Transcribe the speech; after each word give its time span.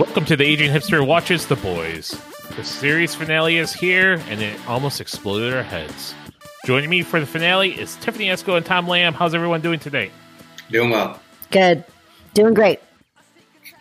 Welcome 0.00 0.24
to 0.24 0.34
the 0.34 0.44
Aging 0.44 0.70
Hipster 0.70 1.06
Watches 1.06 1.46
The 1.46 1.56
Boys. 1.56 2.18
The 2.56 2.64
series 2.64 3.14
finale 3.14 3.58
is 3.58 3.74
here, 3.74 4.14
and 4.30 4.40
it 4.40 4.58
almost 4.66 4.98
exploded 4.98 5.52
our 5.52 5.62
heads. 5.62 6.14
Joining 6.64 6.88
me 6.88 7.02
for 7.02 7.20
the 7.20 7.26
finale 7.26 7.78
is 7.78 7.96
Tiffany 7.96 8.28
Esco 8.28 8.56
and 8.56 8.64
Tom 8.64 8.88
Lamb. 8.88 9.12
How's 9.12 9.34
everyone 9.34 9.60
doing 9.60 9.78
today? 9.78 10.10
Doing 10.70 10.88
well. 10.88 11.20
Good. 11.50 11.84
Doing 12.32 12.54
great. 12.54 12.80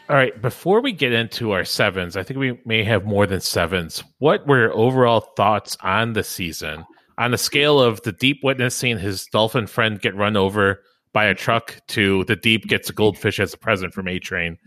All 0.09 0.18
right, 0.18 0.40
before 0.41 0.82
we 0.82 0.91
get 0.91 1.13
into 1.13 1.52
our 1.52 1.63
sevens, 1.63 2.18
I 2.18 2.23
think 2.23 2.38
we 2.38 2.59
may 2.66 2.84
have 2.84 3.05
more 3.05 3.26
than 3.26 3.40
sevens. 3.40 4.04
What 4.17 4.45
were 4.45 4.59
your 4.59 4.73
overall 4.73 5.22
thoughts 5.22 5.77
on 5.80 6.12
the 6.12 6.26
season? 6.26 6.86
On 7.17 7.31
the 7.31 7.38
scale 7.38 7.80
of 7.80 8.02
the 8.02 8.12
deep 8.12 8.41
witnessing 8.44 8.99
his 8.99 9.26
dolphin 9.27 9.67
friend 9.67 10.02
get 10.02 10.17
run 10.17 10.36
over 10.36 10.81
by 11.13 11.23
a 11.23 11.34
truck 11.34 11.77
to 11.88 12.26
the 12.26 12.36
deep 12.36 12.67
gets 12.67 12.90
a 12.90 12.94
goldfish 12.94 13.40
as 13.40 13.54
a 13.54 13.58
present 13.58 13.94
from 13.94 14.09
A 14.09 14.20
Train. 14.20 14.58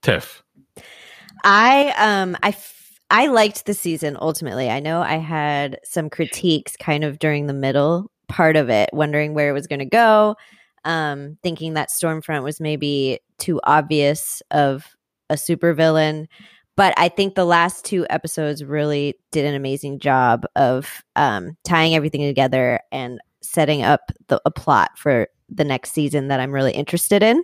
Tiff. 0.00 0.42
I 1.44 1.92
um 1.98 2.36
I 2.42 2.48
f- 2.48 3.00
I 3.10 3.26
liked 3.28 3.66
the 3.66 3.74
season 3.74 4.16
ultimately. 4.20 4.68
I 4.70 4.80
know 4.80 5.02
I 5.02 5.16
had 5.16 5.78
some 5.84 6.10
critiques 6.10 6.76
kind 6.76 7.04
of 7.04 7.18
during 7.18 7.46
the 7.46 7.52
middle 7.52 8.10
part 8.28 8.56
of 8.56 8.68
it, 8.68 8.90
wondering 8.92 9.34
where 9.34 9.48
it 9.50 9.52
was 9.52 9.66
going 9.66 9.78
to 9.80 9.84
go, 9.84 10.36
um 10.84 11.38
thinking 11.42 11.74
that 11.74 11.90
Stormfront 11.90 12.42
was 12.42 12.60
maybe 12.60 13.20
too 13.38 13.60
obvious 13.64 14.42
of 14.50 14.86
a 15.30 15.34
supervillain. 15.34 16.26
But 16.76 16.92
I 16.98 17.08
think 17.08 17.34
the 17.34 17.46
last 17.46 17.84
two 17.84 18.06
episodes 18.10 18.62
really 18.64 19.14
did 19.32 19.46
an 19.46 19.54
amazing 19.54 19.98
job 19.98 20.44
of 20.56 21.02
um, 21.16 21.56
tying 21.64 21.94
everything 21.94 22.20
together 22.22 22.80
and 22.92 23.18
setting 23.42 23.82
up 23.82 24.12
the, 24.28 24.40
a 24.44 24.50
plot 24.50 24.90
for 24.98 25.28
the 25.48 25.64
next 25.64 25.92
season 25.92 26.28
that 26.28 26.38
I'm 26.38 26.52
really 26.52 26.72
interested 26.72 27.22
in. 27.22 27.38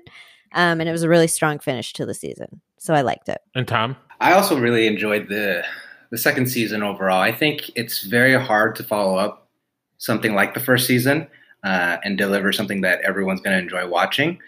Um, 0.55 0.81
and 0.81 0.89
it 0.89 0.93
was 0.93 1.03
a 1.03 1.09
really 1.09 1.29
strong 1.29 1.59
finish 1.61 1.95
to 1.95 2.05
the 2.05 2.13
season. 2.13 2.61
So 2.83 2.95
I 2.95 3.03
liked 3.03 3.29
it. 3.29 3.41
And 3.55 3.69
Tom? 3.69 3.97
I 4.21 4.33
also 4.33 4.59
really 4.59 4.89
enjoyed 4.89 5.29
the 5.29 5.63
the 6.11 6.19
second 6.19 6.47
season 6.47 6.83
overall. 6.83 7.21
I 7.21 7.31
think 7.31 7.71
it's 7.77 8.03
very 8.03 8.35
hard 8.35 8.75
to 8.75 8.83
follow 8.83 9.17
up 9.17 9.49
something 9.99 10.35
like 10.35 10.53
the 10.53 10.61
first 10.61 10.89
season 10.89 11.29
uh, 11.63 11.99
and 12.03 12.19
deliver 12.19 12.53
something 12.53 12.81
that 12.81 13.01
everyone's 13.03 13.41
going 13.41 13.57
to 13.57 13.63
enjoy 13.63 13.89
watching. 13.89 14.41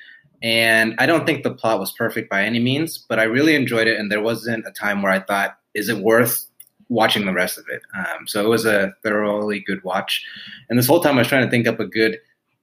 And 0.43 0.97
I 0.99 1.07
don't 1.07 1.25
think 1.25 1.45
the 1.45 1.55
plot 1.55 1.79
was 1.79 1.93
perfect 1.93 2.29
by 2.29 2.43
any 2.43 2.59
means, 2.59 2.99
but 2.99 3.21
I 3.21 3.23
really 3.23 3.55
enjoyed 3.55 3.87
it. 3.87 4.01
And 4.01 4.11
there 4.11 4.21
wasn't 4.21 4.67
a 4.67 4.73
time 4.73 5.01
where 5.01 5.13
I 5.13 5.21
thought, 5.21 5.57
is 5.75 5.89
it 5.89 5.99
worth 5.99 6.45
watching 6.89 7.27
the 7.27 7.33
rest 7.33 7.57
of 7.57 7.65
it? 7.71 7.83
Um, 7.97 8.27
so 8.27 8.45
it 8.45 8.49
was 8.49 8.67
a 8.67 8.93
thoroughly 9.05 9.61
good 9.61 9.83
watch. 9.85 10.25
And 10.69 10.77
this 10.77 10.89
whole 10.89 11.01
time 11.01 11.15
I 11.15 11.21
was 11.21 11.29
trying 11.29 11.45
to 11.45 11.51
think 11.51 11.69
up 11.69 11.79
a 11.79 11.87
good 11.87 12.19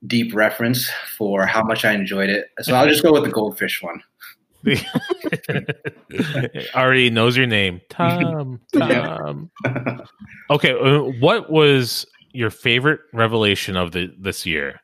deep 0.05 0.35
reference 0.35 0.89
for 1.17 1.45
how 1.45 1.63
much 1.63 1.85
I 1.85 1.93
enjoyed 1.93 2.29
it. 2.29 2.49
So 2.59 2.75
I'll 2.75 2.87
just 2.87 3.03
go 3.03 3.13
with 3.13 3.23
the 3.23 3.31
goldfish 3.31 3.81
one. 3.81 4.03
Already 6.75 7.09
knows 7.09 7.37
your 7.37 7.47
name, 7.47 7.81
Tom. 7.89 8.59
Tom. 8.73 9.51
Okay, 10.49 10.71
uh, 10.73 10.99
what 11.19 11.49
was 11.51 12.05
your 12.33 12.49
favorite 12.49 13.01
revelation 13.13 13.75
of 13.75 13.91
the 13.91 14.13
this 14.19 14.45
year 14.45 14.79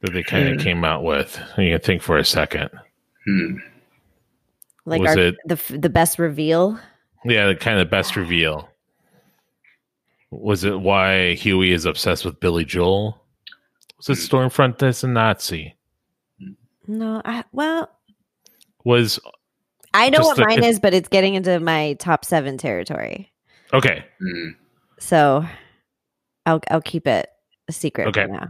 that 0.00 0.12
they 0.12 0.22
kind 0.22 0.48
of 0.48 0.54
Hmm. 0.56 0.62
came 0.62 0.84
out 0.84 1.04
with? 1.04 1.40
You 1.56 1.70
can 1.70 1.80
think 1.80 2.02
for 2.02 2.18
a 2.18 2.24
second. 2.24 2.70
Hmm. 3.26 3.56
Like 4.84 5.00
Was 5.02 5.16
our, 5.16 5.18
it- 5.18 5.36
the 5.46 5.78
the 5.78 5.90
best 5.90 6.18
reveal. 6.18 6.78
Yeah, 7.24 7.48
the 7.48 7.56
kind 7.56 7.78
of 7.80 7.90
best 7.90 8.16
reveal. 8.16 8.68
Was 10.30 10.64
it 10.64 10.80
why 10.80 11.34
Hughie 11.34 11.72
is 11.72 11.84
obsessed 11.84 12.24
with 12.24 12.38
Billy 12.40 12.64
Joel? 12.64 13.20
Was 13.96 14.08
it 14.10 14.30
Stormfront 14.30 14.78
that's 14.78 15.02
a 15.02 15.08
Nazi? 15.08 15.74
No, 16.86 17.20
I, 17.24 17.44
well, 17.52 17.90
Was 18.88 19.20
I 19.92 20.08
know 20.08 20.20
what 20.20 20.38
the- 20.38 20.46
mine 20.46 20.64
is, 20.64 20.80
but 20.80 20.94
it's 20.94 21.10
getting 21.10 21.34
into 21.34 21.60
my 21.60 21.92
top 21.98 22.24
seven 22.24 22.56
territory. 22.56 23.30
okay. 23.74 24.02
Hmm. 24.18 24.48
So 24.98 25.44
I'll 26.46 26.62
I'll 26.70 26.80
keep 26.80 27.06
it 27.06 27.28
a 27.68 27.72
secret 27.72 28.08
Okay. 28.08 28.22
for 28.22 28.28
now. 28.32 28.46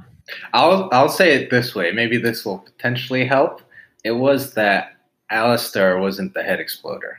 I'll 0.54 0.88
I'll 0.93 1.09
say 1.09 1.34
it 1.34 1.50
this 1.50 1.75
way. 1.75 1.91
Maybe 1.91 2.19
this 2.19 2.44
will 2.44 2.59
potentially 2.59 3.25
help. 3.27 3.62
It 4.04 4.12
was 4.12 4.54
that 4.54 4.93
Alastair 5.31 5.98
wasn't 5.98 6.34
the 6.34 6.44
head 6.44 6.60
exploder. 6.60 7.19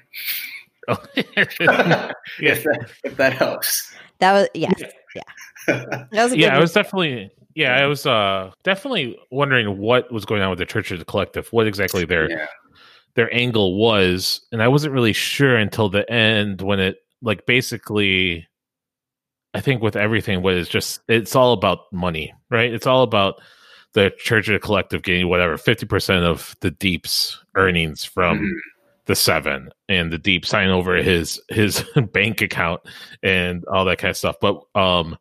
if, 1.15 1.57
that, 1.59 2.15
if 3.03 3.17
that 3.17 3.33
helps. 3.33 3.93
That 4.19 4.31
was 4.33 4.47
yes, 4.53 4.81
yeah. 5.13 5.23
That 5.67 6.07
was 6.13 6.31
a 6.31 6.35
good 6.35 6.39
yeah, 6.39 6.55
I 6.55 6.59
was 6.59 6.71
definitely 6.71 7.29
yeah, 7.53 7.75
I 7.75 7.85
was 7.85 8.05
uh 8.05 8.51
definitely 8.63 9.19
wondering 9.29 9.77
what 9.77 10.09
was 10.09 10.23
going 10.23 10.41
on 10.41 10.49
with 10.51 10.59
the 10.59 10.65
Church 10.65 10.89
of 10.91 10.99
the 10.99 11.05
Collective, 11.05 11.49
what 11.51 11.67
exactly 11.67 12.05
their 12.05 12.29
Yeah. 12.29 12.47
Their 13.15 13.33
angle 13.33 13.77
was, 13.77 14.41
and 14.51 14.61
I 14.61 14.67
wasn't 14.67 14.93
really 14.93 15.13
sure 15.13 15.55
until 15.55 15.89
the 15.89 16.09
end 16.11 16.61
when 16.61 16.79
it 16.79 16.97
like 17.21 17.45
basically 17.45 18.47
I 19.53 19.61
think 19.61 19.81
with 19.81 19.95
everything 19.95 20.41
what 20.41 20.53
is 20.53 20.69
just 20.69 21.01
it's 21.07 21.35
all 21.35 21.53
about 21.53 21.91
money, 21.91 22.33
right? 22.49 22.73
It's 22.73 22.87
all 22.87 23.03
about 23.03 23.41
the 23.93 24.11
Church 24.19 24.47
of 24.47 24.53
the 24.53 24.59
Collective 24.59 25.01
getting 25.01 25.27
whatever 25.27 25.57
50% 25.57 26.23
of 26.23 26.55
the 26.61 26.69
Deep's 26.71 27.43
earnings 27.55 28.05
from 28.05 28.39
Mhm. 28.39 28.51
the 29.05 29.15
seven 29.15 29.71
and 29.89 30.13
the 30.13 30.19
deep 30.19 30.45
sign 30.45 30.69
over 30.69 30.95
his 30.97 31.41
his 31.49 31.83
bank 32.13 32.41
account 32.43 32.81
and 33.23 33.65
all 33.65 33.85
that 33.85 33.97
kind 33.97 34.11
of 34.11 34.17
stuff 34.17 34.35
but 34.39 34.61
um 34.75 35.17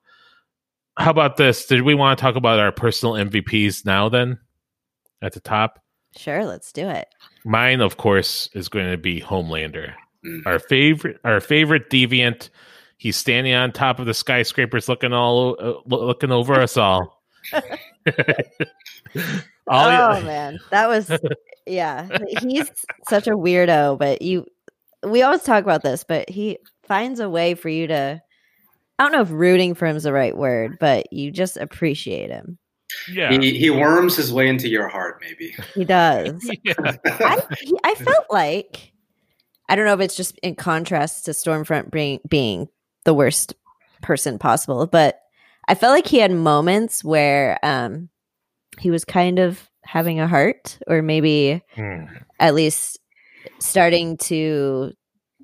how 0.99 1.11
about 1.11 1.39
this 1.39 1.65
did 1.65 1.81
we 1.81 1.95
want 1.95 2.19
to 2.19 2.23
talk 2.23 2.37
about 2.37 2.59
our 2.61 2.71
personal 2.71 3.15
mvps 3.15 3.87
now 3.87 4.11
then 4.11 4.39
at 5.23 5.33
the 5.33 5.41
top 5.41 5.83
Sure, 6.17 6.45
let's 6.47 6.73
do 6.73 6.89
it. 6.89 7.07
Mine 7.45 7.81
of 7.81 7.97
course 7.97 8.49
is 8.55 8.69
going 8.69 8.91
to 8.91 8.99
be 8.99 9.21
homelander 9.21 9.93
Mm. 10.25 10.43
our 10.47 10.59
favorite 10.59 11.21
our 11.23 11.39
favorite 11.41 11.91
deviant 11.91 12.49
he's 12.97 13.17
standing 13.17 13.55
on 13.55 13.71
top 13.71 14.01
of 14.01 14.07
the 14.07 14.15
skyscrapers 14.15 14.89
looking 14.89 15.13
all 15.13 15.57
uh, 15.61 15.75
looking 15.87 16.33
over 16.33 16.61
us 16.61 16.77
all 16.77 17.23
all 19.69 20.17
oh 20.19 20.23
man, 20.23 20.59
that 20.71 20.89
was 20.89 21.11
yeah. 21.67 22.09
He's 22.41 22.71
such 23.09 23.27
a 23.27 23.33
weirdo, 23.33 23.99
but 23.99 24.23
you. 24.23 24.47
We 25.07 25.23
always 25.23 25.43
talk 25.43 25.63
about 25.63 25.83
this, 25.83 26.05
but 26.05 26.29
he 26.29 26.59
finds 26.83 27.21
a 27.21 27.31
way 27.31 27.55
for 27.55 27.69
you 27.69 27.87
to. 27.87 28.21
I 28.99 29.03
don't 29.03 29.13
know 29.13 29.21
if 29.21 29.31
rooting 29.31 29.75
for 29.75 29.87
him 29.87 29.97
is 29.97 30.03
the 30.03 30.13
right 30.13 30.37
word, 30.37 30.79
but 30.81 31.13
you 31.13 31.31
just 31.31 31.57
appreciate 31.57 32.31
him. 32.31 32.59
Yeah 33.11 33.39
He, 33.39 33.59
he 33.59 33.71
worms 33.71 34.17
his 34.17 34.33
way 34.33 34.49
into 34.49 34.69
your 34.69 34.89
heart, 34.89 35.21
maybe. 35.21 35.55
He 35.75 35.85
does. 35.85 36.49
yeah. 36.65 36.75
I, 37.05 37.43
I 37.85 37.95
felt 37.95 38.27
like 38.31 38.93
I 39.69 39.77
don't 39.77 39.85
know 39.85 39.95
if 39.95 40.01
it's 40.01 40.17
just 40.17 40.39
in 40.39 40.55
contrast 40.55 41.27
to 41.27 41.33
Stormfront 41.33 41.91
being 41.91 42.21
being 42.29 42.69
the 43.05 43.15
worst 43.15 43.55
person 44.03 44.39
possible, 44.39 44.87
but 44.87 45.21
I 45.67 45.75
felt 45.75 45.93
like 45.93 46.07
he 46.07 46.19
had 46.19 46.33
moments 46.33 47.05
where 47.05 47.59
um 47.63 48.09
he 48.79 48.91
was 48.91 49.05
kind 49.05 49.39
of 49.39 49.69
having 49.85 50.21
a 50.21 50.29
heart, 50.29 50.79
or 50.87 51.03
maybe 51.03 51.63
Hmm. 51.75 52.05
at 52.39 52.55
least 52.55 52.99
starting 53.59 54.17
to 54.19 54.93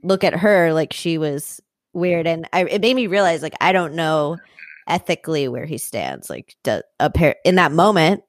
look 0.03 0.23
at 0.25 0.35
her 0.35 0.73
like 0.73 0.93
she 0.93 1.19
was 1.19 1.61
weird, 1.93 2.27
and 2.27 2.49
I, 2.53 2.65
it 2.65 2.81
made 2.81 2.95
me 2.97 3.07
realize 3.07 3.43
like 3.43 3.55
I 3.61 3.73
don't 3.73 3.95
know 3.95 4.39
ethically 4.87 5.49
where 5.49 5.65
he 5.65 5.79
stands. 5.79 6.29
Like, 6.31 6.57
do, 6.63 6.81
appar- 7.01 7.37
in 7.45 7.55
that 7.57 7.73
moment, 7.73 8.23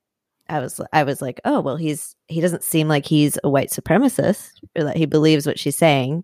I 0.48 0.60
was 0.60 0.80
I 0.94 1.04
was 1.04 1.22
like, 1.22 1.42
oh 1.44 1.60
well, 1.62 1.76
he's 1.76 2.16
he 2.28 2.40
doesn't 2.42 2.64
seem 2.64 2.88
like 2.88 3.06
he's 3.06 3.38
a 3.44 3.50
white 3.50 3.70
supremacist 3.72 4.52
or 4.78 4.84
that 4.86 4.98
he 4.98 5.06
believes 5.06 5.48
what 5.48 5.60
she's 5.60 5.76
saying. 5.76 6.24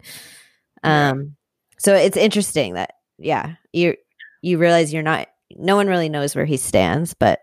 Um, 0.83 1.35
so 1.77 1.95
it's 1.95 2.17
interesting 2.17 2.75
that 2.75 2.93
yeah, 3.17 3.55
you 3.73 3.95
you 4.41 4.57
realize 4.57 4.93
you're 4.93 5.03
not. 5.03 5.27
No 5.57 5.75
one 5.75 5.87
really 5.87 6.09
knows 6.09 6.35
where 6.35 6.45
he 6.45 6.57
stands, 6.57 7.13
but 7.13 7.39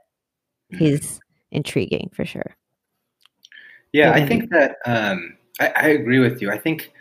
Mhm. 0.72 0.78
he's 0.78 1.20
intriguing 1.50 2.10
for 2.14 2.24
sure. 2.24 2.56
Yeah, 3.92 4.12
I 4.12 4.26
think 4.26 4.50
that 4.50 4.76
um, 4.86 5.36
I, 5.60 5.72
I 5.74 5.88
agree 5.88 6.18
with 6.18 6.40
you. 6.42 6.50
I 6.50 6.58
think 6.58 6.92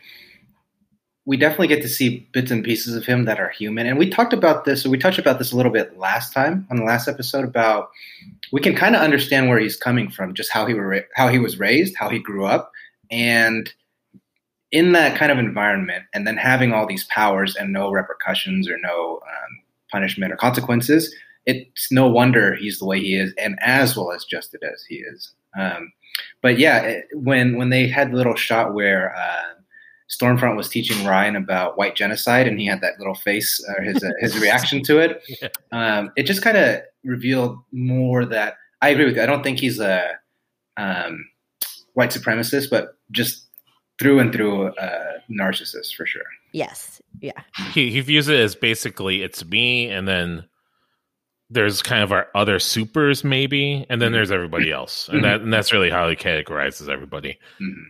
we 1.27 1.35
definitely 1.35 1.68
get 1.68 1.81
to 1.81 1.89
see 1.89 2.25
bits 2.31 2.51
and 2.51 2.63
pieces 2.63 2.95
of 2.95 3.06
him 3.06 3.25
that 3.25 3.38
are 3.38 3.50
human, 3.50 3.85
and 3.85 3.97
we 4.00 4.09
talked 4.09 4.31
about 4.31 4.63
this. 4.63 4.88
We 4.88 4.97
touched 4.97 5.19
about 5.19 5.39
this 5.39 5.51
a 5.51 5.57
little 5.57 5.74
bit 5.74 5.97
last 5.97 6.33
time 6.33 6.65
on 6.71 6.77
the 6.77 6.85
last 6.85 7.09
episode 7.09 7.44
about 7.44 7.89
we 8.53 8.62
can 8.62 8.74
kind 8.74 8.95
of 8.95 9.01
understand 9.01 9.50
where 9.50 9.59
he's 9.59 9.75
coming 9.75 10.09
from, 10.09 10.33
just 10.33 10.51
how 10.53 10.65
he 10.65 10.74
were 10.74 11.06
how 11.15 11.27
he 11.27 11.38
was 11.38 11.59
raised, 11.59 11.95
how 11.97 12.07
he 12.09 12.18
grew 12.19 12.45
up, 12.45 12.71
and 13.12 13.71
in 14.71 14.94
that 14.94 15.18
kind 15.18 15.31
of 15.31 15.38
environment, 15.38 16.06
and 16.13 16.25
then 16.25 16.38
having 16.38 16.71
all 16.71 16.88
these 16.88 17.03
powers 17.06 17.56
and 17.57 17.73
no 17.73 17.91
repercussions 17.91 18.69
or 18.69 18.77
no 18.81 19.19
um, 19.27 19.62
punishment 19.91 20.31
or 20.31 20.38
consequences. 20.38 21.13
It's 21.45 21.91
no 21.91 22.07
wonder 22.07 22.56
he's 22.56 22.80
the 22.80 22.85
way 22.85 23.00
he 23.00 23.15
is, 23.15 23.33
and 23.38 23.57
as 23.62 23.95
well 23.97 24.12
as 24.13 24.23
justed 24.25 24.63
as 24.63 24.83
he 24.88 24.95
is. 24.95 25.33
Um, 25.57 25.91
but 26.41 26.57
yeah, 26.57 26.80
it- 26.80 27.06
when 27.13 27.57
when 27.57 27.69
they 27.69 27.88
had 27.88 28.12
the 28.12 28.15
little 28.18 28.35
shot 28.35 28.73
where 28.73 29.13
uh, 29.15 29.53
Stormfront 30.09 30.56
was 30.56 30.69
teaching 30.69 31.06
Ryan 31.06 31.36
about 31.36 31.77
white 31.77 31.95
genocide, 31.95 32.48
and 32.48 32.59
he 32.59 32.65
had 32.65 32.81
that 32.81 32.98
little 32.98 33.15
face, 33.15 33.59
or 33.77 33.83
his 33.83 34.01
uh, 34.04 34.12
his 34.21 34.39
reaction 34.39 34.81
to 34.83 35.00
it, 35.00 35.21
Yeah. 35.42 35.50
um, 35.71 36.12
it 36.15 36.24
just 36.24 36.42
kind 36.42 36.57
of 36.57 36.81
revealed 37.04 37.57
more 37.71 38.25
that 38.25 38.56
I 38.81 38.89
agree 38.89 39.06
with 39.06 39.15
you. 39.18 39.21
I 39.24 39.25
don't 39.25 39.44
think 39.44 39.59
he's 39.59 39.80
a 39.80 40.07
um, 40.77 41.25
white 41.94 42.12
supremacist, 42.12 42.69
but 42.69 42.98
just 43.12 43.48
through 44.00 44.19
and 44.19 44.31
through 44.31 44.68
uh, 44.75 45.13
narcissist 45.30 45.95
for 45.95 46.06
sure. 46.06 46.21
Yes. 46.54 47.01
Yeah. 47.19 47.31
He 47.74 47.89
he 47.92 48.00
views 48.01 48.27
it 48.30 48.39
as 48.39 48.56
basically 48.56 49.24
it's 49.24 49.44
me, 49.44 49.89
and 49.89 50.07
then 50.07 50.45
there's 51.50 51.81
kind 51.81 52.04
of 52.04 52.12
our 52.12 52.27
other 52.36 52.59
supers 52.59 53.24
maybe, 53.24 53.86
and 53.89 54.01
then 54.01 54.12
Mhm. 54.12 54.13
there's 54.15 54.31
everybody 54.31 54.71
else, 54.71 55.09
and 55.09 55.24
that 55.25 55.42
and 55.42 55.51
that's 55.51 55.74
really 55.74 55.89
how 55.89 56.07
he 56.09 56.15
categorizes 56.15 56.88
everybody. 56.89 57.39
Mhm. 57.62 57.83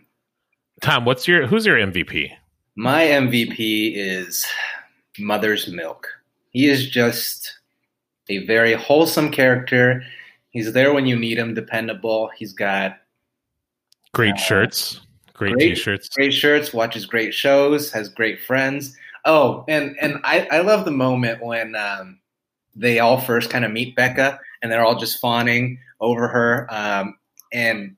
Tom, 0.82 1.06
what's 1.06 1.28
your 1.28 1.48
who's 1.48 1.66
your 1.66 1.78
MVP? 1.78 2.32
My 2.76 3.04
MVP 3.04 3.94
is 3.96 4.46
Mother's 5.20 5.68
Milk. 5.68 6.08
He 6.52 6.68
is 6.68 6.90
just 6.90 7.58
a 8.30 8.46
very 8.46 8.74
wholesome 8.74 9.32
character. 9.32 10.04
He's 10.52 10.74
there 10.74 10.94
when 10.94 11.06
you 11.06 11.18
need 11.18 11.38
him, 11.38 11.54
dependable. 11.54 12.30
He's 12.38 12.54
got 12.54 12.98
Great 14.14 14.36
Uh, 14.36 14.38
shirts, 14.38 15.02
great, 15.34 15.54
great- 15.54 15.76
t-shirts. 15.76 16.10
great 16.10 16.34
shirts, 16.34 16.74
watches 16.74 17.06
great 17.06 17.34
shows, 17.34 17.92
has 17.92 18.10
great 18.10 18.40
friends. 18.42 18.96
Oh, 19.26 19.66
and 19.68 19.96
and 20.02 20.20
I, 20.24 20.48
I 20.52 20.60
love 20.62 20.86
the 20.86 20.92
moment 20.92 21.44
when 21.44 21.76
um, 21.76 22.20
they 22.76 23.00
all 23.00 23.20
first 23.20 23.50
kind 23.50 23.66
of 23.66 23.72
meet 23.72 23.96
Becca 23.96 24.40
and 24.62 24.72
they're 24.72 24.86
all 24.86 24.96
just 25.00 25.20
fawning 25.20 25.80
over 26.00 26.28
her. 26.28 26.68
Um, 26.70 27.18
and 27.52 27.96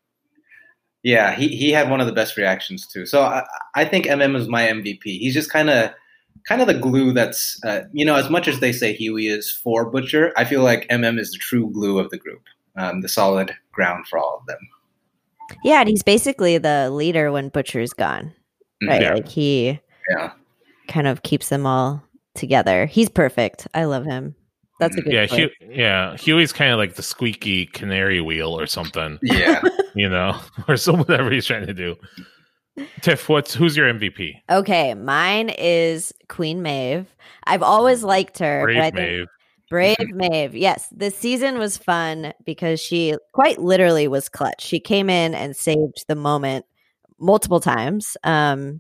yeah, 1.04 1.36
he, 1.36 1.48
he 1.50 1.72
had 1.72 1.90
one 1.90 2.02
of 2.02 2.08
the 2.08 2.14
best 2.14 2.36
reactions 2.38 2.86
too. 2.88 3.06
So 3.06 3.22
I, 3.22 3.46
I 3.76 3.86
think 3.86 4.06
MM 4.06 4.36
is 4.36 4.48
my 4.48 4.64
MVP. 4.64 5.02
He's 5.04 5.34
just 5.34 5.50
kind 5.52 5.70
of 5.70 5.92
kind 6.48 6.62
of 6.62 6.68
the 6.68 6.74
glue 6.74 7.12
that's 7.14 7.60
uh, 7.64 7.82
you 7.92 8.06
know 8.06 8.16
as 8.16 8.30
much 8.30 8.48
as 8.48 8.60
they 8.60 8.72
say 8.72 8.94
Hughie 8.94 9.28
is 9.28 9.52
for 9.52 9.90
Butcher, 9.90 10.34
I 10.38 10.46
feel 10.46 10.64
like 10.64 10.88
MM 10.90 11.20
is 11.20 11.32
the 11.32 11.38
true 11.40 11.70
glue 11.72 12.00
of 12.00 12.10
the 12.10 12.18
group, 12.18 12.42
um, 12.76 13.02
the 13.02 13.10
solid 13.10 13.56
ground 13.72 14.08
for 14.08 14.20
all 14.20 14.38
of 14.40 14.46
them. 14.46 14.60
Yeah, 15.64 15.80
and 15.80 15.90
he's 15.90 16.04
basically 16.04 16.58
the 16.58 16.90
leader 16.92 17.32
when 17.32 17.50
Butcher's 17.50 17.94
gone. 17.94 18.34
Right. 18.88 19.02
Yeah. 19.02 19.14
Like 19.16 19.28
he 19.28 19.80
Yeah. 20.10 20.32
kind 20.88 21.08
of 21.08 21.24
keeps 21.24 21.50
them 21.50 21.66
all 21.66 22.04
together. 22.36 22.86
He's 22.86 23.10
perfect. 23.10 23.68
I 23.74 23.86
love 23.86 24.06
him. 24.06 24.36
That's 24.80 24.96
a 24.98 25.02
good 25.02 25.14
Yeah, 25.14 25.26
choice. 25.26 25.38
Hugh, 25.38 25.50
yeah. 25.70 26.16
Hughie's 26.18 26.52
kind 26.54 26.72
of 26.72 26.78
like 26.78 26.96
the 26.96 27.04
squeaky 27.04 27.66
canary 27.68 28.22
wheel 28.22 28.58
or 28.60 28.66
something, 28.66 29.20
Yeah. 29.22 29.62
you 29.96 30.10
know, 30.10 30.40
or 30.68 30.78
so 30.78 30.96
whatever 30.96 31.30
he's 31.32 31.46
trying 31.46 31.68
to 31.68 31.74
do. 31.74 31.96
Tiff, 33.02 33.28
what's 33.28 33.54
who's 33.54 33.76
your 33.76 33.92
MVP? 33.94 34.36
Okay, 34.50 34.94
mine 34.94 35.50
is 35.50 36.14
Queen 36.30 36.62
Maeve. 36.62 37.08
I've 37.44 37.62
always 37.64 38.04
liked 38.04 38.40
her. 38.40 38.62
but 38.66 38.78
I 38.78 38.92
Brave 38.92 38.94
think 38.94 38.96
Maeve. 38.96 39.28
Brave 39.70 40.16
Maeve. 40.16 40.56
Yes, 40.56 40.88
this 40.96 41.16
season 41.16 41.58
was 41.60 41.78
fun 41.78 42.34
because 42.46 42.80
she 42.80 43.16
quite 43.34 43.60
literally 43.60 44.08
was 44.08 44.30
clutch. 44.30 44.62
She 44.64 44.80
came 44.80 45.10
in 45.10 45.36
and 45.36 45.56
saved 45.58 46.06
the 46.08 46.16
moment 46.16 46.66
multiple 47.20 47.60
times. 47.60 48.16
Um, 48.24 48.80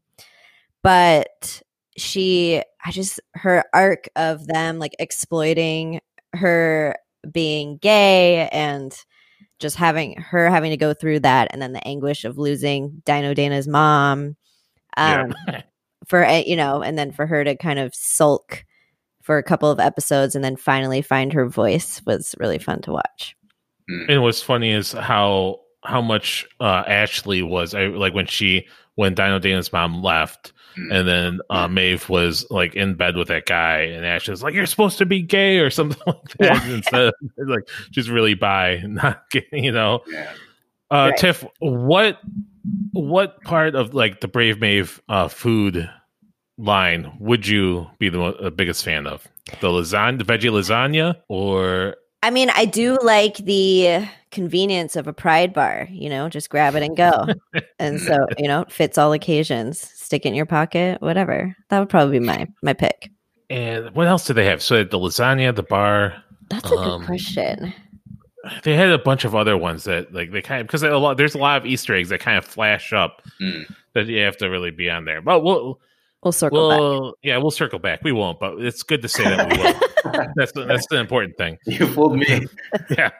but 0.81 1.61
she, 1.97 2.63
I 2.83 2.91
just, 2.91 3.19
her 3.33 3.63
arc 3.73 4.09
of 4.15 4.47
them 4.47 4.79
like 4.79 4.95
exploiting 4.99 6.01
her 6.33 6.95
being 7.29 7.77
gay 7.77 8.47
and 8.49 8.95
just 9.59 9.75
having 9.75 10.15
her 10.21 10.49
having 10.49 10.71
to 10.71 10.77
go 10.77 10.93
through 10.93 11.19
that 11.19 11.49
and 11.51 11.61
then 11.61 11.73
the 11.73 11.85
anguish 11.85 12.23
of 12.23 12.37
losing 12.37 13.01
Dino 13.05 13.33
Dana's 13.33 13.67
mom. 13.67 14.37
Um, 14.97 15.33
yeah. 15.47 15.61
for 16.07 16.25
you 16.27 16.55
know 16.55 16.81
and 16.81 16.97
then 16.97 17.11
for 17.11 17.27
her 17.27 17.43
to 17.43 17.55
kind 17.55 17.77
of 17.77 17.93
sulk 17.93 18.65
for 19.21 19.37
a 19.37 19.43
couple 19.43 19.69
of 19.69 19.79
episodes 19.79 20.33
and 20.33 20.43
then 20.43 20.55
finally 20.55 21.01
find 21.01 21.31
her 21.31 21.47
voice 21.47 22.01
was 22.05 22.33
really 22.39 22.57
fun 22.57 22.81
to 22.81 22.91
watch 22.91 23.35
And 24.07 24.21
what's 24.21 24.41
funny 24.41 24.71
is 24.71 24.91
how 24.91 25.61
how 25.83 26.01
much 26.01 26.47
uh, 26.59 26.83
Ashley 26.87 27.41
was 27.41 27.73
I, 27.73 27.87
like 27.87 28.13
when 28.13 28.27
she 28.27 28.67
when 28.95 29.13
Dino 29.13 29.39
Dana's 29.39 29.71
mom 29.73 30.03
left. 30.03 30.53
And 30.75 31.07
then 31.07 31.39
uh, 31.49 31.67
Maeve 31.67 32.07
was 32.09 32.45
like 32.49 32.75
in 32.75 32.95
bed 32.95 33.15
with 33.15 33.27
that 33.29 33.45
guy, 33.45 33.79
and 33.79 34.05
Ashley 34.05 34.31
was 34.31 34.43
like, 34.43 34.53
"You're 34.53 34.65
supposed 34.65 34.97
to 34.99 35.05
be 35.05 35.21
gay" 35.21 35.59
or 35.59 35.69
something 35.69 36.01
like 36.07 36.37
that. 36.39 36.69
Instead, 36.69 37.01
of, 37.01 37.13
like 37.37 37.67
she's 37.91 38.09
really 38.09 38.33
bi, 38.33 38.81
not 38.85 39.29
gay, 39.31 39.45
you 39.51 39.71
know. 39.71 40.01
Yeah. 40.07 40.31
Uh, 40.91 41.09
Right. 41.11 41.17
Tiff, 41.17 41.45
what 41.59 42.19
what 42.93 43.41
part 43.43 43.75
of 43.75 43.93
like 43.93 44.21
the 44.21 44.27
Brave 44.27 44.59
Maeve 44.59 45.01
uh, 45.07 45.27
food 45.27 45.89
line 46.57 47.15
would 47.19 47.47
you 47.47 47.87
be 47.99 48.09
the 48.09 48.21
uh, 48.21 48.49
biggest 48.49 48.83
fan 48.83 49.05
of? 49.07 49.27
The 49.61 49.67
lasagna, 49.67 50.17
the 50.17 50.23
veggie 50.25 50.51
lasagna, 50.51 51.15
or 51.27 51.95
i 52.21 52.29
mean 52.29 52.49
i 52.53 52.65
do 52.65 52.97
like 53.01 53.37
the 53.37 54.05
convenience 54.31 54.95
of 54.95 55.07
a 55.07 55.13
pride 55.13 55.53
bar 55.53 55.87
you 55.91 56.09
know 56.09 56.29
just 56.29 56.49
grab 56.49 56.75
it 56.75 56.83
and 56.83 56.95
go 56.95 57.27
and 57.79 57.99
so 57.99 58.27
you 58.37 58.47
know 58.47 58.63
fits 58.69 58.97
all 58.97 59.11
occasions 59.13 59.79
stick 59.95 60.25
it 60.25 60.29
in 60.29 60.35
your 60.35 60.45
pocket 60.45 61.01
whatever 61.01 61.55
that 61.69 61.79
would 61.79 61.89
probably 61.89 62.19
be 62.19 62.25
my 62.25 62.47
my 62.61 62.73
pick 62.73 63.09
and 63.51 63.89
what 63.95 64.05
else 64.05 64.27
do 64.27 64.33
they 64.33 64.45
have? 64.45 64.61
So 64.61 64.83
the 64.83 64.99
lasagna, 64.99 65.55
the 65.55 65.63
bar. 65.63 66.13
that's 66.51 66.71
a 66.71 66.75
Um, 66.75 66.99
good 66.99 67.07
question 67.07 67.73
They 68.63 68.75
had 68.75 68.89
a 68.91 68.99
bunch 68.99 69.25
of 69.25 69.33
other 69.35 69.57
ones 69.57 69.85
that 69.85 70.13
like 70.13 70.31
they 70.31 70.43
kind 70.43 70.61
of 70.61 70.67
because 70.67 70.83
a 70.83 70.95
lot 70.97 71.17
there's 71.17 71.33
a 71.33 71.39
lot 71.39 71.57
of 71.57 71.65
Easter 71.65 71.95
eggs 71.95 72.09
that 72.09 72.19
kind 72.19 72.37
of 72.37 72.45
flash 72.45 72.93
up 72.93 73.23
Mm. 73.41 73.65
that 73.93 74.05
you 74.05 74.19
have 74.21 74.37
to 74.37 74.49
really 74.49 74.69
be 74.69 74.87
on 74.89 75.05
there. 75.05 75.21
But 75.21 75.43
we'll 75.43 75.79
we'll 76.23 76.31
circle 76.31 76.69
back 76.69 76.79
we'll 76.79 77.13
yeah 77.23 77.37
we'll 77.37 77.51
circle 77.51 77.79
back. 77.79 78.01
We 78.03 78.11
won't, 78.11 78.39
but 78.39 78.59
it's 78.59 78.83
good 78.83 79.01
to 79.01 79.07
say 79.07 79.23
that 79.23 79.51
we 79.51 79.57
will. 79.57 80.27
that's 80.35 80.51
the, 80.53 80.65
that's 80.65 80.87
the 80.87 80.97
important 80.97 81.37
thing. 81.37 81.57
You 81.65 81.87
fooled 81.87 82.17
me. 82.17 82.47
yeah. 82.97 83.11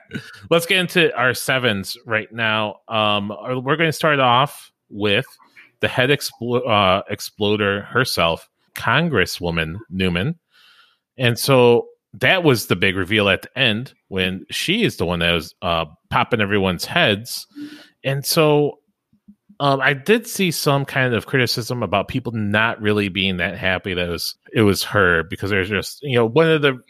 Let's 0.50 0.66
get 0.66 0.78
into 0.78 1.14
our 1.16 1.34
sevens 1.34 1.96
right 2.04 2.30
now. 2.32 2.76
Um, 2.88 3.28
we're 3.28 3.76
going 3.76 3.88
to 3.88 3.92
start 3.92 4.20
off 4.20 4.72
with 4.88 5.26
the 5.80 5.88
head 5.88 6.10
explo- 6.10 6.66
uh, 6.68 7.02
exploder 7.08 7.82
herself, 7.82 8.48
Congresswoman 8.74 9.76
Neuman. 9.92 10.36
And 11.16 11.38
so 11.38 11.88
that 12.14 12.42
was 12.42 12.66
the 12.66 12.76
big 12.76 12.96
reveal 12.96 13.28
at 13.28 13.42
the 13.42 13.58
end 13.58 13.94
when 14.08 14.44
she 14.50 14.82
is 14.82 14.96
the 14.96 15.06
one 15.06 15.20
that 15.20 15.32
was 15.32 15.54
uh, 15.62 15.86
popping 16.10 16.40
everyone's 16.40 16.84
heads. 16.84 17.46
And 18.04 18.24
so 18.24 18.79
um, 19.60 19.80
I 19.82 19.92
did 19.92 20.26
see 20.26 20.50
some 20.50 20.86
kind 20.86 21.14
of 21.14 21.26
criticism 21.26 21.82
about 21.82 22.08
people 22.08 22.32
not 22.32 22.80
really 22.80 23.10
being 23.10 23.36
that 23.36 23.58
happy 23.58 23.92
that 23.92 24.08
it 24.08 24.10
was 24.10 24.34
it 24.54 24.62
was 24.62 24.82
her 24.84 25.22
because 25.22 25.50
there's 25.50 25.68
just 25.68 26.02
you 26.02 26.16
know 26.16 26.26
one 26.26 26.48
of 26.48 26.62
the 26.62 26.80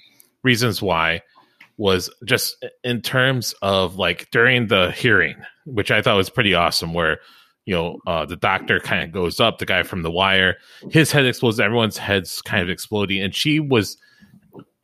reasons 0.44 0.80
why 0.80 1.22
was 1.76 2.10
just 2.24 2.64
in 2.84 3.02
terms 3.02 3.54
of 3.60 3.96
like 3.96 4.30
during 4.30 4.68
the 4.68 4.92
hearing, 4.92 5.34
which 5.64 5.90
I 5.90 6.00
thought 6.00 6.16
was 6.16 6.30
pretty 6.30 6.54
awesome, 6.54 6.94
where 6.94 7.18
you 7.66 7.74
know 7.74 7.98
uh, 8.06 8.24
the 8.24 8.36
doctor 8.36 8.78
kind 8.78 9.02
of 9.02 9.10
goes 9.10 9.40
up, 9.40 9.58
the 9.58 9.66
guy 9.66 9.82
from 9.82 10.02
the 10.02 10.10
wire, 10.10 10.58
his 10.90 11.10
head 11.10 11.26
explodes, 11.26 11.58
everyone's 11.58 11.98
heads 11.98 12.40
kind 12.40 12.62
of 12.62 12.70
exploding, 12.70 13.20
and 13.20 13.34
she 13.34 13.58
was 13.58 13.96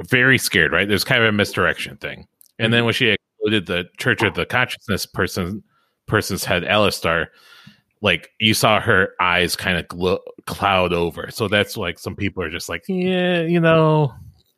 very 0.02 0.38
scared. 0.38 0.72
Right, 0.72 0.88
there's 0.88 1.04
kind 1.04 1.22
of 1.22 1.28
a 1.28 1.32
misdirection 1.32 1.98
thing, 1.98 2.26
and 2.58 2.72
then 2.72 2.84
when 2.84 2.94
she 2.94 3.10
exploded 3.10 3.66
the 3.66 3.84
Church 3.96 4.22
of 4.22 4.34
the 4.34 4.44
Consciousness 4.44 5.06
person 5.06 5.62
person's 6.08 6.44
head, 6.44 6.64
Alastair, 6.64 7.30
like 8.06 8.30
you 8.40 8.54
saw 8.54 8.80
her 8.80 9.10
eyes 9.20 9.56
kind 9.56 9.76
of 9.76 9.86
glo- 9.88 10.22
cloud 10.46 10.92
over. 10.92 11.30
So 11.30 11.48
that's 11.48 11.76
like 11.76 11.98
some 11.98 12.16
people 12.16 12.42
are 12.42 12.50
just 12.50 12.68
like, 12.68 12.84
yeah, 12.88 13.42
you 13.42 13.60
know, 13.60 14.14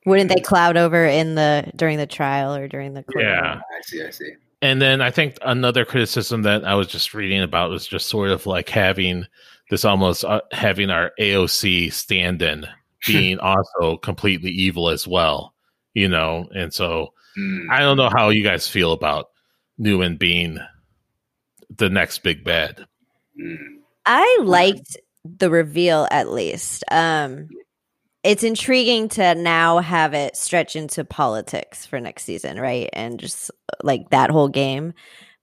wouldn't 0.07 0.29
they 0.29 0.41
cloud 0.41 0.77
over 0.77 1.05
in 1.05 1.35
the 1.35 1.71
during 1.75 1.99
the 1.99 2.07
trial 2.07 2.55
or 2.55 2.69
during 2.69 2.95
the 2.95 3.03
court 3.03 3.25
yeah. 3.25 3.57
I 3.59 3.81
see. 3.83 4.05
I 4.05 4.11
see. 4.11 4.33
And 4.61 4.83
then 4.83 5.01
I 5.01 5.11
think 5.11 5.37
another 5.43 5.85
criticism 5.85 6.43
that 6.43 6.65
I 6.65 6.75
was 6.75 6.89
just 6.89 7.15
reading 7.15 7.43
about 7.43 7.71
was 7.71 7.87
just 7.87 8.09
sort 8.09 8.31
of 8.31 8.47
like 8.47 8.69
having 8.69 9.25
this 9.71 9.85
almost 9.85 10.25
uh, 10.25 10.41
having 10.53 10.91
our 10.91 11.13
AOC 11.21 11.93
stand 11.93 12.43
in 12.43 12.67
being 13.07 13.39
also 13.39 13.97
completely 13.99 14.51
evil 14.51 14.89
as 14.89 15.07
well, 15.07 15.55
you 15.95 16.09
know. 16.09 16.49
And 16.55 16.73
so 16.73 17.13
Mm. 17.39 17.71
I 17.71 17.81
don't 17.81 17.97
know 17.97 18.11
how 18.11 18.31
you 18.31 18.43
guys 18.43 18.69
feel 18.69 18.93
about 18.93 19.31
Neuman 19.81 20.19
being 20.19 20.59
the 21.77 21.89
next 21.89 22.23
big 22.23 22.45
bad. 22.45 22.87
Mm. 23.41 23.57
I 24.07 24.41
liked 24.43 24.97
the 25.25 25.51
reveal 25.51 26.09
at 26.11 26.31
least. 26.31 26.85
Um 26.91 27.49
it's 28.25 28.43
intriguing 28.43 29.09
to 29.11 29.35
now 29.37 29.79
have 29.79 30.13
it 30.13 30.37
stretch 30.37 30.75
into 30.77 31.05
politics 31.05 31.87
for 31.87 32.01
next 32.01 32.25
season, 32.25 32.59
right? 32.61 32.91
And 32.93 33.19
just 33.21 33.51
like 33.83 34.11
that 34.11 34.31
whole 34.31 34.49
game. 34.49 34.95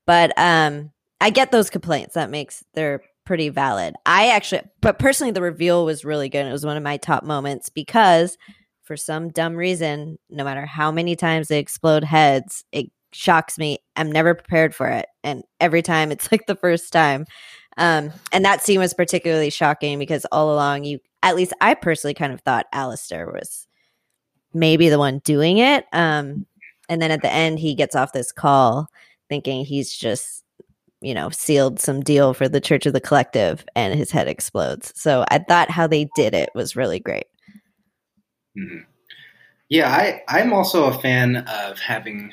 But 0.06 0.34
um 0.38 0.92
I 1.22 1.30
get 1.30 1.52
those 1.52 1.70
complaints. 1.70 2.16
That 2.16 2.30
makes 2.30 2.64
they're 2.74 3.02
pretty 3.26 3.50
valid. 3.50 3.96
I 4.06 4.30
actually 4.30 4.62
but 4.82 5.00
personally 5.00 5.32
the 5.32 5.42
reveal 5.42 5.86
was 5.86 6.06
really 6.06 6.30
good. 6.30 6.46
It 6.46 6.52
was 6.52 6.66
one 6.66 6.78
of 6.78 6.84
my 6.84 6.98
top 6.98 7.24
moments 7.24 7.70
because 7.70 8.38
for 8.84 8.98
some 8.98 9.30
dumb 9.30 9.56
reason, 9.56 10.18
no 10.30 10.44
matter 10.44 10.66
how 10.66 10.92
many 10.92 11.16
times 11.16 11.48
they 11.48 11.60
explode 11.60 12.04
heads, 12.04 12.64
it 12.72 12.88
shocks 13.14 13.58
me. 13.58 13.80
I'm 13.96 14.12
never 14.12 14.36
prepared 14.36 14.76
for 14.76 14.88
it. 14.88 15.08
And 15.24 15.44
every 15.60 15.82
time 15.82 16.12
it's 16.12 16.32
like 16.32 16.46
the 16.46 16.56
first 16.56 16.92
time. 16.94 17.26
Um, 17.78 18.12
and 18.32 18.46
that 18.46 18.64
scene 18.64 18.80
was 18.80 18.94
particularly 18.94 19.50
shocking 19.50 20.00
because 20.00 20.26
all 20.32 20.54
along 20.54 20.86
you 20.86 21.00
at 21.24 21.36
least 21.36 21.54
I 21.60 21.74
personally 21.74 22.14
kind 22.14 22.32
of 22.32 22.42
thought 22.42 22.68
Alastair 22.72 23.32
was 23.32 23.68
maybe 24.54 24.90
the 24.90 25.00
one 25.00 25.20
doing 25.20 25.58
it. 25.58 25.86
Um, 25.92 26.46
and 26.88 27.02
then 27.02 27.12
at 27.12 27.22
the 27.22 27.32
end 27.32 27.60
he 27.60 27.76
gets 27.76 27.96
off 27.96 28.14
this 28.14 28.32
call 28.32 28.88
thinking 29.28 29.66
he's 29.66 29.94
just 29.94 30.46
you 31.06 31.14
know, 31.14 31.30
sealed 31.30 31.80
some 31.80 32.02
deal 32.02 32.34
for 32.34 32.50
the 32.50 32.60
Church 32.60 32.88
of 32.88 32.94
the 32.94 33.00
Collective 33.00 33.64
and 33.76 33.94
his 33.94 34.10
head 34.10 34.28
explodes. 34.28 34.92
So 34.96 35.24
I 35.30 35.38
thought 35.38 35.70
how 35.70 35.86
they 35.86 36.10
did 36.16 36.34
it 36.34 36.50
was 36.56 36.76
really 36.76 37.00
great. 37.00 37.28
Mm-hmm. 38.58 38.80
Yeah, 39.70 39.90
I, 39.90 40.24
I'm 40.28 40.52
also 40.52 40.86
a 40.86 41.00
fan 41.00 41.38
of 41.38 41.78
having, 41.80 42.32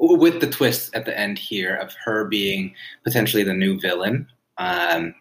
with 0.00 0.40
the 0.40 0.46
twist 0.46 0.94
at 0.94 1.04
the 1.04 1.18
end 1.18 1.38
here, 1.38 1.74
of 1.76 1.94
her 2.04 2.24
being 2.24 2.74
potentially 3.04 3.42
the 3.42 3.54
new 3.54 3.78
villain. 3.78 4.26
Um, 4.58 5.14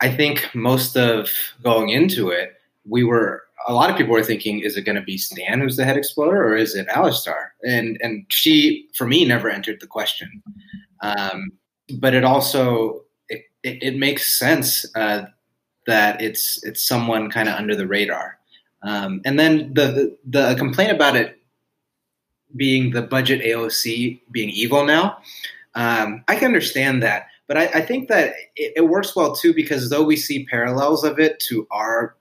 I 0.00 0.10
think 0.10 0.50
most 0.54 0.96
of 0.96 1.30
going 1.62 1.88
into 1.88 2.30
it, 2.30 2.54
we 2.84 3.04
were 3.04 3.42
a 3.68 3.72
lot 3.72 3.90
of 3.90 3.96
people 3.96 4.12
were 4.12 4.22
thinking, 4.22 4.60
is 4.60 4.76
it 4.76 4.82
going 4.82 4.96
to 4.96 5.02
be 5.02 5.18
Stan 5.18 5.60
who's 5.60 5.76
the 5.76 5.84
head 5.84 5.96
exploder, 5.96 6.44
or 6.44 6.56
is 6.56 6.74
it 6.74 6.86
Alastair? 6.88 7.54
And 7.64 7.98
and 8.02 8.26
she, 8.28 8.88
for 8.94 9.06
me, 9.06 9.24
never 9.24 9.50
entered 9.50 9.80
the 9.80 9.86
question. 9.86 10.42
Um, 11.02 11.52
but 11.98 12.14
it 12.14 12.24
also 12.24 13.02
it, 13.28 13.42
it, 13.62 13.82
it 13.82 13.96
makes 13.96 14.38
sense 14.38 14.86
uh, 14.94 15.26
that 15.86 16.20
it's 16.20 16.62
it's 16.64 16.86
someone 16.86 17.30
kind 17.30 17.48
of 17.48 17.54
under 17.54 17.74
the 17.74 17.86
radar. 17.86 18.38
Um, 18.82 19.20
and 19.24 19.38
then 19.38 19.74
the, 19.74 19.86
the, 19.86 20.18
the 20.26 20.54
complaint 20.56 20.92
about 20.92 21.16
it 21.16 21.35
being 22.54 22.92
the 22.92 23.02
budget 23.02 23.42
AOC 23.42 24.20
being 24.30 24.50
evil 24.50 24.84
now, 24.84 25.18
um, 25.74 26.24
I 26.28 26.36
can 26.36 26.46
understand 26.46 27.02
that. 27.02 27.26
But 27.46 27.56
I, 27.56 27.64
I 27.66 27.80
think 27.82 28.08
that 28.08 28.34
it, 28.56 28.72
it, 28.76 28.88
works 28.88 29.14
well 29.14 29.34
too 29.34 29.54
because 29.54 29.88
though 29.88 30.02
we 30.02 30.16
see 30.16 30.46
parallels 30.46 31.04
of 31.04 31.18
it 31.18 31.38
to 31.48 31.66
our 31.70 32.16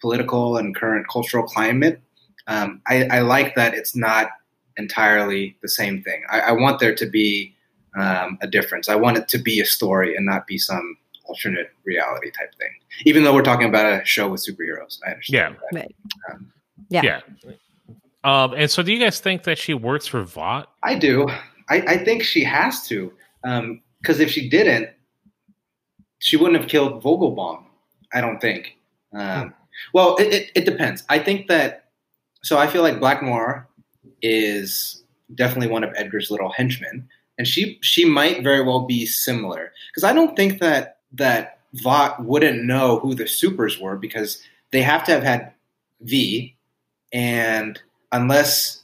political 0.00 0.56
and 0.56 0.74
current 0.74 1.06
cultural 1.08 1.44
climate, 1.44 2.00
um, 2.48 2.80
I, 2.86 3.04
I, 3.04 3.20
like 3.20 3.54
that 3.54 3.74
it's 3.74 3.94
not 3.94 4.30
entirely 4.76 5.56
the 5.62 5.68
same 5.68 6.02
thing. 6.02 6.24
I, 6.30 6.40
I 6.40 6.52
want 6.52 6.80
there 6.80 6.94
to 6.94 7.06
be 7.06 7.54
um, 7.96 8.38
a 8.40 8.46
difference. 8.46 8.88
I 8.88 8.96
want 8.96 9.18
it 9.18 9.28
to 9.28 9.38
be 9.38 9.60
a 9.60 9.64
story 9.64 10.16
and 10.16 10.26
not 10.26 10.46
be 10.46 10.58
some 10.58 10.96
alternate 11.24 11.70
reality 11.84 12.30
type 12.30 12.54
thing. 12.56 12.70
Even 13.04 13.24
though 13.24 13.34
we're 13.34 13.42
talking 13.42 13.68
about 13.68 14.00
a 14.00 14.04
show 14.04 14.28
with 14.28 14.44
superheroes, 14.44 14.98
I 15.06 15.12
understand. 15.12 15.56
Yeah, 15.72 15.78
right. 15.78 15.96
um, 16.30 16.52
yeah, 16.88 17.02
yeah. 17.02 17.20
Um, 18.26 18.54
and 18.54 18.68
so, 18.68 18.82
do 18.82 18.92
you 18.92 18.98
guys 18.98 19.20
think 19.20 19.44
that 19.44 19.56
she 19.56 19.72
works 19.72 20.04
for 20.08 20.24
Vought? 20.24 20.68
I 20.82 20.96
do. 20.96 21.28
I, 21.68 21.76
I 21.80 21.98
think 21.98 22.24
she 22.24 22.42
has 22.42 22.84
to, 22.88 23.12
because 23.40 23.60
um, 23.60 23.80
if 24.04 24.32
she 24.32 24.48
didn't, 24.48 24.90
she 26.18 26.36
wouldn't 26.36 26.60
have 26.60 26.68
killed 26.68 27.04
Vogelbaum. 27.04 27.62
I 28.12 28.20
don't 28.20 28.40
think. 28.40 28.76
Um, 29.12 29.42
hmm. 29.42 29.48
Well, 29.94 30.16
it, 30.16 30.34
it, 30.34 30.50
it, 30.56 30.64
depends. 30.64 31.04
I 31.08 31.20
think 31.20 31.46
that. 31.46 31.84
So 32.42 32.58
I 32.58 32.66
feel 32.66 32.82
like 32.82 32.98
Black 32.98 33.22
Noir 33.22 33.68
is 34.22 35.04
definitely 35.36 35.68
one 35.68 35.84
of 35.84 35.92
Edgar's 35.94 36.28
little 36.28 36.50
henchmen, 36.50 37.08
and 37.38 37.46
she 37.46 37.78
she 37.80 38.04
might 38.04 38.42
very 38.42 38.62
well 38.62 38.86
be 38.86 39.06
similar 39.06 39.72
because 39.90 40.02
I 40.02 40.12
don't 40.12 40.34
think 40.34 40.58
that 40.58 40.98
that 41.12 41.60
Vought 41.74 42.24
wouldn't 42.24 42.64
know 42.64 42.98
who 42.98 43.14
the 43.14 43.28
supers 43.28 43.78
were 43.78 43.96
because 43.96 44.42
they 44.72 44.82
have 44.82 45.04
to 45.04 45.12
have 45.12 45.22
had 45.22 45.52
V, 46.00 46.56
and 47.12 47.80
unless 48.12 48.82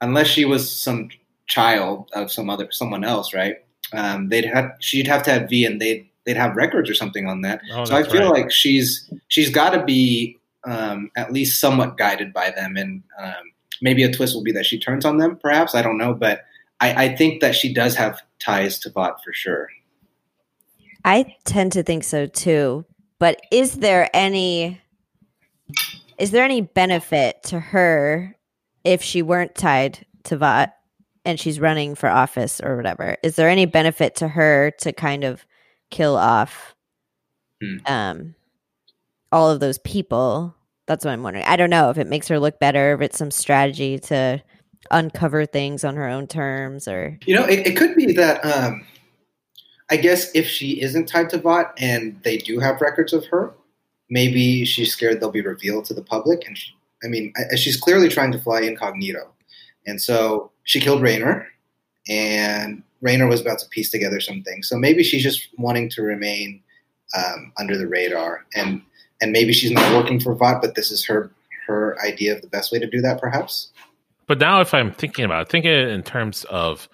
unless 0.00 0.26
she 0.26 0.44
was 0.44 0.70
some 0.70 1.08
child 1.46 2.10
of 2.14 2.30
some 2.30 2.50
other 2.50 2.68
someone 2.70 3.04
else, 3.04 3.34
right? 3.34 3.56
Um, 3.92 4.28
they'd 4.28 4.44
have 4.44 4.72
she'd 4.80 5.06
have 5.06 5.22
to 5.24 5.30
have 5.32 5.48
V, 5.48 5.64
and 5.64 5.80
they'd 5.80 6.08
they'd 6.24 6.36
have 6.36 6.56
records 6.56 6.90
or 6.90 6.94
something 6.94 7.26
on 7.26 7.42
that. 7.42 7.60
Oh, 7.72 7.84
so 7.84 7.94
I 7.94 8.02
feel 8.02 8.30
right. 8.30 8.42
like 8.42 8.52
she's 8.52 9.10
she's 9.28 9.50
got 9.50 9.70
to 9.70 9.84
be 9.84 10.38
um, 10.64 11.10
at 11.16 11.32
least 11.32 11.60
somewhat 11.60 11.96
guided 11.96 12.32
by 12.32 12.50
them, 12.50 12.76
and 12.76 13.02
um, 13.18 13.52
maybe 13.80 14.02
a 14.02 14.12
twist 14.12 14.34
will 14.34 14.42
be 14.42 14.52
that 14.52 14.66
she 14.66 14.78
turns 14.78 15.04
on 15.04 15.18
them. 15.18 15.36
Perhaps 15.36 15.74
I 15.74 15.82
don't 15.82 15.98
know, 15.98 16.14
but 16.14 16.44
I, 16.80 17.04
I 17.04 17.16
think 17.16 17.40
that 17.40 17.54
she 17.54 17.72
does 17.72 17.94
have 17.96 18.20
ties 18.38 18.78
to 18.80 18.90
Vought 18.90 19.22
for 19.22 19.32
sure. 19.32 19.68
I 21.04 21.36
tend 21.44 21.72
to 21.72 21.82
think 21.82 22.04
so 22.04 22.26
too. 22.26 22.84
But 23.18 23.40
is 23.50 23.76
there 23.76 24.10
any 24.14 24.80
is 26.18 26.30
there 26.30 26.44
any 26.44 26.60
benefit 26.60 27.42
to 27.44 27.60
her 27.60 28.36
if 28.84 29.02
she 29.02 29.22
weren't 29.22 29.54
tied 29.54 30.06
to 30.24 30.36
Vought 30.36 30.74
and 31.24 31.40
she's 31.40 31.58
running 31.58 31.94
for 31.94 32.08
office 32.08 32.60
or 32.60 32.76
whatever? 32.76 33.16
Is 33.22 33.36
there 33.36 33.48
any 33.48 33.66
benefit 33.66 34.16
to 34.16 34.28
her 34.28 34.72
to 34.80 34.92
kind 34.92 35.24
of 35.24 35.44
kill 35.90 36.16
off 36.16 36.74
hmm. 37.62 37.76
um 37.86 38.34
all 39.32 39.50
of 39.50 39.60
those 39.60 39.78
people? 39.78 40.54
That's 40.86 41.04
what 41.04 41.12
I'm 41.12 41.22
wondering. 41.22 41.46
I 41.46 41.56
don't 41.56 41.70
know 41.70 41.90
if 41.90 41.98
it 41.98 42.06
makes 42.06 42.28
her 42.28 42.38
look 42.38 42.58
better, 42.58 42.94
if 42.94 43.00
it's 43.00 43.18
some 43.18 43.30
strategy 43.30 43.98
to 44.00 44.42
uncover 44.90 45.46
things 45.46 45.82
on 45.82 45.96
her 45.96 46.06
own 46.06 46.26
terms 46.26 46.86
or 46.86 47.18
you 47.24 47.34
know 47.34 47.44
it, 47.44 47.66
it 47.66 47.74
could 47.74 47.96
be 47.96 48.12
that 48.12 48.44
um 48.44 48.84
I 49.90 49.96
guess 49.96 50.30
if 50.34 50.46
she 50.46 50.80
isn't 50.80 51.06
tied 51.06 51.30
to 51.30 51.38
Vought 51.38 51.74
and 51.78 52.20
they 52.22 52.38
do 52.38 52.58
have 52.58 52.80
records 52.80 53.12
of 53.12 53.26
her, 53.26 53.52
maybe 54.08 54.64
she's 54.64 54.92
scared 54.92 55.20
they'll 55.20 55.30
be 55.30 55.42
revealed 55.42 55.84
to 55.86 55.94
the 55.94 56.02
public. 56.02 56.46
And 56.46 56.56
she, 56.56 56.72
I 57.04 57.08
mean, 57.08 57.32
I, 57.36 57.56
she's 57.56 57.76
clearly 57.76 58.08
trying 58.08 58.32
to 58.32 58.38
fly 58.38 58.60
incognito. 58.60 59.30
And 59.86 60.00
so 60.00 60.50
she 60.64 60.80
killed 60.80 61.02
Raynor, 61.02 61.46
and 62.08 62.82
Raynor 63.02 63.26
was 63.26 63.40
about 63.40 63.58
to 63.60 63.68
piece 63.68 63.90
together 63.90 64.20
something. 64.20 64.62
So 64.62 64.78
maybe 64.78 65.02
she's 65.02 65.22
just 65.22 65.48
wanting 65.58 65.90
to 65.90 66.02
remain 66.02 66.62
um, 67.16 67.52
under 67.58 67.76
the 67.76 67.86
radar, 67.86 68.46
and 68.54 68.82
and 69.20 69.32
maybe 69.32 69.52
she's 69.52 69.70
not 69.70 69.94
working 69.94 70.20
for 70.20 70.34
Vought, 70.34 70.62
but 70.62 70.74
this 70.74 70.90
is 70.90 71.04
her 71.04 71.30
her 71.66 71.96
idea 72.04 72.34
of 72.34 72.42
the 72.42 72.48
best 72.48 72.72
way 72.72 72.78
to 72.78 72.88
do 72.88 73.00
that, 73.02 73.20
perhaps. 73.20 73.70
But 74.26 74.38
now, 74.38 74.60
if 74.60 74.72
I'm 74.72 74.90
thinking 74.90 75.24
about 75.24 75.42
it, 75.42 75.48
thinking 75.50 75.72
in 75.72 76.02
terms 76.02 76.44
of 76.44 76.88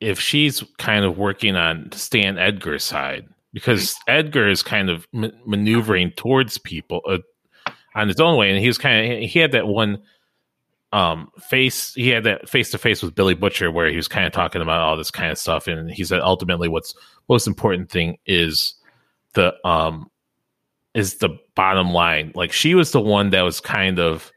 if 0.00 0.18
she's 0.18 0.64
kind 0.78 1.04
of 1.04 1.18
working 1.18 1.56
on 1.56 1.92
Stan 1.92 2.38
Edgar's 2.38 2.82
side, 2.82 3.28
because 3.52 3.94
Edgar 4.08 4.48
is 4.48 4.62
kind 4.62 4.90
of 4.90 5.06
m- 5.14 5.32
maneuvering 5.44 6.10
towards 6.16 6.58
people 6.58 7.02
uh, 7.08 7.18
on 7.94 8.08
his 8.08 8.20
own 8.20 8.36
way, 8.36 8.50
and 8.50 8.58
he 8.58 8.66
was 8.66 8.78
kind 8.78 9.12
of 9.12 9.28
he 9.28 9.38
had 9.38 9.52
that 9.52 9.66
one 9.66 10.02
um 10.92 11.30
face 11.38 11.94
he 11.94 12.08
had 12.08 12.24
that 12.24 12.48
face 12.48 12.70
to 12.70 12.78
face 12.78 13.02
with 13.02 13.14
Billy 13.14 13.34
Butcher 13.34 13.70
where 13.70 13.88
he 13.88 13.96
was 13.96 14.08
kind 14.08 14.26
of 14.26 14.32
talking 14.32 14.60
about 14.60 14.80
all 14.80 14.96
this 14.96 15.10
kind 15.10 15.32
of 15.32 15.38
stuff, 15.38 15.66
and 15.66 15.90
he 15.90 16.04
said 16.04 16.20
ultimately 16.20 16.68
what's 16.68 16.94
most 17.28 17.46
important 17.46 17.90
thing 17.90 18.18
is 18.26 18.74
the 19.34 19.54
um 19.66 20.10
is 20.94 21.16
the 21.16 21.30
bottom 21.54 21.92
line. 21.92 22.32
Like 22.34 22.52
she 22.52 22.74
was 22.74 22.92
the 22.92 23.00
one 23.00 23.30
that 23.30 23.42
was 23.42 23.60
kind 23.60 23.98
of 23.98 24.30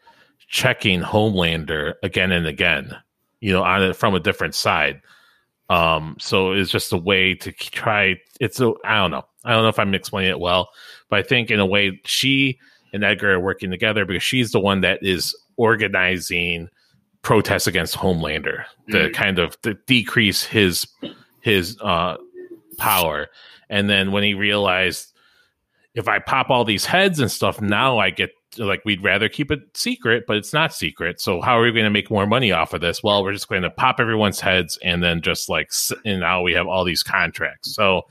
checking 0.48 1.02
Homelander 1.02 1.96
again 2.04 2.32
and 2.32 2.48
again, 2.48 2.96
you 3.42 3.52
know, 3.52 3.64
on 3.64 3.84
it 3.84 3.96
from 3.96 4.16
a 4.16 4.20
different 4.20 4.56
side. 4.56 5.02
Um, 5.70 6.16
so 6.20 6.52
it's 6.52 6.72
just 6.72 6.94
a 6.94 6.98
way 6.98 7.34
to 7.36 7.52
try. 7.52 8.16
It's 8.40 8.60
a 8.60 8.72
I 8.86 8.98
don't 8.98 9.12
know. 9.12 9.26
I 9.44 9.54
don't 9.54 9.64
know 9.64 9.70
if 9.70 9.80
I'm 9.80 9.94
explaining 9.94 10.32
it 10.32 10.40
well, 10.40 10.70
but 11.10 11.20
I 11.20 11.24
think 11.24 11.52
in 11.52 11.60
a 11.60 11.66
way 11.66 12.00
she 12.06 12.60
and 12.94 13.04
Edgar 13.04 13.34
are 13.34 13.40
working 13.40 13.72
together 13.72 14.06
because 14.06 14.24
she's 14.24 14.52
the 14.52 14.60
one 14.60 14.82
that 14.82 15.00
is 15.02 15.36
organizing 15.58 16.70
protests 17.22 17.68
against 17.68 17.96
Homelander 17.96 18.66
to 18.92 18.98
mm. 18.98 19.14
kind 19.14 19.40
of 19.40 19.60
to 19.62 19.74
decrease 19.86 20.44
his 20.44 20.88
his 21.42 21.78
uh, 21.82 22.18
power. 22.78 23.28
And 23.70 23.90
then 23.90 24.12
when 24.12 24.24
he 24.24 24.34
realized 24.34 25.12
if 25.96 26.08
I 26.08 26.20
pop 26.20 26.50
all 26.50 26.66
these 26.66 26.86
heads 26.86 27.20
and 27.20 27.32
stuff, 27.32 27.62
now 27.62 27.98
I 27.98 28.10
get 28.10 28.32
like 28.58 28.82
we'd 28.86 29.04
rather 29.04 29.28
keep 29.28 29.52
it 29.52 29.60
secret, 29.74 30.26
but 30.28 30.38
it's 30.38 30.54
not 30.54 30.74
secret. 30.74 31.20
So 31.20 31.42
how 31.42 31.58
are 31.58 31.62
we 31.62 31.72
going 31.72 31.86
to 31.86 31.90
make 31.90 32.10
more 32.10 32.28
money 32.28 32.52
off 32.52 32.74
of 32.74 32.82
this? 32.82 33.02
Well, 33.04 33.24
we're 33.24 33.34
just 33.34 33.50
going 33.50 33.64
to 33.64 33.70
pop 33.70 34.00
everyone's 34.00 34.40
heads 34.40 34.78
and 34.84 35.04
then 35.04 35.22
just 35.22 35.50
like 35.50 35.72
and 36.06 36.20
now 36.20 36.42
we 36.42 36.54
have 36.54 36.68
all 36.68 36.84
these 36.84 37.04
contracts. 37.04 37.74
So 37.74 38.04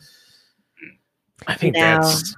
I 1.47 1.55
think 1.55 1.77
now, 1.77 2.01
that's 2.01 2.35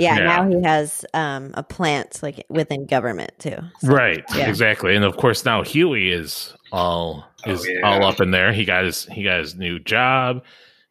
yeah, 0.00 0.18
yeah, 0.18 0.24
Now 0.24 0.48
he 0.48 0.62
has 0.62 1.04
um, 1.14 1.52
a 1.54 1.62
plant 1.62 2.22
like 2.22 2.44
within 2.48 2.86
government 2.86 3.32
too. 3.38 3.56
So, 3.80 3.88
right. 3.88 4.24
Yeah. 4.34 4.48
Exactly. 4.48 4.94
And 4.96 5.04
of 5.04 5.16
course 5.16 5.44
now 5.44 5.62
Hughie 5.62 6.10
is 6.10 6.54
all 6.72 7.24
oh, 7.46 7.50
is 7.50 7.66
yeah. 7.68 7.80
all 7.82 8.04
up 8.04 8.20
in 8.20 8.30
there. 8.30 8.52
He 8.52 8.64
got 8.64 8.84
his 8.84 9.04
he 9.06 9.24
got 9.24 9.38
his 9.40 9.54
new 9.54 9.78
job. 9.78 10.42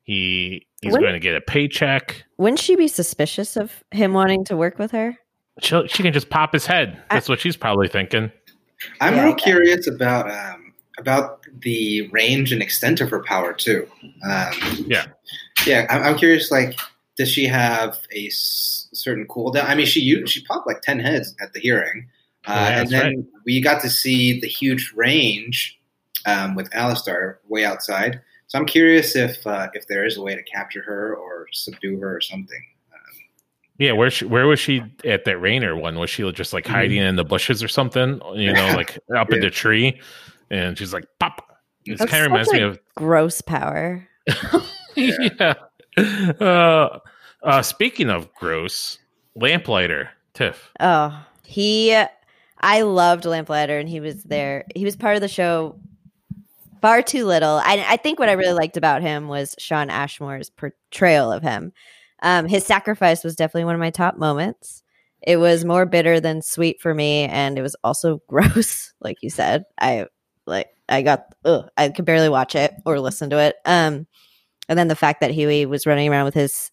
He 0.03 0.65
he's 0.81 0.95
going 0.95 1.13
to 1.13 1.19
get 1.19 1.35
a 1.35 1.41
paycheck. 1.41 2.23
Wouldn't 2.37 2.59
she 2.59 2.75
be 2.75 2.87
suspicious 2.87 3.57
of 3.57 3.83
him 3.91 4.13
wanting 4.13 4.45
to 4.45 4.57
work 4.57 4.79
with 4.79 4.91
her? 4.91 5.17
she 5.61 5.87
she 5.87 6.03
can 6.03 6.13
just 6.13 6.29
pop 6.29 6.53
his 6.53 6.65
head. 6.65 7.01
That's 7.09 7.29
I, 7.29 7.33
what 7.33 7.39
she's 7.39 7.57
probably 7.57 7.87
thinking. 7.87 8.31
I'm 9.01 9.15
yeah, 9.15 9.25
real 9.25 9.35
curious 9.35 9.87
about 9.87 10.29
um, 10.31 10.73
about 10.97 11.45
the 11.61 12.07
range 12.11 12.51
and 12.51 12.61
extent 12.61 13.01
of 13.01 13.09
her 13.09 13.23
power 13.23 13.53
too. 13.53 13.87
Um, 14.23 14.53
yeah, 14.87 15.05
yeah. 15.65 15.85
I'm, 15.89 16.03
I'm, 16.03 16.17
curious. 16.17 16.51
Like, 16.51 16.79
does 17.19 17.29
she 17.29 17.45
have 17.45 17.99
a 18.15 18.27
s- 18.27 18.87
certain 18.93 19.27
cooldown? 19.27 19.65
I 19.65 19.75
mean, 19.75 19.85
she 19.85 19.99
used, 19.99 20.31
she 20.31 20.41
popped 20.45 20.65
like 20.65 20.81
ten 20.81 20.99
heads 20.99 21.35
at 21.41 21.51
the 21.51 21.59
hearing, 21.59 22.07
uh, 22.47 22.53
yeah, 22.53 22.79
and 22.79 22.89
then 22.89 23.05
right. 23.05 23.25
we 23.45 23.61
got 23.61 23.81
to 23.81 23.89
see 23.89 24.39
the 24.39 24.47
huge 24.47 24.93
range 24.95 25.77
um, 26.25 26.55
with 26.55 26.73
Alastair 26.73 27.39
way 27.49 27.65
outside. 27.65 28.21
So 28.47 28.57
I'm 28.57 28.65
curious 28.65 29.17
if 29.17 29.45
uh, 29.45 29.67
if 29.73 29.87
there 29.87 30.05
is 30.05 30.15
a 30.15 30.21
way 30.21 30.33
to 30.33 30.41
capture 30.43 30.81
her 30.81 31.13
or 31.13 31.47
subdue 31.51 31.99
her 31.99 32.15
or 32.15 32.21
something. 32.21 32.63
Yeah, 33.77 33.93
where 33.93 34.09
she, 34.09 34.25
where 34.25 34.45
was 34.45 34.59
she 34.59 34.83
at 35.05 35.23
that 35.23 35.37
Raynor 35.39 35.75
one? 35.75 35.99
Was 35.99 36.09
she 36.09 36.29
just 36.33 36.51
like 36.51 36.67
hiding 36.67 36.99
mm-hmm. 36.99 37.07
in 37.07 37.15
the 37.15 37.23
bushes 37.23 37.63
or 37.63 37.69
something? 37.69 38.21
You 38.33 38.53
know, 38.53 38.73
like 38.75 38.97
up 39.15 39.29
yeah. 39.29 39.35
in 39.35 39.41
the 39.41 39.49
tree, 39.49 39.99
and 40.49 40.77
she's 40.77 40.93
like 40.93 41.05
pop. 41.19 41.57
It 41.85 41.97
kind 41.97 42.25
of 42.25 42.31
reminds 42.31 42.51
me 42.51 42.61
of 42.61 42.79
gross 42.95 43.41
power. 43.41 44.07
yeah. 44.95 45.53
Uh, 46.39 46.99
uh, 47.43 47.61
speaking 47.61 48.09
of 48.09 48.33
gross, 48.33 48.99
Lamplighter, 49.35 50.09
Tiff. 50.33 50.71
Oh, 50.79 51.25
he. 51.43 51.95
I 52.61 52.81
loved 52.81 53.25
Lamplighter, 53.25 53.77
and 53.77 53.87
he 53.87 53.99
was 53.99 54.23
there. 54.23 54.65
He 54.75 54.83
was 54.83 54.95
part 54.95 55.15
of 55.15 55.21
the 55.21 55.29
show 55.29 55.79
far 56.81 57.01
too 57.01 57.25
little. 57.25 57.61
I, 57.63 57.85
I 57.87 57.97
think 57.97 58.19
what 58.19 58.29
I 58.29 58.33
really 58.33 58.53
liked 58.53 58.77
about 58.77 59.01
him 59.01 59.27
was 59.27 59.55
Shawn 59.57 59.89
Ashmore's 59.89 60.49
portrayal 60.49 61.31
of 61.31 61.43
him. 61.43 61.73
Um, 62.21 62.47
his 62.47 62.65
sacrifice 62.65 63.23
was 63.23 63.35
definitely 63.35 63.65
one 63.65 63.75
of 63.75 63.81
my 63.81 63.91
top 63.91 64.17
moments. 64.17 64.83
It 65.21 65.37
was 65.37 65.65
more 65.65 65.85
bitter 65.85 66.19
than 66.19 66.41
sweet 66.41 66.81
for 66.81 66.93
me, 66.93 67.23
and 67.25 67.57
it 67.57 67.61
was 67.61 67.75
also 67.83 68.21
gross, 68.27 68.93
like 69.01 69.17
you 69.21 69.29
said. 69.29 69.65
I 69.79 70.07
like 70.45 70.67
I 70.87 71.01
got 71.01 71.25
ugh, 71.45 71.69
I 71.77 71.89
could 71.89 72.05
barely 72.05 72.29
watch 72.29 72.55
it 72.55 72.73
or 72.85 72.99
listen 72.99 73.29
to 73.29 73.39
it. 73.39 73.55
Um, 73.65 74.07
and 74.69 74.79
then 74.79 74.87
the 74.87 74.95
fact 74.95 75.19
that 75.19 75.31
Hughie 75.31 75.65
was 75.65 75.85
running 75.85 76.07
around 76.09 76.23
with 76.25 76.33
his 76.35 76.71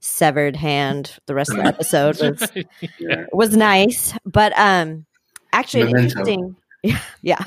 severed 0.00 0.54
hand 0.56 1.16
the 1.26 1.34
rest 1.34 1.50
of 1.50 1.56
the 1.56 1.64
episode 1.66 2.20
was 2.20 2.52
Yeah. 2.98 3.24
was 3.32 3.56
nice, 3.56 4.12
but 4.26 4.52
um, 4.58 5.06
actually, 5.52 5.90
an 5.90 5.98
interesting, 5.98 6.56
yeah, 6.82 6.98
yeah, 7.22 7.44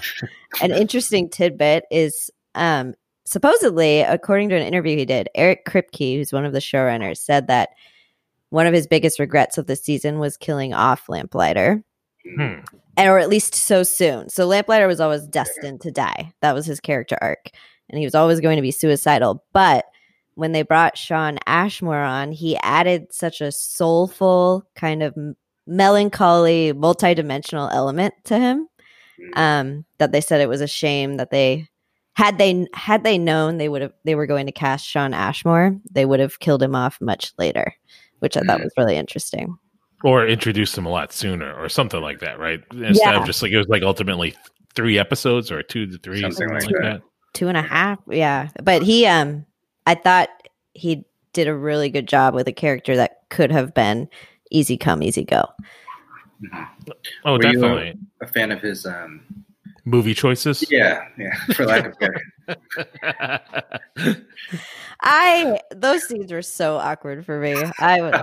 an 0.62 0.72
interesting 0.72 1.29
tidbit 1.29 1.84
is 1.91 2.32
um, 2.56 2.96
supposedly, 3.25 4.00
according 4.01 4.50
to 4.50 4.56
an 4.56 4.65
interview 4.65 4.98
he 4.98 5.06
did, 5.06 5.29
Eric 5.36 5.65
Kripke, 5.65 6.15
who's 6.18 6.34
one 6.34 6.46
of 6.46 6.53
the 6.53 6.60
showrunners, 6.60 7.18
said 7.18 7.46
that 7.48 7.70
one 8.50 8.65
of 8.65 8.74
his 8.74 8.88
biggest 8.88 9.20
regrets 9.20 9.60
of 9.60 9.68
the 9.68 9.75
season 9.75 10.18
was 10.18 10.36
killing 10.36 10.74
off 10.74 11.08
Lamplighter, 11.08 11.84
Hmm. 12.36 12.56
and, 12.98 13.10
or 13.10 13.18
at 13.20 13.29
least 13.29 13.56
so 13.56 13.84
soon. 13.84 14.27
So 14.29 14.46
Lamplighter 14.46 14.88
was 14.88 15.00
always 15.00 15.25
destined 15.27 15.82
to 15.82 15.91
die. 15.91 16.34
That 16.41 16.53
was 16.53 16.65
his 16.65 16.79
character 16.82 17.18
arc, 17.22 17.50
and 17.89 18.00
he 18.00 18.05
was 18.05 18.15
always 18.15 18.39
going 18.39 18.55
to 18.55 18.62
be 18.62 18.72
suicidal. 18.72 19.43
But 19.53 19.86
when 20.36 20.51
they 20.51 20.62
brought 20.62 20.98
Shawn 20.98 21.38
Ashmore 21.48 21.98
on, 22.03 22.31
he 22.31 22.55
added 22.58 23.13
such 23.13 23.41
a 23.41 23.51
soulful 23.51 24.65
kind 24.75 25.03
of 25.03 25.13
m- 25.17 25.36
melancholy, 25.67 26.74
multidimensional 26.74 27.69
element 27.74 28.13
to 28.25 28.38
him 28.39 28.67
um, 29.36 29.86
that 29.98 30.12
they 30.12 30.22
said 30.22 30.39
it 30.41 30.50
was 30.50 30.62
a 30.62 30.67
shame 30.67 31.15
that 31.17 31.31
they 31.31 31.67
had 32.13 32.38
they 32.38 32.67
had 32.74 33.03
they 33.03 33.17
known 33.17 33.58
they 33.58 33.69
would 33.69 33.81
have 33.81 33.93
they 34.03 34.15
were 34.15 34.25
going 34.27 34.46
to 34.46 34.51
cast 34.51 34.86
Shawn 34.86 35.13
Ashmore, 35.13 35.77
they 35.91 36.05
would 36.05 36.19
have 36.19 36.39
killed 36.39 36.62
him 36.63 36.75
off 36.75 37.00
much 37.01 37.34
later, 37.38 37.74
which 38.19 38.36
I 38.38 38.41
thought 38.41 38.60
Mm. 38.60 38.63
was 38.65 38.74
really 38.77 38.96
interesting. 38.98 39.58
Or 40.03 40.25
introduce 40.27 40.77
him 40.77 40.86
a 40.86 40.89
lot 40.89 41.12
sooner, 41.12 41.53
or 41.53 41.67
something 41.69 42.01
like 42.01 42.19
that, 42.19 42.39
right? 42.39 42.62
Instead 42.72 42.96
Yeah. 42.96 43.19
of 43.19 43.25
just 43.25 43.41
like 43.41 43.51
it 43.51 43.58
was 43.58 43.67
like 43.67 43.84
ultimately 43.84 44.34
three 44.75 44.98
episodes 44.98 45.51
or 45.51 45.62
two 45.63 45.86
to 45.88 45.98
three, 45.98 46.22
Something 46.22 46.48
something, 46.48 46.53
like 46.55 46.65
like 46.65 46.75
that. 46.81 47.01
that. 47.01 47.01
Two 47.33 47.48
and 47.48 47.57
a 47.57 47.62
half, 47.62 48.00
yeah. 48.09 48.50
But 48.63 48.81
he, 48.81 49.05
um, 49.05 49.45
I 49.86 49.95
thought 49.95 50.29
he 50.74 51.05
did 51.33 51.48
a 51.48 51.55
really 51.55 51.89
good 51.89 52.07
job 52.07 52.33
with 52.33 52.48
a 52.48 52.53
character 52.53 52.95
that 52.95 53.21
could 53.29 53.51
have 53.51 53.74
been 53.74 54.09
easy 54.51 54.77
come, 54.77 55.03
easy 55.03 55.24
go. 55.24 55.45
Oh, 57.25 57.33
Were 57.33 57.45
you, 57.45 57.53
definitely. 57.53 57.93
A 58.21 58.27
fan 58.27 58.51
of 58.51 58.62
his 58.62 58.86
um 58.86 59.21
Movie 59.86 60.13
choices. 60.13 60.63
yeah, 60.69 61.07
yeah, 61.17 61.36
for 61.53 61.65
lack 61.65 61.86
of 61.86 61.98
better. 62.00 62.21
I 65.01 65.59
those 65.71 66.07
scenes 66.07 66.31
were 66.31 66.41
so 66.41 66.77
awkward 66.77 67.25
for 67.25 67.39
me. 67.39 67.55
I 67.79 68.01
would, 68.01 68.15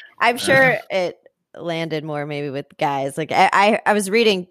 I'm 0.18 0.38
sure 0.38 0.78
it 0.90 1.18
landed 1.54 2.04
more 2.04 2.26
maybe 2.26 2.50
with 2.50 2.66
guys. 2.78 3.16
Like 3.16 3.32
I, 3.32 3.50
I, 3.52 3.80
I 3.86 3.92
was 3.92 4.10
reading 4.10 4.48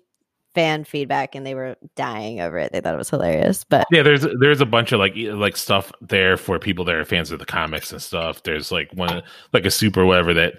fan 0.57 0.83
feedback 0.83 1.35
and 1.35 1.45
they 1.45 1.53
were 1.53 1.75
dying 1.95 2.41
over 2.41 2.57
it. 2.57 2.71
They 2.71 2.81
thought 2.81 2.95
it 2.95 2.97
was 2.97 3.11
hilarious, 3.11 3.63
but 3.63 3.85
yeah, 3.91 4.01
there's 4.01 4.25
there's 4.39 4.59
a 4.59 4.65
bunch 4.65 4.91
of 4.91 4.99
like 4.99 5.13
like 5.15 5.55
stuff 5.55 5.91
there 6.01 6.35
for 6.35 6.57
people 6.57 6.83
that 6.85 6.95
are 6.95 7.05
fans 7.05 7.29
of 7.29 7.37
the 7.37 7.45
comics 7.45 7.91
and 7.91 8.01
stuff. 8.01 8.41
There's 8.41 8.71
like 8.71 8.91
one 8.93 9.21
like 9.53 9.65
a 9.65 9.71
super 9.71 10.03
whatever 10.03 10.33
that 10.33 10.55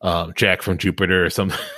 um, 0.00 0.32
Jack 0.34 0.62
from 0.62 0.78
Jupiter 0.78 1.22
or 1.24 1.30
something. 1.30 1.58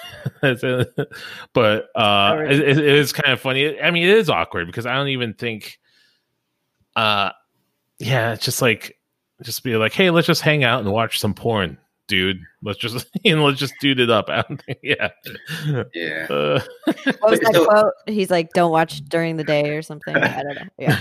But 0.43 1.89
uh, 1.95 2.43
it, 2.49 2.61
it 2.61 2.79
is 2.79 3.13
kind 3.13 3.33
of 3.33 3.41
funny. 3.41 3.81
I 3.81 3.93
mean, 3.93 4.03
it 4.03 4.17
is 4.17 4.29
awkward 4.29 4.67
because 4.67 4.85
I 4.85 4.95
don't 4.95 5.09
even 5.09 5.35
think. 5.35 5.79
Uh, 6.97 7.31
yeah, 7.99 8.33
it's 8.33 8.45
just 8.45 8.61
like 8.61 8.99
just 9.43 9.63
be 9.63 9.77
like, 9.77 9.93
hey, 9.93 10.11
let's 10.11 10.27
just 10.27 10.43
hang 10.43 10.65
out 10.65 10.81
and 10.81 10.91
watch 10.91 11.21
some 11.21 11.35
porn, 11.35 11.79
dude. 12.09 12.41
Let's 12.63 12.79
just 12.79 13.07
you 13.25 13.37
know, 13.37 13.45
let's 13.47 13.59
just 13.59 13.75
dude 13.81 14.01
it 14.01 14.11
up. 14.11 14.27
I 14.31 14.45
yeah. 14.83 15.09
Yeah. 15.95 16.27
Uh, 16.31 16.61
what 17.21 17.31
was 17.31 17.41
that 17.41 17.51
So- 17.55 17.67
quote? 17.67 17.93
He's 18.07 18.31
like, 18.31 18.53
"Don't 18.53 18.71
watch 18.71 19.01
during 19.05 19.37
the 19.37 19.45
day" 19.45 19.71
or 19.71 19.83
something. 19.83 20.17
I 20.17 20.43
don't 20.43 20.55
know. 20.55 20.63
Yeah, 20.79 20.99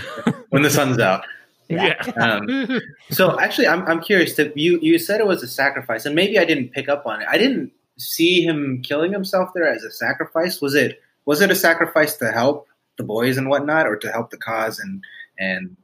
When 0.50 0.62
the 0.62 0.70
sun's 0.70 0.98
out. 0.98 1.24
Yeah. 1.68 1.94
yeah. 2.06 2.12
Um, 2.22 2.80
So 3.10 3.38
actually, 3.40 3.66
I'm 3.66 3.82
I'm 3.86 4.00
curious. 4.00 4.34
To, 4.36 4.52
you 4.54 4.78
you 4.80 4.98
said 4.98 5.20
it 5.20 5.26
was 5.26 5.42
a 5.42 5.48
sacrifice, 5.48 6.06
and 6.06 6.14
maybe 6.14 6.38
I 6.38 6.44
didn't 6.44 6.68
pick 6.72 6.88
up 6.88 7.06
on 7.06 7.22
it. 7.22 7.28
I 7.30 7.38
didn't 7.38 7.72
see 7.98 8.42
him 8.42 8.82
killing 8.82 9.12
himself 9.12 9.50
there 9.54 9.66
as 9.66 9.82
a 9.82 9.90
sacrifice. 9.90 10.60
Was 10.60 10.74
it 10.74 11.00
was 11.24 11.40
it 11.40 11.50
a 11.50 11.56
sacrifice 11.56 12.16
to 12.18 12.30
help 12.30 12.68
the 12.98 13.02
boys 13.02 13.36
and 13.36 13.48
whatnot, 13.48 13.86
or 13.86 13.96
to 13.96 14.12
help 14.12 14.30
the 14.30 14.36
cause 14.36 14.78
and 14.78 15.02
and 15.38 15.76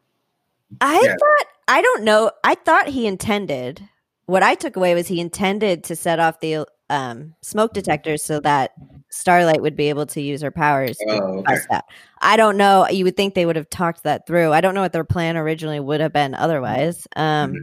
I 0.80 1.00
Yeah. 1.02 1.16
thought 1.16 1.46
I 1.68 1.82
don't 1.82 2.04
know. 2.04 2.30
I 2.44 2.54
thought 2.54 2.88
he 2.88 3.06
intended. 3.06 3.88
What 4.26 4.42
I 4.42 4.54
took 4.54 4.76
away 4.76 4.94
was 4.94 5.08
he 5.08 5.20
intended 5.20 5.85
to 5.85 5.96
set 5.96 6.18
off 6.20 6.40
the 6.40 6.66
um, 6.90 7.35
smoke 7.42 7.72
detectors 7.74 8.22
so 8.22 8.40
that 8.40 8.72
Starlight 9.11 9.62
would 9.62 9.76
be 9.76 9.88
able 9.88 10.06
to 10.06 10.20
use 10.20 10.42
her 10.42 10.50
powers 10.50 10.96
Oh, 11.08 11.38
okay. 11.40 11.56
that. 11.70 11.85
I 12.20 12.37
don't 12.37 12.56
know. 12.56 12.87
You 12.88 13.04
would 13.04 13.16
think 13.16 13.35
they 13.35 13.46
would 13.46 13.56
have 13.56 13.68
talked 13.70 14.04
that 14.04 14.26
through. 14.26 14.52
I 14.52 14.61
don't 14.61 14.74
know 14.74 14.82
what 14.82 14.92
their 14.92 15.04
plan 15.04 15.37
originally 15.37 15.80
would 15.80 16.00
have 16.00 16.12
been 16.12 16.35
otherwise. 16.35 17.06
Um, 17.16 17.52
Mhm. 17.52 17.58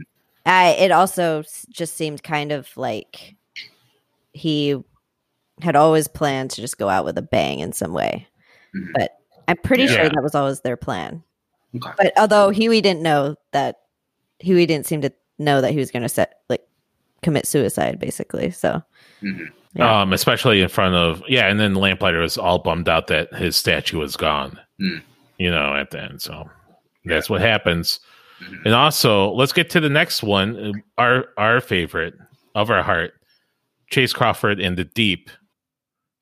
I, 0.46 0.68
it 0.72 0.90
also 0.90 1.42
just 1.70 1.96
seemed 1.96 2.22
kind 2.22 2.50
of 2.52 2.74
like 2.76 3.36
he 4.32 4.76
had 5.62 5.76
always 5.76 6.08
planned 6.08 6.50
to 6.52 6.60
just 6.60 6.78
go 6.78 6.88
out 6.88 7.04
with 7.04 7.18
a 7.18 7.22
bang 7.22 7.60
in 7.60 7.72
some 7.72 7.92
way. 7.92 8.26
Mhm. 8.74 8.92
But 8.94 9.12
I'm 9.48 9.56
pretty 9.58 9.84
Yeah. 9.84 9.96
sure 9.96 10.08
that 10.10 10.22
was 10.22 10.34
always 10.34 10.60
their 10.60 10.76
plan. 10.76 11.22
Okay. 11.76 11.90
But 11.96 12.12
although 12.18 12.50
Hughie 12.50 12.80
didn't 12.80 13.02
know 13.02 13.36
that, 13.52 13.76
Hughie 14.40 14.66
didn't 14.66 14.86
seem 14.86 15.02
to 15.02 15.12
know 15.40 15.60
that 15.60 15.72
he 15.72 15.78
was 15.78 15.90
going 15.90 16.02
to 16.02 16.08
set 16.08 16.40
like 16.48 16.62
commit 17.22 17.46
suicide, 17.46 17.98
basically. 17.98 18.50
So 18.50 18.82
Mhm. 19.22 19.48
Yeah. 19.74 20.00
Um, 20.00 20.12
especially 20.12 20.62
in 20.62 20.68
front 20.68 20.94
of 20.96 21.22
yeah, 21.28 21.46
and 21.48 21.60
then 21.60 21.74
Lamplighter 21.74 22.20
was 22.20 22.36
all 22.38 22.58
bummed 22.58 22.88
out 22.88 23.06
that 23.06 23.32
his 23.34 23.54
statue 23.56 23.98
was 23.98 24.16
gone. 24.16 24.58
Mm. 24.80 25.02
You 25.38 25.50
know, 25.50 25.74
at 25.76 25.90
the 25.90 26.00
end. 26.02 26.20
So 26.22 26.48
that's 27.04 27.30
what 27.30 27.40
happens. 27.40 28.00
Mhm. 28.40 28.64
And 28.66 28.74
also, 28.74 29.30
let's 29.32 29.52
get 29.52 29.70
to 29.70 29.80
the 29.80 29.88
next 29.90 30.22
one. 30.22 30.82
Our 30.98 31.26
our 31.36 31.60
favorite 31.60 32.14
of 32.54 32.70
our 32.70 32.82
heart, 32.82 33.12
Chace 33.90 34.12
Crawford 34.12 34.58
in 34.58 34.74
the 34.74 34.84
deep. 34.84 35.30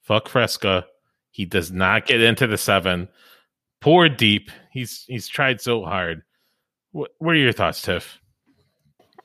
Fuck 0.03 0.29
Fresca. 0.29 0.87
He 1.31 1.45
does 1.45 1.71
not 1.71 2.07
get 2.07 2.21
into 2.21 2.47
the 2.47 2.59
seven. 2.59 3.09
Poor 3.81 4.09
Deep. 4.09 4.51
He's 4.73 5.05
he's 5.07 5.29
tried 5.29 5.61
so 5.61 5.85
hard. 5.85 6.23
What, 6.93 7.13
what 7.19 7.33
are 7.33 7.39
your 7.39 7.53
thoughts, 7.53 7.81
Tiff? 7.81 8.19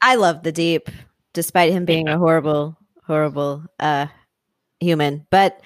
I 0.04 0.16
love 0.16 0.44
the 0.44 0.52
deep, 0.52 0.90
despite 1.34 1.72
him 1.72 1.86
being 1.86 2.08
a 2.10 2.18
horrible, 2.18 2.78
horrible 3.08 3.64
uh, 3.80 4.08
human. 4.82 5.26
But 5.32 5.62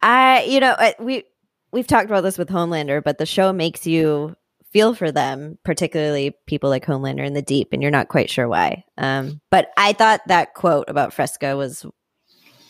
I, 0.00 0.44
you 0.44 0.60
know, 0.60 0.74
I- 0.78 0.94
we 1.00 1.24
we've 1.72 1.86
talked 1.86 2.06
about 2.06 2.22
this 2.22 2.38
with 2.38 2.48
Homelander, 2.48 3.02
but 3.02 3.18
the 3.18 3.26
show 3.26 3.52
makes 3.52 3.86
you 3.86 4.36
feel 4.72 4.94
for 4.94 5.10
them, 5.10 5.58
particularly 5.64 6.34
people 6.46 6.70
like 6.70 6.86
Homelander 6.86 7.26
in 7.26 7.34
the 7.34 7.42
deep, 7.42 7.72
and 7.72 7.82
you're 7.82 7.90
not 7.90 8.08
quite 8.08 8.30
sure 8.30 8.48
why. 8.48 8.84
Um, 8.98 9.40
but 9.50 9.70
I 9.76 9.92
thought 9.94 10.20
that 10.28 10.54
quote 10.54 10.88
about 10.88 11.12
Fresca 11.12 11.56
was 11.56 11.84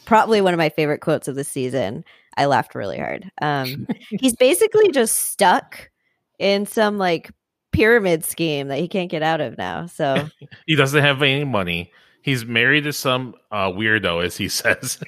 probably 0.07 0.41
one 0.41 0.55
of 0.55 0.59
my 0.59 0.69
favorite 0.71 1.01
quotes 1.01 1.29
of 1.29 1.35
the 1.37 1.45
season. 1.45 2.05
I 2.37 2.47
laughed 2.47 2.75
really 2.75 2.99
hard. 2.99 3.31
Um, 3.41 3.87
he's 4.09 4.35
basically 4.35 4.91
just 4.91 5.17
stuck 5.31 5.91
in 6.39 6.65
some 6.67 6.97
like 6.99 7.31
pyramid 7.73 8.25
scheme 8.25 8.69
that 8.69 8.79
he 8.79 8.87
can't 8.89 9.11
get 9.11 9.23
out 9.23 9.41
of 9.41 9.59
now. 9.59 9.87
So 9.87 10.29
He 10.67 10.77
doesn't 10.77 11.03
have 11.03 11.23
any 11.23 11.45
money. 11.45 11.91
He's 12.23 12.45
married 12.45 12.85
to 12.85 12.93
some 12.93 13.35
uh, 13.51 13.71
weirdo, 13.71 14.25
as 14.25 14.37
he 14.37 14.49
says. 14.49 14.99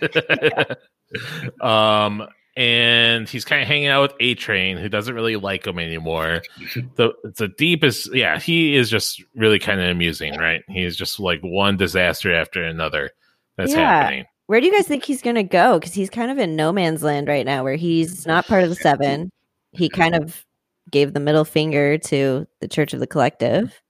um, 1.60 2.26
and 2.56 3.28
he's 3.28 3.44
kind 3.44 3.62
of 3.62 3.68
hanging 3.68 3.88
out 3.88 4.02
with 4.02 4.12
A 4.20 4.34
Train, 4.34 4.76
who 4.76 4.88
doesn't 4.88 5.14
really 5.14 5.36
like 5.36 5.66
him 5.66 5.78
anymore. 5.78 6.42
the 6.96 7.12
The 7.36 7.48
deep 7.48 7.82
is, 7.84 8.08
yeah, 8.12 8.38
he 8.38 8.76
is 8.76 8.90
just 8.90 9.22
really 9.34 9.58
kind 9.58 9.80
of 9.80 9.88
amusing, 9.88 10.36
right? 10.38 10.62
He's 10.68 10.96
just 10.96 11.18
like 11.20 11.40
one 11.42 11.76
disaster 11.76 12.32
after 12.34 12.62
another 12.62 13.10
that's 13.56 13.72
Yeah. 13.72 13.78
happening. 14.02 14.24
where 14.46 14.60
do 14.60 14.66
you 14.66 14.72
guys 14.72 14.86
think 14.86 15.04
he's 15.04 15.22
going 15.22 15.36
to 15.36 15.42
go? 15.42 15.78
Because 15.78 15.94
he's 15.94 16.10
kind 16.10 16.30
of 16.30 16.38
in 16.38 16.54
no 16.56 16.72
man's 16.72 17.02
land 17.02 17.28
right 17.28 17.46
now, 17.46 17.64
where 17.64 17.76
he's 17.76 18.26
not 18.26 18.46
part 18.46 18.62
of 18.62 18.68
the 18.68 18.76
seven. 18.76 19.30
He 19.72 19.88
kind 19.88 20.14
of 20.14 20.44
gave 20.90 21.12
the 21.12 21.20
middle 21.20 21.44
finger 21.44 21.98
to 21.98 22.46
the 22.60 22.68
Church 22.68 22.92
of 22.92 23.00
the 23.00 23.06
Collective. 23.06 23.80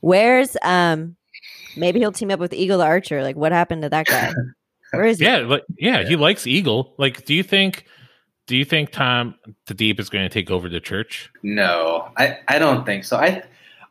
Where's 0.00 0.56
um? 0.62 1.16
Maybe 1.76 2.00
he'll 2.00 2.12
team 2.12 2.30
up 2.30 2.40
with 2.40 2.54
Eagle 2.54 2.78
the 2.78 2.84
Archer. 2.84 3.22
Like, 3.22 3.36
what 3.36 3.52
happened 3.52 3.82
to 3.82 3.90
that 3.90 4.06
guy? 4.06 4.32
Where 4.92 5.04
is 5.04 5.18
he? 5.18 5.24
Yeah, 5.24 5.38
like 5.38 5.64
yeah, 5.78 6.04
he 6.04 6.16
likes 6.16 6.46
Eagle. 6.46 6.94
Like, 6.98 7.24
do 7.24 7.34
you 7.34 7.42
think? 7.42 7.86
Do 8.46 8.56
you 8.56 8.64
think 8.64 8.92
Tom 8.92 9.34
the 9.66 9.74
Deep 9.74 9.98
is 9.98 10.08
going 10.08 10.24
to 10.24 10.28
take 10.28 10.50
over 10.50 10.68
the 10.68 10.80
church? 10.80 11.30
No, 11.42 12.10
I, 12.16 12.38
I 12.46 12.60
don't 12.60 12.86
think 12.86 13.04
so. 13.04 13.16
I 13.16 13.42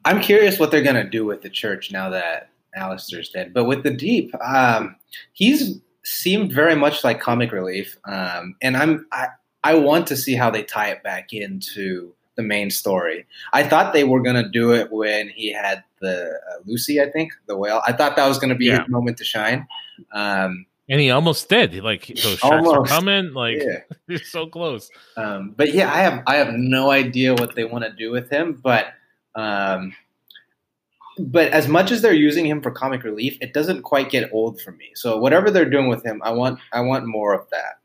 I'm 0.06 0.22
curious 0.22 0.60
what 0.60 0.72
they're 0.72 0.84
gonna 0.84 1.10
do 1.10 1.26
with 1.26 1.42
the 1.42 1.50
church 1.50 1.92
now 1.92 2.10
that 2.12 2.50
Alastair's 2.76 3.30
dead. 3.30 3.54
But 3.54 3.66
with 3.66 3.84
the 3.84 3.92
Deep, 3.92 4.32
um, 4.42 4.96
he's 5.34 5.80
seemed 6.04 6.54
very 6.54 6.76
much 6.76 7.04
like 7.04 7.20
comic 7.20 7.52
relief, 7.52 7.98
um, 8.06 8.56
and 8.62 8.78
I'm 8.78 9.08
I, 9.12 9.30
I 9.64 9.76
want 9.76 10.08
to 10.08 10.16
see 10.16 10.36
how 10.36 10.52
they 10.52 10.64
tie 10.64 10.90
it 10.90 11.02
back 11.04 11.34
into 11.34 12.14
the 12.36 12.44
main 12.44 12.70
story. 12.70 13.26
I 13.54 13.64
thought 13.64 13.94
they 13.94 14.04
were 14.04 14.22
gonna 14.22 14.48
do 14.50 14.74
it 14.74 14.92
when 14.92 15.30
he 15.30 15.52
had 15.54 15.84
the 16.02 16.32
uh, 16.52 16.58
Lucy, 16.66 17.02
I 17.02 17.10
think, 17.10 17.32
the 17.48 17.58
whale. 17.58 17.82
I 17.88 17.94
thought 17.94 18.16
that 18.18 18.28
was 18.28 18.38
gonna 18.40 18.56
be 18.56 18.66
Yeah. 18.66 18.80
his 18.82 18.90
moment 18.90 19.18
to 19.18 19.24
shine. 19.24 19.68
Um, 20.14 20.66
And 20.90 21.00
he 21.02 21.10
almost 21.12 21.50
did. 21.50 21.74
Like 21.84 22.08
those 22.08 22.38
sharks 22.38 22.44
Almost. 22.68 22.78
were 22.78 22.86
coming. 22.86 23.34
Like 23.34 23.58
yeah. 23.60 23.80
he's 24.08 24.30
so 24.32 24.46
close. 24.48 24.90
Um, 25.18 25.54
but 25.58 25.74
yeah, 25.74 25.92
I 25.92 25.98
have 26.02 26.22
I 26.28 26.36
have 26.36 26.54
no 26.54 26.92
idea 26.92 27.34
what 27.34 27.56
they 27.56 27.64
want 27.66 27.86
to 27.86 27.92
do 27.92 28.12
with 28.12 28.30
him. 28.30 28.60
But 28.62 28.88
um, 29.36 29.94
but 31.18 31.52
as 31.54 31.68
much 31.68 31.92
as 31.92 32.02
they're 32.02 32.14
using 32.14 32.46
him 32.46 32.62
for 32.62 32.72
comic 32.72 33.04
relief, 33.04 33.38
it 33.42 33.54
doesn't 33.54 33.84
quite 33.84 34.10
get 34.10 34.30
old 34.34 34.60
for 34.62 34.72
me. 34.74 34.92
So 34.96 35.18
whatever 35.18 35.50
they're 35.50 35.70
doing 35.70 35.88
with 35.88 36.06
him, 36.06 36.22
I 36.24 36.32
want 36.32 36.60
I 36.74 36.82
want 36.82 37.06
more 37.08 37.34
of 37.34 37.50
that. 37.52 37.80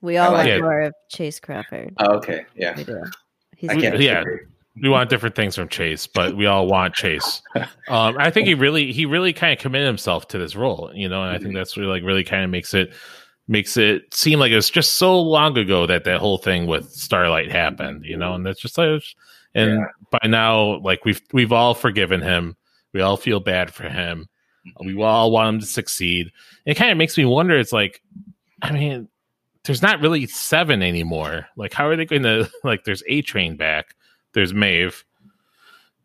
We 0.00 0.16
all 0.16 0.30
I 0.30 0.32
want 0.32 0.38
like 0.48 0.56
it. 0.56 0.62
more 0.62 0.80
of 0.80 0.94
Chace 1.10 1.38
Crawford. 1.38 1.94
Oh, 1.98 2.14
okay, 2.16 2.44
yeah, 2.56 2.76
We 2.76 2.82
do. 2.84 3.02
He's 3.62 3.70
I 3.70 3.80
can't. 3.80 3.98
Yeah. 4.00 4.22
We 4.82 4.88
want 4.88 5.10
different 5.10 5.34
things 5.34 5.54
from 5.54 5.68
Chase, 5.68 6.06
but 6.06 6.36
we 6.36 6.46
all 6.46 6.66
want 6.66 6.94
Chase. 6.94 7.42
Um, 7.88 8.16
I 8.18 8.30
think 8.30 8.46
he 8.48 8.54
really, 8.54 8.90
he 8.92 9.04
really 9.06 9.32
kind 9.32 9.52
of 9.52 9.58
committed 9.58 9.86
himself 9.86 10.28
to 10.28 10.38
this 10.38 10.56
role, 10.56 10.90
you 10.94 11.08
know, 11.08 11.22
and 11.22 11.30
I 11.30 11.38
think 11.38 11.54
that's 11.54 11.76
really 11.76 11.90
like 11.90 12.02
really 12.02 12.24
kind 12.24 12.42
of 12.44 12.50
makes 12.50 12.72
it 12.74 12.92
makes 13.48 13.76
it 13.76 14.14
seem 14.14 14.38
like 14.38 14.50
it 14.50 14.56
was 14.56 14.70
just 14.70 14.94
so 14.94 15.20
long 15.20 15.58
ago 15.58 15.86
that 15.86 16.04
that 16.04 16.20
whole 16.20 16.38
thing 16.38 16.66
with 16.66 16.90
Starlight 16.90 17.50
happened, 17.50 18.04
you 18.04 18.16
know, 18.16 18.34
and 18.34 18.46
that's 18.46 18.60
just 18.60 18.78
like, 18.78 19.02
and 19.54 19.80
Yeah. 19.80 19.86
by 20.10 20.26
now, 20.26 20.78
like 20.80 21.04
we've 21.04 21.20
we've 21.32 21.52
all 21.52 21.74
forgiven 21.74 22.22
him, 22.22 22.56
we 22.94 23.00
all 23.02 23.16
feel 23.18 23.40
bad 23.40 23.74
for 23.74 23.88
him, 23.90 24.26
we 24.82 25.00
all 25.02 25.30
want 25.30 25.54
him 25.56 25.60
to 25.60 25.66
succeed. 25.66 26.30
It 26.64 26.76
kind 26.76 26.90
of 26.92 26.96
makes 26.96 27.18
me 27.18 27.26
wonder. 27.26 27.58
It's 27.58 27.72
like, 27.74 28.00
I 28.62 28.72
mean, 28.72 29.08
there's 29.64 29.82
not 29.82 30.00
really 30.00 30.26
seven 30.26 30.82
anymore. 30.82 31.46
Like, 31.56 31.72
how 31.72 31.86
are 31.88 31.96
they 31.96 32.04
going 32.04 32.22
to 32.24 32.50
like? 32.64 32.84
There's 32.84 33.02
A 33.06 33.22
Train 33.22 33.56
back. 33.56 33.94
There's 34.34 34.52
Maeve. 34.54 35.04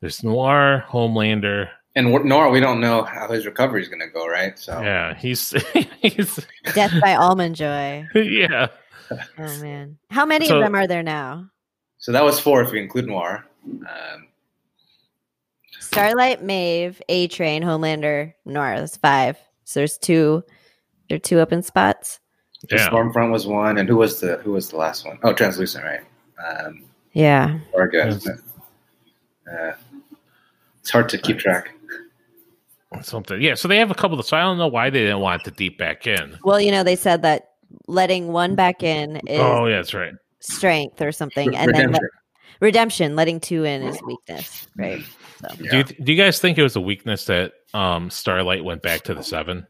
There's 0.02 0.24
Noir, 0.24 0.86
Homelander. 0.90 1.70
And 1.96 2.14
we're- 2.14 2.52
we 2.52 2.60
don't 2.60 2.80
know 2.80 3.02
how 3.04 3.28
his 3.30 3.48
recovery 3.48 3.82
is 3.82 3.88
going 3.88 4.02
to 4.02 4.08
go, 4.08 4.28
right? 4.28 4.58
So 4.60 4.80
Yeah, 4.82 5.16
he's 5.16 5.50
he's 6.02 6.46
Death 6.76 6.94
by 7.02 7.16
Almond 7.16 7.56
Joy. 7.56 8.06
yeah. 8.16 8.68
Oh 9.12 9.60
man, 9.62 9.98
how 10.12 10.26
many 10.26 10.46
So- 10.48 10.58
of 10.58 10.64
them 10.64 10.76
are 10.76 10.86
there 10.88 11.02
now? 11.04 11.50
so 11.98 12.12
that 12.12 12.24
was 12.24 12.40
four 12.40 12.62
if 12.62 12.72
we 12.72 12.80
include 12.80 13.08
Noir. 13.08 13.44
Um, 13.66 14.28
Starlight, 15.80 16.44
Maeve, 16.44 17.02
A 17.10 17.28
Train, 17.28 17.64
Homelander, 17.64 18.34
Noir. 18.46 18.80
That's 18.80 18.98
five. 18.98 19.38
So 19.64 19.80
there's 19.80 19.98
two. 19.98 20.44
There 21.10 21.16
are 21.16 21.20
two 21.20 21.40
open 21.40 21.64
spots. 21.64 22.20
The 22.70 22.76
Yeah. 22.78 22.90
Stormfront 22.90 23.32
was 23.32 23.46
one, 23.48 23.78
and 23.78 23.88
who 23.88 23.98
was 23.98 24.20
the 24.20 24.38
who 24.38 24.52
was 24.54 24.70
the 24.70 24.78
last 24.78 25.06
one? 25.06 25.20
Oh, 25.24 25.34
Translucent, 25.34 25.84
right? 25.86 26.02
Um, 26.48 26.84
Yeah. 27.14 27.60
Orga, 27.74 27.94
Yes. 27.94 28.28
Uh, 28.28 29.72
it's 30.82 30.90
hard 30.90 31.10
to 31.10 31.18
keep 31.18 31.40
track. 31.40 31.74
Something. 33.02 33.42
Yeah. 33.42 33.56
So 33.56 33.68
they 33.68 33.78
have 33.78 33.92
a 33.92 33.96
couple 33.96 34.20
of. 34.20 34.26
So 34.26 34.38
I 34.38 34.42
don't 34.42 34.58
know 34.58 34.68
why 34.68 34.90
they 34.90 35.00
didn't 35.02 35.20
want 35.20 35.44
the 35.44 35.52
deep 35.52 35.78
back 35.78 36.08
in. 36.08 36.38
Well, 36.44 36.60
you 36.60 36.72
know, 36.72 36.84
they 36.84 36.96
said 36.96 37.22
that 37.24 37.52
letting 37.88 38.30
one 38.30 38.56
back 38.56 38.82
in 38.82 39.18
is 39.28 39.40
Oh 39.40 39.66
yeah, 39.66 39.76
that's 39.78 39.94
right. 39.94 40.14
strength 40.40 41.02
or 41.02 41.12
something, 41.12 41.50
Re- 41.50 41.56
and 41.56 41.68
then 41.74 41.88
redemption. 41.88 41.92
let- 42.04 42.62
redemption, 42.62 43.16
letting 43.18 43.40
two 43.42 43.66
in 43.66 43.84
is 43.84 44.00
weakness, 44.06 44.68
right? 44.78 45.04
So 45.42 45.48
Yeah. 45.60 45.72
Do 45.72 45.78
you, 45.78 45.84
do 45.84 46.12
you 46.14 46.18
guys 46.18 46.40
think 46.40 46.58
it 46.58 46.64
was 46.64 46.76
a 46.78 46.82
weakness 46.82 47.26
that 47.26 47.54
um 47.74 48.10
Starlight 48.10 48.64
went 48.64 48.82
back 48.82 49.02
to 49.04 49.14
the 49.14 49.24
seven? 49.24 49.68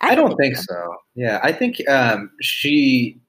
I 0.00 0.14
don't 0.14 0.36
think 0.36 0.56
so. 0.56 0.96
Yeah, 1.14 1.40
I 1.42 1.52
think 1.52 1.86
um, 1.88 2.30
she, 2.40 3.20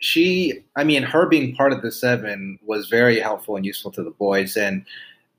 she. 0.00 0.64
I 0.76 0.84
mean, 0.84 1.02
her 1.02 1.26
being 1.26 1.54
part 1.54 1.72
of 1.72 1.82
the 1.82 1.92
seven 1.92 2.58
was 2.62 2.88
very 2.88 3.20
helpful 3.20 3.56
and 3.56 3.66
useful 3.66 3.90
to 3.92 4.02
the 4.02 4.10
boys. 4.10 4.56
And 4.56 4.84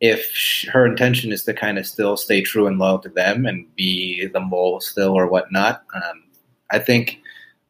if 0.01 0.25
sh- 0.31 0.67
her 0.67 0.85
intention 0.85 1.31
is 1.31 1.43
to 1.45 1.53
kind 1.53 1.77
of 1.77 1.87
still 1.87 2.17
stay 2.17 2.41
true 2.41 2.67
and 2.67 2.77
loyal 2.77 2.99
to 2.99 3.09
them 3.09 3.45
and 3.45 3.65
be 3.75 4.27
the 4.27 4.39
mole 4.39 4.79
still 4.81 5.13
or 5.13 5.27
whatnot, 5.27 5.83
um, 5.95 6.23
I 6.71 6.79
think, 6.79 7.19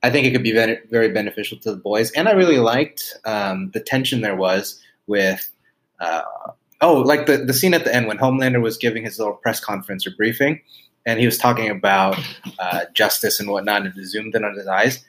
I 0.03 0.09
think 0.09 0.25
it 0.27 0.31
could 0.31 0.43
be 0.43 0.51
very, 0.51 0.79
very 0.89 1.09
beneficial 1.11 1.57
to 1.59 1.71
the 1.71 1.77
boys. 1.77 2.11
And 2.11 2.27
I 2.27 2.33
really 2.33 2.59
liked 2.59 3.17
um, 3.25 3.71
the 3.73 3.79
tension 3.79 4.21
there 4.21 4.35
was 4.35 4.81
with. 5.07 5.51
Uh, 5.99 6.23
oh, 6.81 6.95
like 6.95 7.25
the 7.25 7.37
the 7.37 7.53
scene 7.53 7.73
at 7.73 7.85
the 7.85 7.95
end 7.95 8.07
when 8.07 8.17
Homelander 8.17 8.61
was 8.61 8.75
giving 8.77 9.03
his 9.03 9.17
little 9.17 9.35
press 9.35 9.61
conference 9.61 10.05
or 10.05 10.11
briefing, 10.17 10.59
and 11.05 11.19
he 11.19 11.25
was 11.25 11.37
talking 11.37 11.69
about 11.69 12.17
uh, 12.59 12.85
justice 12.93 13.39
and 13.39 13.49
whatnot, 13.49 13.85
and 13.85 13.97
it 13.97 14.05
zoomed 14.05 14.35
in 14.35 14.43
on 14.43 14.55
his 14.55 14.67
eyes. 14.67 15.03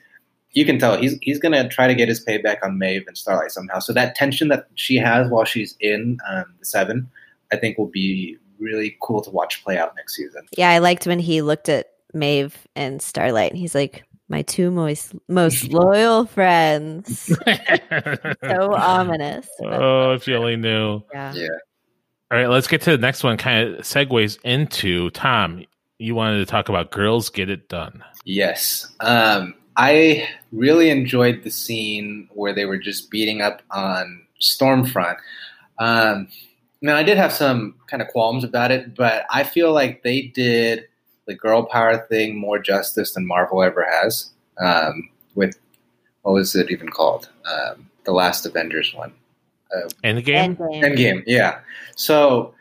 You 0.51 0.65
can 0.65 0.79
tell 0.79 0.97
he's 0.97 1.17
he's 1.21 1.39
gonna 1.39 1.67
try 1.69 1.87
to 1.87 1.95
get 1.95 2.07
his 2.07 2.23
payback 2.23 2.57
on 2.63 2.77
Maeve 2.79 3.03
and 3.07 3.17
Starlight 3.17 3.51
somehow. 3.51 3.79
So 3.79 3.93
that 3.93 4.15
tension 4.15 4.47
that 4.49 4.67
she 4.75 4.95
has 4.97 5.29
while 5.29 5.43
she's 5.45 5.75
in 5.79 6.17
um, 6.29 6.45
the 6.59 6.65
Seven, 6.65 7.09
I 7.51 7.57
think 7.57 7.77
will 7.77 7.87
be 7.87 8.37
really 8.59 8.97
cool 9.01 9.21
to 9.21 9.29
watch 9.29 9.63
play 9.63 9.77
out 9.77 9.95
next 9.95 10.15
season. 10.15 10.43
Yeah, 10.57 10.69
I 10.71 10.79
liked 10.79 11.05
when 11.05 11.19
he 11.19 11.41
looked 11.41 11.69
at 11.69 11.87
Maeve 12.13 12.67
and 12.75 13.01
Starlight, 13.01 13.51
and 13.51 13.59
he's 13.59 13.75
like, 13.75 14.03
"My 14.29 14.41
two 14.43 14.71
most 14.71 15.13
most 15.27 15.67
loyal 15.71 16.25
friends." 16.25 17.35
So 18.43 18.73
ominous. 18.73 19.47
oh, 19.63 20.13
if 20.13 20.27
you 20.27 20.35
only 20.35 20.55
knew. 20.55 21.01
yeah. 21.13 21.33
Yeah. 21.33 21.47
All 22.31 22.37
right, 22.37 22.47
let's 22.49 22.67
get 22.67 22.81
to 22.83 22.91
the 22.91 22.97
next 22.97 23.23
one. 23.23 23.37
Kind 23.37 23.75
of 23.75 23.81
segues 23.81 24.37
into 24.43 25.09
Tom. 25.11 25.63
You 25.99 26.15
wanted 26.15 26.37
to 26.39 26.45
talk 26.45 26.69
about 26.69 26.91
girls 26.91 27.29
get 27.29 27.49
it 27.49 27.69
done. 27.69 28.03
Yes. 28.23 28.93
Um, 28.99 29.55
I 29.77 30.27
really 30.51 30.89
enjoyed 30.89 31.43
the 31.43 31.51
scene 31.51 32.29
where 32.33 32.53
they 32.53 32.65
were 32.65 32.77
just 32.77 33.09
beating 33.09 33.41
up 33.41 33.61
on 33.71 34.25
Stormfront. 34.41 35.17
Um, 35.79 36.27
now, 36.81 36.95
I 36.95 37.03
did 37.03 37.17
have 37.17 37.33
some 37.33 37.75
kind 37.87 38.01
of 38.01 38.07
qualms 38.09 38.43
about 38.43 38.71
it, 38.71 38.95
but 38.95 39.25
I 39.31 39.43
feel 39.43 39.73
like 39.73 40.03
they 40.03 40.21
did 40.21 40.87
the 41.25 41.33
girl 41.33 41.65
power 41.65 42.05
thing 42.07 42.37
more 42.37 42.59
justice 42.59 43.13
than 43.13 43.25
Marvel 43.25 43.63
ever 43.63 43.85
has. 43.89 44.29
Um, 44.59 45.09
with 45.35 45.57
what 46.21 46.33
was 46.33 46.55
it 46.55 46.69
even 46.71 46.89
called? 46.89 47.29
Um, 47.51 47.89
the 48.03 48.11
last 48.11 48.45
Avengers 48.45 48.93
one. 48.93 49.13
Endgame. 50.03 50.57
Endgame. 50.57 50.83
Endgame, 50.83 51.23
yeah. 51.25 51.59
So 51.95 52.53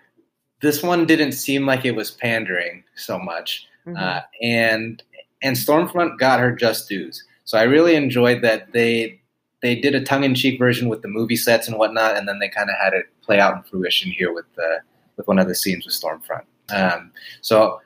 this 0.63 0.83
one 0.83 1.07
didn't 1.07 1.33
seem 1.33 1.67
like 1.67 1.85
it 1.85 1.95
was 1.97 2.11
pandering 2.11 2.83
so 2.95 3.19
much, 3.19 3.67
Mhm. 3.87 4.01
uh, 4.01 4.23
and 4.43 5.03
and 5.43 5.57
Stormfront 5.57 6.19
got 6.19 6.41
her 6.41 6.53
just 6.53 6.89
dues. 6.89 7.23
So 7.45 7.59
I 7.59 7.63
really 7.63 7.95
enjoyed 7.95 8.43
that 8.43 8.73
they 8.73 9.21
they 9.63 9.75
did 9.75 9.95
a 9.95 10.03
tongue 10.03 10.25
in 10.25 10.35
cheek 10.35 10.59
version 10.59 10.89
with 10.89 11.03
the 11.03 11.09
movie 11.09 11.37
sets 11.37 11.67
and 11.69 11.79
whatnot, 11.79 12.17
and 12.17 12.29
then 12.29 12.39
they 12.39 12.49
kind 12.49 12.71
of 12.71 12.77
had 12.77 12.93
it 12.93 13.07
play 13.23 13.39
out 13.41 13.57
in 13.57 13.63
fruition 13.63 14.11
here 14.11 14.33
with 14.33 14.47
the 14.55 14.81
with 15.17 15.27
one 15.29 15.39
of 15.39 15.49
the 15.49 15.55
scenes 15.55 15.85
with 15.87 15.95
Stormfront. 15.95 16.45
Um, 16.71 17.13
so 17.43 17.81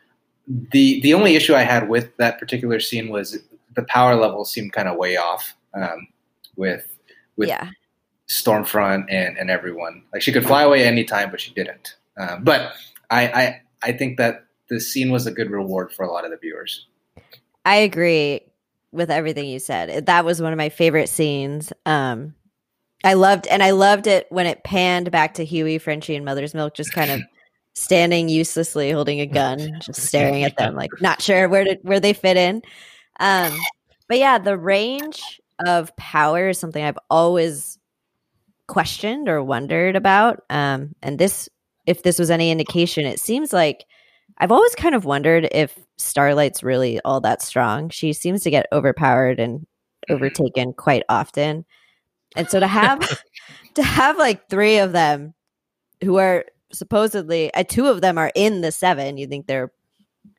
the 0.47 1.01
the 1.01 1.15
only 1.15 1.37
issue 1.37 1.55
I 1.55 1.63
had 1.63 1.89
with 1.89 2.17
that 2.17 2.39
particular 2.39 2.81
scene 2.81 3.09
was 3.09 3.39
the 3.77 3.83
power 3.85 4.17
level 4.17 4.45
seemed 4.45 4.73
kind 4.73 4.89
of 4.89 4.97
way 4.97 5.17
off 5.17 5.55
um, 5.75 6.09
with 6.57 6.87
with 7.37 7.49
yeah. 7.49 7.69
Stormfront 8.29 9.07
and, 9.11 9.37
and 9.39 9.51
everyone. 9.51 10.03
Like 10.13 10.23
she 10.23 10.33
could 10.33 10.47
fly 10.47 10.63
away 10.63 10.85
anytime, 10.85 11.31
but 11.31 11.41
she 11.41 11.53
didn't. 11.53 11.97
Um, 12.21 12.45
but 12.45 12.73
I, 13.11 13.27
I 13.29 13.61
I 13.83 13.93
think 13.93 14.19
that 14.19 14.45
the 14.69 14.81
scene 14.81 15.11
was 15.11 15.27
a 15.27 15.33
good 15.33 15.51
reward 15.51 15.93
for 15.93 16.05
a 16.05 16.13
lot 16.13 16.25
of 16.25 16.31
the 16.31 16.37
viewers. 16.37 16.87
I 17.65 17.77
agree 17.77 18.43
with 18.93 19.11
everything 19.11 19.47
you 19.47 19.59
said. 19.59 20.07
That 20.07 20.25
was 20.25 20.43
one 20.43 20.53
of 20.53 20.57
my 20.57 20.69
favorite 20.69 21.09
scenes. 21.09 21.73
Um, 21.87 22.35
I 23.03 23.15
loved, 23.15 23.47
and 23.47 23.63
I 23.63 23.71
loved 23.71 24.07
it 24.07 24.27
when 24.31 24.47
it 24.47 24.63
panned 24.63 25.11
back 25.11 25.35
to 25.35 25.45
Hughie, 25.45 25.79
Frenchie, 25.79 26.17
and 26.17 26.25
Mother's 26.25 26.55
Milk, 26.55 26.75
just 26.75 26.93
kind 26.93 27.11
of 27.11 27.23
standing 27.75 28.29
uselessly, 28.29 28.91
holding 28.91 29.21
a 29.21 29.27
gun, 29.27 29.79
just 29.81 30.03
staring 30.03 30.45
at 30.45 30.57
them, 30.57 30.75
like 30.75 30.91
not 31.01 31.23
sure 31.23 31.49
where 31.49 31.65
to 31.65 31.79
where 31.83 32.01
they 32.01 32.13
fit 32.13 32.37
in. 32.37 32.63
Um, 33.19 33.59
but 34.09 34.19
yeah, 34.19 34.39
the 34.39 34.59
range 34.59 35.41
of 35.65 35.95
power 35.97 36.49
is 36.51 36.59
something 36.59 36.83
I've 36.83 36.99
always 37.09 37.79
questioned 38.67 39.29
or 39.29 39.43
wondered 39.43 39.97
about. 39.97 40.45
Um, 40.51 40.95
and 41.03 41.19
this, 41.19 41.49
if 41.87 42.03
this 42.03 42.19
was 42.19 42.31
any 42.31 42.51
indication, 42.51 43.07
it 43.07 43.21
seems 43.21 43.53
like 43.53 43.85
I've 44.39 44.53
always 44.53 44.75
kind 44.75 44.95
of 44.95 45.05
wondered 45.05 45.49
if 45.53 45.79
Starlight's 45.99 46.63
really 46.63 47.01
all 47.05 47.21
that 47.21 47.43
strong. 47.43 47.91
She 47.91 48.13
seems 48.13 48.43
to 48.43 48.51
get 48.51 48.67
overpowered 48.73 49.39
and 49.39 49.67
overtaken 50.09 50.73
quite 50.73 51.03
often. 51.09 51.65
And 52.37 52.49
so 52.49 52.61
to 52.61 52.67
have 52.67 53.01
to 53.75 53.83
have 53.83 54.19
like 54.19 54.49
three 54.49 54.79
of 54.79 54.93
them 54.93 55.35
who 56.03 56.17
are 56.17 56.45
supposedly 56.73 57.53
uh, 57.53 57.65
two 57.65 57.87
of 57.87 58.01
them 58.01 58.19
are 58.19 58.33
in 58.35 58.61
the 58.61 58.73
seven, 58.73 59.17
you 59.17 59.27
think 59.27 59.47
they're 59.47 59.73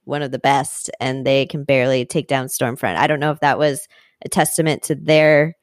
one 0.06 0.21
of 0.21 0.32
the 0.32 0.39
best 0.39 0.89
and 0.99 1.25
they 1.25 1.45
can 1.45 1.63
barely 1.63 2.06
take 2.06 2.27
down 2.27 2.47
Stormfront. 2.47 2.97
I 2.97 3.08
don't 3.08 3.19
know 3.19 3.32
if 3.32 3.39
that 3.41 3.60
was 3.60 3.88
a 4.23 4.30
testament 4.30 4.84
to 4.84 4.95
their 4.95 5.56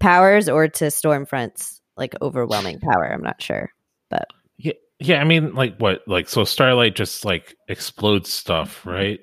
powers 0.00 0.48
or 0.48 0.68
to 0.68 0.86
Stormfront's 0.86 1.80
like 1.96 2.14
overwhelming 2.20 2.80
power. 2.80 3.12
I'm 3.12 3.22
not 3.22 3.40
sure. 3.40 3.70
But 4.10 4.26
Yeah, 4.58 4.72
Yeah, 5.04 5.20
I 5.20 5.24
mean, 5.24 5.54
like 5.54 5.76
what? 5.78 6.06
Like 6.08 6.28
so, 6.28 6.44
Starlight 6.44 6.94
just 6.94 7.24
like 7.24 7.56
explodes 7.68 8.32
stuff, 8.32 8.84
right? 8.86 9.20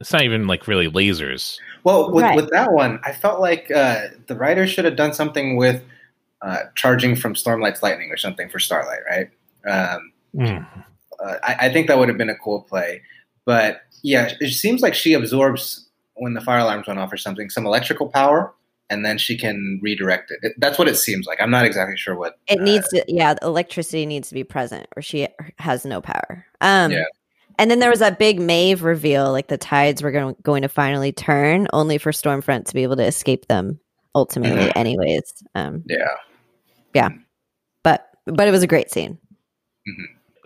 It's 0.00 0.12
not 0.12 0.22
even 0.22 0.46
like 0.46 0.66
really 0.66 0.88
lasers. 0.90 1.58
Well, 1.84 2.12
with, 2.12 2.24
Right. 2.24 2.36
with 2.36 2.50
that 2.50 2.72
one, 2.72 3.00
I 3.04 3.12
felt 3.12 3.40
like 3.40 3.70
uh, 3.70 4.08
the 4.26 4.34
writer 4.34 4.66
should 4.66 4.84
have 4.84 4.96
done 4.96 5.12
something 5.14 5.56
with 5.56 5.82
uh, 6.42 6.64
charging 6.74 7.14
from 7.16 7.34
Stormlight's 7.34 7.82
lightning 7.82 8.10
or 8.10 8.16
something 8.16 8.48
for 8.48 8.58
Starlight, 8.58 9.00
right? 9.08 9.30
Um, 9.70 10.12
Mm. 10.36 10.64
uh, 11.24 11.34
I, 11.42 11.56
I 11.66 11.72
think 11.72 11.88
that 11.88 11.98
would 11.98 12.08
have 12.08 12.16
been 12.16 12.30
a 12.30 12.36
cool 12.36 12.62
play. 12.62 13.02
But 13.44 13.82
yeah, 14.02 14.32
it 14.40 14.52
seems 14.52 14.80
like 14.80 14.94
she 14.94 15.12
absorbs 15.12 15.88
when 16.14 16.34
the 16.34 16.40
fire 16.40 16.60
alarms 16.60 16.86
went 16.86 17.00
off 17.00 17.12
or 17.12 17.16
something, 17.16 17.50
some 17.50 17.66
electrical 17.66 18.08
power, 18.08 18.54
and 18.90 19.04
then 19.04 19.16
she 19.16 19.38
can 19.38 19.78
redirect 19.82 20.30
it. 20.30 20.40
it 20.42 20.52
that's 20.58 20.78
what 20.78 20.88
it 20.88 20.96
seems 20.96 21.26
like. 21.26 21.40
I'm 21.40 21.50
not 21.50 21.64
exactly 21.64 21.96
sure 21.96 22.16
what. 22.16 22.38
It 22.48 22.60
uh, 22.60 22.64
needs 22.64 22.88
to, 22.88 23.04
yeah, 23.08 23.34
electricity 23.40 24.04
needs 24.04 24.28
to 24.28 24.34
be 24.34 24.44
present, 24.44 24.86
or 24.96 25.02
she 25.02 25.28
has 25.58 25.84
no 25.86 26.00
power. 26.00 26.44
Um, 26.60 26.92
Yeah. 26.92 27.04
And 27.58 27.70
then 27.70 27.78
there 27.78 27.90
was 27.90 27.98
that 27.98 28.18
big 28.18 28.40
Maeve 28.40 28.82
reveal, 28.82 29.32
like 29.32 29.48
the 29.48 29.58
tides 29.58 30.02
were 30.02 30.10
going, 30.10 30.34
going 30.42 30.62
to 30.62 30.68
finally 30.68 31.12
turn, 31.12 31.68
only 31.74 31.98
for 31.98 32.10
Stormfront 32.10 32.64
to 32.66 32.74
be 32.74 32.82
able 32.84 32.96
to 32.96 33.04
escape 33.04 33.48
them 33.48 33.78
ultimately, 34.14 34.64
Mhm. 34.68 34.76
anyways. 34.76 35.32
Um, 35.54 35.82
Yeah. 35.86 36.08
Yeah, 36.94 37.10
but 37.84 38.08
but 38.26 38.48
it 38.48 38.50
was 38.50 38.62
a 38.62 38.66
great 38.66 38.90
scene. 38.90 39.18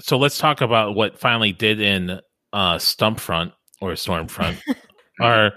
So 0.01 0.19
let's 0.19 0.39
talk 0.39 0.61
about 0.61 0.95
what 0.95 1.19
finally 1.19 1.53
did 1.53 1.81
in 1.81 2.21
uh, 2.53 2.77
Stumpfront 2.77 3.53
or 3.81 3.93
Stormfront. 3.93 4.61
our 5.21 5.53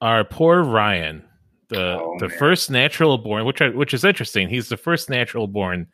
our 0.00 0.24
poor 0.24 0.62
Ryan, 0.62 1.24
the 1.68 1.98
Oh, 2.00 2.16
the 2.18 2.28
man. 2.28 2.38
first 2.38 2.70
natural 2.70 3.18
born, 3.18 3.44
which 3.44 3.60
I, 3.60 3.68
which 3.68 3.92
is 3.94 4.04
interesting. 4.04 4.48
He's 4.48 4.68
the 4.68 4.76
first 4.76 5.08
natural 5.10 5.46
born 5.46 5.86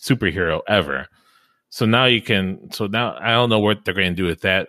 superhero 0.00 0.60
ever. 0.68 1.06
So 1.70 1.84
now 1.86 2.04
you 2.06 2.22
can. 2.22 2.70
So 2.72 2.86
now 2.86 3.16
I 3.20 3.32
don't 3.32 3.50
know 3.50 3.58
what 3.58 3.84
they're 3.84 3.94
going 3.94 4.12
to 4.14 4.22
do 4.22 4.24
with 4.26 4.40
that 4.42 4.68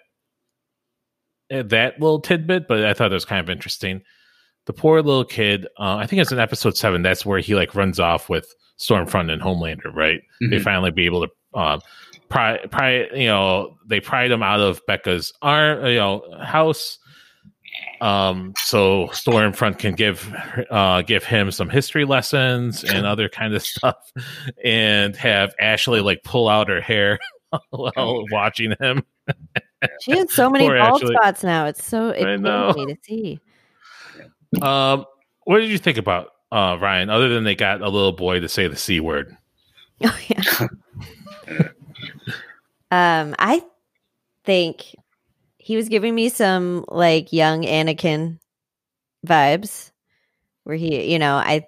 eh, 1.50 1.64
that 1.64 2.00
little 2.00 2.20
tidbit, 2.20 2.68
but 2.68 2.86
I 2.86 2.94
thought 2.94 3.12
it 3.12 3.16
was 3.16 3.26
kind 3.26 3.40
of 3.40 3.50
interesting. 3.50 4.02
The 4.66 4.74
poor 4.74 5.02
little 5.02 5.26
kid. 5.26 5.66
Uh, 5.80 5.96
I 5.96 6.06
think 6.06 6.22
it's 6.22 6.32
in 6.32 6.40
episode 6.40 6.78
seven. 6.78 7.02
That's 7.02 7.26
where 7.26 7.40
he 7.40 7.56
like 7.56 7.74
runs 7.76 8.00
off 8.00 8.30
with 8.30 8.54
Stormfront 8.80 9.32
and 9.32 9.42
Homelander, 9.42 9.94
right? 9.94 10.22
They 10.42 10.58
Mhm. 10.58 10.64
finally 10.64 10.92
be 10.92 11.06
able 11.06 11.26
to 11.26 11.32
uh, 11.56 11.80
pry, 12.30 12.60
pry, 12.68 13.08
you 13.16 13.26
know, 13.26 13.76
they 13.88 14.00
pried 14.00 14.30
him 14.30 14.44
out 14.44 14.60
of 14.60 14.86
Becca's 14.86 15.34
arm, 15.42 15.84
you 15.88 15.96
know, 15.96 16.22
house. 16.44 16.99
Um, 18.02 18.54
so 18.58 19.08
Stormfront 19.08 19.80
can 19.80 19.94
give 19.96 20.34
uh, 20.70 21.02
give 21.02 21.24
him 21.24 21.52
some 21.52 21.70
history 21.70 22.06
lessons 22.06 22.84
and 22.84 23.06
other 23.06 23.30
kind 23.30 23.54
of 23.54 23.64
stuff, 23.64 24.12
and 24.64 25.16
have 25.16 25.54
Ashley 25.60 26.02
like 26.02 26.24
pull 26.24 26.48
out 26.48 26.70
her 26.70 26.82
hair 26.82 27.20
while 27.70 28.24
watching 28.32 28.74
him. 28.80 29.04
She 30.02 30.12
has 30.12 30.32
so 30.32 30.50
many 30.50 30.66
Poor 30.68 30.78
bald 30.78 31.02
Ashley. 31.04 31.16
spots 31.16 31.44
now. 31.44 31.66
It's 31.66 31.84
so 31.84 32.10
it 32.10 32.26
I 32.26 32.38
me 32.38 32.86
to 32.86 32.98
see. 33.04 33.40
Um, 34.62 35.06
what 35.44 35.60
did 35.60 35.70
you 35.70 35.78
think 35.78 35.98
about 35.98 36.32
uh, 36.52 36.78
Ryan? 36.80 37.10
Other 37.10 37.30
than 37.30 37.44
they 37.44 37.56
got 37.56 37.82
a 37.82 37.90
little 37.90 38.12
boy 38.12 38.40
to 38.40 38.50
say 38.50 38.68
the 38.68 38.76
c 38.76 39.00
word. 39.00 39.36
Oh 40.02 40.18
yeah. 40.30 40.68
um, 42.90 43.36
I 43.38 43.62
think 44.46 44.96
he 45.70 45.76
was 45.76 45.88
giving 45.88 46.16
me 46.16 46.30
some 46.30 46.84
like 46.88 47.32
young 47.32 47.62
Anakin 47.62 48.40
vibes, 49.24 49.92
where 50.64 50.76
he, 50.76 51.12
you 51.14 51.20
know, 51.20 51.36
I, 51.36 51.68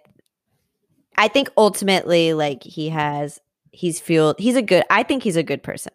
I 1.16 1.28
think 1.28 1.50
ultimately 1.56 2.34
like 2.34 2.64
he 2.64 2.90
has, 2.90 3.40
he's 3.72 4.00
fueled. 4.00 4.40
He's 4.40 4.56
a 4.56 4.64
good. 4.64 4.84
I 4.90 5.04
think 5.04 5.22
he's 5.22 5.36
a 5.36 5.44
good 5.44 5.62
person, 5.62 5.94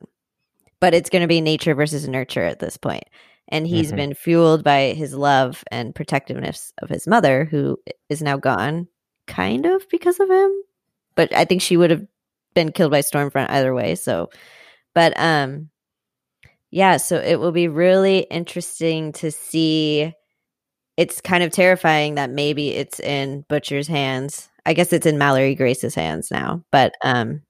but 0.78 0.94
it's 0.94 1.10
going 1.10 1.22
to 1.22 1.26
be 1.26 1.40
nature 1.40 1.74
versus 1.74 2.06
nurture 2.06 2.44
at 2.44 2.60
this 2.60 2.76
point. 2.76 3.02
And 3.48 3.66
he's 3.66 3.90
Mhm. 3.90 3.96
been 3.96 4.14
fueled 4.14 4.62
by 4.62 4.92
his 4.92 5.12
love 5.12 5.64
and 5.72 5.92
protectiveness 5.92 6.72
of 6.80 6.88
his 6.88 7.08
mother, 7.08 7.44
who 7.44 7.76
is 8.08 8.22
now 8.22 8.36
gone, 8.36 8.86
kind 9.26 9.66
of 9.66 9.84
because 9.88 10.20
of 10.20 10.30
him. 10.30 10.52
But 11.16 11.34
I 11.34 11.44
think 11.44 11.60
she 11.60 11.76
would 11.76 11.90
have 11.90 12.06
been 12.54 12.70
killed 12.70 12.92
by 12.92 13.00
Stormfront 13.00 13.50
either 13.50 13.74
way. 13.74 13.96
So, 13.96 14.30
but 14.94 15.12
um, 15.18 15.70
yeah. 16.76 16.98
So 16.98 17.16
it 17.16 17.40
will 17.40 17.52
be 17.52 17.68
really 17.68 18.18
interesting 18.30 19.12
to 19.12 19.30
see. 19.30 20.12
It's 20.98 21.22
kind 21.22 21.42
of 21.42 21.50
terrifying 21.50 22.16
that 22.16 22.28
maybe 22.28 22.68
it's 22.68 23.00
in 23.00 23.46
Butcher's 23.48 23.88
hands. 23.88 24.50
I 24.66 24.74
guess 24.74 24.92
it's 24.92 25.06
in 25.06 25.16
Mallory 25.16 25.54
Grace's 25.54 25.94
hands 25.94 26.30
now. 26.30 26.62
But 26.70 26.92
um, 27.02 27.40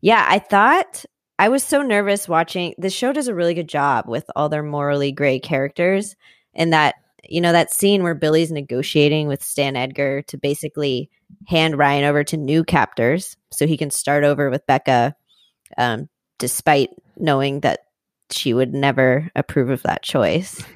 yeah, 0.00 0.24
I 0.26 0.38
thought 0.38 1.04
I 1.38 1.50
was 1.50 1.62
so 1.62 1.82
nervous 1.82 2.26
watching. 2.26 2.74
The 2.78 2.88
show 2.88 3.12
does 3.12 3.28
a 3.28 3.34
really 3.34 3.52
good 3.52 3.68
job 3.68 4.06
with 4.08 4.24
all 4.34 4.48
their 4.48 4.62
morally 4.62 5.12
gray 5.12 5.38
characters, 5.38 6.16
and 6.54 6.72
that 6.72 6.94
you 7.28 7.42
know 7.42 7.52
that 7.52 7.70
scene 7.74 8.02
where 8.02 8.14
Billy's 8.14 8.50
negotiating 8.50 9.28
with 9.28 9.44
Stan 9.44 9.76
Edgar 9.76 10.22
to 10.22 10.38
basically 10.38 11.10
hand 11.48 11.76
Ryan 11.76 12.04
over 12.04 12.24
to 12.24 12.38
new 12.38 12.64
captors 12.64 13.36
so 13.50 13.66
he 13.66 13.76
can 13.76 13.90
start 13.90 14.24
over 14.24 14.48
with 14.48 14.66
Becca, 14.66 15.14
um, 15.76 16.08
despite 16.38 16.88
knowing 17.18 17.60
that 17.60 17.80
she 18.32 18.54
would 18.54 18.72
never 18.72 19.30
approve 19.36 19.70
of 19.70 19.82
that 19.82 20.02
choice. 20.02 20.62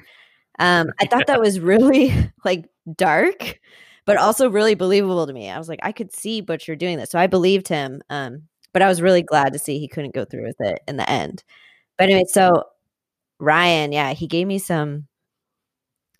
Um, 0.59 0.87
I 0.99 1.05
thought 1.05 1.27
that 1.27 1.39
was 1.39 1.59
really 1.59 2.11
like 2.43 2.65
dark, 2.95 3.59
but 4.05 4.17
also 4.17 4.49
really 4.49 4.73
believable 4.73 5.27
to 5.27 5.31
me. 5.31 5.51
I 5.51 5.57
was 5.59 5.69
like, 5.69 5.81
I 5.83 5.91
could 5.91 6.11
see 6.11 6.41
Butcher 6.41 6.75
doing 6.75 6.97
this, 6.97 7.11
so 7.11 7.19
I 7.19 7.27
believed 7.27 7.67
him. 7.67 8.01
Um, 8.09 8.47
but 8.73 8.81
I 8.81 8.87
was 8.87 9.01
really 9.01 9.21
glad 9.21 9.53
to 9.53 9.59
see 9.59 9.77
he 9.77 9.87
couldn't 9.87 10.15
go 10.15 10.25
through 10.25 10.45
with 10.45 10.59
it 10.59 10.81
in 10.87 10.97
the 10.97 11.07
end. 11.07 11.43
But 11.97 12.05
anyway, 12.05 12.25
so 12.27 12.63
Ryan, 13.39 13.91
yeah, 13.91 14.13
he 14.13 14.27
gave 14.27 14.47
me 14.47 14.59
some 14.59 15.07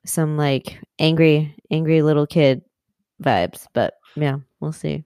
some 0.06 0.38
like 0.38 0.80
angry, 1.00 1.56
angry 1.72 2.02
little 2.02 2.28
kid 2.28 2.62
vibes. 3.22 3.68
But 3.74 3.96
yeah, 4.16 4.38
we'll 4.60 4.72
see. 4.72 5.04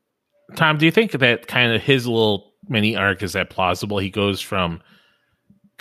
Tom, 0.56 0.78
do 0.78 0.86
you 0.86 0.92
think 0.92 1.12
that 1.12 1.48
kind 1.48 1.74
of 1.74 1.82
his 1.82 2.08
little 2.08 2.54
mini 2.68 2.96
arc 2.96 3.24
is 3.24 3.34
that 3.34 3.50
plausible? 3.50 3.98
He 3.98 4.10
goes 4.10 4.42
from 4.42 4.82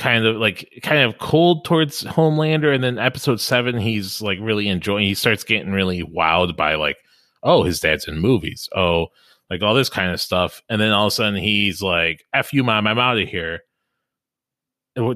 kind 0.00 0.24
of 0.24 0.36
like 0.36 0.80
kind 0.82 1.02
of 1.02 1.18
cold 1.18 1.64
towards 1.64 2.02
Homelander, 2.04 2.74
and 2.74 2.82
then 2.82 2.98
episode 2.98 3.40
seven, 3.40 3.78
he's 3.78 4.20
like 4.20 4.38
really 4.40 4.68
enjoying. 4.68 5.06
He 5.06 5.14
starts 5.14 5.44
getting 5.44 5.70
really 5.70 6.02
wowed 6.02 6.56
by 6.56 6.74
like, 6.74 6.96
oh, 7.42 7.62
his 7.62 7.80
dad's 7.80 8.08
in 8.08 8.18
movies. 8.18 8.68
Oh, 8.74 9.08
like 9.50 9.62
all 9.62 9.74
this 9.74 9.90
kind 9.90 10.10
of 10.10 10.20
stuff, 10.20 10.62
and 10.68 10.80
then 10.80 10.92
all 10.92 11.06
of 11.06 11.12
a 11.12 11.14
sudden 11.14 11.36
he's 11.36 11.82
like, 11.82 12.24
"F 12.32 12.52
you, 12.52 12.64
mom, 12.64 12.86
I'm 12.86 12.98
out 12.98 13.18
of 13.18 13.28
here." 13.28 13.60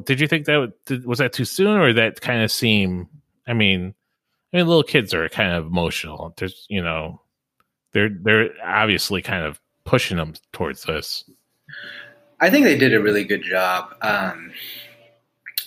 Did 0.05 0.21
you 0.21 0.29
think 0.29 0.47
that 0.47 0.73
was 1.05 1.19
that 1.19 1.33
too 1.33 1.45
soon, 1.45 1.79
or 1.79 1.93
that 1.95 2.21
kind 2.21 2.43
of 2.43 2.53
seem? 2.53 3.09
I 3.47 3.55
mean, 3.55 3.95
I 4.53 4.59
mean, 4.59 4.67
little 4.67 4.83
kids 4.83 5.15
are 5.15 5.29
kind 5.29 5.53
of 5.53 5.67
emotional. 5.67 6.35
There's, 6.37 6.67
you 6.69 6.83
know, 6.83 7.21
they're 7.93 8.11
they're 8.23 8.51
obviously 8.65 9.23
kind 9.23 9.45
of 9.45 9.61
pushing 9.85 10.19
them 10.19 10.35
towards 10.53 10.83
this. 10.83 11.25
I 12.45 12.51
think 12.51 12.67
they 12.67 12.77
did 12.77 12.93
a 12.93 13.01
really 13.01 13.25
good 13.25 13.43
job 13.43 13.95
um, 14.03 14.53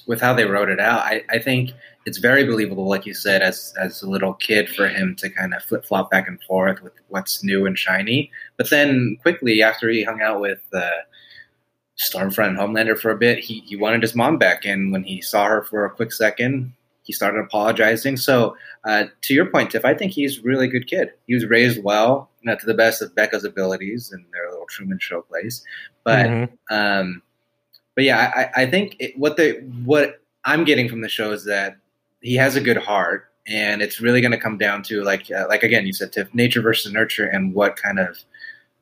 with 0.06 0.22
how 0.22 0.36
they 0.36 0.46
wrote 0.46 0.70
it 0.70 0.80
out. 0.80 1.00
I, 1.00 1.24
I 1.28 1.40
think 1.40 1.72
it's 2.06 2.20
very 2.20 2.44
believable, 2.46 2.88
like 2.88 3.08
you 3.08 3.16
said, 3.16 3.42
as 3.42 3.74
as 3.80 4.04
a 4.04 4.08
little 4.08 4.36
kid 4.36 4.70
for 4.70 4.88
him 4.88 5.16
to 5.16 5.28
kind 5.28 5.56
of 5.56 5.63
flip 5.63 5.84
flop 5.86 6.12
back 6.12 6.28
and 6.28 6.40
forth 6.44 6.84
with 6.84 6.94
what's 7.08 7.44
new 7.44 7.66
and 7.66 7.80
shiny. 7.80 8.30
But 8.58 8.70
then 8.70 9.18
quickly 9.24 9.63
after 9.63 9.90
he 9.90 10.04
hung 10.04 10.22
out 10.22 10.40
with 10.40 10.60
uh, 10.72 11.02
Stormfront 11.98 12.50
and 12.50 12.60
Homelander 12.60 12.96
for 12.96 13.10
a 13.10 13.18
bit, 13.18 13.40
he 13.40 13.62
he 13.62 13.76
wanted 13.76 14.04
his 14.04 14.13
mom 14.13 14.38
back, 14.38 14.63
and 14.63 14.92
when 14.92 15.04
he 15.04 15.20
saw 15.20 15.46
her 15.46 15.63
for 15.63 15.84
a 15.84 15.90
quick 15.90 16.13
second, 16.13 16.74
he 17.02 17.12
started 17.12 17.40
apologizing. 17.40 18.18
So 18.18 18.56
uh, 18.84 19.06
to 19.24 19.34
your 19.34 19.48
point, 19.48 19.72
Tiff, 19.72 19.84
I 19.84 19.96
think 19.96 20.12
he's 20.12 20.38
a 20.38 20.44
really 20.44 20.68
good 20.68 20.86
kid. 20.86 21.10
He 21.26 21.34
was 21.34 21.48
raised 21.48 21.84
well, 21.84 22.30
you 22.47 22.53
know, 22.53 22.60
to 22.60 22.65
the 22.65 22.73
best 22.73 23.01
of 23.01 23.13
Becca's 23.13 23.43
abilities 23.43 24.12
in 24.13 24.25
their 24.31 24.49
little 24.49 24.67
Truman 24.67 24.99
Show 24.99 25.21
place, 25.21 25.63
but. 26.03 26.25
Mhm. 26.25 26.49
Um, 26.69 27.21
but 27.97 28.03
yeah, 28.03 28.31
I, 28.55 28.62
I 28.62 28.65
think 28.67 28.95
it, 28.99 29.17
what 29.17 29.38
the 29.38 29.53
what 29.83 30.21
I'm 30.45 30.63
getting 30.65 30.88
from 30.88 31.01
the 31.01 31.10
show 31.10 31.31
is 31.31 31.45
that 31.45 31.77
he 32.21 32.36
has 32.36 32.55
a 32.55 32.62
good 32.62 32.77
heart, 32.77 33.31
and 33.47 33.81
it's 33.81 33.99
really 33.99 34.21
going 34.21 34.33
to 34.33 34.38
come 34.38 34.60
down 34.60 34.83
to 34.83 35.01
like 35.01 35.31
uh, 35.31 35.47
like 35.49 35.63
again 35.63 35.88
you 35.88 35.93
said, 35.93 36.13
Tiff, 36.13 36.31
nature 36.31 36.62
versus 36.62 36.93
nurture, 36.93 37.25
and 37.25 37.55
what 37.55 37.75
kind 37.75 37.97
of 37.97 38.19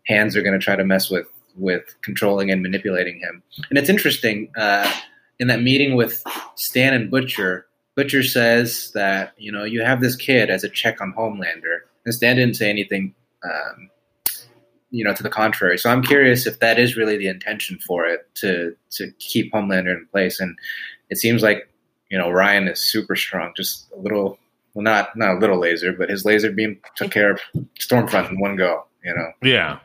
hands 0.06 0.36
are 0.36 0.42
going 0.42 0.60
to 0.60 0.64
try 0.64 0.76
to 0.76 0.84
mess 0.84 1.10
with 1.10 1.28
with 1.56 1.96
controlling 2.02 2.52
and 2.52 2.62
manipulating 2.62 3.18
him. 3.18 3.42
And 3.70 3.80
it's 3.80 3.90
interesting 3.90 4.52
uh, 4.58 4.92
in 5.40 5.48
that 5.48 5.62
meeting 5.62 5.96
with 5.96 6.22
Stan 6.56 6.94
and 6.94 7.10
Butcher. 7.10 7.68
Butcher 7.96 8.22
says 8.22 8.92
that 8.96 9.34
you 9.38 9.50
know 9.50 9.64
you 9.64 9.82
have 9.82 10.02
this 10.02 10.18
kid 10.18 10.50
as 10.50 10.66
a 10.66 10.70
check 10.70 11.00
on 11.00 11.14
Homelander, 11.14 11.78
and 12.04 12.14
Stan 12.14 12.36
didn't 12.36 12.58
say 12.58 12.70
anything. 12.70 13.16
Um, 13.46 13.90
you 14.92 15.04
know, 15.04 15.14
to 15.14 15.24
the 15.24 15.30
contrary. 15.30 15.78
So 15.78 15.90
I'm 15.90 16.02
curious 16.02 16.48
if 16.48 16.60
that 16.60 16.80
is 16.80 16.96
really 16.96 17.18
the 17.18 17.28
intention 17.28 17.80
for 17.86 18.06
it 18.06 18.30
to 18.36 18.76
to 18.92 19.12
keep 19.20 19.52
Homelander 19.52 19.92
in 19.92 20.08
place. 20.12 20.40
And 20.40 20.58
it 21.10 21.18
seems 21.18 21.44
like 21.44 21.70
you 22.10 22.18
know 22.18 22.30
Ryan 22.30 22.68
is 22.68 22.80
super 22.80 23.16
strong, 23.16 23.52
just 23.58 23.92
a 23.96 24.00
little, 24.00 24.40
well, 24.74 24.84
not 24.84 25.16
not 25.18 25.36
a 25.36 25.40
little 25.40 25.60
laser, 25.60 25.92
but 25.92 26.10
his 26.10 26.24
laser 26.24 26.52
beam 26.52 26.80
took 26.96 27.12
care 27.12 27.32
of 27.32 27.40
Stormfront 27.80 28.30
in 28.30 28.40
one 28.40 28.56
go. 28.56 28.86
You 29.04 29.16
know, 29.16 29.32
Yeah, 29.42 29.80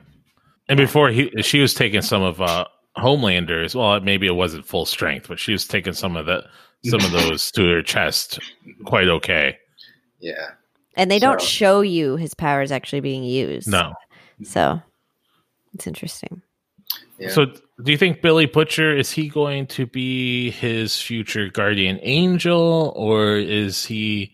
and 0.68 0.77
before 0.77 1.11
he, 1.11 1.31
she 1.42 1.61
was 1.61 1.75
taking 1.75 2.03
some 2.03 2.23
of 2.23 2.40
uh, 2.40 2.66
Homelander's. 2.96 3.75
Well, 3.75 4.01
maybe 4.01 4.29
it 4.29 4.37
wasn't 4.37 4.64
full 4.64 4.87
strength, 4.87 5.27
but 5.29 5.40
she 5.40 5.53
was 5.53 5.66
taking 5.66 5.92
some 5.92 6.16
of 6.16 6.27
the 6.27 6.44
some 6.85 7.01
of 7.05 7.11
those 7.29 7.51
to 7.53 7.68
her 7.68 7.83
chest 7.83 8.38
quite 8.85 9.09
okay. 9.09 9.59
Yeah. 10.20 10.51
And 10.96 11.11
they 11.11 11.18
don't 11.18 11.40
show 11.40 11.81
you 11.81 12.16
his 12.16 12.35
powers 12.35 12.72
actually 12.72 13.00
being 13.00 13.24
used. 13.24 13.68
No. 13.68 13.94
So 14.42 14.81
it's 15.74 15.87
interesting. 15.87 16.42
Yeah. 17.18 17.31
So, 17.31 17.46
do 17.83 17.92
you 17.92 17.98
think 17.98 18.22
Billy 18.22 18.46
Butcher 18.46 18.96
is 18.96 19.11
he 19.11 19.29
going 19.29 19.66
to 19.68 19.87
be 19.87 20.50
his 20.50 21.00
future 21.00 21.48
guardian 21.48 21.98
angel, 22.03 22.92
or 22.96 23.37
is 23.37 23.85
he? 23.85 24.33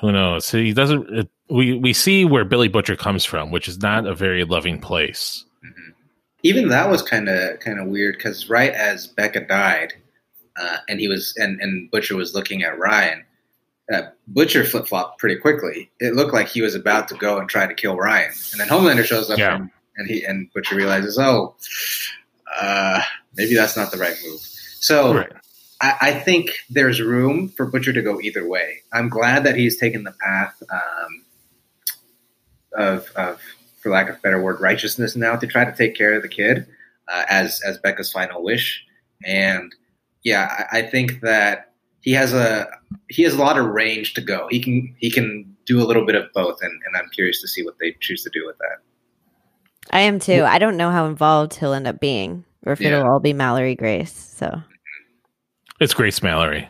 Who 0.00 0.12
knows? 0.12 0.50
He 0.50 0.72
doesn't. 0.72 1.08
It, 1.10 1.30
we 1.48 1.74
we 1.74 1.92
see 1.92 2.24
where 2.24 2.44
Billy 2.44 2.68
Butcher 2.68 2.96
comes 2.96 3.24
from, 3.24 3.50
which 3.50 3.68
is 3.68 3.80
not 3.80 4.06
a 4.06 4.14
very 4.14 4.44
loving 4.44 4.80
place. 4.80 5.44
Mhm. 5.64 5.94
Even 6.42 6.68
that 6.68 6.90
was 6.90 7.02
kind 7.02 7.28
of 7.28 7.60
kind 7.60 7.78
of 7.78 7.88
weird 7.88 8.16
because 8.16 8.48
right 8.48 8.72
as 8.72 9.06
Becca 9.06 9.46
died, 9.46 9.92
uh, 10.58 10.78
and 10.88 10.98
he 10.98 11.08
was 11.08 11.34
and 11.36 11.60
and 11.60 11.90
Butcher 11.90 12.16
was 12.16 12.34
looking 12.34 12.62
at 12.62 12.78
Ryan, 12.78 13.22
uh, 13.92 14.02
Butcher 14.28 14.64
flip 14.64 14.86
flopped 14.86 15.18
pretty 15.18 15.36
quickly. 15.36 15.90
It 16.00 16.14
looked 16.14 16.32
like 16.32 16.48
he 16.48 16.62
was 16.62 16.74
about 16.74 17.08
to 17.08 17.14
go 17.14 17.38
and 17.38 17.48
try 17.48 17.66
to 17.66 17.74
kill 17.74 17.96
Ryan, 17.96 18.32
and 18.52 18.60
then 18.60 18.68
Homelander 18.68 19.04
shows 19.04 19.30
up 19.30 19.38
Yeah. 19.38 19.56
and, 19.56 19.70
and 19.96 20.08
he 20.08 20.24
and 20.24 20.52
Butcher 20.52 20.76
realizes, 20.76 21.18
oh, 21.18 21.54
uh, 22.60 23.02
maybe 23.36 23.54
that's 23.54 23.76
not 23.76 23.90
the 23.92 23.98
right 23.98 24.16
move. 24.24 24.40
So 24.40 25.14
Right. 25.14 25.32
I, 25.80 25.96
I 26.00 26.12
think 26.14 26.50
there's 26.68 27.00
room 27.00 27.48
for 27.48 27.66
Butcher 27.66 27.92
to 27.92 28.02
go 28.02 28.20
either 28.20 28.46
way. 28.46 28.82
I'm 28.92 29.08
glad 29.08 29.44
that 29.44 29.56
he's 29.56 29.78
taken 29.78 30.04
the 30.04 30.12
path 30.12 30.62
um, 30.70 31.24
of, 32.74 33.10
of, 33.16 33.40
for 33.80 33.90
lack 33.90 34.08
of 34.10 34.16
a 34.16 34.18
better 34.20 34.40
word, 34.40 34.60
righteousness 34.60 35.16
now 35.16 35.36
to 35.36 35.46
try 35.46 35.64
to 35.64 35.74
take 35.74 35.96
care 35.96 36.14
of 36.14 36.22
the 36.22 36.28
kid 36.28 36.66
uh, 37.08 37.24
as 37.28 37.60
as 37.66 37.78
Becca's 37.78 38.12
final 38.12 38.42
wish. 38.42 38.84
And 39.24 39.74
yeah, 40.22 40.66
I, 40.70 40.78
I 40.78 40.82
think 40.82 41.20
that 41.20 41.69
he 42.02 42.12
has 42.12 42.32
a 42.32 42.68
he 43.08 43.22
has 43.22 43.34
a 43.34 43.38
lot 43.38 43.58
of 43.58 43.66
range 43.66 44.14
to 44.14 44.20
go. 44.20 44.46
He 44.50 44.60
can 44.60 44.94
he 44.98 45.10
can 45.10 45.56
do 45.66 45.80
a 45.80 45.84
little 45.84 46.04
bit 46.06 46.14
of 46.14 46.24
both, 46.34 46.58
and, 46.62 46.72
and 46.86 46.96
I'm 46.96 47.08
curious 47.10 47.40
to 47.42 47.48
see 47.48 47.62
what 47.64 47.74
they 47.80 47.96
choose 48.00 48.22
to 48.24 48.30
do 48.30 48.44
with 48.46 48.56
that. 48.58 48.78
I 49.90 50.00
am 50.00 50.18
too. 50.18 50.44
I 50.44 50.58
don't 50.58 50.76
know 50.76 50.90
how 50.90 51.06
involved 51.06 51.54
he'll 51.54 51.72
end 51.72 51.86
up 51.86 52.00
being, 52.00 52.44
or 52.66 52.72
if 52.72 52.80
Yeah. 52.80 52.98
it'll 52.98 53.10
all 53.12 53.20
be 53.20 53.32
Mallory 53.32 53.74
Grace. 53.74 54.12
So, 54.12 54.62
It's 55.80 55.94
Grace 55.94 56.22
Mallory. 56.22 56.68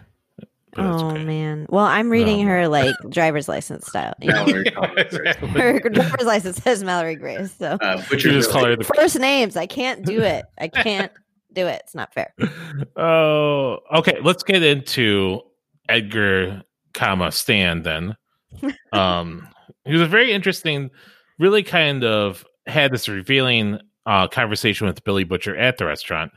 But 0.73 0.85
oh 0.87 1.11
okay. 1.11 1.25
man. 1.25 1.67
Well, 1.69 1.85
I'm 1.85 2.11
reading 2.11 2.43
Oh, 2.43 2.49
her 2.49 2.69
like 2.69 2.95
driver's 3.09 3.49
license 3.49 3.87
style. 3.89 4.15
You 4.21 4.29
know? 4.33 4.45
Mallory 4.47 4.65
Yeah, 4.73 4.93
exactly. 4.99 5.49
her 5.51 5.81
driver's 5.81 6.27
license 6.27 6.57
says 6.63 6.85
Mallory 6.85 7.17
Grace. 7.17 7.53
So 7.59 7.77
Uh, 7.81 8.03
You 8.13 8.17
just 8.19 8.51
call 8.51 8.63
really- 8.63 8.73
her 8.73 8.77
the 8.77 8.85
first 8.85 9.19
names, 9.19 9.57
I 9.57 9.67
can't 9.67 10.05
do 10.07 10.21
it. 10.21 10.45
I 10.59 10.69
can't 10.69 11.11
do 11.53 11.67
it. 11.67 11.83
It's 11.85 11.95
not 11.95 12.13
fair. 12.15 12.35
Oh, 12.97 13.79
okay. 13.95 14.19
Let's 14.23 14.43
get 14.43 14.63
into 14.63 15.41
Edgar, 15.89 16.63
comma 16.95 17.33
Stan. 17.33 17.83
Then, 17.83 18.17
um, 18.93 19.49
he 19.85 19.93
was 19.93 20.03
a 20.03 20.07
very 20.07 20.33
interesting. 20.33 20.91
Really, 21.39 21.63
kind 21.63 22.05
of 22.05 22.45
had 22.67 22.93
this 22.93 23.09
revealing 23.09 23.81
uh, 24.07 24.29
conversation 24.29 24.87
with 24.87 25.05
Billy 25.05 25.25
Butcher 25.25 25.57
at 25.57 25.79
the 25.79 25.87
restaurant 25.87 26.33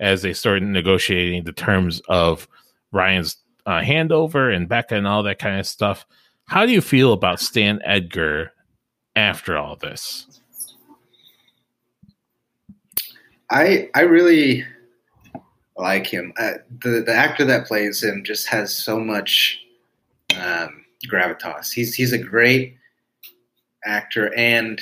as 0.00 0.22
they 0.22 0.32
started 0.32 0.64
negotiating 0.64 1.44
the 1.44 1.52
terms 1.52 2.00
of 2.08 2.48
Ryan's 2.92 3.36
uh, 3.66 3.80
handover 3.80 4.54
and 4.54 4.68
Becca 4.68 4.94
and 4.94 5.06
all 5.06 5.22
that 5.24 5.38
kind 5.38 5.58
of 5.58 5.66
stuff. 5.66 6.06
How 6.46 6.64
do 6.64 6.72
you 6.72 6.80
feel 6.80 7.12
about 7.12 7.40
Stan 7.40 7.80
Edgar 7.84 8.52
after 9.14 9.56
all 9.58 9.76
this? 9.76 10.37
I 13.50 13.88
I 13.94 14.02
really 14.02 14.64
like 15.76 16.06
him. 16.06 16.32
Uh, 16.38 16.54
the 16.82 17.02
the 17.06 17.14
actor 17.14 17.44
that 17.44 17.66
plays 17.66 18.02
him 18.02 18.22
just 18.24 18.48
has 18.48 18.74
so 18.74 19.00
much 19.00 19.60
um, 20.36 20.84
gravitas. 21.10 21.72
He's 21.72 21.94
he's 21.94 22.12
a 22.12 22.18
great 22.18 22.76
actor, 23.84 24.34
and 24.36 24.80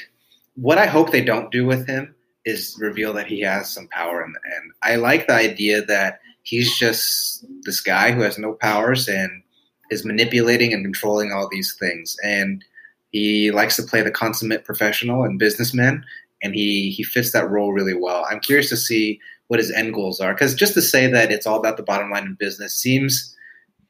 what 0.54 0.78
I 0.78 0.86
hope 0.86 1.10
they 1.10 1.24
don't 1.24 1.52
do 1.52 1.66
with 1.66 1.86
him 1.86 2.14
is 2.44 2.76
reveal 2.80 3.12
that 3.12 3.26
he 3.26 3.40
has 3.40 3.68
some 3.68 3.88
power. 3.88 4.22
And, 4.22 4.34
and 4.56 4.72
I 4.82 4.96
like 4.96 5.26
the 5.26 5.34
idea 5.34 5.84
that 5.84 6.20
he's 6.42 6.78
just 6.78 7.44
this 7.62 7.80
guy 7.80 8.12
who 8.12 8.22
has 8.22 8.38
no 8.38 8.54
powers 8.54 9.08
and 9.08 9.42
is 9.90 10.04
manipulating 10.04 10.72
and 10.72 10.84
controlling 10.84 11.32
all 11.32 11.48
these 11.50 11.76
things. 11.78 12.16
And 12.22 12.64
he 13.10 13.50
likes 13.50 13.76
to 13.76 13.82
play 13.82 14.02
the 14.02 14.10
consummate 14.10 14.64
professional 14.64 15.24
and 15.24 15.38
businessman 15.38 16.04
and 16.42 16.54
he 16.54 16.90
he 16.90 17.02
fits 17.02 17.32
that 17.32 17.50
role 17.50 17.72
really 17.72 17.94
well. 17.94 18.26
I'm 18.30 18.40
curious 18.40 18.68
to 18.70 18.76
see 18.76 19.20
what 19.48 19.60
his 19.60 19.70
end 19.70 19.94
goals 19.94 20.20
are 20.20 20.34
because 20.34 20.54
just 20.54 20.74
to 20.74 20.82
say 20.82 21.06
that 21.06 21.30
it's 21.30 21.46
all 21.46 21.58
about 21.58 21.76
the 21.76 21.82
bottom 21.82 22.10
line 22.10 22.26
in 22.26 22.34
business 22.34 22.74
seems 22.74 23.34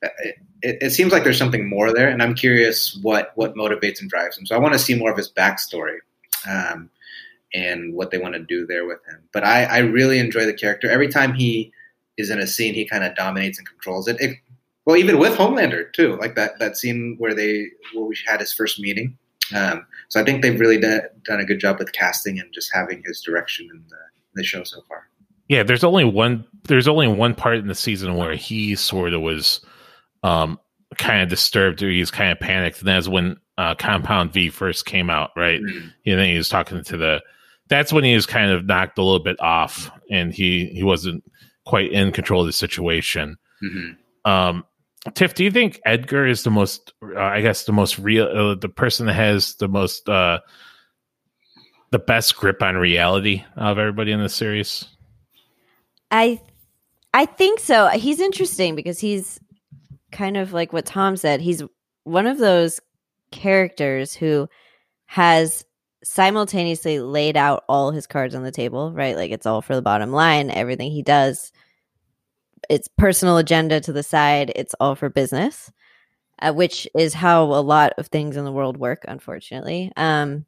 it, 0.02 0.36
it, 0.82 0.90
seems 0.90 1.10
like 1.10 1.24
there's 1.24 1.38
something 1.38 1.68
more 1.68 1.92
there, 1.92 2.08
and 2.08 2.22
I'm 2.22 2.34
curious 2.34 2.98
what 3.02 3.32
what 3.34 3.54
motivates 3.54 4.00
and 4.00 4.10
drives 4.10 4.36
him. 4.36 4.46
So 4.46 4.54
I 4.54 4.58
want 4.58 4.74
to 4.74 4.78
see 4.78 4.94
more 4.94 5.10
of 5.10 5.16
his 5.16 5.30
backstory. 5.30 5.98
Um, 6.48 6.90
and 7.54 7.94
what 7.94 8.10
they 8.10 8.18
want 8.18 8.34
to 8.34 8.40
do 8.40 8.66
there 8.66 8.86
with 8.86 8.98
him. 9.06 9.22
But 9.32 9.44
I, 9.44 9.64
I 9.64 9.78
really 9.78 10.18
enjoy 10.18 10.44
the 10.44 10.52
character. 10.52 10.90
Every 10.90 11.08
time 11.08 11.32
he 11.32 11.72
is 12.18 12.30
in 12.30 12.38
a 12.38 12.46
scene, 12.46 12.74
he 12.74 12.86
kind 12.86 13.04
of 13.04 13.14
dominates 13.14 13.58
and 13.58 13.66
controls 13.66 14.08
it. 14.08 14.20
it. 14.20 14.36
Well, 14.84 14.96
even 14.96 15.18
with 15.18 15.36
Homelander 15.36 15.92
too, 15.92 16.16
like 16.16 16.34
that 16.36 16.58
that 16.58 16.76
scene 16.76 17.16
where 17.18 17.34
they 17.34 17.68
where 17.94 18.04
we 18.04 18.16
had 18.26 18.40
his 18.40 18.52
first 18.52 18.78
meeting. 18.78 19.18
Um, 19.54 19.86
so 20.08 20.20
I 20.20 20.24
think 20.24 20.42
they've 20.42 20.58
really 20.58 20.78
done, 20.78 21.00
done 21.24 21.40
a 21.40 21.44
good 21.44 21.60
job 21.60 21.78
with 21.78 21.92
casting 21.92 22.38
and 22.38 22.52
just 22.52 22.70
having 22.72 23.02
his 23.04 23.20
direction 23.20 23.68
in 23.72 23.84
the, 23.88 23.96
the 24.34 24.44
show 24.44 24.64
so 24.64 24.80
far. 24.88 25.08
Yeah, 25.48 25.62
there's 25.62 25.84
only 25.84 26.04
one. 26.04 26.44
There's 26.64 26.88
only 26.88 27.06
one 27.06 27.34
part 27.34 27.58
in 27.58 27.68
the 27.68 27.74
season 27.74 28.16
where 28.16 28.34
he 28.34 28.74
sort 28.74 29.14
of 29.14 29.20
was, 29.20 29.60
um, 30.24 30.58
kind 30.98 31.22
of 31.22 31.28
disturbed 31.28 31.82
or 31.82 31.90
he's 31.90 32.10
kind 32.10 32.32
of 32.32 32.40
panicked, 32.40 32.80
and 32.80 32.88
that's 32.88 33.08
when 33.08 33.36
uh, 33.58 33.74
Compound 33.76 34.32
V 34.32 34.50
first 34.50 34.86
came 34.86 35.08
out, 35.08 35.30
right? 35.36 35.60
Mm. 35.60 35.92
And 36.06 36.18
then 36.18 36.28
he 36.28 36.36
was 36.36 36.48
talking 36.48 36.82
to 36.82 36.96
the. 36.96 37.22
That's 37.68 37.92
when 37.92 38.04
he 38.04 38.14
was 38.14 38.26
kind 38.26 38.50
of 38.50 38.64
knocked 38.66 38.98
a 38.98 39.02
little 39.02 39.22
bit 39.22 39.40
off, 39.40 39.90
and 40.10 40.32
he 40.32 40.66
he 40.66 40.82
wasn't 40.82 41.24
quite 41.64 41.92
in 41.92 42.12
control 42.12 42.40
of 42.42 42.46
the 42.46 42.52
situation. 42.52 43.36
Mhm. 43.62 43.96
Um, 44.24 44.64
Tiff, 45.14 45.34
do 45.34 45.44
you 45.44 45.50
think 45.50 45.80
Edgar 45.84 46.26
is 46.26 46.42
the 46.42 46.50
most? 46.50 46.92
Uh, 47.02 47.20
I 47.20 47.40
guess 47.40 47.64
the 47.64 47.72
most 47.72 47.98
real, 47.98 48.26
uh, 48.26 48.54
the 48.54 48.68
person 48.68 49.06
that 49.06 49.14
has 49.14 49.54
the 49.56 49.68
most, 49.68 50.08
uh, 50.08 50.40
the 51.90 51.98
best 51.98 52.36
grip 52.36 52.62
on 52.62 52.76
reality 52.76 53.44
of 53.56 53.78
everybody 53.78 54.12
in 54.12 54.20
the 54.20 54.28
series. 54.28 54.86
I 56.10 56.40
I 57.14 57.26
think 57.26 57.60
so. 57.60 57.88
He's 57.88 58.20
interesting 58.20 58.74
because 58.74 58.98
he's 58.98 59.40
kind 60.12 60.36
of 60.36 60.52
like 60.52 60.72
what 60.72 60.86
Tom 60.86 61.16
said. 61.16 61.40
He's 61.40 61.62
one 62.04 62.26
of 62.26 62.38
those 62.38 62.80
characters 63.30 64.14
who 64.14 64.48
has 65.06 65.64
simultaneously 66.04 67.00
laid 67.00 67.36
out 67.36 67.64
all 67.68 67.90
his 67.90 68.06
cards 68.06 68.34
on 68.34 68.42
the 68.42 68.50
table, 68.50 68.92
right? 68.92 69.16
Like 69.16 69.30
it's 69.30 69.46
all 69.46 69.62
for 69.62 69.74
the 69.74 69.82
bottom 69.82 70.12
line. 70.12 70.50
Everything 70.50 70.90
he 70.90 71.02
does, 71.02 71.52
it's 72.70 72.88
personal 72.98 73.36
agenda 73.38 73.80
to 73.80 73.92
the 73.92 74.02
side. 74.02 74.52
It's 74.56 74.74
all 74.80 74.94
for 74.94 75.08
business, 75.08 75.70
uh, 76.40 76.52
which 76.52 76.88
is 76.96 77.14
how 77.14 77.44
a 77.44 77.62
lot 77.62 77.92
of 77.98 78.08
things 78.08 78.36
in 78.36 78.44
the 78.44 78.52
world 78.52 78.76
work, 78.76 79.04
unfortunately. 79.08 79.92
Um, 79.96 80.44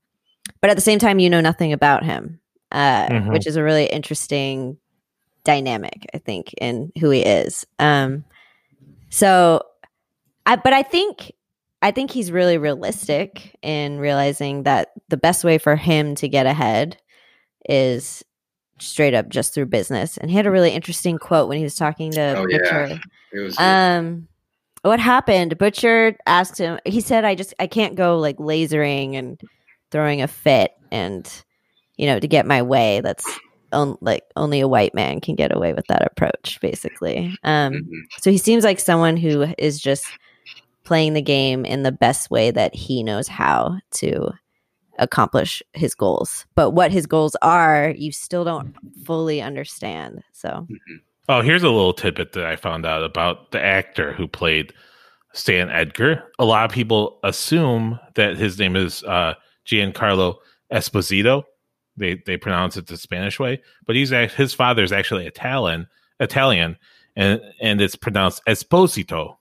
but 0.60 0.70
at 0.70 0.76
the 0.76 0.82
same 0.82 0.98
time, 0.98 1.18
you 1.18 1.30
know 1.30 1.40
nothing 1.40 1.72
about 1.72 2.04
him, 2.04 2.40
uh, 2.72 3.08
Mhm. 3.08 3.32
which 3.32 3.46
is 3.46 3.56
a 3.56 3.62
really 3.62 3.86
interesting 3.86 4.78
dynamic, 5.44 6.06
I 6.14 6.18
think, 6.18 6.52
in 6.60 6.92
who 7.00 7.10
he 7.10 7.20
is. 7.20 7.66
Um, 7.78 8.24
so, 9.10 9.62
I 10.46 10.56
but 10.56 10.72
I 10.72 10.82
think 10.82 11.32
I 11.80 11.92
think 11.92 12.10
he's 12.10 12.32
really 12.32 12.58
realistic 12.58 13.56
in 13.62 13.98
realizing 13.98 14.64
that 14.64 14.88
the 15.08 15.16
best 15.16 15.44
way 15.44 15.58
for 15.58 15.76
him 15.76 16.16
to 16.16 16.28
get 16.28 16.44
ahead 16.46 16.96
is 17.68 18.24
straight 18.80 19.14
up 19.14 19.28
just 19.28 19.54
through 19.54 19.66
business. 19.66 20.16
And 20.16 20.30
he 20.30 20.36
had 20.36 20.46
a 20.46 20.50
really 20.50 20.70
interesting 20.70 21.18
quote 21.18 21.48
when 21.48 21.58
he 21.58 21.64
was 21.64 21.74
talking 21.76 22.10
to 22.12 22.36
Oh, 22.38 22.46
yeah. 22.48 22.58
Butcher. 22.58 23.00
Was 23.34 23.58
Um, 23.58 24.28
what 24.82 25.00
happened? 25.00 25.58
Butcher 25.58 26.16
asked 26.26 26.58
him. 26.58 26.78
He 26.84 27.00
said, 27.00 27.24
"I 27.24 27.34
just 27.34 27.52
I 27.58 27.66
can't 27.66 27.94
go 27.94 28.18
like 28.18 28.36
lasering 28.38 29.14
and 29.16 29.40
throwing 29.90 30.22
a 30.22 30.28
fit, 30.28 30.72
and 30.92 31.28
you 31.96 32.06
know, 32.06 32.20
to 32.20 32.28
get 32.28 32.46
my 32.46 32.62
way. 32.62 33.00
That's 33.00 33.26
on, 33.72 33.98
like 34.00 34.22
only 34.36 34.60
a 34.60 34.68
white 34.68 34.94
man 34.94 35.20
can 35.20 35.34
get 35.34 35.54
away 35.54 35.72
with 35.74 35.86
that 35.88 36.06
approach, 36.06 36.58
basically." 36.60 37.36
Um, 37.42 37.74
Mhm. 37.74 38.02
so 38.20 38.30
he 38.30 38.38
seems 38.38 38.64
like 38.64 38.78
someone 38.80 39.16
who 39.16 39.46
is 39.58 39.80
just 39.80 40.06
playing 40.84 41.12
the 41.14 41.22
game 41.22 41.64
in 41.66 41.82
the 41.82 41.92
best 41.92 42.30
way 42.30 42.50
that 42.50 42.74
he 42.74 43.02
knows 43.02 43.28
how 43.28 43.78
to 43.90 44.30
accomplish 44.98 45.62
his 45.72 45.94
goals. 45.94 46.46
But 46.54 46.70
what 46.70 46.90
his 46.92 47.06
goals 47.06 47.36
are, 47.42 47.94
you 47.96 48.12
still 48.12 48.44
don't 48.44 48.74
fully 49.04 49.40
understand. 49.42 50.22
So 50.32 50.66
Oh, 51.28 51.42
here's 51.42 51.62
a 51.62 51.68
little 51.68 51.92
tidbit 51.92 52.32
that 52.32 52.46
I 52.46 52.56
found 52.56 52.86
out 52.86 53.04
about 53.04 53.50
the 53.50 53.62
actor 53.62 54.12
who 54.14 54.26
played 54.26 54.72
Stan 55.34 55.68
Edgar. 55.68 56.24
A 56.38 56.44
lot 56.44 56.64
of 56.64 56.72
people 56.72 57.18
assume 57.22 58.00
that 58.14 58.38
his 58.38 58.58
name 58.58 58.76
is 58.76 59.04
uh, 59.04 59.34
Giancarlo 59.66 60.36
Esposito, 60.72 61.44
They 61.98 62.22
they 62.26 62.36
pronounce 62.38 62.76
it 62.76 62.86
the 62.86 62.96
Spanish 62.96 63.38
way, 63.38 63.60
but 63.86 63.94
he's 63.94 64.10
his 64.10 64.54
father 64.54 64.82
is 64.82 64.92
actually 64.92 65.26
Italian, 65.26 65.86
Italian, 66.20 66.76
and 67.16 67.40
and 67.60 67.80
it's 67.80 67.96
pronounced 67.96 68.42
Esposito. 68.46 69.36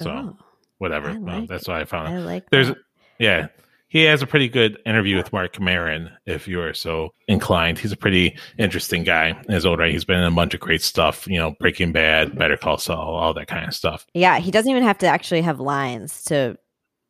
So 0.00 0.10
Oh, 0.10 0.36
whatever. 0.78 1.10
I 1.10 1.18
Well, 1.18 1.46
that's 1.46 1.68
what 1.68 1.76
I 1.76 1.84
found. 1.84 2.08
I 2.08 2.18
like 2.18 2.48
There's 2.50 2.68
that. 2.68 2.78
yeah. 3.18 3.48
He 3.88 4.02
has 4.04 4.20
a 4.20 4.26
pretty 4.26 4.48
good 4.48 4.78
interview 4.84 5.16
with 5.16 5.32
Marc 5.32 5.60
Maron, 5.60 6.10
if 6.26 6.48
you 6.48 6.60
are 6.60 6.74
so 6.74 7.10
inclined. 7.28 7.78
He's 7.78 7.92
a 7.92 7.96
pretty 7.96 8.36
interesting 8.58 9.04
guy 9.04 9.28
in 9.46 9.52
his 9.54 9.64
own 9.64 9.78
right. 9.78 9.92
He's 9.92 10.04
been 10.04 10.18
in 10.18 10.24
a 10.24 10.30
bunch 10.34 10.54
of 10.54 10.60
great 10.60 10.82
stuff, 10.82 11.26
you 11.28 11.38
know, 11.38 11.54
Breaking 11.60 11.92
Bad, 11.92 12.36
Better 12.36 12.56
Call 12.56 12.78
Saul, 12.78 13.14
all 13.14 13.32
that 13.34 13.46
kind 13.46 13.66
of 13.66 13.74
stuff. 13.74 14.04
Yeah, 14.12 14.38
he 14.40 14.50
doesn't 14.50 14.70
even 14.70 14.82
have 14.82 14.98
to 14.98 15.06
actually 15.06 15.42
have 15.42 15.60
lines 15.60 16.24
to, 16.24 16.58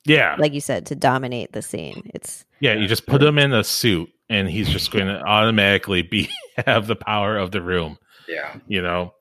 Yeah. 0.05 0.37
like 0.39 0.53
you 0.53 0.61
said, 0.61 0.85
to 0.87 0.95
dominate 0.95 1.53
the 1.53 1.63
scene. 1.63 2.11
It's 2.15 2.45
Yeah, 2.61 2.75
you 2.75 2.87
just 2.87 3.07
put 3.07 3.23
him 3.23 3.39
in 3.39 3.55
a 3.55 3.65
suit 3.65 4.11
and 4.29 4.47
he's 4.49 4.69
just 4.69 4.91
going 4.91 5.07
to 5.07 5.21
automatically 5.23 6.03
be 6.03 6.29
have 6.67 6.87
the 6.89 6.97
power 6.97 7.39
of 7.39 7.53
the 7.53 7.63
room, 7.63 7.97
Yeah. 8.29 8.55
you 8.69 8.83
know. 8.83 9.15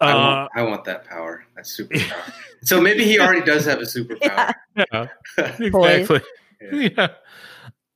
I, 0.00 0.12
Uh, 0.12 0.16
want, 0.16 0.50
I 0.56 0.62
want 0.62 0.84
that 0.84 1.04
power. 1.06 1.44
That 1.56 1.64
superpower. 1.64 2.32
so 2.62 2.80
maybe 2.80 3.04
he 3.04 3.18
already 3.18 3.44
does 3.44 3.64
have 3.64 3.78
a 3.80 3.82
superpower. 3.82 4.54
Yeah. 4.76 4.82
yeah, 4.92 5.06
exactly. 5.58 6.20
Yeah. 6.72 7.08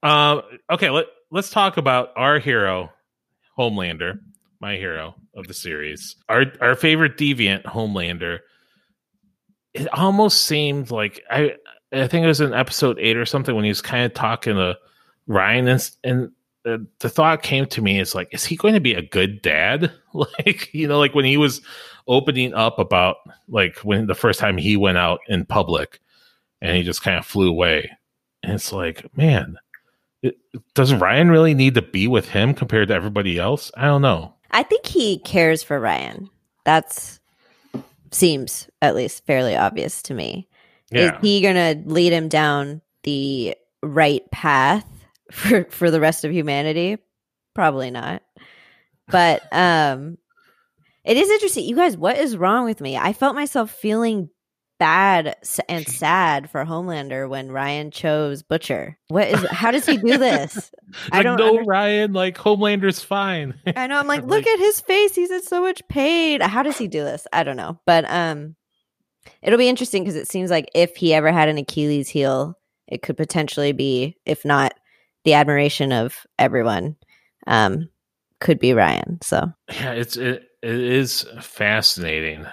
Um, 0.02 0.42
okay, 0.70 0.90
let, 0.90 1.06
let's 1.30 1.50
talk 1.50 1.76
about 1.76 2.10
our 2.16 2.38
hero, 2.38 2.92
Homelander, 3.58 4.20
my 4.60 4.76
hero 4.76 5.14
of 5.34 5.46
the 5.48 5.54
series. 5.54 6.16
Our 6.28 6.46
our 6.60 6.74
favorite 6.76 7.16
deviant, 7.16 7.64
Homelander. 7.64 8.40
It 9.74 9.92
almost 9.92 10.44
seemed 10.44 10.90
like 10.90 11.22
I 11.30 11.56
I 11.92 12.06
think 12.08 12.24
it 12.24 12.28
was 12.28 12.40
in 12.40 12.54
episode 12.54 12.98
eight 13.00 13.16
or 13.16 13.26
something 13.26 13.54
when 13.54 13.64
he 13.64 13.70
was 13.70 13.82
kind 13.82 14.04
of 14.04 14.14
talking 14.14 14.54
to 14.54 14.76
Ryan 15.26 15.68
and 15.68 15.90
and 16.04 16.32
the, 16.66 16.84
the 16.98 17.08
thought 17.08 17.44
came 17.44 17.64
to 17.66 17.80
me 17.80 18.00
is 18.00 18.12
like, 18.12 18.28
is 18.32 18.44
he 18.44 18.56
going 18.56 18.74
to 18.74 18.80
be 18.80 18.94
a 18.94 19.02
good 19.02 19.40
dad? 19.40 19.92
Like, 20.16 20.72
you 20.72 20.88
know, 20.88 20.98
like 20.98 21.14
when 21.14 21.26
he 21.26 21.36
was 21.36 21.60
opening 22.08 22.54
up 22.54 22.78
about 22.78 23.16
like 23.50 23.76
when 23.80 24.06
the 24.06 24.14
first 24.14 24.40
time 24.40 24.56
he 24.56 24.74
went 24.74 24.96
out 24.96 25.20
in 25.28 25.44
public 25.44 26.00
and 26.62 26.74
he 26.74 26.82
just 26.82 27.02
kind 27.02 27.18
of 27.18 27.26
flew 27.26 27.50
away. 27.50 27.90
And 28.46 28.54
it's 28.54 28.72
like, 28.72 29.14
man, 29.16 29.58
it, 30.22 30.36
does 30.74 30.94
Ryan 30.94 31.30
really 31.30 31.52
need 31.52 31.74
to 31.74 31.82
be 31.82 32.06
with 32.06 32.28
him 32.28 32.54
compared 32.54 32.88
to 32.88 32.94
everybody 32.94 33.38
else? 33.38 33.72
I 33.76 33.86
don't 33.86 34.02
know. 34.02 34.34
I 34.52 34.62
think 34.62 34.86
he 34.86 35.18
cares 35.18 35.64
for 35.64 35.80
Ryan. 35.80 36.30
That's 36.64 37.18
seems 38.12 38.70
at 38.80 38.94
least 38.94 39.26
fairly 39.26 39.56
obvious 39.56 40.00
to 40.02 40.14
me. 40.14 40.48
Yeah. 40.92 41.16
Is 41.16 41.20
he 41.20 41.40
gonna 41.40 41.82
lead 41.84 42.12
him 42.12 42.28
down 42.28 42.82
the 43.02 43.56
right 43.82 44.22
path 44.30 44.86
for 45.32 45.64
for 45.64 45.90
the 45.90 46.00
rest 46.00 46.24
of 46.24 46.32
humanity? 46.32 46.98
Probably 47.52 47.90
not. 47.90 48.22
But 49.08 49.42
um 49.52 50.18
it 51.04 51.16
is 51.16 51.30
interesting. 51.30 51.64
You 51.64 51.76
guys, 51.76 51.96
what 51.96 52.16
is 52.16 52.36
wrong 52.36 52.64
with 52.64 52.80
me? 52.80 52.96
I 52.96 53.12
felt 53.12 53.34
myself 53.34 53.72
feeling 53.72 54.30
bad 54.78 55.36
and 55.68 55.86
sad 55.88 56.50
for 56.50 56.64
Homelander 56.64 57.28
when 57.28 57.50
Ryan 57.50 57.90
chose 57.90 58.42
Butcher. 58.42 58.98
What 59.08 59.28
is 59.28 59.46
how 59.50 59.70
does 59.70 59.86
he 59.86 59.96
do 59.96 60.18
this? 60.18 60.70
I 61.12 61.18
like, 61.18 61.24
don't 61.24 61.38
know. 61.38 61.64
Ryan, 61.64 62.12
like 62.12 62.36
Homelander's 62.36 63.00
fine. 63.00 63.54
I 63.74 63.86
know. 63.86 63.98
I'm 63.98 64.06
like, 64.08 64.22
Like- 64.22 64.30
look 64.30 64.46
at 64.46 64.58
his 64.58 64.80
face. 64.80 65.14
He's 65.14 65.30
in 65.30 65.42
so 65.42 65.62
much 65.62 65.82
pain. 65.88 66.40
How 66.40 66.62
does 66.62 66.78
he 66.78 66.88
do 66.88 67.02
this? 67.04 67.26
I 67.32 67.42
don't 67.42 67.56
know. 67.56 67.78
But 67.86 68.04
um, 68.10 68.56
it'll 69.42 69.58
be 69.58 69.68
interesting 69.68 70.02
because 70.02 70.16
it 70.16 70.28
seems 70.28 70.50
like 70.50 70.70
if 70.74 70.96
he 70.96 71.14
ever 71.14 71.32
had 71.32 71.48
an 71.48 71.58
Achilles 71.58 72.08
heel, 72.08 72.58
it 72.86 73.02
could 73.02 73.16
potentially 73.16 73.72
be, 73.72 74.16
if 74.24 74.44
not 74.44 74.74
the 75.24 75.34
admiration 75.34 75.92
of 75.92 76.26
everyone, 76.38 76.96
um, 77.46 77.88
could 78.40 78.58
be 78.58 78.74
Ryan. 78.74 79.18
So 79.22 79.50
yeah, 79.72 79.92
it's 79.92 80.16
it, 80.16 80.44
it 80.62 80.74
is 80.74 81.26
fascinating 81.40 82.46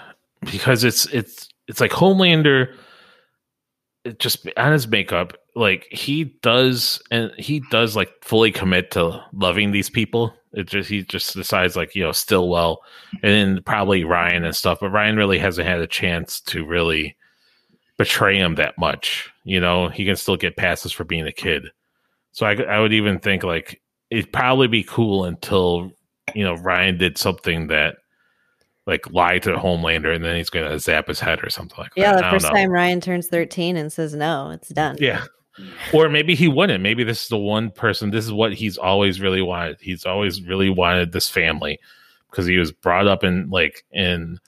because 0.52 0.84
it's 0.84 1.06
it's 1.08 1.50
it's 1.68 1.82
like 1.82 1.92
Homelander 1.92 2.76
it 4.06 4.20
just 4.20 4.48
on 4.58 4.72
his 4.72 4.88
makeup, 4.88 5.38
like 5.56 5.88
he 5.92 6.26
does 6.42 7.02
and 7.12 7.32
he 7.38 7.62
does 7.72 7.96
like 7.96 8.12
fully 8.22 8.52
commit 8.52 8.92
to 8.92 9.24
loving 9.34 9.72
these 9.72 9.90
people. 9.90 10.34
It 10.54 10.68
just 10.68 10.90
he 10.90 11.04
just 11.04 11.34
decides 11.34 11.76
like, 11.76 11.96
you 11.96 12.04
know, 12.04 12.12
still 12.12 12.50
well 12.50 12.82
and 13.14 13.32
then 13.32 13.64
probably 13.64 14.04
Ryan 14.04 14.44
and 14.44 14.56
stuff, 14.56 14.80
but 14.82 14.90
Ryan 14.90 15.16
really 15.16 15.40
hasn't 15.40 15.68
had 15.68 15.80
a 15.80 15.88
chance 15.88 16.42
to 16.42 16.66
really 16.66 17.16
betray 17.98 18.38
him 18.38 18.56
that 18.56 18.78
much. 18.78 19.32
You 19.46 19.60
know, 19.60 19.88
he 19.88 20.06
can 20.06 20.16
still 20.16 20.38
get 20.38 20.58
passes 20.58 20.92
for 20.92 21.04
being 21.04 21.28
a 21.28 21.32
kid. 21.32 21.68
So 22.34 22.46
I, 22.46 22.56
I 22.56 22.80
would 22.80 22.94
even 22.94 23.20
think 23.20 23.44
like 23.44 23.82
it'd 24.10 24.34
probably 24.34 24.68
be 24.68 24.84
cool 24.84 25.26
until 25.26 25.92
you 26.36 26.44
know 26.44 26.56
Ryan 26.56 26.98
did 26.98 27.18
something 27.18 27.68
that 27.68 27.98
like 28.86 29.10
lie 29.12 29.40
to 29.40 29.52
Homelander 29.52 30.14
and 30.14 30.24
then 30.24 30.36
he's 30.36 30.50
gonna 30.50 30.78
zap 30.80 31.08
his 31.08 31.20
head 31.20 31.44
or 31.44 31.50
something 31.50 31.78
like 31.78 31.92
yeah, 31.96 32.14
that. 32.14 32.22
the 32.22 32.28
I 32.28 32.32
first 32.32 32.46
know. 32.46 32.52
time 32.52 32.70
Ryan 32.70 33.02
turns 33.02 33.28
13 33.28 33.78
and 33.78 33.92
says 33.92 34.14
no, 34.14 34.50
it's 34.52 34.70
done. 34.70 34.98
Yeah. 35.00 35.24
Or 35.94 36.10
maybe 36.10 36.34
he 36.34 36.48
wouldn't. 36.48 36.82
Maybe 36.82 37.04
this 37.04 37.24
is 37.24 37.28
the 37.30 37.38
one 37.38 37.70
person. 37.70 38.10
This 38.10 38.26
is 38.26 38.32
what 38.32 38.54
he's 38.54 38.78
always 38.78 39.22
really 39.22 39.42
wanted. 39.42 39.78
He's 39.80 40.06
always 40.06 40.42
really 40.42 40.70
wanted 40.70 41.12
this 41.12 41.30
family 41.30 41.80
because 42.32 42.48
he 42.48 42.58
was 42.58 42.72
brought 42.72 43.08
up 43.08 43.24
in 43.24 43.50
like 43.50 43.86
in 43.92 44.40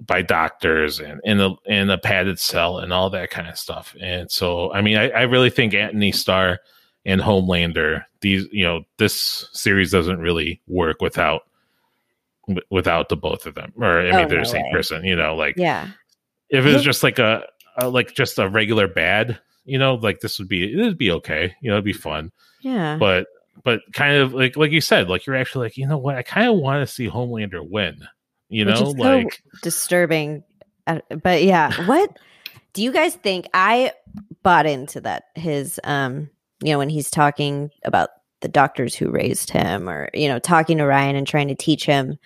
by 0.00 0.20
doctors 0.20 0.98
and 0.98 1.20
in 1.22 1.40
a 1.40 1.50
in 1.66 1.90
a 1.90 1.98
padded 1.98 2.38
cell 2.40 2.78
and 2.78 2.92
all 2.92 3.08
that 3.10 3.30
kind 3.30 3.48
of 3.48 3.56
stuff. 3.56 3.94
And 4.00 4.30
so, 4.30 4.72
I 4.72 4.82
mean, 4.82 4.96
I, 4.96 5.10
I 5.10 5.22
really 5.22 5.50
think 5.50 5.74
Anthony 5.74 6.10
Starr 6.10 6.58
and 7.04 7.20
Homelander. 7.20 8.04
These, 8.20 8.48
you 8.50 8.64
know, 8.64 8.82
this 8.98 9.48
series 9.52 9.92
doesn't 9.92 10.18
really 10.18 10.60
work 10.66 11.00
without 11.00 11.42
w- 12.48 12.66
without 12.70 13.08
the 13.08 13.16
both 13.16 13.46
of 13.46 13.54
them. 13.54 13.72
Or 13.76 14.00
I 14.00 14.04
mean, 14.04 14.14
Oh, 14.14 14.28
they're 14.28 14.38
no 14.38 14.44
the 14.44 14.50
same 14.50 14.62
way. 14.64 14.72
person. 14.72 15.04
You 15.04 15.16
know, 15.16 15.34
like 15.36 15.54
Yeah. 15.56 15.88
if 16.50 16.64
it 16.64 16.72
was 16.72 16.82
just 16.82 17.02
like 17.02 17.18
a, 17.18 17.44
a 17.78 17.88
like 17.88 18.14
just 18.14 18.38
a 18.38 18.48
regular 18.48 18.86
bad 18.88 19.38
you 19.64 19.78
know 19.78 19.94
like 19.94 20.18
this 20.20 20.38
would 20.40 20.48
be 20.48 20.72
it'd 20.74 20.98
be 20.98 21.10
okay 21.10 21.54
you 21.62 21.70
know 21.70 21.76
it'd 21.76 21.84
be 21.84 21.92
fun 21.92 22.32
Yeah. 22.62 22.96
but 22.98 23.28
but 23.62 23.80
kind 23.92 24.16
of 24.16 24.34
like 24.34 24.56
like 24.56 24.72
you 24.72 24.80
said 24.80 25.08
like 25.08 25.24
you're 25.24 25.36
actually 25.36 25.66
like 25.66 25.76
you 25.76 25.86
know 25.86 25.96
what 25.98 26.16
i 26.16 26.22
kind 26.22 26.48
of 26.48 26.56
want 26.56 26.86
to 26.86 26.92
see 26.92 27.08
homelander 27.08 27.64
win 27.66 27.96
you 28.48 28.66
Which 28.66 28.74
know 28.74 28.88
is 28.88 28.92
so 28.92 28.98
like 28.98 29.42
disturbing. 29.62 30.42
Uh, 30.86 30.98
But 31.22 31.44
yeah, 31.44 31.70
what 31.86 32.18
do 32.72 32.82
you 32.82 32.92
guys 32.92 33.14
think? 33.14 33.46
I 33.54 33.92
bought 34.42 34.66
into 34.66 35.00
that. 35.02 35.24
His, 35.36 35.78
um, 35.84 36.28
you 36.62 36.72
know, 36.72 36.78
when 36.78 36.88
he's 36.90 37.10
talking 37.10 37.70
about 37.84 38.10
the 38.42 38.48
doctors 38.48 38.94
who 38.94 39.10
raised 39.10 39.50
him, 39.50 39.88
or 39.88 40.10
you 40.12 40.28
know, 40.28 40.38
talking 40.38 40.78
to 40.78 40.86
Ryan 40.86 41.16
and 41.16 41.26
trying 41.26 41.48
to 41.48 41.54
teach 41.54 41.84
him 41.86 42.18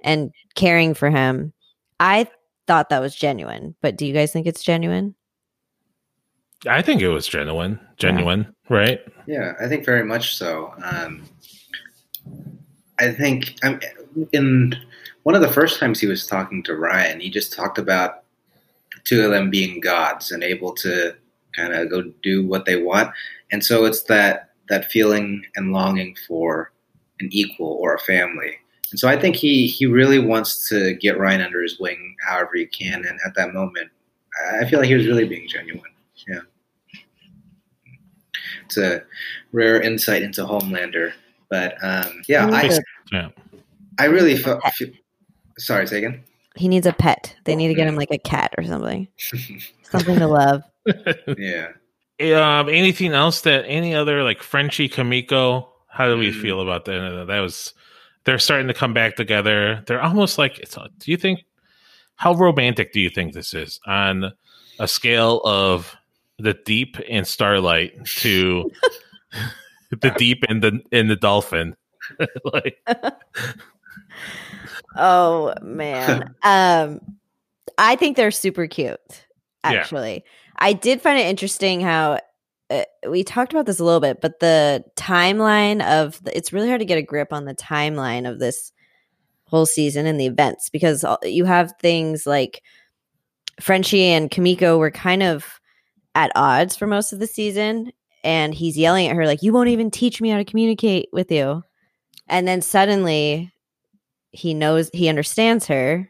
and 0.00 0.32
caring 0.54 0.94
for 0.94 1.10
him. 1.10 1.52
I 1.98 2.26
thought 2.66 2.90
that 2.90 3.00
was 3.00 3.14
genuine, 3.14 3.74
but 3.80 3.96
do 3.96 4.06
you 4.06 4.12
guys 4.12 4.32
think 4.32 4.46
it's 4.46 4.62
genuine? 4.62 5.14
i 6.68 6.80
think 6.80 7.02
it 7.02 7.08
was 7.08 7.26
genuine 7.26 7.78
genuine 7.96 8.46
right 8.68 9.00
Yeah, 9.26 9.52
I 9.60 9.68
think 9.68 9.84
very 9.84 10.04
much 10.04 10.36
so. 10.36 10.74
Um, 10.82 11.22
I 12.98 13.12
think 13.12 13.56
I'm, 13.62 13.80
in 14.32 14.74
one 15.22 15.34
of 15.34 15.42
the 15.42 15.52
first 15.52 15.78
times 15.78 16.00
he 16.00 16.06
was 16.06 16.26
talking 16.26 16.62
to 16.64 16.76
Ryan, 16.76 17.20
he 17.20 17.30
just 17.30 17.52
talked 17.52 17.78
about 17.78 18.24
two 19.04 19.22
of 19.22 19.30
them 19.30 19.50
being 19.50 19.80
gods 19.80 20.32
and 20.32 20.42
able 20.42 20.72
to 20.74 21.14
kind 21.54 21.74
of 21.74 21.90
go 21.90 22.02
do 22.22 22.46
what 22.46 22.64
they 22.64 22.80
want, 22.82 23.12
and 23.50 23.64
so 23.64 23.84
it's 23.84 24.02
that 24.04 24.50
that 24.68 24.90
feeling 24.90 25.44
and 25.56 25.72
longing 25.72 26.16
for 26.26 26.72
an 27.20 27.28
equal 27.32 27.78
or 27.80 27.94
a 27.94 27.98
family. 28.00 28.56
And 28.90 28.98
so 29.00 29.08
I 29.08 29.18
think 29.18 29.36
he 29.36 29.66
he 29.66 29.86
really 29.86 30.18
wants 30.18 30.68
to 30.68 30.94
get 30.94 31.18
Ryan 31.18 31.40
under 31.40 31.62
his 31.62 31.78
wing 31.80 32.14
however 32.26 32.50
he 32.54 32.66
can, 32.66 33.04
and 33.06 33.18
at 33.26 33.34
that 33.36 33.52
moment, 33.54 33.90
I 34.60 34.66
feel 34.68 34.78
like 34.80 34.88
he 34.88 34.94
was 34.94 35.06
really 35.06 35.26
being 35.26 35.48
genuine. 35.48 35.90
Yeah. 36.28 36.40
It's 38.64 38.76
a 38.76 39.02
rare 39.52 39.80
insight 39.80 40.22
into 40.22 40.42
Homelander. 40.42 41.12
But 41.48 41.74
um, 41.82 42.22
yeah, 42.28 42.46
He 42.62 42.68
I, 42.70 42.78
yeah 43.12 43.28
I 43.98 44.04
really 44.06 44.36
felt. 44.36 44.62
Sorry, 45.58 45.86
say 45.86 45.98
again. 45.98 46.22
he 46.56 46.68
needs 46.68 46.86
a 46.86 46.92
pet. 46.92 47.36
They 47.44 47.54
need 47.54 47.68
to 47.68 47.74
get 47.74 47.86
him 47.86 47.96
like 47.96 48.10
a 48.10 48.18
cat 48.18 48.54
or 48.56 48.64
something, 48.64 49.06
something 49.82 50.18
to 50.18 50.26
love. 50.26 50.62
yeah. 51.36 51.68
Um 52.22 52.68
anything 52.68 53.12
else 53.12 53.40
that 53.42 53.64
any 53.66 53.94
other 53.94 54.22
like 54.22 54.42
frenchie 54.42 54.88
kimiko 54.88 55.68
how 55.88 56.06
do 56.08 56.16
we 56.16 56.30
Mm. 56.30 56.40
feel 56.42 56.60
about 56.60 56.84
that 56.86 57.24
that 57.26 57.40
was 57.40 57.74
they're 58.24 58.38
starting 58.38 58.68
to 58.68 58.74
come 58.74 58.94
back 58.94 59.16
together 59.16 59.82
they're 59.86 60.02
almost 60.02 60.38
like 60.38 60.58
it's 60.58 60.74
do 60.98 61.10
you 61.10 61.16
think 61.16 61.44
how 62.16 62.34
romantic 62.34 62.92
do 62.92 63.00
you 63.00 63.10
think 63.10 63.32
this 63.32 63.52
is 63.54 63.80
on 63.86 64.32
a 64.78 64.86
scale 64.88 65.40
of 65.44 65.94
the 66.38 66.54
deep 66.64 66.96
and 67.10 67.26
starlight 67.26 67.92
to 68.06 68.70
the 70.00 70.10
deep 70.16 70.44
and 70.48 70.62
the 70.62 70.80
in 70.92 71.08
the 71.08 71.16
dolphin 71.16 71.74
like 72.52 72.78
Oh 74.96 75.54
man. 75.62 76.34
um 76.42 77.00
I 77.78 77.96
think 77.96 78.16
they're 78.16 78.30
super 78.30 78.66
cute. 78.66 79.26
Yeah. 79.64 79.84
I 80.62 80.74
did 80.74 81.02
find 81.02 81.18
it 81.18 81.26
interesting 81.26 81.80
how 81.80 82.20
uh, 82.70 82.84
we 83.08 83.24
talked 83.24 83.52
about 83.52 83.66
this 83.66 83.80
a 83.80 83.84
little 83.84 83.98
bit, 83.98 84.20
but 84.20 84.38
the 84.38 84.84
timeline 84.94 85.84
of 85.84 86.22
the, 86.22 86.36
it's 86.36 86.52
really 86.52 86.68
hard 86.68 86.78
to 86.78 86.86
get 86.86 86.98
a 86.98 87.02
grip 87.02 87.32
on 87.32 87.46
the 87.46 87.54
timeline 87.54 88.30
of 88.30 88.38
this 88.38 88.70
whole 89.46 89.66
season 89.66 90.06
and 90.06 90.20
the 90.20 90.26
events 90.26 90.70
because 90.70 91.04
you 91.24 91.44
have 91.46 91.74
things 91.80 92.28
like 92.28 92.62
Frenchie 93.60 94.04
and 94.04 94.30
Kimiko 94.30 94.78
were 94.78 94.92
kind 94.92 95.24
of 95.24 95.60
at 96.14 96.30
odds 96.36 96.76
for 96.76 96.86
most 96.86 97.12
of 97.12 97.18
the 97.18 97.26
season, 97.26 97.92
and 98.22 98.54
he's 98.54 98.78
yelling 98.78 99.08
at 99.08 99.16
her 99.16 99.26
like, 99.26 99.42
"You 99.42 99.52
won't 99.52 99.68
even 99.68 99.90
teach 99.90 100.20
me 100.20 100.28
how 100.28 100.38
to 100.38 100.44
communicate 100.44 101.08
with 101.12 101.32
you," 101.32 101.64
and 102.28 102.46
then 102.46 102.62
suddenly 102.62 103.52
he 104.30 104.54
knows 104.54 104.90
he 104.92 105.08
understands 105.08 105.66
her. 105.66 106.08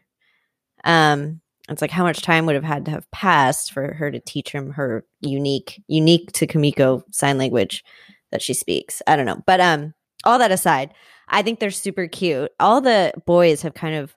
Um, 0.83 1.41
it's 1.69 1.81
like 1.81 1.91
how 1.91 2.03
much 2.03 2.21
time 2.21 2.45
would 2.45 2.55
have 2.55 2.63
had 2.63 2.85
to 2.85 2.91
have 2.91 3.09
passed 3.11 3.71
for 3.71 3.93
her 3.93 4.11
to 4.11 4.19
teach 4.19 4.51
him 4.51 4.71
her 4.71 5.05
unique, 5.21 5.81
unique 5.87 6.31
to 6.33 6.45
Kimiko 6.47 7.03
sign 7.11 7.37
language 7.37 7.83
that 8.31 8.41
she 8.41 8.53
speaks. 8.53 9.01
I 9.07 9.15
don't 9.15 9.25
know, 9.25 9.41
but 9.45 9.59
um, 9.61 9.93
all 10.25 10.39
that 10.39 10.51
aside, 10.51 10.93
I 11.29 11.41
think 11.41 11.59
they're 11.59 11.71
super 11.71 12.07
cute. 12.07 12.51
All 12.59 12.81
the 12.81 13.13
boys 13.25 13.61
have 13.61 13.73
kind 13.73 13.95
of 13.95 14.13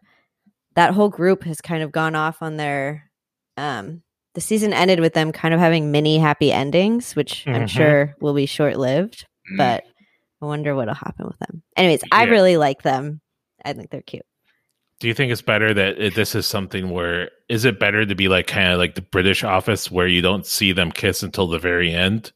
that 0.74 0.92
whole 0.92 1.08
group 1.08 1.44
has 1.44 1.60
kind 1.60 1.82
of 1.82 1.92
gone 1.92 2.14
off 2.14 2.42
on 2.42 2.56
their 2.56 3.10
um 3.56 4.02
the 4.34 4.40
season 4.42 4.74
ended 4.74 5.00
with 5.00 5.14
them 5.14 5.32
kind 5.32 5.54
of 5.54 5.60
having 5.60 5.90
mini 5.90 6.18
happy 6.18 6.52
endings, 6.52 7.16
which 7.16 7.46
I'm 7.46 7.62
Mhm. 7.62 7.68
sure 7.70 8.14
will 8.20 8.34
be 8.34 8.44
short 8.44 8.76
lived, 8.76 9.24
Mm. 9.50 9.56
but 9.56 9.84
I 10.42 10.44
wonder 10.44 10.74
what'll 10.74 10.92
happen 10.94 11.26
with 11.26 11.38
them. 11.38 11.62
Anyways, 11.76 12.02
I 12.12 12.24
really 12.24 12.58
like 12.58 12.82
them. 12.82 13.22
I 13.64 13.72
think 13.72 13.88
they're 13.90 14.02
cute. 14.02 14.26
Do 14.98 15.08
you 15.08 15.14
think 15.14 15.30
it's 15.30 15.42
better 15.42 15.74
that 15.74 16.14
this 16.14 16.34
is 16.34 16.46
something 16.46 16.90
where 16.90 17.30
is 17.48 17.64
it 17.64 17.78
better 17.78 18.06
to 18.06 18.14
be 18.14 18.28
like 18.28 18.46
kind 18.46 18.72
of 18.72 18.78
like 18.78 18.94
the 18.94 19.02
British 19.02 19.44
office 19.44 19.90
where 19.90 20.06
you 20.06 20.22
don't 20.22 20.46
see 20.46 20.72
them 20.72 20.90
kiss 20.90 21.22
until 21.22 21.46
the 21.46 21.58
very 21.58 21.92
end 21.92 22.32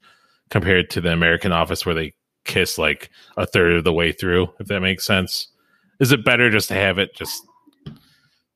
compared 0.50 0.90
to 0.90 1.00
the 1.00 1.12
American 1.12 1.52
office 1.52 1.86
where 1.86 1.94
they 1.94 2.12
kiss 2.44 2.76
like 2.76 3.10
a 3.36 3.46
third 3.46 3.72
of 3.72 3.84
the 3.84 3.92
way 3.92 4.12
through, 4.12 4.48
if 4.58 4.66
that 4.66 4.80
makes 4.80 5.04
sense? 5.04 5.48
Is 6.00 6.12
it 6.12 6.24
better 6.24 6.50
just 6.50 6.68
to 6.68 6.74
have 6.74 6.98
it 6.98 7.14
just 7.14 7.42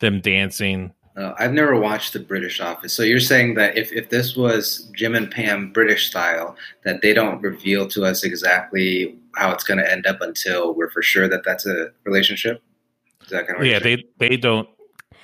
them 0.00 0.20
dancing? 0.20 0.92
Uh, 1.16 1.32
I've 1.38 1.52
never 1.52 1.78
watched 1.78 2.12
the 2.12 2.18
British 2.18 2.60
Office, 2.60 2.92
so 2.92 3.04
you're 3.04 3.20
saying 3.20 3.54
that 3.54 3.78
if, 3.78 3.92
if 3.92 4.10
this 4.10 4.36
was 4.36 4.90
Jim 4.96 5.14
and 5.14 5.30
Pam 5.30 5.72
British 5.72 6.08
style, 6.08 6.56
that 6.84 7.02
they 7.02 7.14
don't 7.14 7.40
reveal 7.40 7.86
to 7.88 8.04
us 8.04 8.24
exactly 8.24 9.16
how 9.36 9.52
it's 9.52 9.62
going 9.62 9.78
to 9.78 9.90
end 9.90 10.06
up 10.06 10.20
until 10.20 10.74
we're 10.74 10.90
for 10.90 11.02
sure 11.02 11.28
that 11.28 11.44
that's 11.44 11.66
a 11.66 11.90
relationship. 12.04 12.60
Is 13.24 13.30
that 13.30 13.46
kind 13.46 13.60
of 13.60 13.66
Yeah, 13.66 13.78
they 13.78 14.04
they 14.18 14.36
don't 14.36 14.68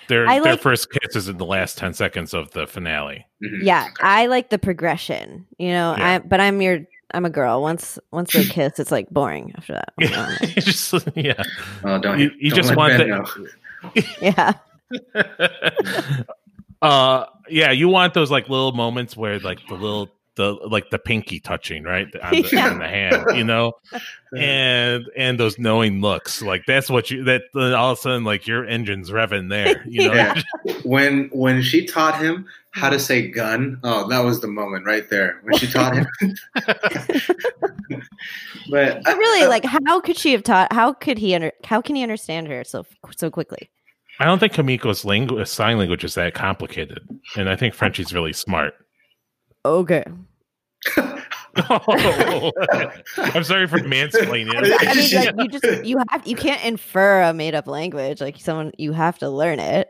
their 0.08 0.26
I 0.28 0.40
their 0.40 0.52
like- 0.52 0.60
first 0.60 0.88
kiss 0.90 1.14
is 1.14 1.28
in 1.28 1.36
the 1.38 1.44
last 1.46 1.78
10 1.78 1.94
seconds 1.94 2.34
of 2.34 2.50
the 2.50 2.66
finale. 2.66 3.26
Mhm. 3.44 3.62
Yeah, 3.62 3.88
I 4.00 4.26
like 4.26 4.50
the 4.50 4.58
progression. 4.58 5.46
You 5.58 5.68
know, 5.70 5.94
Yeah. 5.96 6.14
I 6.14 6.18
but 6.18 6.40
I'm 6.40 6.60
your 6.60 6.80
I'm 7.12 7.24
a 7.24 7.30
girl. 7.30 7.60
Once 7.62 7.98
once 8.12 8.32
they 8.32 8.44
kiss, 8.56 8.78
it's 8.78 8.90
like 8.90 9.08
boring 9.10 9.52
after 9.56 9.74
that. 9.74 9.92
Yeah, 9.98 10.36
you 10.42 10.62
just 10.62 10.94
yeah. 11.16 11.42
Oh, 11.84 11.98
don't 11.98 12.18
You, 12.18 12.30
you 12.38 12.50
don't 12.50 12.56
just 12.56 12.74
want 12.76 12.96
Ben 12.98 13.10
that. 13.10 14.04
yeah. 14.20 14.52
uh 16.82 17.26
yeah 17.48 17.70
you 17.70 17.88
want 17.88 18.14
those 18.14 18.30
like 18.30 18.48
little 18.48 18.72
moments 18.72 19.16
where 19.16 19.38
like 19.40 19.58
the 19.68 19.74
little 19.74 20.08
the 20.40 20.52
like 20.66 20.88
the 20.88 20.98
pinky 20.98 21.38
touching 21.38 21.84
right 21.84 22.08
on 22.22 22.32
the, 22.32 22.48
Yeah. 22.52 22.70
on 22.70 22.78
the 22.78 22.88
hand 22.88 23.24
you 23.34 23.44
know 23.44 23.74
and 24.36 25.04
and 25.14 25.38
those 25.38 25.58
knowing 25.58 26.00
looks 26.00 26.40
like 26.40 26.64
that's 26.66 26.88
what 26.88 27.10
you 27.10 27.22
that 27.24 27.42
uh, 27.54 27.74
all 27.74 27.92
of 27.92 27.98
a 27.98 28.00
sudden 28.00 28.24
like 28.24 28.46
your 28.46 28.64
engine's 28.64 29.10
revving 29.10 29.50
there 29.50 29.84
you 29.86 30.08
know 30.08 30.14
Yeah. 30.14 30.40
when 30.82 31.28
when 31.32 31.60
she 31.62 31.84
taught 31.84 32.18
him 32.20 32.46
how 32.72 32.88
to 32.88 32.98
mm. 32.98 33.00
say 33.00 33.28
gun, 33.28 33.80
oh, 33.82 34.08
that 34.10 34.20
was 34.20 34.40
the 34.40 34.46
moment 34.46 34.86
right 34.86 35.10
there 35.10 35.40
when 35.42 35.58
she 35.58 35.66
taught 35.66 35.92
him. 35.92 36.06
but 38.70 39.02
But 39.02 39.04
really, 39.04 39.42
uh, 39.42 39.48
like, 39.48 39.64
how 39.64 40.00
could 40.00 40.16
she 40.16 40.30
have 40.30 40.44
taught? 40.44 40.72
How 40.72 40.92
could 40.92 41.18
he 41.18 41.34
under? 41.34 41.50
How 41.64 41.80
can 41.80 41.96
he 41.96 42.04
understand 42.04 42.46
her 42.46 42.62
so 42.62 42.86
so 43.16 43.28
quickly? 43.28 43.68
i 44.20 44.24
don't 44.24 44.38
think 44.38 44.52
kimiko's 44.52 45.04
language 45.04 45.48
sign 45.48 45.78
language 45.78 46.04
is 46.04 46.14
that 46.14 46.34
complicated 46.34 47.00
and 47.36 47.48
i 47.48 47.56
think 47.56 47.74
frenchie's 47.74 48.12
really 48.14 48.32
smart 48.32 48.74
Okay. 49.64 50.04
i'm 51.56 53.44
sorry 53.44 53.66
for 53.66 53.78
mansplaining 53.80 54.54
I 54.54 54.60
mean, 54.62 54.70
like, 54.70 55.36
you 55.36 55.48
just 55.48 55.84
you 55.84 55.98
have 56.08 56.26
you 56.26 56.36
can't 56.36 56.64
infer 56.64 57.22
a 57.22 57.34
made 57.34 57.54
up 57.54 57.66
language. 57.66 58.20
Like 58.20 58.38
someone, 58.38 58.72
you 58.78 58.92
have 58.92 59.18
to 59.18 59.28
learn 59.28 59.58
it. 59.58 59.88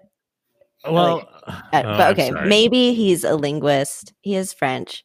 well 0.90 1.28
Uh, 1.46 1.60
oh, 1.74 1.96
but 1.96 2.12
okay, 2.12 2.30
maybe 2.46 2.94
he's 2.94 3.24
a 3.24 3.36
linguist. 3.36 4.12
He 4.22 4.34
is 4.34 4.52
French, 4.52 5.04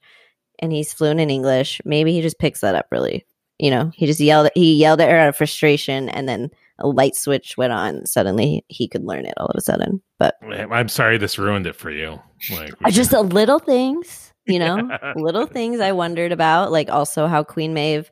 and 0.59 0.71
he's 0.71 0.93
fluent 0.93 1.19
in 1.19 1.29
English. 1.29 1.81
Maybe 1.85 2.13
he 2.13 2.21
just 2.21 2.39
picks 2.39 2.61
that 2.61 2.75
up 2.75 2.87
really. 2.91 3.25
You 3.59 3.71
know, 3.71 3.91
he 3.93 4.05
just 4.05 4.19
yelled. 4.19 4.49
He 4.55 4.75
yelled 4.75 5.01
at 5.01 5.09
her 5.09 5.17
out 5.17 5.29
of 5.29 5.35
frustration, 5.37 6.09
and 6.09 6.27
then 6.27 6.49
a 6.79 6.87
light 6.87 7.15
switch 7.15 7.57
went 7.57 7.73
on. 7.73 8.05
Suddenly, 8.05 8.65
he 8.67 8.87
could 8.87 9.05
learn 9.05 9.25
it 9.25 9.33
all 9.37 9.47
of 9.47 9.55
a 9.55 9.61
sudden. 9.61 10.01
But 10.19 10.35
i'm 10.41 10.87
sorry 10.89 11.17
this 11.17 11.37
ruined 11.37 11.67
it 11.67 11.75
for 11.75 11.91
you 11.91 12.19
like 12.51 12.73
Uh, 12.83 12.91
just 12.91 13.13
a 13.13 13.21
little 13.21 13.59
things, 13.59 14.33
you 14.45 14.59
know, 14.59 14.89
little 15.15 15.45
things 15.45 15.79
I 15.79 15.91
wondered 15.91 16.31
about, 16.31 16.71
like 16.71 16.89
also 16.89 17.27
how 17.27 17.43
Queen 17.43 17.73
Maeve 17.73 18.09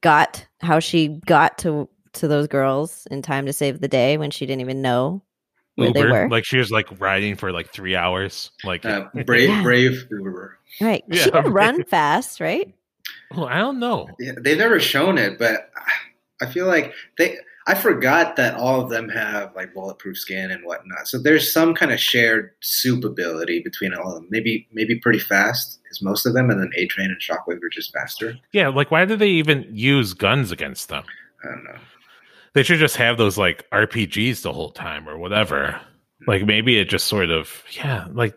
got 0.00 0.46
how 0.60 0.80
she 0.80 1.08
got 1.26 1.58
to 1.58 1.88
to 2.14 2.28
those 2.28 2.46
girls 2.48 3.06
in 3.10 3.22
time 3.22 3.46
to 3.46 3.52
save 3.52 3.80
the 3.80 3.88
day 3.88 4.16
when 4.16 4.30
she 4.30 4.46
didn't 4.46 4.60
even 4.60 4.82
know 4.82 5.22
where 5.76 5.92
they 5.92 6.04
were. 6.04 6.28
Like 6.28 6.44
she 6.44 6.58
was 6.58 6.70
like 6.70 6.86
riding 7.00 7.36
for 7.36 7.52
like 7.52 7.70
three 7.72 7.94
hours. 7.94 8.50
Like, 8.64 8.84
uh, 8.84 9.06
brave, 9.26 9.48
Yeah. 9.48 9.62
brave 9.62 10.04
Uber. 10.10 10.58
right? 10.80 11.04
Yeah, 11.08 11.22
she 11.22 11.30
could 11.30 11.44
right. 11.44 11.52
run 11.52 11.84
fast, 11.84 12.40
right? 12.40 12.74
well, 13.36 13.46
I 13.46 13.58
don't 13.58 13.78
know. 13.78 14.08
Yeah, 14.18 14.32
they've 14.40 14.58
never 14.58 14.80
shown 14.80 15.18
it, 15.18 15.38
but 15.38 15.70
I 16.40 16.46
feel 16.46 16.66
like 16.66 16.92
they. 17.16 17.36
I 17.68 17.74
forgot 17.74 18.36
that 18.36 18.54
all 18.54 18.80
of 18.80 18.88
them 18.88 19.10
have 19.10 19.54
like 19.54 19.74
bulletproof 19.74 20.16
skin 20.16 20.50
and 20.50 20.64
whatnot. 20.64 21.06
So 21.06 21.18
there's 21.18 21.52
some 21.52 21.74
kind 21.74 21.92
of 21.92 22.00
shared 22.00 22.52
soup 22.62 23.04
ability 23.04 23.60
between 23.62 23.92
all 23.92 24.08
of 24.08 24.14
them. 24.14 24.28
Maybe 24.30 24.66
maybe 24.72 24.98
pretty 24.98 25.18
fast 25.18 25.78
is 25.90 26.00
most 26.00 26.24
of 26.24 26.32
them, 26.32 26.48
and 26.48 26.58
then 26.58 26.70
A 26.76 26.86
Train 26.86 27.10
and 27.10 27.20
Shockwave 27.20 27.62
are 27.62 27.68
just 27.70 27.92
faster. 27.92 28.34
Yeah, 28.52 28.68
like 28.68 28.90
why 28.90 29.04
do 29.04 29.16
they 29.16 29.28
even 29.28 29.66
use 29.70 30.14
guns 30.14 30.50
against 30.50 30.88
them? 30.88 31.04
I 31.44 31.48
don't 31.48 31.64
know. 31.64 31.78
They 32.54 32.62
should 32.62 32.78
just 32.78 32.96
have 32.96 33.18
those 33.18 33.36
like 33.36 33.68
RPGs 33.70 34.40
the 34.40 34.52
whole 34.54 34.70
time 34.70 35.06
or 35.06 35.18
whatever. 35.18 35.78
Like 36.26 36.46
maybe 36.46 36.78
it 36.78 36.88
just 36.88 37.06
sort 37.06 37.28
of 37.28 37.64
yeah. 37.72 38.06
Like 38.10 38.34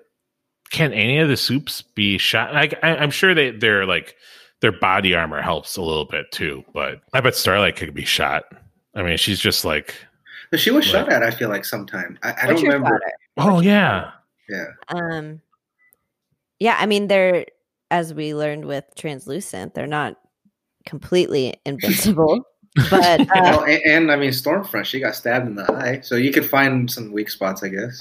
can 0.72 0.92
any 0.92 1.20
of 1.20 1.30
the 1.30 1.38
soups 1.38 1.82
be 1.82 2.18
shot? 2.18 2.54
Like 2.54 2.78
I, 2.84 2.98
I'm 2.98 3.12
sure 3.12 3.34
they 3.34 3.52
they're 3.52 3.86
like 3.86 4.18
their 4.60 4.74
body 4.74 5.16
armor 5.16 5.42
helps 5.42 5.78
a 5.78 5.82
little 5.82 6.06
bit 6.06 6.32
too, 6.34 6.66
but 6.74 7.02
I 7.14 7.22
bet 7.22 7.36
Starlight 7.36 7.78
could 7.78 7.94
be 7.94 8.04
shot. 8.04 8.44
I 8.96 9.04
mean, 9.04 9.18
she's 9.18 9.40
just 9.40 9.64
like 9.66 9.96
But 10.52 10.60
she 10.60 10.72
was 10.72 10.86
Right. 10.94 11.06
shot 11.06 11.12
at. 11.14 11.24
I 11.24 11.32
feel 11.32 11.50
like 11.50 11.66
sometime. 11.66 12.18
I, 12.24 12.34
I 12.44 12.48
don't 12.48 12.62
remember. 12.64 13.00
thought? 13.38 13.50
oh 13.50 13.60
yeah. 13.62 14.12
Yeah. 14.50 14.66
Um, 14.90 15.42
yeah, 16.60 16.78
I 16.80 16.86
mean, 16.86 17.08
they're 17.08 17.46
as 17.90 18.14
we 18.14 18.34
learned 18.36 18.66
with 18.66 18.86
translucent, 18.96 19.74
they're 19.74 19.88
not 19.88 20.18
completely 20.86 21.56
invincible, 21.66 22.44
but 22.90 23.22
uh, 23.22 23.26
Well, 23.34 23.64
and, 23.64 23.82
and 23.86 24.12
I 24.12 24.16
mean, 24.16 24.32
Stormfront, 24.32 24.86
she 24.86 25.00
got 25.00 25.16
stabbed 25.16 25.48
in 25.48 25.56
the 25.56 25.72
eye, 25.72 26.00
so 26.02 26.16
you 26.16 26.32
could 26.32 26.50
find 26.50 26.90
some 26.92 27.12
weak 27.12 27.30
spots, 27.30 27.64
I 27.64 27.70
guess. 27.70 27.98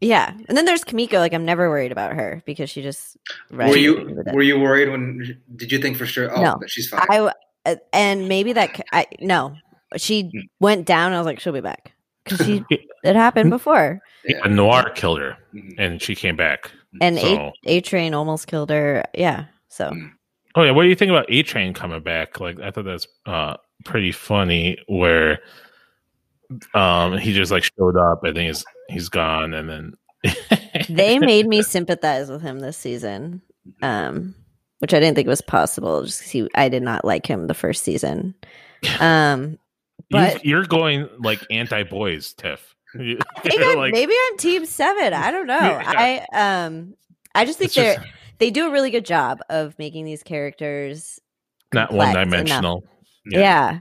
yeah. 0.00 0.32
And 0.48 0.56
then 0.56 0.64
there's 0.64 0.82
Kimiko. 0.84 1.18
Like 1.18 1.32
I'm 1.34 1.44
never 1.44 1.68
worried 1.70 1.92
about 1.92 2.14
her 2.14 2.42
because 2.46 2.68
she 2.70 2.82
just 2.82 3.16
were 3.50 3.76
you 3.76 4.22
were 4.32 4.42
you 4.42 4.58
worried 4.58 4.90
when? 4.90 5.40
Did 5.56 5.70
you 5.72 5.78
think 5.78 5.96
for 5.96 6.06
sure? 6.06 6.30
Oh, 6.36 6.42
No. 6.42 6.58
she's 6.66 6.88
fine. 6.88 7.06
I 7.10 7.16
w- 7.16 7.32
uh, 7.66 7.76
and 7.92 8.26
maybe 8.28 8.52
that 8.54 8.80
I 8.92 9.06
no, 9.20 9.54
she 9.96 10.22
Hmm. 10.32 10.38
went 10.60 10.86
down. 10.86 11.12
I 11.12 11.18
was 11.18 11.26
like, 11.26 11.40
she'll 11.40 11.52
be 11.52 11.60
back 11.60 11.92
because 12.24 12.44
she 12.46 12.64
it 13.04 13.16
happened 13.16 13.50
before. 13.50 14.00
yeah. 14.24 14.40
A 14.44 14.48
noir 14.48 14.90
killed 14.94 15.18
her 15.20 15.36
Mhm. 15.54 15.74
and 15.78 16.02
she 16.02 16.14
came 16.14 16.36
back. 16.36 16.70
And 17.00 17.18
So- 17.18 17.52
A 17.66 17.78
A 17.78 17.80
Train 17.80 18.14
almost 18.14 18.46
killed 18.46 18.70
her. 18.70 19.04
Yeah. 19.14 19.46
So 19.68 19.90
Mm. 19.90 20.10
Oh 20.56 20.62
yeah, 20.64 20.72
what 20.72 20.82
do 20.82 20.88
you 20.88 20.96
think 20.96 21.10
about 21.10 21.26
A 21.28 21.42
Train 21.44 21.72
coming 21.74 22.02
back? 22.02 22.40
Like 22.40 22.58
I 22.60 22.70
thought 22.72 22.84
that's 22.84 23.06
uh 23.26 23.54
pretty 23.84 24.10
funny 24.12 24.76
where 24.88 25.38
um 26.74 27.16
he 27.18 27.32
just 27.32 27.52
like 27.52 27.62
showed 27.64 27.96
up 27.96 28.24
and 28.24 28.36
then 28.36 28.46
he's 28.46 28.64
he's 28.88 29.08
gone 29.08 29.54
and 29.54 29.68
then 29.68 29.94
they 30.90 31.18
made 31.18 31.46
me 31.46 31.62
sympathize 31.62 32.28
with 32.28 32.42
him 32.42 32.58
this 32.60 32.76
season, 32.76 33.40
um, 33.82 34.34
which 34.80 34.92
I 34.92 35.00
didn't 35.00 35.14
think 35.14 35.28
was 35.28 35.40
possible. 35.40 36.02
Just 36.04 36.20
'cause 36.22 36.30
he, 36.30 36.48
I 36.54 36.68
did 36.68 36.82
not 36.82 37.04
like 37.06 37.26
him 37.26 37.46
the 37.46 37.54
first 37.54 37.84
season. 37.84 38.34
Um, 39.00 39.58
but 40.10 40.44
you, 40.44 40.58
are 40.58 40.66
going 40.66 41.08
like 41.18 41.40
anti 41.50 41.82
boys, 41.84 42.32
Tiff. 42.34 42.74
You- 42.94 43.18
maybe, 43.44 43.56
you're 43.56 43.72
I'm, 43.72 43.78
like, 43.78 43.92
maybe 43.92 44.12
I'm 44.26 44.36
Team 44.36 44.66
Seven. 44.66 45.14
I 45.14 45.30
don't 45.30 45.46
know. 45.46 45.58
Yeah. 45.58 46.26
I 46.32 46.64
um, 46.64 46.94
I 47.34 47.44
just 47.44 47.58
think 47.58 47.72
they're 47.72 48.04
they 48.38 48.50
do 48.50 48.66
a 48.66 48.70
really 48.70 48.90
good 48.90 49.04
job 49.04 49.40
of 49.48 49.78
making 49.78 50.04
these 50.04 50.22
characters 50.22 51.20
not 51.72 51.92
one 51.92 52.14
dimensional. 52.14 52.84
Yeah. 53.26 53.80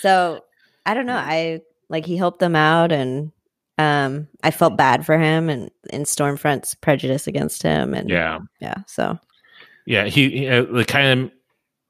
So 0.00 0.44
I 0.84 0.94
don't 0.94 1.06
know. 1.06 1.16
I 1.16 1.60
like 1.88 2.04
he 2.04 2.16
helped 2.16 2.40
them 2.40 2.56
out 2.56 2.92
and 2.92 3.32
um 3.78 4.28
I 4.42 4.50
felt 4.50 4.76
bad 4.76 5.06
for 5.06 5.18
him 5.18 5.48
and 5.48 5.70
in 5.90 6.02
Stormfront's 6.02 6.74
prejudice 6.74 7.26
against 7.26 7.62
him 7.62 7.94
and 7.94 8.10
Yeah. 8.10 8.40
yeah. 8.60 8.76
So 8.86 9.18
yeah, 9.86 10.04
he, 10.04 10.30
he 10.30 10.48
uh, 10.48 10.64
the 10.64 10.84
kind 10.84 11.32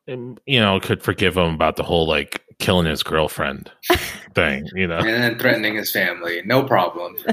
of 0.09 0.15
um, 0.15 0.39
you 0.47 0.61
know 0.61 0.79
could 0.79 1.03
forgive 1.03 1.37
him 1.37 1.55
about 1.55 1.77
the 1.77 1.83
whole 1.83 2.07
like 2.07 2.45
killing 2.61 2.87
his 2.87 3.03
girlfriend 3.03 3.71
thing, 4.35 4.69
you 4.75 4.87
know, 4.87 4.99
and 4.99 5.09
then 5.09 5.39
threatening 5.39 5.75
his 5.75 5.91
family, 5.91 6.43
no 6.45 6.63
problem. 6.63 7.17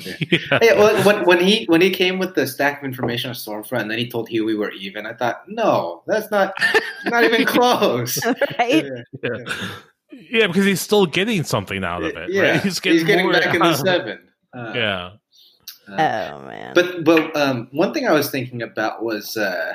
yeah. 0.00 0.58
Hey, 0.60 1.02
when, 1.04 1.24
when 1.24 1.40
he 1.40 1.64
when 1.66 1.80
he 1.80 1.90
came 1.90 2.18
with 2.18 2.34
the 2.34 2.46
stack 2.46 2.80
of 2.80 2.84
information 2.84 3.30
on 3.30 3.36
Stormfront, 3.36 3.82
and 3.82 3.90
then 3.90 3.98
he 3.98 4.08
told 4.10 4.28
Hughie 4.28 4.44
we 4.44 4.54
were 4.56 4.72
even, 4.72 5.06
I 5.06 5.12
thought, 5.12 5.42
no, 5.48 6.02
that's 6.06 6.30
not 6.30 6.54
not 7.04 7.22
even 7.22 7.44
close. 7.46 8.18
right? 8.58 8.84
yeah. 9.22 9.38
Yeah, 10.30 10.46
because 10.46 10.64
he's 10.64 10.80
still 10.80 11.04
getting 11.04 11.44
something 11.44 11.84
out 11.84 12.02
of 12.02 12.16
it. 12.16 12.30
Yeah, 12.30 12.52
right? 12.52 12.62
he's 12.62 12.80
getting, 12.80 13.24
more 13.24 13.32
back 13.32 13.54
in 13.54 13.60
the 13.60 13.66
out 13.66 13.74
of 13.74 13.80
it. 13.80 13.84
seven. 13.84 14.18
Uh, 14.54 14.72
Yeah, 14.74 15.10
uh, 15.88 16.30
Oh 16.32 16.46
man. 16.46 16.72
But 16.74 17.04
but 17.04 17.36
um, 17.36 17.68
one 17.72 17.92
thing 17.92 18.06
I 18.06 18.12
was 18.12 18.30
thinking 18.30 18.62
about 18.62 19.02
was 19.04 19.36
uh, 19.36 19.74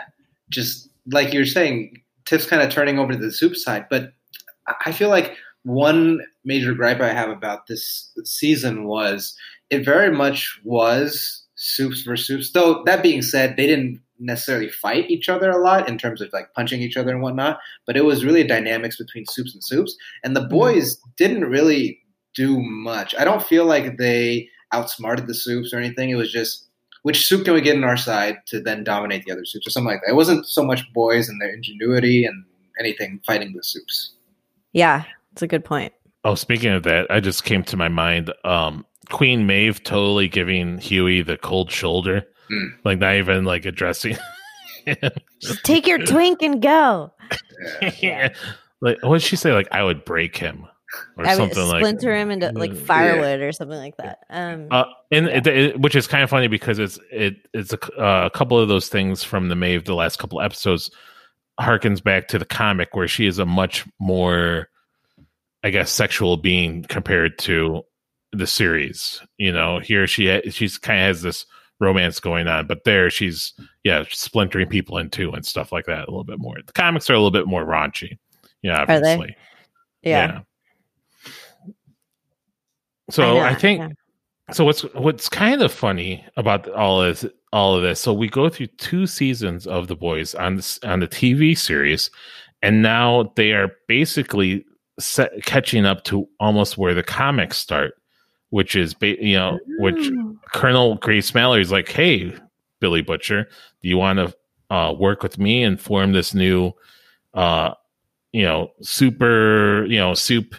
just 0.50 0.90
like 1.12 1.34
you're 1.34 1.46
saying, 1.46 2.02
Tiff's 2.26 2.48
kind 2.48 2.62
of 2.62 2.70
turning 2.70 3.00
over 3.00 3.14
to 3.14 3.20
the 3.20 3.32
soup 3.32 3.56
side. 3.56 3.88
But 3.90 4.14
I- 4.68 4.92
feel 4.92 5.10
like 5.10 5.36
one 5.64 6.22
major 6.44 6.74
gripe 6.74 7.02
I 7.02 7.14
have 7.14 7.30
about 7.30 7.68
this 7.68 8.12
season 8.24 8.86
was 8.86 9.36
it 9.70 9.86
very 9.86 10.12
much 10.12 10.60
was 10.64 11.46
soups 11.56 12.02
versus 12.04 12.28
soups. 12.28 12.52
Though 12.52 12.84
that 12.86 13.04
being 13.04 13.22
said, 13.22 13.56
they 13.56 13.68
didn't 13.68 14.02
necessarily 14.20 14.70
fight 14.70 15.10
each 15.10 15.30
other 15.30 15.50
a 15.50 15.62
lot 15.62 15.90
in 15.90 15.98
terms 15.98 16.22
of 16.22 16.30
like 16.32 16.54
punching 16.54 16.82
each 16.82 16.98
other 16.98 17.12
and 17.12 17.22
whatnot. 17.22 17.60
But 17.86 17.98
it 17.98 18.06
was 18.06 18.26
really 18.26 18.42
a 18.42 18.48
dynamics 18.48 18.98
between 18.98 19.26
soups 19.26 19.54
and 19.54 19.64
soups, 19.64 19.96
and 20.24 20.36
the 20.36 20.42
mm. 20.46 20.50
boys 20.50 20.98
didn't 21.18 21.46
really 21.46 22.00
do 22.34 22.60
much. 22.62 23.14
I 23.18 23.26
don't 23.26 23.44
feel 23.44 23.66
like 23.66 23.98
they 23.98 24.48
outsmarted 24.74 25.28
the 25.28 25.34
soups 25.34 25.74
or 25.74 25.80
anything. 25.80 26.10
It 26.10 26.16
was 26.16 26.32
just 26.32 26.68
which 27.04 27.28
soup 27.28 27.46
can 27.46 27.56
we 27.56 27.62
get 27.62 27.76
in 27.76 27.84
our 27.84 27.98
side 27.98 28.38
to 28.48 28.62
then 28.62 28.84
dominate 28.84 29.26
the 29.26 29.32
other 29.32 29.46
soups 29.46 29.66
or 29.66 29.72
something 29.72 29.92
like 29.92 30.02
that. 30.06 30.12
It 30.12 30.16
wasn't 30.16 30.46
so 30.46 30.64
much 30.64 30.92
boys 30.94 31.28
and 31.30 31.42
their 31.42 31.54
ingenuity 31.54 32.26
and 32.26 32.46
anything 32.80 33.20
fighting 33.26 33.54
the 33.54 33.64
soups. 33.64 34.14
Yeah, 34.74 35.04
it's 35.34 35.42
a 35.42 35.48
good 35.48 35.66
point. 35.66 35.94
Oh, 36.24 36.36
speaking 36.36 36.72
of 36.72 36.84
that, 36.84 37.08
I 37.10 37.20
just 37.20 37.44
came 37.44 37.64
to 37.64 37.78
my 37.78 37.88
mind. 37.90 38.32
Um, 38.44 38.86
Queen 39.10 39.46
Maeve 39.48 39.84
totally 39.84 40.28
giving 40.28 40.78
Hughie 40.78 41.22
the 41.24 41.38
cold 41.38 41.72
shoulder, 41.72 42.26
Hmm. 42.50 42.66
like 42.86 43.00
not 43.00 43.16
even 43.16 43.44
like 43.44 43.66
addressing. 43.66 44.18
Just 45.42 45.64
take 45.64 45.88
your 45.88 46.00
twink 46.00 46.42
and 46.42 46.62
go. 46.62 47.12
Yeah. 47.82 47.92
yeah. 48.02 48.30
Like 48.82 48.98
what 49.04 49.20
did 49.20 49.24
she 49.24 49.36
say? 49.36 49.52
Like 49.54 49.68
I 49.72 49.84
would 49.84 50.06
break 50.06 50.36
him 50.38 50.66
or 51.18 51.26
I 51.26 51.30
would 51.36 51.54
something 51.54 51.68
like. 51.68 51.80
splinter 51.82 52.16
him 52.16 52.32
into 52.32 52.52
like 52.54 52.74
Yeah. 52.74 52.80
firewood 52.84 53.42
or 53.42 53.52
something 53.52 53.78
like 53.78 53.98
that. 53.98 54.20
Um, 54.30 54.68
Uh, 54.72 54.86
and 55.12 55.28
it, 55.28 55.48
it, 55.48 55.80
which 55.80 55.96
is 55.96 56.08
kind 56.08 56.24
of 56.24 56.30
funny 56.30 56.48
because 56.48 56.80
it's 56.80 57.00
it 57.12 57.36
it's 57.54 57.74
a, 57.74 57.78
c- 57.84 57.94
uh, 57.98 58.26
a 58.26 58.30
couple 58.32 58.58
of 58.60 58.70
those 58.70 58.90
things 58.90 59.24
from 59.24 59.50
the 59.50 59.56
Maeve 59.56 59.86
the 59.86 59.96
last 59.96 60.18
couple 60.20 60.42
episodes 60.42 60.90
harkens 61.62 62.04
back 62.04 62.28
to 62.30 62.40
the 62.40 62.46
comic 62.46 62.96
where 62.96 63.08
she 63.08 63.26
is 63.26 63.40
a 63.40 63.46
much 63.46 63.86
more 64.00 64.68
I 65.64 65.70
guess 65.70 65.92
sexual 65.92 66.38
being 66.38 66.84
compared 66.84 67.38
to 67.40 67.84
the 68.32 68.48
series. 68.48 69.22
You 69.38 69.52
know, 69.52 69.80
here 69.80 70.08
she 70.08 70.42
she's 70.50 70.78
kind 70.78 71.00
of 71.00 71.06
has 71.06 71.22
this 71.22 71.46
romance 71.80 72.20
going 72.20 72.48
on, 72.48 72.68
but 72.68 72.84
there 72.84 73.10
she's 73.10 73.54
yeah 73.84 74.04
splintering 74.10 74.68
people 74.70 74.98
in 74.98 75.10
two 75.10 75.32
and 75.32 75.46
stuff 75.46 75.72
like 75.72 75.86
that 75.86 76.08
a 76.08 76.12
little 76.12 76.24
bit 76.24 76.40
more. 76.40 76.56
The 76.66 76.74
comics 76.74 77.10
are 77.10 77.14
a 77.14 77.18
little 77.18 77.32
bit 77.32 77.48
more 77.48 77.66
raunchy. 77.66 78.18
Yeah, 78.62 78.84
Are 78.88 79.00
they? 79.00 79.14
obviously. 79.14 79.36
yeah. 80.04 80.42
So 83.10 83.36
know, 83.36 83.40
I 83.42 83.56
think 83.56 83.82
yeah. 83.82 84.54
so 84.54 84.64
what's 84.64 84.82
what's 84.94 85.30
kind 85.30 85.62
of 85.62 85.72
funny 85.72 86.26
about 86.38 86.70
all 86.70 87.02
this, 87.02 87.26
all 87.54 87.76
of 87.76 87.82
this 87.84 88.00
so 88.00 88.14
we 88.14 88.30
go 88.30 88.48
through 88.50 88.68
two 88.78 89.06
seasons 89.06 89.68
of 89.68 89.88
the 89.88 89.96
boys 89.96 90.34
on 90.36 90.56
this, 90.56 90.80
on 90.84 91.00
the 91.00 91.08
tv 91.08 91.58
series 91.58 92.10
and 92.62 92.82
now 92.82 93.32
they 93.36 93.52
are 93.52 93.72
basically 93.88 94.64
set, 95.00 95.32
catching 95.46 95.86
up 95.86 96.04
to 96.04 96.28
almost 96.40 96.78
where 96.78 96.94
the 96.94 97.04
comics 97.04 97.58
start 97.58 97.94
which 98.52 98.76
is 98.76 98.94
ba- 98.94 99.22
you 99.24 99.36
know 99.36 99.60
which 99.80 100.08
Ooh. 100.08 100.40
colonel 100.54 100.96
grace 100.96 101.34
mallory's 101.34 101.72
like 101.72 101.90
hey 101.90 102.34
billy 102.80 103.02
butcher 103.02 103.48
do 103.82 103.88
you 103.90 103.98
want 103.98 104.18
to 104.20 104.34
uh, 104.74 104.94
work 104.94 105.22
with 105.22 105.38
me 105.38 105.64
and 105.64 105.80
form 105.82 106.14
this 106.14 106.34
new 106.34 106.72
uh 107.34 107.74
you 108.32 108.44
know 108.44 108.72
super 108.82 109.86
you 109.88 109.98
know 109.98 110.14
soup 110.14 110.56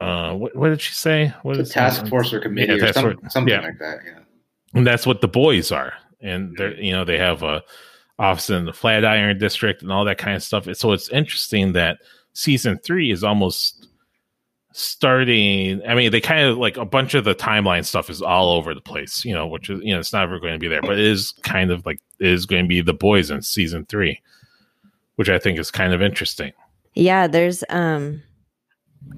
uh 0.00 0.32
what, 0.34 0.54
what 0.56 0.68
did 0.70 0.80
she 0.80 0.92
say 0.92 1.32
what 1.42 1.56
The 1.56 1.62
is 1.62 1.70
task 1.70 2.06
force 2.08 2.32
or 2.32 2.40
committee 2.40 2.72
Yeah, 2.72 2.78
or 2.78 2.92
task 2.92 2.94
some, 2.94 3.18
something 3.30 3.54
Yeah. 3.54 3.60
like 3.60 3.78
that. 3.78 3.98
Yeah. 4.04 4.18
And 4.76 4.86
that's 4.86 5.06
what 5.06 5.20
the 5.20 5.28
boys 5.28 5.72
are. 5.72 5.94
And 6.20 6.56
they're 6.56 6.74
you 6.80 6.92
know 6.92 7.04
they 7.04 7.18
have 7.18 7.42
a 7.42 7.62
office 8.18 8.48
in 8.48 8.64
the 8.64 8.72
flatiron 8.72 9.38
district 9.38 9.82
and 9.82 9.92
all 9.92 10.04
that 10.04 10.18
kind 10.18 10.36
of 10.36 10.42
stuff. 10.42 10.68
So 10.74 10.92
it's 10.92 11.08
interesting 11.10 11.72
that 11.72 11.98
season 12.32 12.78
three 12.78 13.10
is 13.10 13.24
almost 13.24 13.88
starting 14.78 15.80
i 15.88 15.94
mean 15.94 16.12
they 16.12 16.20
kind 16.20 16.46
of 16.46 16.58
like 16.58 16.76
a 16.76 16.84
bunch 16.84 17.14
of 17.14 17.24
the 17.24 17.34
timeline 17.34 17.82
stuff 17.82 18.10
is 18.10 18.20
all 18.20 18.52
over 18.52 18.74
the 18.74 18.80
place 18.82 19.24
you 19.24 19.32
know 19.32 19.46
which 19.46 19.70
is 19.70 19.80
you 19.82 19.90
know 19.94 19.98
it's 19.98 20.12
never 20.12 20.38
going 20.38 20.52
to 20.52 20.58
be 20.58 20.68
there 20.68 20.82
but 20.82 20.98
it 20.98 21.06
is 21.06 21.32
kind 21.42 21.70
of 21.70 21.86
like 21.86 21.98
it 22.20 22.26
is 22.26 22.44
going 22.44 22.62
to 22.62 22.68
be 22.68 22.82
the 22.82 22.92
boys 22.92 23.30
in 23.30 23.40
season 23.40 23.86
three 23.86 24.20
which 25.14 25.30
i 25.30 25.38
think 25.38 25.58
is 25.58 25.70
kind 25.70 25.94
of 25.94 26.02
interesting. 26.02 26.52
Yeah, 26.96 27.26
there's 27.26 27.62
um 27.68 28.22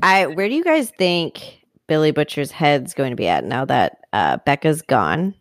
I 0.03 0.27
where 0.27 0.49
do 0.49 0.55
you 0.55 0.65
guys 0.65 0.91
think 0.91 1.61
Billy 1.87 2.11
Butcher's 2.11 2.51
head's 2.51 2.93
going 2.93 3.11
to 3.11 3.17
be 3.17 3.29
at 3.29 3.45
now 3.45 3.65
that 3.67 4.05
uh 4.13 4.39
Becca's 4.39 4.83
gone 4.83 5.35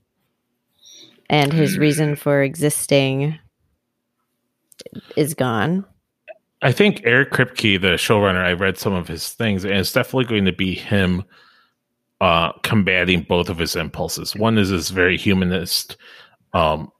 and 1.29 1.51
his 1.53 1.75
Hmm. 1.75 1.81
reason 1.81 2.15
for 2.15 2.41
existing 2.41 3.37
is 5.15 5.33
gone? 5.33 5.85
I 6.61 6.71
think 6.71 7.01
Eric 7.03 7.31
Kripke, 7.31 7.79
the 7.79 7.89
showrunner, 7.97 8.43
I 8.43 8.53
read 8.53 8.77
some 8.77 8.93
of 8.93 9.07
his 9.07 9.29
things, 9.29 9.63
and 9.63 9.73
it's 9.75 9.93
definitely 9.93 10.25
going 10.25 10.45
to 10.45 10.51
be 10.51 10.73
him 10.73 11.23
uh, 12.19 12.51
combating 12.63 13.21
both 13.21 13.49
of 13.49 13.59
his 13.59 13.75
impulses. 13.75 14.35
One 14.35 14.57
is 14.57 14.69
his 14.69 14.89
very 14.89 15.17
humanist, 15.17 15.97
um, 16.53 16.91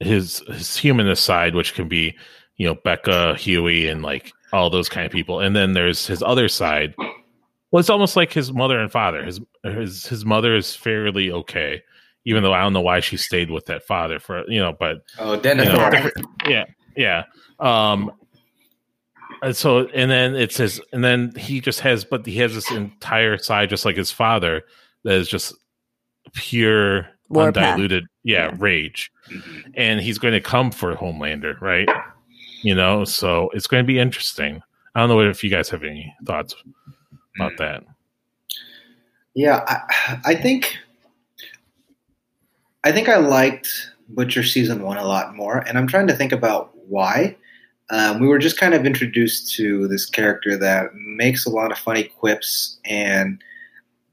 his 0.00 0.38
his 0.48 0.76
humanist 0.76 1.24
side, 1.24 1.54
which 1.54 1.74
can 1.74 1.88
be, 1.88 2.16
you 2.56 2.66
know, 2.66 2.74
Becca, 2.74 3.34
Hughie, 3.36 3.88
and 3.88 4.02
like 4.02 4.32
all 4.52 4.70
those 4.70 4.88
kind 4.88 5.04
of 5.04 5.12
people, 5.12 5.40
and 5.40 5.54
then 5.54 5.74
there's 5.74 6.06
his 6.06 6.22
other 6.22 6.48
side. 6.48 6.94
Well, 7.70 7.80
it's 7.80 7.90
almost 7.90 8.16
like 8.16 8.32
his 8.32 8.52
mother 8.52 8.78
and 8.80 8.90
father. 8.90 9.22
His 9.24 9.40
his 9.62 10.06
his 10.06 10.24
mother 10.24 10.56
is 10.56 10.74
fairly 10.74 11.30
okay, 11.30 11.82
even 12.24 12.42
though 12.42 12.52
I 12.52 12.62
don't 12.62 12.72
know 12.72 12.80
why 12.80 13.00
she 13.00 13.16
stayed 13.16 13.50
with 13.50 13.66
that 13.66 13.84
father 13.84 14.18
for 14.18 14.44
you 14.48 14.60
know, 14.60 14.72
but 14.78 14.98
Oh, 15.18 15.32
you 15.34 15.36
know, 15.38 15.42
Denethor. 15.42 16.10
yeah, 16.48 16.64
yeah. 16.96 17.24
Um, 17.58 18.12
and 19.42 19.56
so, 19.56 19.86
and 19.88 20.10
then 20.10 20.34
it 20.36 20.52
says, 20.52 20.80
and 20.92 21.02
then 21.02 21.32
he 21.36 21.60
just 21.60 21.80
has, 21.80 22.04
but 22.04 22.24
he 22.24 22.36
has 22.36 22.54
this 22.54 22.70
entire 22.70 23.36
side, 23.38 23.70
just 23.70 23.84
like 23.84 23.96
his 23.96 24.10
father, 24.12 24.62
that 25.04 25.14
is 25.14 25.28
just 25.28 25.54
pure, 26.34 27.08
Warpath. 27.28 27.56
undiluted, 27.56 28.04
yeah, 28.22 28.46
Yeah. 28.50 28.56
rage. 28.58 29.10
Mhm. 29.30 29.72
And 29.74 30.00
he's 30.00 30.18
going 30.18 30.34
to 30.34 30.40
come 30.40 30.70
for 30.70 30.94
Homelander, 30.94 31.60
right? 31.60 31.88
You 32.62 32.74
know, 32.76 33.04
so 33.04 33.50
it's 33.52 33.66
going 33.66 33.82
to 33.82 33.86
be 33.86 33.98
interesting. 33.98 34.62
I 34.94 35.00
don't 35.00 35.08
know 35.08 35.20
if 35.20 35.42
you 35.42 35.50
guys 35.50 35.68
have 35.70 35.82
any 35.82 36.14
thoughts 36.24 36.54
about 37.36 37.56
that. 37.58 37.82
Yeah, 39.34 39.64
I, 39.66 40.20
I 40.24 40.34
think 40.36 40.76
I 42.84 42.92
think 42.92 43.08
I 43.08 43.16
liked 43.16 43.68
Butcher 44.08 44.42
season 44.42 44.82
one 44.82 44.96
a 44.96 45.06
lot 45.06 45.34
more, 45.36 45.58
and 45.58 45.78
I'm 45.78 45.86
trying 45.86 46.08
to 46.08 46.16
think 46.16 46.32
about 46.32 46.72
why. 46.88 47.36
Um, 47.90 48.20
we 48.20 48.26
were 48.26 48.38
just 48.38 48.58
kind 48.58 48.74
of 48.74 48.86
introduced 48.86 49.54
to 49.56 49.86
this 49.88 50.06
character 50.06 50.56
that 50.56 50.94
makes 50.94 51.44
a 51.44 51.50
lot 51.50 51.70
of 51.70 51.78
funny 51.78 52.04
quips, 52.04 52.78
and 52.84 53.42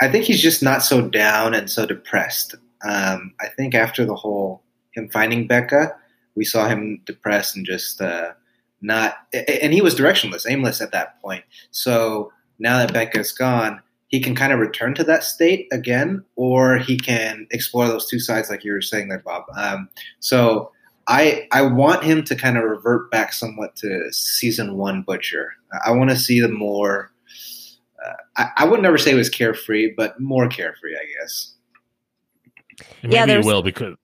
I 0.01 0.09
think 0.09 0.25
he's 0.25 0.41
just 0.41 0.61
not 0.61 0.83
so 0.83 1.07
down 1.07 1.53
and 1.53 1.69
so 1.69 1.85
depressed. 1.85 2.55
Um, 2.87 3.33
I 3.39 3.47
think 3.47 3.75
after 3.75 4.05
the 4.05 4.15
whole 4.15 4.61
him 4.91 5.09
finding 5.09 5.47
Becca, 5.47 5.95
we 6.35 6.45
saw 6.45 6.67
him 6.67 7.01
depressed 7.05 7.55
and 7.55 7.65
just 7.65 8.01
uh, 8.01 8.33
not, 8.81 9.17
and 9.33 9.73
he 9.73 9.81
was 9.81 9.95
directionless, 9.95 10.49
aimless 10.49 10.81
at 10.81 10.91
that 10.91 11.21
point. 11.21 11.43
So 11.71 12.31
now 12.59 12.77
that 12.77 12.93
Becca's 12.93 13.31
gone, 13.31 13.81
he 14.09 14.19
can 14.19 14.35
kind 14.35 14.51
of 14.51 14.59
return 14.59 14.95
to 14.95 15.03
that 15.05 15.23
state 15.23 15.67
again, 15.71 16.23
or 16.35 16.77
he 16.77 16.97
can 16.97 17.47
explore 17.51 17.87
those 17.87 18.07
two 18.07 18.19
sides, 18.19 18.49
like 18.49 18.63
you 18.63 18.73
were 18.73 18.81
saying 18.81 19.07
there, 19.07 19.19
Bob. 19.19 19.43
Um, 19.55 19.87
so 20.19 20.71
I 21.07 21.47
I 21.51 21.61
want 21.61 22.03
him 22.03 22.23
to 22.25 22.35
kind 22.35 22.57
of 22.57 22.63
revert 22.63 23.09
back 23.11 23.33
somewhat 23.33 23.75
to 23.77 24.11
season 24.11 24.77
one 24.77 25.03
Butcher. 25.03 25.53
I 25.85 25.91
want 25.91 26.09
to 26.09 26.15
see 26.15 26.39
the 26.39 26.49
more. 26.49 27.11
Uh, 28.03 28.13
I, 28.37 28.49
I 28.57 28.65
would 28.65 28.81
never 28.81 28.97
say 28.97 29.11
it 29.11 29.15
was 29.15 29.29
carefree, 29.29 29.93
but 29.95 30.19
more 30.19 30.47
carefree, 30.47 30.95
I 30.95 31.05
guess. 31.19 31.53
And 33.03 33.13
Yeah, 33.13 33.25
maybe 33.25 33.41
it 33.41 33.45
will 33.45 33.63
because. 33.63 33.95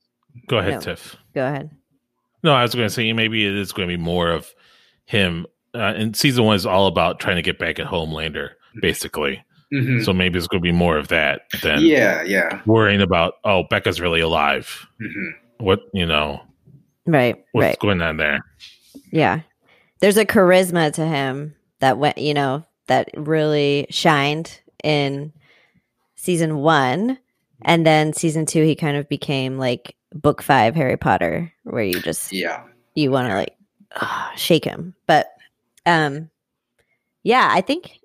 Go 0.48 0.58
ahead, 0.58 0.74
No. 0.74 0.80
Tiff. 0.82 1.16
Go 1.34 1.48
ahead. 1.48 1.72
No, 2.44 2.54
I 2.54 2.62
was 2.62 2.76
going 2.76 2.88
to 2.88 2.94
say 2.94 3.12
maybe 3.14 3.48
it 3.48 3.56
is 3.56 3.72
going 3.72 3.88
to 3.88 3.98
be 3.98 4.02
more 4.02 4.30
of 4.30 4.54
him. 5.06 5.48
Uh, 5.74 5.94
and 5.96 6.16
season 6.16 6.44
one 6.44 6.58
is 6.58 6.66
all 6.66 6.88
about 6.88 7.20
trying 7.20 7.38
to 7.38 7.42
get 7.42 7.58
back 7.58 7.80
at 7.80 7.88
Homelander, 7.88 8.50
basically. 8.82 9.44
Mhm. 9.74 10.04
So 10.06 10.14
maybe 10.14 10.38
it's 10.38 10.48
going 10.48 10.62
to 10.62 10.66
be 10.68 10.72
more 10.72 10.98
of 10.98 11.08
that 11.10 11.42
than 11.62 11.82
Yeah, 11.82 12.22
yeah. 12.24 12.62
worrying 12.66 13.02
about 13.02 13.36
oh 13.44 13.64
Becca's 13.70 14.00
really 14.00 14.20
alive. 14.22 14.86
hmm 15.00 15.30
What 15.58 15.82
you 15.94 16.06
know? 16.06 16.42
Right. 17.06 17.36
what's 17.52 17.64
right. 17.66 17.80
going 17.80 18.02
on 18.02 18.18
there. 18.18 18.40
Yeah. 19.12 19.42
There's 20.00 20.18
a 20.18 20.26
charisma 20.26 20.92
to 20.94 21.06
him 21.06 21.56
that 21.80 21.98
went, 21.98 22.18
you 22.18 22.34
know, 22.34 22.66
that 22.88 23.10
really 23.16 23.88
shined 23.90 24.60
in 24.84 25.34
season 26.16 26.58
one. 26.58 27.18
And 27.62 27.86
then 27.86 28.14
season 28.14 28.46
two, 28.46 28.64
he 28.64 28.76
kind 28.76 28.98
of 28.98 29.08
became 29.10 29.58
like 29.58 29.96
book 30.14 30.42
five 30.42 30.76
Harry 30.76 30.98
Potter, 30.98 31.52
where 31.64 31.84
you 31.84 32.00
just, 32.02 32.32
Yeah. 32.34 32.64
you 32.96 33.12
want 33.12 33.28
to 33.30 33.36
like 33.36 33.56
ah, 33.96 34.32
shake 34.36 34.66
him. 34.66 34.94
But, 35.08 35.28
um, 35.86 36.30
yeah, 37.24 37.48
I 37.52 37.62
think 37.62 38.00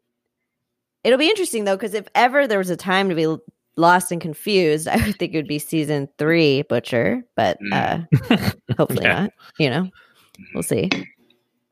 it'll 1.05 1.19
be 1.19 1.29
interesting 1.29 1.65
though, 1.65 1.77
because 1.77 1.95
if 1.95 2.07
ever 2.15 2.47
there 2.47 2.59
was 2.59 2.71
a 2.71 2.77
time 2.77 3.09
to 3.09 3.15
be 3.15 3.27
lost 3.77 4.13
and 4.13 4.21
confused, 4.21 4.89
I 4.89 4.97
would 4.97 5.19
think 5.19 5.35
it 5.35 5.37
would 5.39 5.49
be 5.49 5.59
season 5.59 6.09
three 6.19 6.63
Butcher, 6.63 7.23
but 7.37 7.59
uh, 7.73 8.01
hopefully 8.77 9.05
Yeah. 9.05 9.23
not. 9.23 9.33
You 9.59 9.71
know, 9.71 9.89
we'll 10.55 10.63
see. 10.63 10.89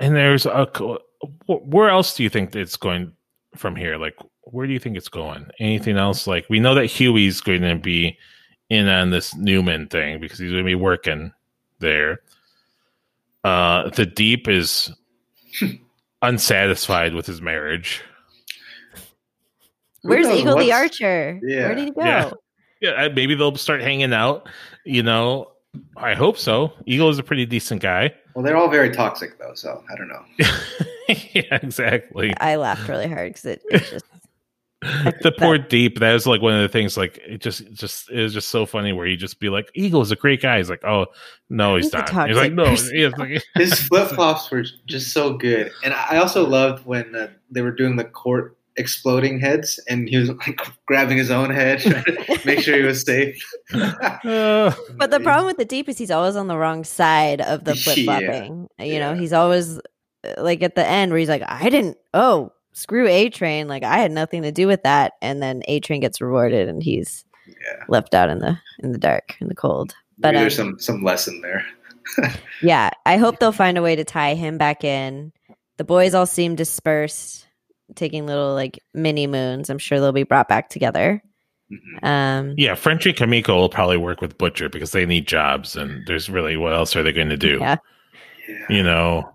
And 0.01 0.15
there's 0.15 0.47
a 0.47 0.67
co- 0.73 1.01
where 1.47 1.89
else 1.91 2.15
do 2.15 2.23
you 2.23 2.29
think 2.31 2.55
it's 2.55 2.77
going 2.77 3.13
from 3.57 3.75
here? 3.75 3.97
Like, 3.97 4.15
where 4.43 4.67
do 4.67 4.73
you 4.73 4.79
think 4.79 4.97
it's 4.97 5.09
going? 5.09 5.51
Anything 5.59 5.97
else? 5.97 6.27
Like, 6.27 6.47
we 6.49 6.61
know 6.61 6.75
that 6.77 6.87
Hughie's 6.87 7.41
going 7.41 7.63
to 7.63 7.75
be 7.75 8.17
in 8.71 8.87
on 8.87 9.11
this 9.11 9.35
Neuman 9.35 9.91
thing 9.91 10.21
because 10.21 10.39
he's 10.39 10.51
going 10.53 10.63
to 10.63 10.67
be 10.69 10.75
working 10.77 11.33
there. 11.81 12.21
Uh, 13.45 13.91
the 13.91 14.07
Deep 14.07 14.47
is 14.49 14.93
unsatisfied 16.23 17.15
with 17.15 17.27
his 17.27 17.41
marriage. 17.43 18.03
Who 20.03 20.11
Where's 20.11 20.27
knows 20.27 20.41
Eagle 20.41 20.59
the 20.59 20.73
Archer? 20.73 21.41
Yeah. 21.43 21.67
Where 21.67 21.75
did 21.75 21.85
he 21.85 21.91
go? 21.91 22.01
Yeah. 22.05 22.31
Yeah, 22.81 23.09
maybe 23.09 23.35
they'll 23.35 23.57
start 23.57 23.81
hanging 23.81 24.13
out. 24.13 24.49
You 24.85 25.03
know, 25.03 25.51
I 25.97 26.15
hope 26.15 26.39
so. 26.39 26.73
Eagle 26.87 27.09
is 27.09 27.19
a 27.19 27.25
pretty 27.25 27.45
decent 27.45 27.83
guy. 27.83 28.15
Well, 28.35 28.45
they're 28.45 28.57
all 28.57 28.71
very 28.71 28.91
toxic 28.91 29.37
though, 29.39 29.55
so 29.55 29.83
I 29.91 29.97
don't 29.97 30.07
know. 30.07 30.25
yeah, 31.35 31.59
exactly. 31.61 32.33
I 32.39 32.55
laughed 32.55 32.89
really 32.89 33.09
hard 33.09 33.31
because 33.31 33.45
it, 33.47 33.63
it 33.69 33.83
just 33.91 34.05
the 35.23 35.35
poor 35.37 35.59
deep 35.59 35.99
that 35.99 36.13
was 36.13 36.25
like 36.25 36.41
one 36.41 36.55
of 36.55 36.61
the 36.61 36.69
things 36.69 36.97
like 36.97 37.19
it 37.27 37.41
just 37.41 37.69
just 37.73 38.09
it 38.13 38.23
was 38.23 38.33
just 38.33 38.49
so 38.49 38.65
funny 38.65 38.93
where 38.93 39.09
you 39.09 39.17
just 39.17 39.41
be 39.41 39.49
like 39.49 39.69
eagle 39.75 40.01
is 40.03 40.13
a 40.13 40.17
great 40.17 40.41
guy 40.41 40.57
he's 40.57 40.71
like 40.71 40.85
oh 40.85 41.07
no 41.51 41.75
he's, 41.75 41.87
He's 41.87 41.93
not 41.95 42.29
he's 42.29 42.37
like 42.37 42.53
no 42.53 42.67
he's 42.67 43.13
like, 43.19 43.43
His 43.57 43.75
flip 43.75 44.07
flops 44.11 44.49
were 44.53 44.63
just 44.87 45.13
so 45.13 45.37
good, 45.37 45.73
and 45.83 45.93
I 45.93 46.19
also 46.19 46.47
loved 46.47 46.87
when 46.87 47.13
uh, 47.17 47.27
they 47.51 47.61
were 47.61 47.73
doing 47.73 47.97
the 47.97 48.05
court 48.05 48.57
exploding 48.79 49.41
heads, 49.41 49.79
and 49.89 50.09
he 50.09 50.17
was 50.17 50.29
like 50.31 50.61
grabbing 50.87 51.19
his 51.19 51.31
own 51.31 51.51
head, 51.51 51.81
trying 51.81 52.05
to 52.05 52.41
make 52.47 52.61
sure 52.61 52.77
he 52.77 52.83
was 52.83 53.03
safe. 53.03 53.43
uh, 53.75 54.73
But 54.97 55.11
the 55.11 55.21
problem 55.21 55.47
with 55.47 55.57
the 55.59 55.65
deep 55.65 55.89
is 55.89 55.99
he's 55.99 56.11
always 56.11 56.37
on 56.37 56.47
the 56.49 56.57
wrong 56.57 56.85
side 56.85 57.41
of 57.41 57.65
the 57.65 57.75
flip 57.77 57.99
flopping. 58.05 58.69
You 58.79 58.99
know, 59.01 59.13
Yeah. 59.13 59.17
he's 59.17 59.33
always 59.33 59.79
uh, 59.79 59.81
like 60.39 60.63
at 60.63 60.75
the 60.75 60.87
end 60.87 61.11
where 61.13 61.19
he's 61.19 61.29
like, 61.29 61.43
I 61.47 61.69
didn't, 61.69 61.97
oh, 62.15 62.53
screw 62.73 63.07
A 63.09 63.29
Train. 63.31 63.69
Like, 63.69 63.83
I 63.83 63.99
had 63.99 64.13
nothing 64.13 64.43
to 64.43 64.53
do 64.53 64.67
with 64.67 64.83
that. 64.85 65.15
And 65.23 65.43
then 65.43 65.63
A 65.69 65.81
Train 65.81 66.01
gets 66.01 66.21
rewarded 66.21 66.69
and 66.69 66.83
he's 66.83 67.25
yeah, 67.47 67.85
left 67.89 68.15
out 68.15 68.29
in 68.31 68.39
the 68.39 68.59
in 68.81 68.93
the 68.93 68.99
dark, 68.99 69.37
in 69.41 69.49
the 69.49 69.55
cold. 69.55 69.95
But 70.19 70.33
maybe 70.35 70.41
there's 70.43 70.59
um, 70.61 70.79
some 70.79 70.97
some 70.97 71.03
lesson 71.03 71.41
there. 71.41 71.65
yeah, 72.63 72.91
I 73.05 73.17
hope 73.17 73.39
they'll 73.39 73.53
find 73.53 73.77
a 73.79 73.83
way 73.83 73.97
to 73.97 74.05
tie 74.05 74.35
him 74.35 74.59
back 74.59 74.85
in. 74.85 75.33
The 75.77 75.85
boys 75.85 76.15
all 76.15 76.27
seem 76.27 76.55
dispersed, 76.57 77.47
taking 77.95 78.27
little 78.27 78.55
like 78.55 78.79
mini 78.95 79.27
moons. 79.27 79.71
I'm 79.71 79.79
sure 79.79 80.01
they'll 80.01 80.13
be 80.13 80.23
brought 80.25 80.49
back 80.49 80.69
together. 80.69 81.23
Mhm. 81.71 82.03
Um, 82.03 82.55
yeah 82.57 82.75
frenchie 82.75 83.13
kimiko 83.13 83.55
will 83.57 83.69
probably 83.69 83.99
work 83.99 84.23
with 84.23 84.39
butcher 84.39 84.71
because 84.71 84.93
they 84.93 85.05
need 85.05 85.27
jobs 85.29 85.77
and 85.77 86.03
there's 86.07 86.31
really 86.31 86.57
what 86.57 86.73
else 86.73 86.97
are 86.97 87.03
they 87.03 87.13
going 87.13 87.29
to 87.29 87.37
do 87.37 87.59
Yeah. 87.61 87.77
Yeah. 88.49 88.67
you 88.71 88.83
know 88.83 89.31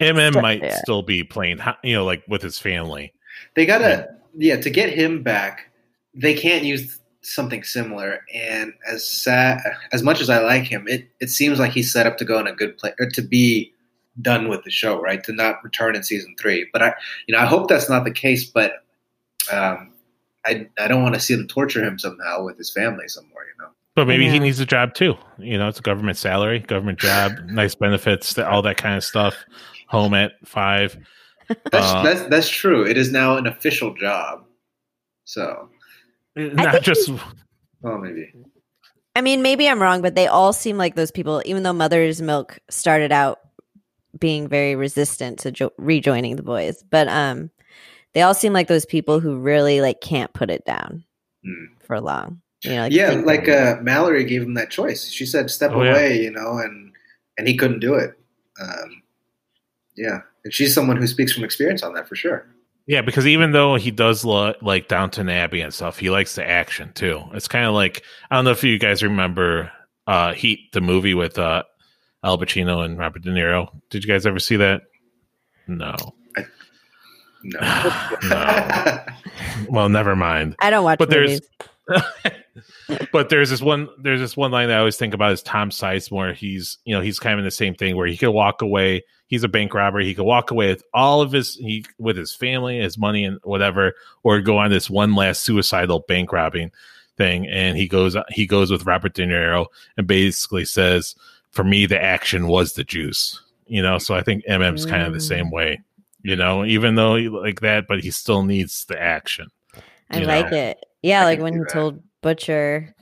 mm 0.00 0.30
Still- 0.30 0.40
might 0.40 0.62
yeah. 0.62 0.76
still 0.78 1.02
be 1.02 1.22
playing 1.24 1.58
you 1.82 1.94
know 1.94 2.06
like 2.06 2.22
with 2.26 2.40
his 2.40 2.58
family 2.58 3.12
They 3.54 3.66
gotta, 3.66 4.08
yeah, 4.34 4.56
to 4.62 4.70
get 4.70 4.94
him 4.94 5.22
back, 5.22 5.70
they 6.14 6.32
can't 6.32 6.64
use 6.64 6.98
something 7.20 7.62
similar. 7.64 8.20
And 8.34 8.72
as 8.90 9.04
sad, 9.06 9.60
as 9.92 10.02
much 10.02 10.20
as 10.22 10.30
I 10.30 10.38
like 10.38 10.64
him, 10.64 10.86
it 10.88 11.08
it 11.20 11.28
seems 11.28 11.58
like 11.58 11.72
he's 11.72 11.92
set 11.92 12.06
up 12.06 12.16
to 12.18 12.24
go 12.24 12.38
in 12.38 12.46
a 12.46 12.54
good 12.54 12.78
place 12.78 12.94
or 12.98 13.10
to 13.10 13.20
be 13.20 13.73
done 14.20 14.48
with 14.48 14.64
the 14.64 14.70
show, 14.70 15.00
right? 15.00 15.22
To 15.24 15.32
not 15.32 15.62
return 15.64 15.96
in 15.96 16.02
season 16.02 16.34
three. 16.38 16.68
But 16.72 16.82
I, 16.82 16.94
you 17.26 17.34
know, 17.34 17.40
I 17.40 17.46
hope 17.46 17.68
that's 17.68 17.88
not 17.88 18.04
the 18.04 18.10
case. 18.10 18.44
But 18.44 18.84
um, 19.52 19.92
I 20.44 20.68
I 20.78 20.88
don't 20.88 21.02
want 21.02 21.14
to 21.14 21.20
see 21.20 21.34
them 21.34 21.46
torture 21.46 21.84
him 21.84 21.98
somehow 21.98 22.44
with 22.44 22.58
his 22.58 22.72
family 22.72 23.08
somewhere. 23.08 23.44
You 23.44 23.64
know. 23.64 23.70
but 23.94 24.06
maybe 24.06 24.28
he 24.28 24.38
needs 24.38 24.58
a 24.60 24.66
job 24.66 24.94
too 24.94 25.14
you 25.38 25.56
know 25.56 25.68
it's 25.68 25.78
a 25.78 25.82
government 25.82 26.16
salary 26.16 26.58
government 26.58 26.98
job 26.98 27.32
nice 27.46 27.74
benefits 27.74 28.36
all 28.38 28.62
that 28.62 28.76
kind 28.76 28.96
of 28.96 29.04
stuff 29.04 29.36
home 29.86 30.14
at 30.14 30.32
five 30.44 30.98
That's 31.48 31.92
Uh, 31.92 32.02
that's 32.02 32.22
that's 32.28 32.48
true. 32.48 32.86
It 32.86 32.96
is 32.96 33.12
now 33.12 33.36
an 33.36 33.46
official 33.46 33.94
job. 33.94 34.44
So, 35.24 35.70
not 36.36 36.72
think 36.72 36.84
just 36.84 37.10
well, 37.80 37.98
maybe. 37.98 38.32
I 39.16 39.20
mean, 39.20 39.42
maybe 39.42 39.68
I'm 39.68 39.80
wrong, 39.80 40.02
but 40.02 40.14
they 40.14 40.26
all 40.26 40.52
seem 40.52 40.76
like 40.76 40.96
those 40.96 41.10
people, 41.10 41.42
even 41.44 41.62
though 41.62 41.72
Mother's 41.72 42.20
Milk 42.20 42.58
started 42.68 43.12
out 43.12 43.40
being 44.18 44.48
very 44.48 44.74
resistant 44.76 45.38
to 45.40 45.50
jo- 45.52 45.72
rejoining 45.78 46.36
the 46.36 46.42
boys, 46.42 46.82
but 46.90 47.08
um, 47.08 47.50
they 48.12 48.22
all 48.22 48.34
seem 48.34 48.52
like 48.52 48.68
those 48.68 48.86
people 48.86 49.20
who 49.20 49.38
really 49.38 49.80
like 49.80 50.00
can't 50.00 50.32
put 50.32 50.50
it 50.50 50.64
down 50.64 51.04
Hmm. 51.44 51.74
for 51.86 52.00
long. 52.00 52.40
You 52.62 52.70
know, 52.70 52.84
yeah, 52.86 53.10
like 53.10 53.46
uh, 53.48 53.76
Mallory 53.82 54.24
gave 54.24 54.40
him 54.42 54.54
that 54.54 54.70
choice. 54.70 55.10
She 55.10 55.26
said, 55.26 55.50
"Step 55.50 55.72
Oh, 55.72 55.82
yeah. 55.82 55.90
away," 55.90 56.22
you 56.22 56.30
know, 56.30 56.56
and 56.58 56.92
and 57.36 57.46
he 57.46 57.56
couldn't 57.58 57.80
do 57.80 57.92
it. 57.94 58.14
Um, 58.58 59.02
yeah, 59.96 60.20
and 60.44 60.52
she's 60.54 60.72
someone 60.74 60.96
who 60.96 61.06
speaks 61.06 61.32
from 61.32 61.44
experience 61.44 61.82
on 61.82 61.92
that 61.94 62.08
for 62.08 62.16
sure. 62.16 62.46
Yeah, 62.86 63.00
because 63.02 63.26
even 63.26 63.52
though 63.52 63.76
he 63.76 63.90
does 63.90 64.24
lo- 64.24 64.54
like 64.62 64.88
Downton 64.88 65.28
Abbey 65.28 65.60
and 65.60 65.72
stuff, 65.74 65.98
he 65.98 66.08
likes 66.10 66.34
the 66.36 66.46
action 66.48 66.92
too. 66.94 67.22
It's 67.34 67.48
kind 67.48 67.66
of 67.66 67.74
like 67.74 68.02
I 68.30 68.36
don't 68.36 68.44
know 68.46 68.50
if 68.52 68.64
you 68.64 68.78
guys 68.78 69.02
remember 69.02 69.70
uh 70.06 70.32
Heat, 70.32 70.72
the 70.72 70.80
movie 70.80 71.14
with 71.14 71.38
uh 71.38 71.64
Al 72.24 72.38
Pacino 72.38 72.84
and 72.84 72.98
Robert 72.98 73.22
De 73.22 73.30
Niro. 73.30 73.68
Did 73.90 74.02
you 74.02 74.08
guys 74.12 74.26
ever 74.26 74.38
see 74.40 74.56
that? 74.56 74.82
No. 75.68 75.94
No, 77.44 77.60
No. 78.24 79.00
Well, 79.68 79.88
never 79.88 80.16
mind. 80.16 80.56
I 80.58 80.70
don't 80.70 80.84
watch 80.84 80.98
but 80.98 81.10
there's- 81.10 81.40
but 83.12 83.28
there's 83.28 83.50
this 83.50 83.60
one 83.60 83.88
there's 84.02 84.20
this 84.20 84.36
one 84.36 84.50
line 84.50 84.68
that 84.68 84.76
I 84.76 84.78
always 84.78 84.96
think 84.96 85.12
about 85.14 85.32
is 85.32 85.42
Tom 85.42 85.70
Sizemore. 85.70 86.34
He's 86.34 86.78
you 86.84 86.94
know 86.94 87.00
he's 87.02 87.18
kind 87.18 87.34
of 87.34 87.40
in 87.40 87.44
the 87.44 87.50
same 87.50 87.74
thing 87.74 87.94
where 87.96 88.06
he 88.06 88.16
could 88.16 88.30
walk 88.30 88.62
away. 88.62 89.04
He's 89.26 89.44
a 89.44 89.48
bank 89.48 89.74
robber. 89.74 90.00
He 90.00 90.14
could 90.14 90.24
walk 90.24 90.50
away 90.50 90.68
with 90.68 90.82
all 90.94 91.20
of 91.20 91.32
his 91.32 91.56
he 91.56 91.84
with 91.98 92.16
his 92.16 92.34
family, 92.34 92.78
his 92.78 92.96
money, 92.96 93.24
and 93.24 93.38
whatever, 93.44 93.92
or 94.22 94.40
go 94.40 94.56
on 94.58 94.70
this 94.70 94.88
one 94.88 95.14
last 95.14 95.42
suicidal 95.42 96.00
bank 96.08 96.32
robbing 96.32 96.70
thing. 97.16 97.46
And 97.48 97.76
he 97.76 97.86
goes 97.86 98.16
he 98.30 98.46
goes 98.46 98.70
with 98.70 98.86
Robert 98.86 99.12
De 99.14 99.24
Niro 99.26 99.66
and 99.98 100.06
basically 100.06 100.64
says, 100.64 101.14
"For 101.54 101.64
me, 101.64 101.86
the 101.86 102.00
action 102.02 102.46
was 102.48 102.74
the 102.74 102.84
juice." 102.84 103.40
You 103.66 103.80
know, 103.82 103.96
so 103.98 104.14
I 104.14 104.22
think 104.22 104.44
MM's 104.46 104.84
kind 104.84 105.02
of 105.02 105.12
the 105.12 105.18
Mm. 105.18 105.28
same 105.28 105.50
way. 105.50 105.80
You 106.22 106.36
know, 106.36 106.64
even 106.64 106.94
though 106.94 107.16
he 107.16 107.28
like 107.28 107.60
that, 107.60 107.86
but 107.88 108.02
he 108.02 108.10
still 108.10 108.42
needs 108.44 108.84
the 108.86 109.00
action. 109.00 109.48
I 110.10 110.18
like 110.20 110.50
know. 110.50 110.56
it. 110.58 110.78
Yeah, 111.02 111.22
I 111.22 111.24
like 111.24 111.40
when 111.40 111.54
he 111.54 111.58
that. 111.60 111.70
told 111.72 112.02
Butcher, 112.22 112.94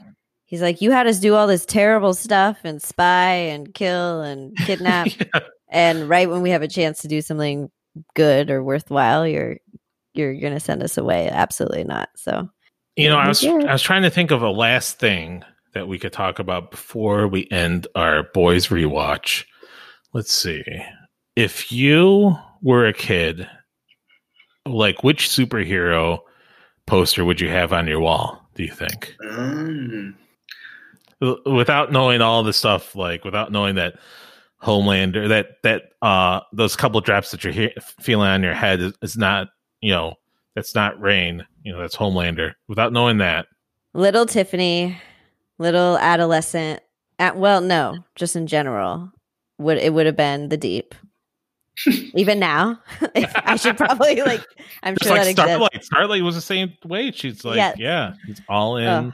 he's 0.46 0.62
like, 0.62 0.80
"You 0.80 0.90
had 0.92 1.06
us 1.06 1.18
do 1.20 1.34
all 1.34 1.46
this 1.46 1.64
terrible 1.66 2.14
stuff 2.14 2.58
and 2.64 2.80
spy 2.82 3.32
and 3.34 3.72
kill 3.74 4.22
and 4.22 4.56
kidnap, 4.66 5.08
and 5.68 6.08
right 6.08 6.28
when 6.30 6.42
we 6.42 6.50
have 6.50 6.62
a 6.62 6.68
chance 6.68 7.00
to 7.02 7.08
do 7.08 7.20
something 7.22 7.70
good 8.14 8.50
or 8.50 8.62
worthwhile, 8.62 9.26
you're 9.26 9.58
you're 10.14 10.34
gonna 10.34 10.60
send 10.60 10.82
us 10.82 10.96
away. 10.98 11.28
Absolutely 11.28 11.84
not." 11.84 12.08
So 12.16 12.48
You 12.96 13.08
know, 13.08 13.16
I 13.18 13.28
was 13.28 13.42
Yeah. 13.42 13.58
I 13.68 13.72
was 13.72 13.82
trying 13.82 14.02
to 14.02 14.10
think 14.10 14.30
of 14.30 14.42
a 14.42 14.50
last 14.50 14.98
thing 14.98 15.44
that 15.72 15.88
we 15.88 15.98
could 15.98 16.12
talk 16.12 16.38
about 16.38 16.70
before 16.70 17.26
we 17.26 17.48
end 17.50 17.86
our 17.94 18.24
boys 18.34 18.68
rewatch. 18.68 19.44
Let's 20.12 20.32
see. 20.32 20.62
If 21.36 21.72
you 21.72 22.36
were 22.60 22.86
a 22.86 22.92
kid, 22.92 23.48
like 24.66 25.02
which 25.02 25.28
superhero 25.28 26.20
poster 26.86 27.24
would 27.24 27.40
you 27.40 27.48
have 27.48 27.72
on 27.72 27.86
your 27.86 28.00
wall, 28.00 28.48
do 28.54 28.62
you 28.62 28.70
think? 28.70 29.16
Mm. 29.22 30.14
Without 31.46 31.92
knowing 31.92 32.20
all 32.20 32.42
the 32.42 32.52
stuff, 32.52 32.94
like 32.94 33.24
without 33.24 33.52
knowing 33.52 33.76
that 33.76 33.94
Homelander, 34.62 35.28
that 35.28 35.62
that 35.62 35.84
uh 36.02 36.40
those 36.52 36.76
couple 36.76 37.00
drops 37.00 37.30
that 37.30 37.44
you're 37.44 37.52
he- 37.52 37.74
feeling 38.00 38.28
on 38.28 38.42
your 38.42 38.54
head 38.54 38.80
is, 38.80 38.92
is 39.02 39.16
not, 39.16 39.48
you 39.80 39.92
know, 39.92 40.14
that's 40.54 40.74
not 40.74 41.00
rain, 41.00 41.46
you 41.62 41.72
know, 41.72 41.80
that's 41.80 41.96
Homelander. 41.96 42.54
Without 42.68 42.92
knowing 42.92 43.18
that, 43.18 43.46
little 43.94 44.26
Tiffany, 44.26 44.96
little 45.58 45.98
adolescent. 45.98 46.80
At, 47.18 47.36
well, 47.36 47.60
no, 47.60 47.98
just 48.16 48.34
in 48.36 48.46
general, 48.46 49.12
would 49.58 49.78
it 49.78 49.92
would 49.94 50.06
have 50.06 50.16
been 50.16 50.48
the 50.48 50.56
deep. 50.56 50.94
Even 52.14 52.38
now, 52.38 52.80
I 53.14 53.56
should 53.56 53.76
probably 53.76 54.20
like. 54.22 54.44
I'm 54.82 54.94
Just 54.96 55.08
sure 55.08 55.16
like 55.16 55.24
that 55.24 55.30
exists. 55.30 55.48
Starlight. 55.50 55.84
Starlight 55.84 56.22
was 56.22 56.34
the 56.34 56.40
same 56.40 56.72
way. 56.84 57.10
She's 57.12 57.44
like, 57.44 57.56
Yeah. 57.56 57.74
yeah, 57.78 58.14
it's 58.28 58.40
all 58.48 58.76
in 58.76 58.86
Oh, 58.86 59.12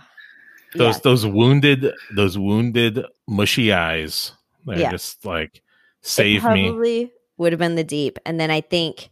those 0.75 0.97
yeah. 0.97 1.01
those 1.05 1.27
wounded 1.27 1.93
those 2.17 2.37
wounded 2.39 3.05
mushy 3.29 3.73
eyes. 3.73 4.33
They're 4.67 4.79
Yeah. 4.79 4.91
just 4.91 5.25
like 5.25 5.57
It 5.57 5.63
save 6.03 6.45
me. 6.45 6.67
probably 6.69 7.13
would 7.37 7.53
have 7.53 7.61
been 7.61 7.77
the 7.77 7.85
deep, 7.85 8.19
and 8.27 8.41
then 8.41 8.51
I 8.51 8.61
think, 8.63 9.09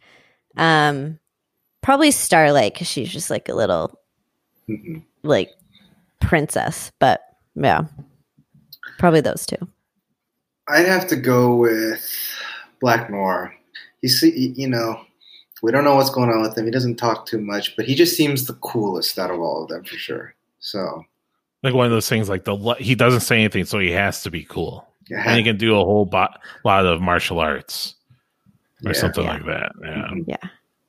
um, 0.56 1.18
probably 1.82 2.10
Starlight 2.10 2.74
because 2.74 2.88
she's 2.88 3.12
just 3.12 3.30
like 3.30 3.48
a 3.48 3.54
little 3.54 3.96
Mhm. 4.68 5.04
like 5.22 5.50
princess. 6.20 6.92
But 6.98 7.20
yeah, 7.54 7.82
probably 8.98 9.20
those 9.20 9.46
two. 9.46 9.56
I'd 10.68 10.86
have 10.86 11.06
to 11.08 11.16
go 11.16 11.54
with 11.54 12.04
Black 12.80 13.08
Noir. 13.10 13.54
You 14.02 14.08
see, 14.08 14.52
you 14.56 14.68
know, 14.68 15.00
we 15.62 15.70
don't 15.72 15.84
know 15.84 15.94
what's 15.96 16.10
going 16.10 16.30
on 16.30 16.42
with 16.42 16.56
him. 16.58 16.64
He 16.64 16.70
doesn't 16.70 16.96
talk 16.96 17.26
too 17.26 17.40
much, 17.40 17.76
but 17.76 17.86
he 17.86 17.94
just 17.94 18.16
seems 18.16 18.46
the 18.46 18.54
coolest 18.54 19.18
out 19.18 19.30
of 19.30 19.40
all 19.40 19.62
of 19.62 19.68
them 19.68 19.84
for 19.84 19.96
sure. 19.96 20.34
So 20.58 21.04
Like 21.62 21.74
one 21.74 21.86
of 21.86 21.92
those 21.92 22.08
things, 22.08 22.28
like 22.28 22.44
the 22.44 22.56
he 22.78 22.94
doesn't 22.94 23.20
say 23.20 23.38
anything, 23.38 23.64
so 23.64 23.78
he 23.78 23.90
has 23.92 24.22
to 24.24 24.30
be 24.30 24.44
cool, 24.44 24.86
yeah, 25.08 25.22
and 25.26 25.36
he 25.38 25.42
can 25.44 25.56
do 25.56 25.74
a 25.74 25.84
whole 25.84 26.04
bo- 26.04 26.28
lot 26.64 26.84
of 26.84 27.00
martial 27.00 27.38
arts 27.38 27.94
or 28.84 28.90
Yeah. 28.92 28.98
something 29.00 29.24
Yeah. 29.24 29.32
like 29.32 29.44
that. 29.46 29.72
Yeah. 29.82 30.10
Yeah, 30.26 30.48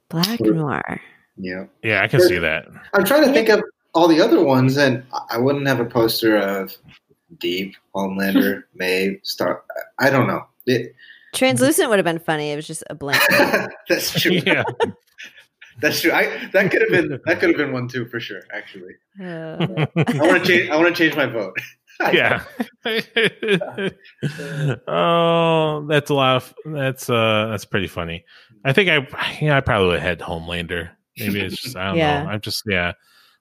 Black 0.10 0.38
Sure. 0.38 0.54
Noir. 0.54 1.02
yeah. 1.38 1.66
yeah, 1.84 2.02
I 2.04 2.08
can 2.08 2.22
see 2.22 2.38
that. 2.40 2.68
I'm 2.94 3.06
trying 3.06 3.24
to 3.26 3.32
think 3.34 3.50
of 3.50 3.64
all 3.98 4.08
the 4.08 4.22
other 4.22 4.44
ones, 4.44 4.78
and 4.78 5.04
I 5.32 5.38
wouldn't 5.40 5.68
have 5.68 5.80
a 5.80 5.86
poster 5.86 6.38
of 6.38 6.76
Deep, 7.40 7.76
Homelander, 7.96 8.64
Maeve, 8.76 9.20
Star. 9.24 9.64
I 10.00 10.10
don't 10.10 10.28
know. 10.28 10.46
It, 10.68 10.94
Translucent 11.34 11.90
would 11.90 11.98
have 11.98 12.06
been 12.06 12.20
funny. 12.20 12.52
It 12.52 12.56
was 12.56 12.68
just 12.68 12.84
a 12.90 12.96
blank. 12.96 13.22
that's 13.90 14.12
true. 14.20 14.40
Yeah, 14.46 14.64
That's 15.80 16.02
true. 16.02 16.12
I 16.12 16.50
that 16.54 16.72
could 16.72 16.82
have 16.82 16.90
been 16.92 17.20
that 17.26 17.40
could 17.40 17.50
have 17.50 17.58
been 17.58 17.72
one 17.74 17.88
too 17.88 18.06
for 18.08 18.20
sure. 18.20 18.42
Actually, 18.54 18.94
Uh, 19.22 19.86
I 19.96 20.28
want 20.28 20.44
to 20.44 20.48
change. 20.48 20.70
I 20.70 20.76
want 20.78 20.96
to 20.96 21.04
change 21.04 21.16
my 21.16 21.26
vote. 21.28 21.56
yeah. 22.14 22.44
oh, 24.88 25.86
that's 25.90 26.10
a 26.10 26.14
lot 26.14 26.36
of 26.38 26.54
that's 26.66 27.10
uh 27.10 27.48
that's 27.52 27.66
pretty 27.66 27.88
funny. 27.88 28.26
I 28.66 28.74
think 28.74 28.90
I 28.90 29.38
yeah 29.42 29.58
I 29.58 29.62
probably 29.62 29.88
would 29.90 30.00
have 30.00 30.08
had 30.08 30.20
Homelander. 30.20 30.90
Maybe 31.18 31.42
it's 31.42 31.62
just 31.62 31.76
I 31.76 31.88
don't 31.90 31.98
Yeah. 31.98 32.24
know. 32.24 32.30
I'm 32.30 32.42
just 32.42 32.64
yeah. 32.68 32.94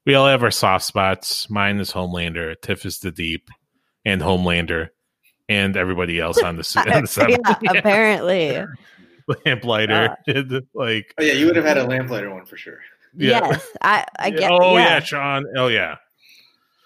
We 0.07 0.15
all 0.15 0.27
have 0.29 0.43
our 0.43 0.51
soft 0.53 0.85
spots. 0.85 1.51
Mine 1.51 1.79
is 1.81 1.93
Homelander. 1.93 2.55
Tiff 2.63 2.87
is 2.87 3.01
the 3.01 3.11
deep, 3.11 3.49
and 4.05 4.23
Homelander, 4.23 4.89
and 5.49 5.77
everybody 5.77 6.21
else 6.21 6.41
on 6.43 6.55
the 6.57 6.61
s- 6.61 6.77
on 6.77 7.03
the 7.03 7.07
seven. 7.07 7.41
yeah, 7.63 7.71
apparently. 7.79 8.65
Lamplighter. 9.45 10.17
like 10.75 11.13
Oh 11.19 11.23
yeah, 11.25 11.33
you 11.33 11.47
would 11.47 11.57
have 11.57 11.65
had 11.65 11.79
a 11.79 11.85
lamplighter 11.85 12.33
one 12.33 12.47
for 12.47 12.57
sure. 12.57 12.79
yeah. 13.17 13.41
Yes, 13.51 13.67
I. 13.83 14.05
I 14.19 14.31
get. 14.31 14.51
oh 14.53 14.77
yeah. 14.77 14.85
yeah, 14.85 15.01
Shawn. 15.01 15.45
Oh 15.57 15.67
yeah. 15.67 15.97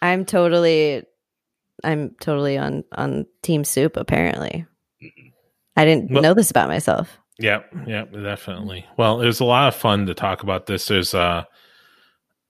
I'm 0.01 0.25
totally. 0.25 1.05
I'm 1.85 2.15
totally 2.21 2.57
on 2.57 2.85
on 2.93 3.27
Team 3.43 3.65
Soup. 3.65 3.95
Apparently, 3.99 4.65
Mhm. 5.03 5.33
I 5.77 5.85
didn't 5.85 6.11
Well- 6.11 6.23
know 6.23 6.33
this 6.35 6.51
about 6.51 6.69
myself. 6.69 7.19
Yep, 7.39 7.75
yep, 7.87 8.13
definitely. 8.13 8.85
Well, 8.99 9.21
it 9.23 9.27
was 9.27 9.41
a 9.41 9.45
lot 9.47 9.69
of 9.69 9.75
fun 9.75 10.07
to 10.07 10.15
talk 10.15 10.43
about 10.43 10.65
this. 10.67 10.89
There's 10.89 11.13
uh 11.15 11.45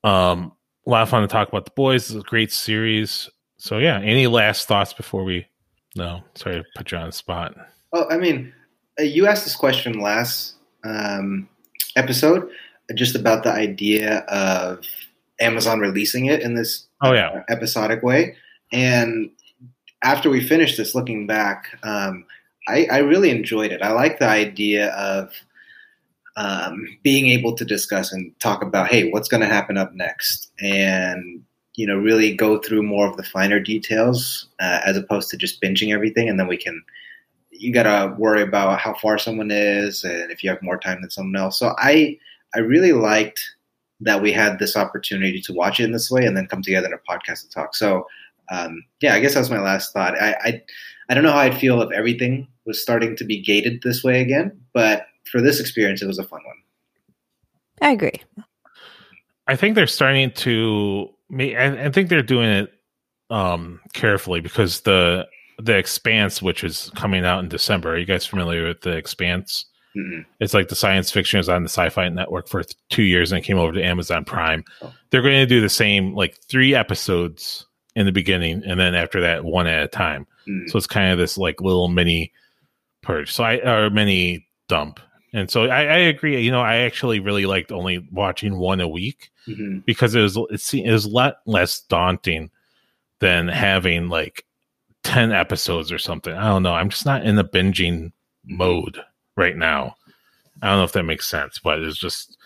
um 0.05 0.53
a 0.87 0.91
lot 0.91 1.03
of 1.03 1.09
fun 1.09 1.23
to 1.23 1.29
talk 1.29 1.49
about 1.49 1.65
the 1.65 1.73
boys. 1.73 2.11
It's 2.11 2.25
a 2.25 2.29
great 2.29 2.53
series. 2.53 3.29
So 3.59 3.79
yeah, 3.79 4.01
any 4.01 4.27
last 4.27 4.69
thoughts 4.69 4.93
before 4.93 5.25
we 5.25 5.47
no, 5.97 6.23
sorry 6.35 6.57
to 6.57 6.65
put 6.77 6.93
you 6.93 6.99
on 6.99 7.07
the 7.07 7.13
spot. 7.13 7.55
Oh, 7.93 8.07
I 8.09 8.17
mean, 8.17 8.53
uh, 8.99 9.03
you 9.03 9.27
asked 9.27 9.45
this 9.45 9.57
question 9.57 10.01
last 10.01 10.55
um, 10.85 11.49
episode, 11.97 12.49
uh, 12.91 12.95
just 12.95 13.17
about 13.17 13.43
the 13.43 13.53
idea 13.53 14.19
of 14.29 14.85
Amazon 15.41 15.81
releasing 15.81 16.27
it 16.27 16.43
in 16.43 16.55
this 16.55 16.87
Oh 17.03 17.13
yeah. 17.13 17.43
episodic 17.49 18.03
way. 18.03 18.37
And 18.73 19.31
after 20.03 20.31
we 20.31 20.41
finished 20.47 20.77
this, 20.77 20.95
looking 20.95 21.27
back, 21.27 21.77
um, 21.83 22.25
I, 22.69 22.87
I 22.91 22.99
really 22.99 23.31
enjoyed 23.31 23.73
it. 23.73 23.83
I 23.83 23.91
like 23.93 24.19
the 24.19 24.29
idea 24.29 24.91
of 24.95 25.33
um, 26.37 26.87
being 27.03 27.29
able 27.29 27.55
to 27.57 27.65
discuss 27.65 28.13
and 28.13 28.33
talk 28.41 28.63
about, 28.63 28.89
hey, 28.89 29.11
what's 29.11 29.29
going 29.29 29.43
to 29.43 29.47
happen 29.47 29.77
up 29.77 29.93
next, 29.95 30.53
and 30.61 31.43
you 31.77 31.87
know, 31.87 31.97
really 31.97 32.35
go 32.35 32.59
through 32.59 32.83
more 32.83 33.09
of 33.09 33.17
the 33.17 33.23
finer 33.23 33.61
details 33.61 34.49
uh, 34.61 34.81
as 34.85 34.97
opposed 34.97 35.31
to 35.31 35.37
just 35.37 35.63
binging 35.63 35.95
everything, 35.95 36.29
and 36.29 36.39
then 36.39 36.49
we 36.49 36.57
can. 36.57 36.83
You 37.51 37.73
got 37.75 37.83
to 37.83 38.15
worry 38.17 38.43
about 38.43 38.81
how 38.81 38.95
far 38.95 39.19
someone 39.19 39.51
is, 39.51 40.05
and 40.05 40.31
if 40.31 40.43
you 40.43 40.51
have 40.51 40.63
more 40.63 40.79
time 40.79 41.03
than 41.03 41.11
someone 41.11 41.37
else. 41.37 41.59
So 41.59 41.75
I, 41.77 42.17
I 42.55 42.61
really 42.61 42.93
liked 42.93 43.41
that 44.01 44.23
we 44.23 44.33
had 44.33 44.59
this 44.59 44.77
opportunity 44.77 45.43
to 45.43 45.53
watch 45.53 45.79
it 45.79 45.85
in 45.85 45.93
this 45.93 46.11
way, 46.11 46.25
and 46.25 46.37
then 46.37 46.47
come 46.47 46.63
together 46.63 46.87
in 46.87 46.95
a 46.95 47.13
podcast 47.13 47.43
to 47.43 47.51
talk. 47.51 47.75
So 47.75 48.07
um, 48.51 48.85
yeah, 49.01 49.15
I 49.15 49.21
guess 49.21 49.35
that 49.35 49.41
was 49.41 49.51
my 49.51 49.61
last 49.61 49.93
thought. 49.93 50.21
I, 50.21 50.37
I 50.43 50.63
I 51.09 51.15
don't 51.15 51.25
know 51.25 51.33
how 51.33 51.39
I'd 51.39 51.59
feel 51.59 51.81
if 51.83 51.91
everything 51.93 52.47
was 52.67 52.81
starting 52.81 53.17
to 53.17 53.25
be 53.25 53.43
gated 53.43 53.83
this 53.83 54.05
way 54.05 54.21
again, 54.21 54.61
but 54.73 55.07
for 55.31 55.41
this 55.41 55.61
experience, 55.61 56.03
it 56.03 56.07
was 56.07 56.19
a 56.19 56.25
fun 56.25 56.41
one. 56.45 56.57
I 57.83 57.93
agree. 57.93 58.21
I 59.47 59.57
think 59.57 59.75
they're 59.75 59.87
starting 59.87 60.31
to. 60.33 61.09
ma- 61.29 61.45
I, 61.45 61.87
I 61.87 61.91
think 61.91 62.09
they're 62.09 62.23
doing 62.23 62.49
it 62.51 62.73
um, 63.31 63.81
carefully 63.95 64.41
because 64.41 64.81
the 64.83 65.27
the 65.59 65.77
Expanse, 65.77 66.41
which 66.41 66.65
is 66.65 66.91
coming 66.95 67.25
out 67.25 67.41
in 67.43 67.49
December. 67.49 67.95
Are 67.95 67.99
you 67.99 68.07
guys 68.07 68.25
familiar 68.27 68.67
with 68.69 68.81
the 68.83 68.97
Expanse? 68.97 69.67
Mhm. 69.97 70.25
It's 70.39 70.55
like 70.55 70.69
the 70.69 70.77
science 70.77 71.11
fiction 71.11 71.41
is 71.41 71.49
on 71.49 71.65
the 71.65 71.69
Sci-Fi 71.69 72.09
Network 72.11 72.49
for 72.49 72.63
th- 72.63 72.77
two 72.91 73.03
years 73.03 73.33
and 73.33 73.41
it 73.41 73.45
came 73.45 73.59
over 73.59 73.73
to 73.73 73.83
Amazon 73.85 74.25
Prime. 74.25 74.63
Oh. 74.81 74.93
They're 75.11 75.21
going 75.21 75.35
to 75.35 75.47
do 75.47 75.61
the 75.61 75.69
same, 75.69 76.15
like 76.15 76.39
three 76.49 76.77
episodes 76.77 77.67
in 77.97 78.07
the 78.07 78.13
beginning, 78.13 78.63
and 78.65 78.79
then 78.79 78.95
after 78.95 79.21
that, 79.23 79.45
one 79.45 79.67
at 79.67 79.83
a 79.83 79.89
time. 79.89 80.29
Mhm. 80.49 80.71
So 80.71 80.79
it's 80.79 80.87
kind 80.87 81.11
of 81.13 81.19
this 81.19 81.37
like 81.37 81.61
little 81.61 81.89
mini 81.89 82.33
purge. 83.03 83.33
So 83.33 83.43
I 83.43 83.57
or 83.57 83.91
mini 83.91 84.47
dump. 84.69 85.01
And 85.33 85.51
so 85.51 85.65
I, 85.67 85.83
I 85.83 85.97
agree. 85.99 86.41
You 86.41 86.51
know, 86.51 86.61
I 86.61 86.79
actually 86.79 87.21
really 87.21 87.47
liked 87.47 87.71
only 87.73 88.07
watching 88.11 88.59
one 88.59 88.81
a 88.81 88.89
week 88.89 89.31
Mhm. 89.47 89.85
because 89.85 90.15
it 90.15 90.21
was 90.21 90.37
it, 90.73 90.91
was 90.91 91.05
a 91.05 91.09
lot 91.09 91.37
less 91.47 91.81
daunting 91.83 92.51
than 93.21 93.49
having 93.49 94.09
like 94.09 94.45
ten 95.05 95.31
episodes 95.33 95.93
or 95.93 95.99
something. 95.99 96.35
I 96.35 96.49
don't 96.49 96.63
know. 96.63 96.75
I'm 96.75 96.89
just 96.89 97.07
not 97.07 97.25
in 97.25 97.37
the 97.37 97.45
binging 97.45 98.13
mode 98.45 99.01
right 99.37 99.57
now. 99.57 99.95
I 100.63 100.69
don't 100.69 100.79
know 100.79 100.85
if 100.85 100.93
that 100.93 101.05
makes 101.05 101.27
sense, 101.29 101.59
but 101.59 101.79
it's 101.81 101.97
just 101.99 102.37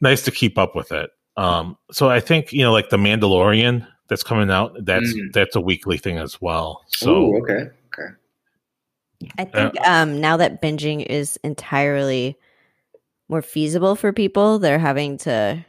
nice 0.00 0.22
to 0.22 0.30
keep 0.30 0.56
up 0.58 0.74
with 0.74 0.90
it. 0.92 1.10
Um, 1.36 1.76
so 1.92 2.08
I 2.08 2.20
think 2.20 2.52
you 2.52 2.62
know, 2.62 2.72
like 2.72 2.88
the 2.90 2.96
Mandalorian 2.96 3.86
that's 4.08 4.22
coming 4.22 4.50
out. 4.50 4.74
That's 4.84 5.12
Mm. 5.14 5.32
that's 5.32 5.54
a 5.56 5.60
weekly 5.60 5.98
thing 5.98 6.16
as 6.18 6.40
well. 6.40 6.84
So 6.88 7.14
Ooh, 7.34 7.42
okay. 7.42 7.68
I 9.38 9.44
think 9.44 9.74
um, 9.86 10.20
now 10.20 10.36
that 10.36 10.62
binging 10.62 11.04
is 11.04 11.38
entirely 11.42 12.38
more 13.28 13.42
feasible 13.42 13.96
for 13.96 14.12
people, 14.12 14.58
they're 14.58 14.78
having 14.78 15.18
to 15.18 15.64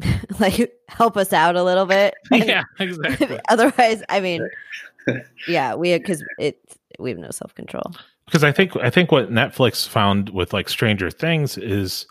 like 0.40 0.72
help 0.88 1.16
us 1.16 1.32
out 1.32 1.56
a 1.56 1.62
little 1.62 1.86
bit. 1.86 2.14
yeah, 2.32 2.64
exactly. 2.80 3.38
Otherwise, 3.48 4.02
I 4.08 4.20
mean, 4.20 4.48
yeah, 5.46 5.74
we 5.74 5.96
because 5.96 6.24
it 6.38 6.58
we 6.98 7.10
have 7.10 7.18
no 7.18 7.30
self 7.30 7.54
control. 7.54 7.92
because 8.26 8.44
I 8.44 8.52
think 8.52 8.76
I 8.76 8.90
think 8.90 9.12
what 9.12 9.30
Netflix 9.30 9.86
found 9.86 10.30
with 10.30 10.52
like 10.52 10.68
Stranger 10.68 11.10
Things 11.10 11.56
is 11.56 12.06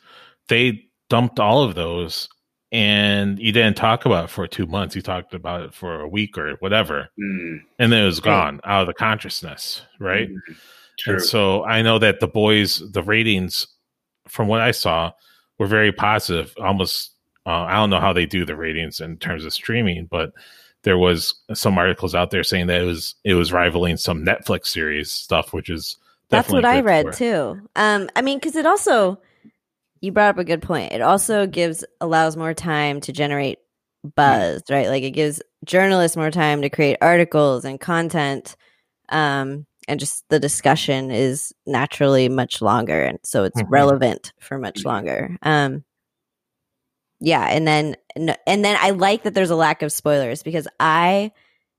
they 0.48 0.86
dumped 1.10 1.40
all 1.40 1.64
of 1.64 1.76
those 1.76 2.30
and 2.72 3.40
you 3.40 3.52
didn't 3.52 3.78
talk 3.78 4.06
about 4.06 4.26
it 4.26 4.30
for 4.30 4.48
two 4.48 4.66
months. 4.66 4.96
You 4.96 5.02
talked 5.02 5.34
about 5.34 5.62
it 5.62 5.74
for 5.74 6.02
a 6.02 6.08
week 6.08 6.38
or 6.38 6.56
whatever, 6.60 7.10
Mm, 7.20 7.62
and 7.80 7.92
then 7.92 8.04
it 8.04 8.06
was 8.06 8.20
gone 8.20 8.60
out 8.64 8.82
of 8.82 8.88
the 8.88 8.94
consciousness, 8.94 9.82
right? 10.00 10.30
mhm. 10.30 10.58
And 11.06 11.22
so 11.22 11.64
I 11.64 11.84
know 11.84 12.00
that 12.00 12.20
the 12.20 12.28
boys, 12.28 12.82
the 12.92 13.04
ratings, 13.04 13.68
from 14.28 14.48
what 14.48 14.62
I 14.62 14.72
saw, 14.72 15.12
were 15.60 15.68
very 15.68 15.92
positive. 15.92 16.54
Almost, 16.60 17.12
uh, 17.46 17.52
I 17.52 17.76
don't 17.76 17.92
know 17.92 18.00
how 18.00 18.14
they 18.14 18.26
do 18.26 18.46
the 18.46 18.56
ratings 18.56 19.00
in 19.00 19.18
terms 19.18 19.46
of 19.46 19.54
streaming, 19.54 20.08
but 20.10 20.34
there 20.84 20.98
was 20.98 21.36
some 21.54 21.78
articles 21.78 22.16
out 22.16 22.32
there 22.32 22.44
saying 22.44 22.68
that 22.68 22.82
it 22.82 22.86
was 22.86 23.16
it 23.24 23.36
was 23.36 23.54
rivaling 23.54 23.98
some 23.98 24.26
Netflix 24.26 24.68
series 24.68 25.12
stuff, 25.12 25.54
which 25.54 25.70
is 25.70 25.98
That's 26.30 26.50
what 26.50 26.66
I 26.66 26.82
read 26.82 27.14
too. 27.14 27.62
Um, 27.76 28.10
I 28.16 28.22
mean, 28.22 28.40
because 28.40 28.56
it 28.56 28.66
also 28.66 29.20
you 30.02 30.12
brought 30.12 30.30
up 30.30 30.38
a 30.38 30.44
good 30.44 30.62
point. 30.62 30.94
It 30.94 31.02
also 31.02 31.48
gives 31.48 31.84
allows 32.02 32.38
more 32.38 32.54
time 32.54 33.02
to 33.02 33.12
generate 33.12 33.60
buzz, 34.16 34.62
right? 34.70 34.88
Like 34.88 35.04
it 35.04 35.12
gives 35.12 35.42
journalists 35.66 36.18
more 36.18 36.32
time 36.32 36.62
to 36.62 36.70
create 36.70 36.98
articles 37.02 37.66
and 37.66 37.80
content. 37.80 38.56
Um, 39.10 39.66
and 39.88 40.00
just 40.00 40.26
the 40.30 40.40
discussion 40.40 41.12
is 41.12 41.54
naturally 41.66 42.28
much 42.30 42.62
longer, 42.62 43.02
and 43.04 43.20
so 43.24 43.46
it's 43.46 43.62
Mhm. 43.62 43.68
relevant 43.70 44.34
for 44.40 44.58
much 44.60 44.82
Mhm. 44.82 44.86
longer. 44.86 45.38
Um, 45.42 45.84
yeah, 47.20 47.46
and 47.46 47.68
then 47.68 47.96
and 48.16 48.38
and 48.46 48.64
then 48.64 48.78
I 48.80 48.92
like 48.92 49.24
that 49.24 49.34
there's 49.34 49.50
a 49.50 49.56
lack 49.56 49.82
of 49.82 49.92
spoilers 49.92 50.44
because 50.44 50.68
I 50.80 51.32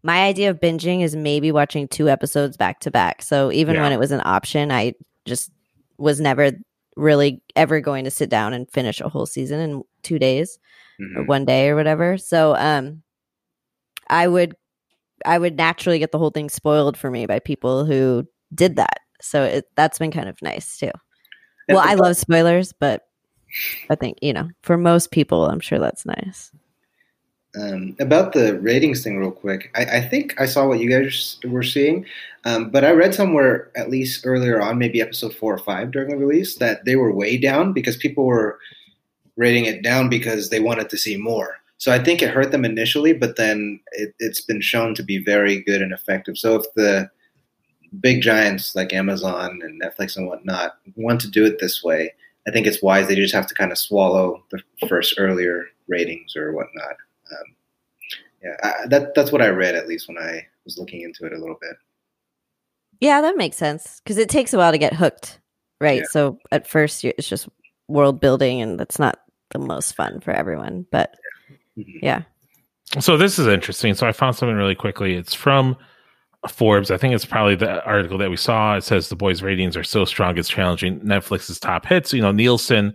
my 0.02 0.24
idea 0.24 0.50
of 0.50 0.60
binging 0.60 1.02
is 1.02 1.14
maybe 1.14 1.52
watching 1.52 1.86
two 1.88 2.08
episodes 2.08 2.56
back 2.56 2.80
to 2.80 2.90
back. 2.90 3.22
So 3.22 3.52
even 3.52 3.76
Yeah. 3.76 3.82
when 3.82 3.92
it 3.92 3.98
was 3.98 4.10
an 4.10 4.22
option, 4.24 4.72
I 4.72 4.94
just 5.26 5.50
was 5.98 6.20
never 6.20 6.52
really 6.98 7.40
ever 7.56 7.80
going 7.80 8.04
to 8.04 8.10
sit 8.10 8.28
down 8.28 8.52
and 8.52 8.70
finish 8.70 9.00
a 9.00 9.08
whole 9.08 9.26
season 9.26 9.60
in 9.60 9.82
two 10.02 10.18
days 10.18 10.58
or 11.16 11.22
Mhm. 11.22 11.28
one 11.28 11.44
day 11.44 11.68
or 11.70 11.76
whatever. 11.76 12.18
So 12.18 12.54
um 12.56 13.02
I 14.08 14.26
would 14.28 14.54
I 15.26 15.38
would 15.38 15.56
naturally 15.56 15.98
get 15.98 16.12
the 16.12 16.18
whole 16.18 16.30
thing 16.30 16.48
spoiled 16.50 16.96
for 16.96 17.10
me 17.10 17.26
by 17.26 17.38
people 17.38 17.84
who 17.84 18.26
did 18.54 18.76
that. 18.76 18.98
So 19.20 19.42
it, 19.44 19.64
that's 19.76 19.98
been 19.98 20.10
kind 20.12 20.28
of 20.28 20.40
nice 20.42 20.78
too. 20.78 20.90
Well, 21.68 21.82
I 21.84 21.94
love 21.94 22.16
spoilers, 22.16 22.72
but 22.72 23.02
I 23.90 23.94
think 23.94 24.18
you 24.22 24.32
know, 24.32 24.48
for 24.62 24.76
most 24.76 25.10
people, 25.10 25.46
I'm 25.46 25.60
sure 25.60 25.78
that's 25.78 26.06
nice. 26.06 26.50
Um, 27.56 27.96
about 27.98 28.34
the 28.34 28.60
ratings 28.60 29.02
thing, 29.02 29.18
real 29.18 29.30
quick, 29.30 29.70
I, 29.74 29.84
I, 29.84 30.00
think 30.02 30.38
I 30.38 30.44
saw 30.44 30.66
what 30.66 30.80
you 30.80 30.90
guys 30.90 31.38
were 31.44 31.62
seeing, 31.62 32.04
um, 32.44 32.68
but 32.70 32.84
I 32.84 32.90
read 32.90 33.14
somewhere, 33.14 33.70
at 33.74 33.88
least 33.88 34.26
earlier 34.26 34.60
on, 34.60 34.78
maybe 34.78 35.00
episode 35.00 35.34
four 35.34 35.54
or 35.54 35.58
five 35.58 35.90
during 35.90 36.10
the 36.10 36.18
release, 36.18 36.56
that 36.56 36.84
they 36.84 36.94
were 36.94 37.10
way 37.10 37.38
down 37.38 37.72
because 37.72 37.96
people 37.96 38.26
were 38.26 38.58
rating 39.36 39.64
it 39.64 39.82
down 39.82 40.10
because 40.10 40.50
they 40.50 40.60
wanted 40.60 40.90
to 40.90 40.98
see 40.98 41.16
more. 41.16 41.56
So 41.78 41.92
I 41.92 42.02
think 42.02 42.20
it 42.20 42.30
hurt 42.30 42.50
them 42.50 42.64
initially, 42.64 43.12
but 43.12 43.36
then 43.36 43.80
it, 43.92 44.14
it's 44.18 44.40
been 44.40 44.60
shown 44.60 44.94
to 44.96 45.02
be 45.02 45.22
very 45.22 45.62
good 45.62 45.80
and 45.80 45.92
effective. 45.92 46.36
So 46.36 46.56
if 46.56 46.66
the 46.74 47.08
big 48.00 48.20
giants 48.20 48.74
like 48.74 48.92
Amazon 48.92 49.60
and 49.62 49.80
Netflix 49.80 50.16
and 50.16 50.26
whatnot 50.26 50.76
want 50.96 51.20
to 51.22 51.30
do 51.30 51.46
it 51.46 51.60
this 51.60 51.82
way, 51.82 52.12
I 52.46 52.50
think 52.50 52.66
it's 52.66 52.82
wise. 52.82 53.06
They 53.06 53.14
just 53.14 53.34
have 53.34 53.46
to 53.46 53.54
kind 53.54 53.72
of 53.72 53.78
swallow 53.78 54.42
the 54.50 54.60
first 54.88 55.14
earlier 55.18 55.66
ratings 55.86 56.36
or 56.36 56.52
whatnot. 56.52 56.96
Um, 57.30 57.54
yeah, 58.42 58.56
I, 58.62 58.86
that 58.88 59.14
that's 59.14 59.32
what 59.32 59.42
I 59.42 59.48
read 59.48 59.74
at 59.74 59.88
least 59.88 60.08
when 60.08 60.18
I 60.18 60.46
was 60.64 60.78
looking 60.78 61.02
into 61.02 61.24
it 61.24 61.32
a 61.32 61.38
little 61.38 61.58
bit. 61.60 61.76
Yeah, 63.00 63.20
that 63.20 63.36
makes 63.36 63.56
sense 63.56 64.00
because 64.02 64.18
it 64.18 64.28
takes 64.28 64.52
a 64.52 64.58
while 64.58 64.72
to 64.72 64.78
get 64.78 64.94
hooked, 64.94 65.38
right? 65.80 66.00
Yeah. 66.00 66.08
So 66.10 66.38
at 66.50 66.66
first 66.66 67.04
it's 67.04 67.28
just 67.28 67.48
world 67.88 68.20
building, 68.20 68.60
and 68.60 68.78
that's 68.78 68.98
not 68.98 69.20
the 69.50 69.58
most 69.58 69.94
fun 69.94 70.20
for 70.20 70.32
everyone. 70.32 70.86
But 70.90 71.16
mm-hmm. 71.76 71.98
yeah. 72.02 72.22
So 73.00 73.16
this 73.16 73.38
is 73.38 73.46
interesting. 73.46 73.94
So 73.94 74.06
I 74.06 74.12
found 74.12 74.36
something 74.36 74.56
really 74.56 74.74
quickly. 74.74 75.14
It's 75.14 75.34
from 75.34 75.76
Forbes. 76.48 76.90
I 76.90 76.96
think 76.96 77.14
it's 77.14 77.24
probably 77.24 77.54
the 77.54 77.84
article 77.84 78.18
that 78.18 78.30
we 78.30 78.36
saw. 78.36 78.76
It 78.76 78.84
says 78.84 79.08
the 79.08 79.16
boys' 79.16 79.42
ratings 79.42 79.76
are 79.76 79.84
so 79.84 80.04
strong 80.04 80.38
it's 80.38 80.48
challenging 80.48 81.00
Netflix's 81.00 81.60
top 81.60 81.86
hits. 81.86 82.12
You 82.12 82.22
know, 82.22 82.32
Nielsen 82.32 82.94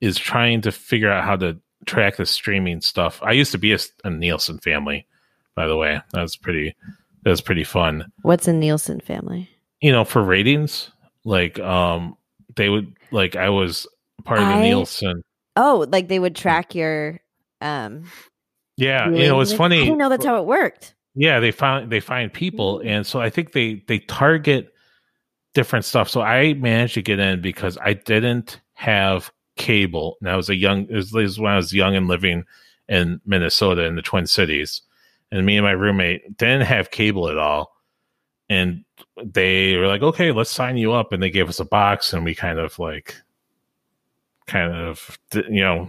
is 0.00 0.18
trying 0.18 0.62
to 0.62 0.72
figure 0.72 1.10
out 1.10 1.24
how 1.24 1.36
to 1.36 1.58
track 1.86 2.16
the 2.16 2.26
streaming 2.26 2.80
stuff. 2.80 3.20
I 3.22 3.32
used 3.32 3.52
to 3.52 3.58
be 3.58 3.72
a, 3.72 3.78
a 4.04 4.10
Nielsen 4.10 4.58
family, 4.58 5.06
by 5.54 5.66
the 5.66 5.76
way. 5.76 6.00
That 6.12 6.22
was 6.22 6.36
pretty. 6.36 6.74
That 7.22 7.30
was 7.30 7.42
pretty 7.42 7.64
fun. 7.64 8.10
What's 8.22 8.48
a 8.48 8.52
Nielsen 8.52 9.00
family? 9.00 9.50
You 9.80 9.92
know, 9.92 10.04
for 10.04 10.22
ratings, 10.22 10.90
like 11.24 11.58
um, 11.60 12.16
they 12.56 12.68
would 12.68 12.96
like 13.10 13.36
I 13.36 13.50
was 13.50 13.86
part 14.24 14.40
of 14.40 14.46
the 14.46 14.54
I, 14.54 14.62
Nielsen. 14.62 15.22
Oh, 15.56 15.86
like 15.90 16.08
they 16.08 16.18
would 16.18 16.36
track 16.36 16.74
your 16.74 17.20
um. 17.60 18.04
Yeah, 18.76 19.10
you 19.10 19.26
know, 19.26 19.40
it's 19.40 19.52
funny. 19.52 19.80
I 19.80 19.84
didn't 19.84 19.98
know 19.98 20.08
that's 20.08 20.24
how 20.24 20.40
it 20.40 20.46
worked. 20.46 20.94
Yeah, 21.14 21.40
they 21.40 21.50
find 21.50 21.90
they 21.90 22.00
find 22.00 22.32
people, 22.32 22.78
mm. 22.78 22.86
and 22.86 23.06
so 23.06 23.20
I 23.20 23.28
think 23.28 23.52
they 23.52 23.82
they 23.86 23.98
target 23.98 24.72
different 25.54 25.84
stuff. 25.84 26.08
So 26.08 26.22
I 26.22 26.54
managed 26.54 26.94
to 26.94 27.02
get 27.02 27.18
in 27.18 27.42
because 27.42 27.76
I 27.82 27.92
didn't 27.92 28.60
have 28.74 29.30
cable. 29.56 30.16
And 30.20 30.30
I 30.30 30.36
was 30.36 30.48
a 30.48 30.56
young, 30.56 30.86
it 30.88 31.12
was 31.12 31.38
when 31.38 31.52
I 31.52 31.56
was 31.56 31.72
young 31.72 31.96
and 31.96 32.08
living 32.08 32.44
in 32.88 33.20
Minnesota 33.24 33.84
in 33.84 33.96
the 33.96 34.02
Twin 34.02 34.26
Cities. 34.26 34.82
And 35.30 35.46
me 35.46 35.56
and 35.56 35.64
my 35.64 35.72
roommate 35.72 36.36
didn't 36.36 36.66
have 36.66 36.90
cable 36.90 37.28
at 37.28 37.38
all. 37.38 37.72
And 38.48 38.84
they 39.22 39.76
were 39.76 39.86
like, 39.86 40.02
okay, 40.02 40.32
let's 40.32 40.50
sign 40.50 40.76
you 40.76 40.92
up. 40.92 41.12
And 41.12 41.22
they 41.22 41.30
gave 41.30 41.48
us 41.48 41.60
a 41.60 41.64
box 41.64 42.12
and 42.12 42.24
we 42.24 42.34
kind 42.34 42.58
of 42.58 42.78
like, 42.78 43.14
kind 44.46 44.74
of, 44.74 45.18
you 45.32 45.60
know, 45.60 45.88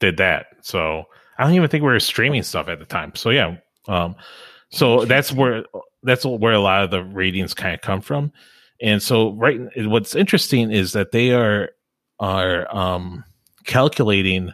did 0.00 0.16
that. 0.16 0.46
So 0.62 1.04
I 1.38 1.44
don't 1.44 1.54
even 1.54 1.68
think 1.68 1.82
we 1.82 1.92
were 1.92 2.00
streaming 2.00 2.42
stuff 2.42 2.66
at 2.68 2.80
the 2.80 2.84
time. 2.84 3.14
So 3.14 3.30
yeah. 3.30 3.56
Um, 3.86 4.16
so 4.70 5.04
that's 5.04 5.32
where, 5.32 5.64
that's 6.02 6.24
where 6.24 6.52
a 6.52 6.60
lot 6.60 6.82
of 6.82 6.90
the 6.90 7.04
ratings 7.04 7.54
kind 7.54 7.74
of 7.74 7.80
come 7.80 8.00
from. 8.00 8.32
And 8.80 9.02
so, 9.02 9.32
right, 9.34 9.60
what's 9.76 10.14
interesting 10.14 10.70
is 10.70 10.92
that 10.92 11.12
they 11.12 11.32
are 11.32 11.70
are 12.20 12.74
um, 12.74 13.24
calculating 13.64 14.52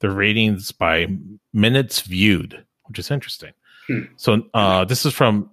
the 0.00 0.10
ratings 0.10 0.72
by 0.72 1.06
minutes 1.52 2.00
viewed, 2.00 2.64
which 2.84 2.98
is 2.98 3.10
interesting. 3.10 3.52
Hmm. 3.86 4.00
So 4.16 4.42
uh, 4.54 4.84
this 4.84 5.06
is 5.06 5.12
from 5.12 5.50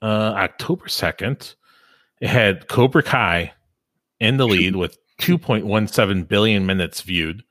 uh, 0.00 0.34
October 0.36 0.86
2nd. 0.86 1.54
It 2.20 2.28
had 2.28 2.68
Cobra 2.68 3.02
Kai 3.02 3.52
in 4.20 4.36
the 4.36 4.46
lead 4.46 4.76
with 4.76 4.98
2.17 5.20 6.28
billion 6.28 6.66
minutes 6.66 7.00
viewed. 7.00 7.44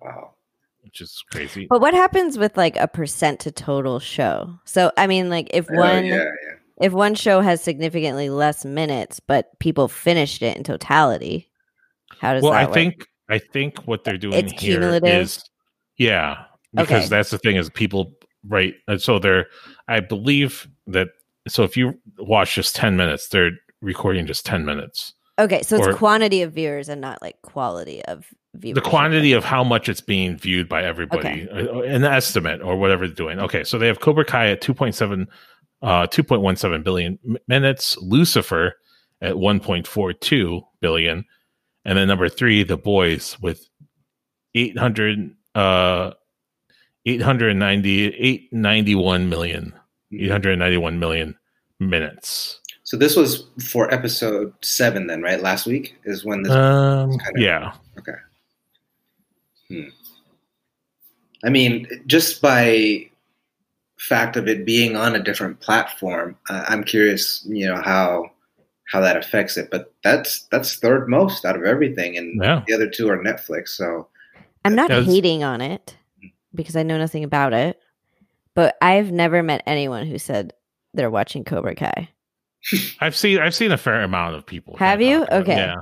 Wow. 0.00 0.34
Which 0.82 1.00
is 1.00 1.22
crazy. 1.30 1.66
But 1.68 1.80
what 1.80 1.94
happens 1.94 2.38
with 2.38 2.56
like 2.56 2.76
a 2.76 2.88
percent 2.88 3.40
to 3.40 3.50
total 3.50 3.98
show? 3.98 4.58
So 4.64 4.90
I 4.96 5.06
mean 5.06 5.28
like 5.28 5.48
if 5.52 5.68
one 5.68 6.06
yeah, 6.06 6.24
yeah. 6.24 6.54
if 6.78 6.92
one 6.92 7.14
show 7.14 7.40
has 7.42 7.62
significantly 7.62 8.30
less 8.30 8.64
minutes 8.64 9.20
but 9.20 9.58
people 9.58 9.88
finished 9.88 10.42
it 10.42 10.56
in 10.56 10.64
totality, 10.64 11.47
how 12.20 12.34
does 12.34 12.42
well, 12.42 12.52
I 12.52 12.64
work? 12.64 12.74
think 12.74 13.06
I 13.28 13.38
think 13.38 13.86
what 13.86 14.04
they're 14.04 14.18
doing 14.18 14.34
it's 14.34 14.52
here 14.60 14.78
cumulative? 14.78 15.22
is 15.22 15.44
yeah, 15.96 16.44
because 16.74 17.04
okay. 17.04 17.08
that's 17.08 17.30
the 17.30 17.38
thing 17.38 17.56
is 17.56 17.70
people 17.70 18.14
right. 18.46 18.74
So 18.98 19.18
they're 19.18 19.46
I 19.88 20.00
believe 20.00 20.68
that 20.86 21.08
so 21.46 21.64
if 21.64 21.76
you 21.76 21.98
watch 22.18 22.54
just 22.54 22.76
ten 22.76 22.96
minutes, 22.96 23.28
they're 23.28 23.52
recording 23.80 24.26
just 24.26 24.46
ten 24.46 24.64
minutes. 24.64 25.14
Okay, 25.38 25.62
so 25.62 25.76
it's 25.76 25.96
quantity 25.96 26.42
of 26.42 26.52
viewers 26.52 26.88
and 26.88 27.00
not 27.00 27.22
like 27.22 27.40
quality 27.42 28.04
of 28.06 28.26
viewers. 28.54 28.74
The 28.74 28.80
quantity 28.80 29.32
of 29.32 29.44
how 29.44 29.62
much 29.62 29.88
it's 29.88 30.00
being 30.00 30.36
viewed 30.36 30.68
by 30.68 30.82
everybody, 30.82 31.48
okay. 31.48 31.68
Uh, 31.68 31.80
an 31.82 32.04
estimate 32.04 32.60
or 32.60 32.76
whatever 32.76 33.06
they're 33.06 33.14
doing. 33.14 33.38
Okay, 33.38 33.62
so 33.62 33.78
they 33.78 33.86
have 33.86 34.00
Cobra 34.00 34.24
Kai 34.24 34.50
at 34.50 34.60
2.7, 34.60 35.26
uh, 35.82 36.06
2.17 36.08 36.82
billion 36.82 37.18
minutes, 37.46 37.96
Lucifer 37.98 38.74
at 39.20 39.34
1.42 39.34 40.62
billion, 40.80 41.24
and 41.88 41.96
then 41.96 42.06
number 42.06 42.28
three, 42.28 42.64
The 42.64 42.76
Boys 42.76 43.40
with 43.40 43.66
800, 44.54 45.34
uh, 45.54 46.10
890, 47.06 48.04
891 48.08 49.30
million, 49.30 49.72
mm-hmm. 50.12 50.24
891 50.26 50.98
million 50.98 51.34
minutes. 51.80 52.60
So 52.82 52.98
this 52.98 53.16
was 53.16 53.46
for 53.64 53.92
episode 53.92 54.52
seven, 54.60 55.06
then, 55.06 55.22
right? 55.22 55.40
Last 55.40 55.64
week 55.64 55.96
is 56.04 56.26
when 56.26 56.42
this. 56.42 56.52
Um, 56.52 57.16
kind 57.16 57.36
of, 57.36 57.42
yeah. 57.42 57.72
Okay. 57.98 58.12
Hmm. 59.68 59.88
I 61.42 61.48
mean, 61.48 61.86
just 62.06 62.42
by 62.42 63.08
fact 63.98 64.36
of 64.36 64.46
it 64.46 64.66
being 64.66 64.94
on 64.94 65.14
a 65.14 65.22
different 65.22 65.60
platform, 65.60 66.36
uh, 66.50 66.66
I'm 66.68 66.84
curious, 66.84 67.46
you 67.46 67.66
know, 67.66 67.80
how 67.80 68.32
how 68.88 69.00
that 69.00 69.16
affects 69.16 69.56
it. 69.56 69.70
But 69.70 69.94
that's 70.02 70.46
that's 70.50 70.76
third 70.76 71.08
most 71.08 71.44
out 71.44 71.56
of 71.56 71.64
everything, 71.64 72.16
and 72.16 72.42
yeah. 72.42 72.62
the 72.66 72.74
other 72.74 72.88
two 72.88 73.08
are 73.08 73.18
Netflix. 73.18 73.68
So 73.68 74.08
I'm 74.64 74.74
not 74.74 74.90
was... 74.90 75.06
hating 75.06 75.44
on 75.44 75.60
it 75.60 75.96
because 76.54 76.76
I 76.76 76.82
know 76.82 76.98
nothing 76.98 77.24
about 77.24 77.52
it, 77.52 77.78
but 78.54 78.76
I've 78.82 79.12
never 79.12 79.42
met 79.42 79.62
anyone 79.66 80.06
who 80.06 80.18
said 80.18 80.52
they're 80.94 81.10
watching 81.10 81.44
Cobra 81.44 81.74
Kai. 81.74 82.08
I've 83.00 83.16
seen 83.16 83.38
I've 83.38 83.54
seen 83.54 83.72
a 83.72 83.78
fair 83.78 84.02
amount 84.02 84.34
of 84.34 84.46
people. 84.46 84.76
Have 84.78 85.00
you? 85.00 85.24
Okay. 85.30 85.56
Yeah. 85.56 85.76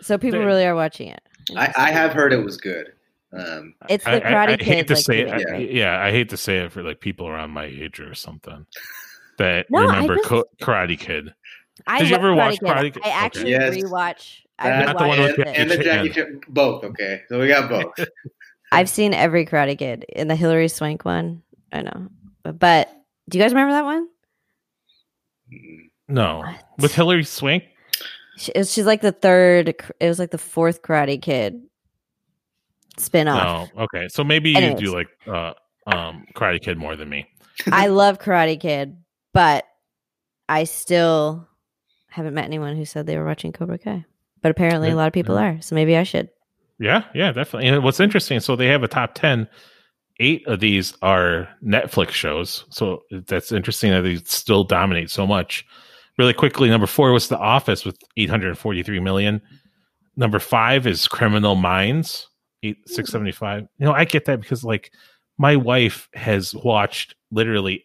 So 0.00 0.18
people 0.18 0.40
they, 0.40 0.46
really 0.46 0.64
are 0.64 0.74
watching 0.74 1.08
it. 1.08 1.22
I, 1.56 1.72
I, 1.76 1.90
have 1.90 2.12
heard 2.12 2.32
it 2.32 2.44
was 2.44 2.56
good. 2.56 2.92
Um, 3.32 3.74
it's 3.88 4.04
the 4.04 4.10
Karate 4.10 4.24
I, 4.24 4.44
I, 4.44 4.56
I 4.60 4.62
hate 4.62 4.88
to 4.88 4.94
like, 4.94 5.04
say 5.04 5.20
it. 5.20 5.28
Yeah. 5.48 5.56
yeah. 5.56 6.04
I 6.04 6.10
hate 6.10 6.28
to 6.30 6.36
say 6.36 6.58
it 6.58 6.72
for 6.72 6.82
like 6.82 7.00
people 7.00 7.26
around 7.26 7.50
my 7.50 7.64
age 7.64 8.00
or 8.00 8.14
something 8.14 8.66
that 9.38 9.66
no, 9.70 9.86
remember 9.86 10.16
just, 10.16 10.44
Karate 10.60 10.98
Kid. 10.98 11.34
I 11.86 12.00
Did 12.00 12.10
you 12.10 12.16
ever 12.16 12.34
watch 12.34 12.58
Karate 12.60 12.92
Kid? 12.92 13.02
I 13.04 13.08
actually 13.10 13.54
okay. 13.54 13.76
yes. 13.76 13.84
rewatch. 13.84 14.40
I 14.58 14.84
not 14.84 14.98
the 14.98 15.06
one 15.06 15.20
with 15.20 15.38
and, 15.38 15.48
and 15.48 15.70
the 15.70 15.78
Jackie 15.78 16.10
Chan. 16.10 16.40
Both. 16.48 16.84
Okay, 16.84 17.22
so 17.28 17.40
we 17.40 17.48
got 17.48 17.68
both. 17.68 18.06
I've 18.72 18.88
seen 18.88 19.12
every 19.12 19.44
Karate 19.44 19.76
Kid 19.76 20.04
in 20.08 20.28
the 20.28 20.36
Hilary 20.36 20.68
Swank 20.68 21.04
one. 21.04 21.42
I 21.72 21.82
know, 21.82 22.08
but 22.44 22.90
do 23.28 23.38
you 23.38 23.44
guys 23.44 23.52
remember 23.52 23.72
that 23.72 23.84
one? 23.84 24.08
No, 26.08 26.38
what? 26.38 26.64
with 26.78 26.94
Hilary 26.94 27.24
Swank. 27.24 27.64
She, 28.36 28.52
she's 28.52 28.86
like 28.86 29.00
the 29.00 29.12
third. 29.12 29.74
It 30.00 30.08
was 30.08 30.18
like 30.18 30.30
the 30.30 30.38
fourth 30.38 30.82
Karate 30.82 31.20
Kid 31.20 31.62
spin-off. 32.98 33.70
Oh, 33.74 33.84
okay. 33.84 34.08
So 34.08 34.24
maybe 34.24 34.54
Anyways. 34.56 34.80
you 34.80 34.86
do 34.86 34.94
like 34.94 35.08
uh, 35.26 35.52
um, 35.86 36.26
Karate 36.34 36.60
Kid 36.60 36.78
more 36.78 36.96
than 36.96 37.08
me. 37.08 37.26
I 37.70 37.86
love 37.88 38.18
Karate 38.18 38.58
Kid, 38.58 38.96
but 39.32 39.64
I 40.48 40.64
still 40.64 41.48
haven't 42.12 42.34
met 42.34 42.44
anyone 42.44 42.76
who 42.76 42.84
said 42.84 43.06
they 43.06 43.16
were 43.16 43.24
watching 43.24 43.52
Cobra 43.52 43.78
Kai, 43.78 44.04
but 44.42 44.50
apparently 44.50 44.90
a 44.90 44.96
lot 44.96 45.06
of 45.06 45.12
people 45.12 45.38
are. 45.38 45.60
So 45.60 45.74
maybe 45.74 45.96
I 45.96 46.02
should. 46.02 46.28
Yeah, 46.78 47.04
yeah, 47.14 47.32
definitely. 47.32 47.68
And 47.68 47.82
what's 47.82 48.00
interesting, 48.00 48.40
so 48.40 48.54
they 48.54 48.66
have 48.66 48.82
a 48.82 48.88
top 48.88 49.14
ten. 49.14 49.48
Eight 50.20 50.46
of 50.46 50.60
these 50.60 50.94
are 51.02 51.48
Netflix 51.64 52.10
shows, 52.10 52.64
so 52.70 53.02
that's 53.26 53.50
interesting 53.50 53.90
that 53.92 54.02
they 54.02 54.16
still 54.16 54.62
dominate 54.62 55.10
so 55.10 55.26
much. 55.26 55.64
Really 56.18 56.34
quickly, 56.34 56.68
number 56.68 56.86
four 56.86 57.12
was 57.12 57.28
The 57.28 57.38
Office 57.38 57.84
with 57.84 57.96
843 58.18 59.00
million. 59.00 59.40
Number 60.16 60.38
five 60.38 60.86
is 60.86 61.08
Criminal 61.08 61.54
Minds, 61.54 62.28
eight 62.62 62.76
hmm. 62.86 62.92
six 62.92 63.10
seventy 63.10 63.32
five. 63.32 63.66
You 63.78 63.86
know, 63.86 63.92
I 63.92 64.04
get 64.04 64.26
that 64.26 64.40
because 64.40 64.62
like 64.62 64.92
my 65.38 65.56
wife 65.56 66.08
has 66.14 66.54
watched 66.54 67.14
literally 67.30 67.84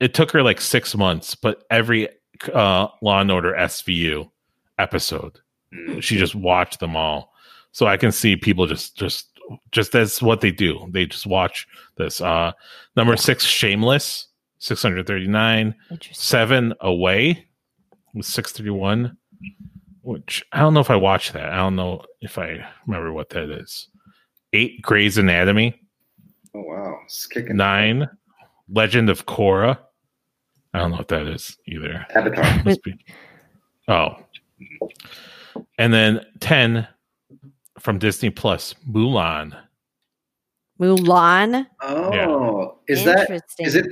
it 0.00 0.12
took 0.14 0.30
her 0.32 0.42
like 0.42 0.60
six 0.60 0.94
months, 0.94 1.34
but 1.34 1.64
every 1.70 2.08
uh, 2.50 2.88
Law 3.02 3.20
and 3.20 3.30
Order 3.30 3.54
SVU 3.58 4.30
episode, 4.78 5.40
Mm. 5.74 6.00
she 6.02 6.16
just 6.16 6.34
watched 6.36 6.78
them 6.78 6.94
all. 6.96 7.32
So 7.72 7.86
I 7.86 7.96
can 7.96 8.12
see 8.12 8.36
people 8.36 8.66
just 8.66 8.96
just 8.96 9.26
just 9.72 9.90
that's 9.92 10.22
what 10.22 10.40
they 10.40 10.52
do. 10.52 10.86
They 10.92 11.06
just 11.06 11.26
watch 11.26 11.66
this. 11.96 12.20
Uh, 12.20 12.52
number 12.96 13.16
six, 13.16 13.44
Shameless, 13.44 14.28
six 14.58 14.80
hundred 14.82 15.06
thirty 15.08 15.26
nine. 15.26 15.74
Seven 16.12 16.74
Away 16.80 17.46
was 18.14 18.28
six 18.28 18.52
thirty 18.52 18.70
one. 18.70 19.16
Which 20.02 20.44
I 20.52 20.60
don't 20.60 20.74
know 20.74 20.80
if 20.80 20.90
I 20.90 20.96
watched 20.96 21.32
that. 21.32 21.52
I 21.52 21.56
don't 21.56 21.76
know 21.76 22.04
if 22.20 22.38
I 22.38 22.64
remember 22.86 23.12
what 23.12 23.30
that 23.30 23.50
is. 23.50 23.88
Eight 24.52 24.80
Grey's 24.82 25.18
Anatomy. 25.18 25.74
Oh 26.54 26.62
wow, 26.62 26.98
it's 27.04 27.26
kicking. 27.26 27.56
Nine, 27.56 28.08
Legend 28.68 29.10
of 29.10 29.26
Korra. 29.26 29.78
I 30.74 30.80
don't 30.80 30.90
know 30.90 30.96
what 30.96 31.08
that 31.08 31.26
is 31.28 31.56
either. 31.66 32.04
Avatar. 32.14 32.62
Must 32.64 32.82
be. 32.82 32.94
Oh. 33.86 34.16
And 35.78 35.94
then 35.94 36.26
10 36.40 36.86
from 37.78 37.98
Disney 37.98 38.30
Plus, 38.30 38.74
Mulan. 38.90 39.56
Mulan. 40.80 41.66
Oh, 41.80 42.78
is 42.88 43.04
that 43.04 43.30
is 43.60 43.76
it 43.76 43.86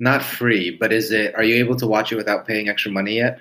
not 0.00 0.24
free? 0.24 0.76
But 0.76 0.92
is 0.92 1.12
it? 1.12 1.32
Are 1.36 1.44
you 1.44 1.54
able 1.56 1.76
to 1.76 1.86
watch 1.86 2.10
it 2.10 2.16
without 2.16 2.44
paying 2.44 2.68
extra 2.68 2.90
money 2.90 3.14
yet? 3.14 3.38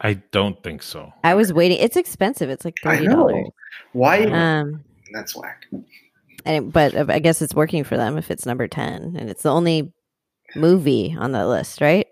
I 0.00 0.14
don't 0.32 0.60
think 0.64 0.82
so. 0.82 1.12
I 1.22 1.34
was 1.34 1.52
waiting. 1.52 1.78
It's 1.78 1.96
expensive. 1.96 2.50
It's 2.50 2.64
like 2.64 2.76
thirty 2.82 3.06
dollars. 3.06 3.34
know. 3.34 3.50
Why? 3.92 4.24
Um, 4.24 4.82
That's 5.12 5.36
whack. 5.36 5.66
and 6.44 6.72
but 6.72 7.08
I 7.08 7.20
guess 7.20 7.40
it's 7.40 7.54
working 7.54 7.84
for 7.84 7.96
them 7.96 8.18
if 8.18 8.30
it's 8.30 8.44
number 8.44 8.66
ten, 8.66 9.14
and 9.16 9.30
it's 9.30 9.42
the 9.42 9.52
only 9.52 9.92
movie 10.56 11.16
on 11.18 11.32
the 11.32 11.46
list, 11.46 11.80
right? 11.80 12.06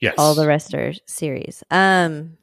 Yes. 0.00 0.14
All 0.18 0.34
the 0.34 0.46
rest 0.46 0.74
are 0.74 0.92
series. 1.06 1.62
Um, 1.70 2.36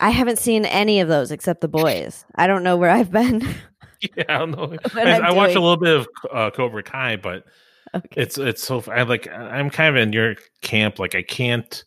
I 0.00 0.10
haven't 0.10 0.38
seen 0.38 0.64
any 0.64 1.00
of 1.00 1.08
those 1.08 1.30
except 1.30 1.60
the 1.60 1.68
boys. 1.68 2.24
I 2.34 2.46
don't 2.46 2.62
know 2.62 2.76
where 2.76 2.90
I've 2.90 3.10
been. 3.10 3.46
Yeah, 4.16 4.24
I 4.30 4.38
don't 4.38 4.52
know. 4.52 4.78
I, 4.94 5.20
I'm 5.20 5.36
watched 5.36 5.56
a 5.56 5.60
little 5.60 5.76
bit 5.76 5.94
of 5.94 6.08
uh, 6.32 6.50
Cobra 6.52 6.82
Kai, 6.82 7.16
but 7.16 7.44
okay. 7.94 8.08
it's 8.16 8.38
it's 8.38 8.62
so 8.62 8.82
I 8.90 9.02
like 9.02 9.28
I'm 9.28 9.68
kind 9.68 9.94
of 9.94 10.02
in 10.02 10.14
your 10.14 10.36
camp. 10.62 10.98
Like 10.98 11.14
I 11.14 11.20
can't 11.20 11.84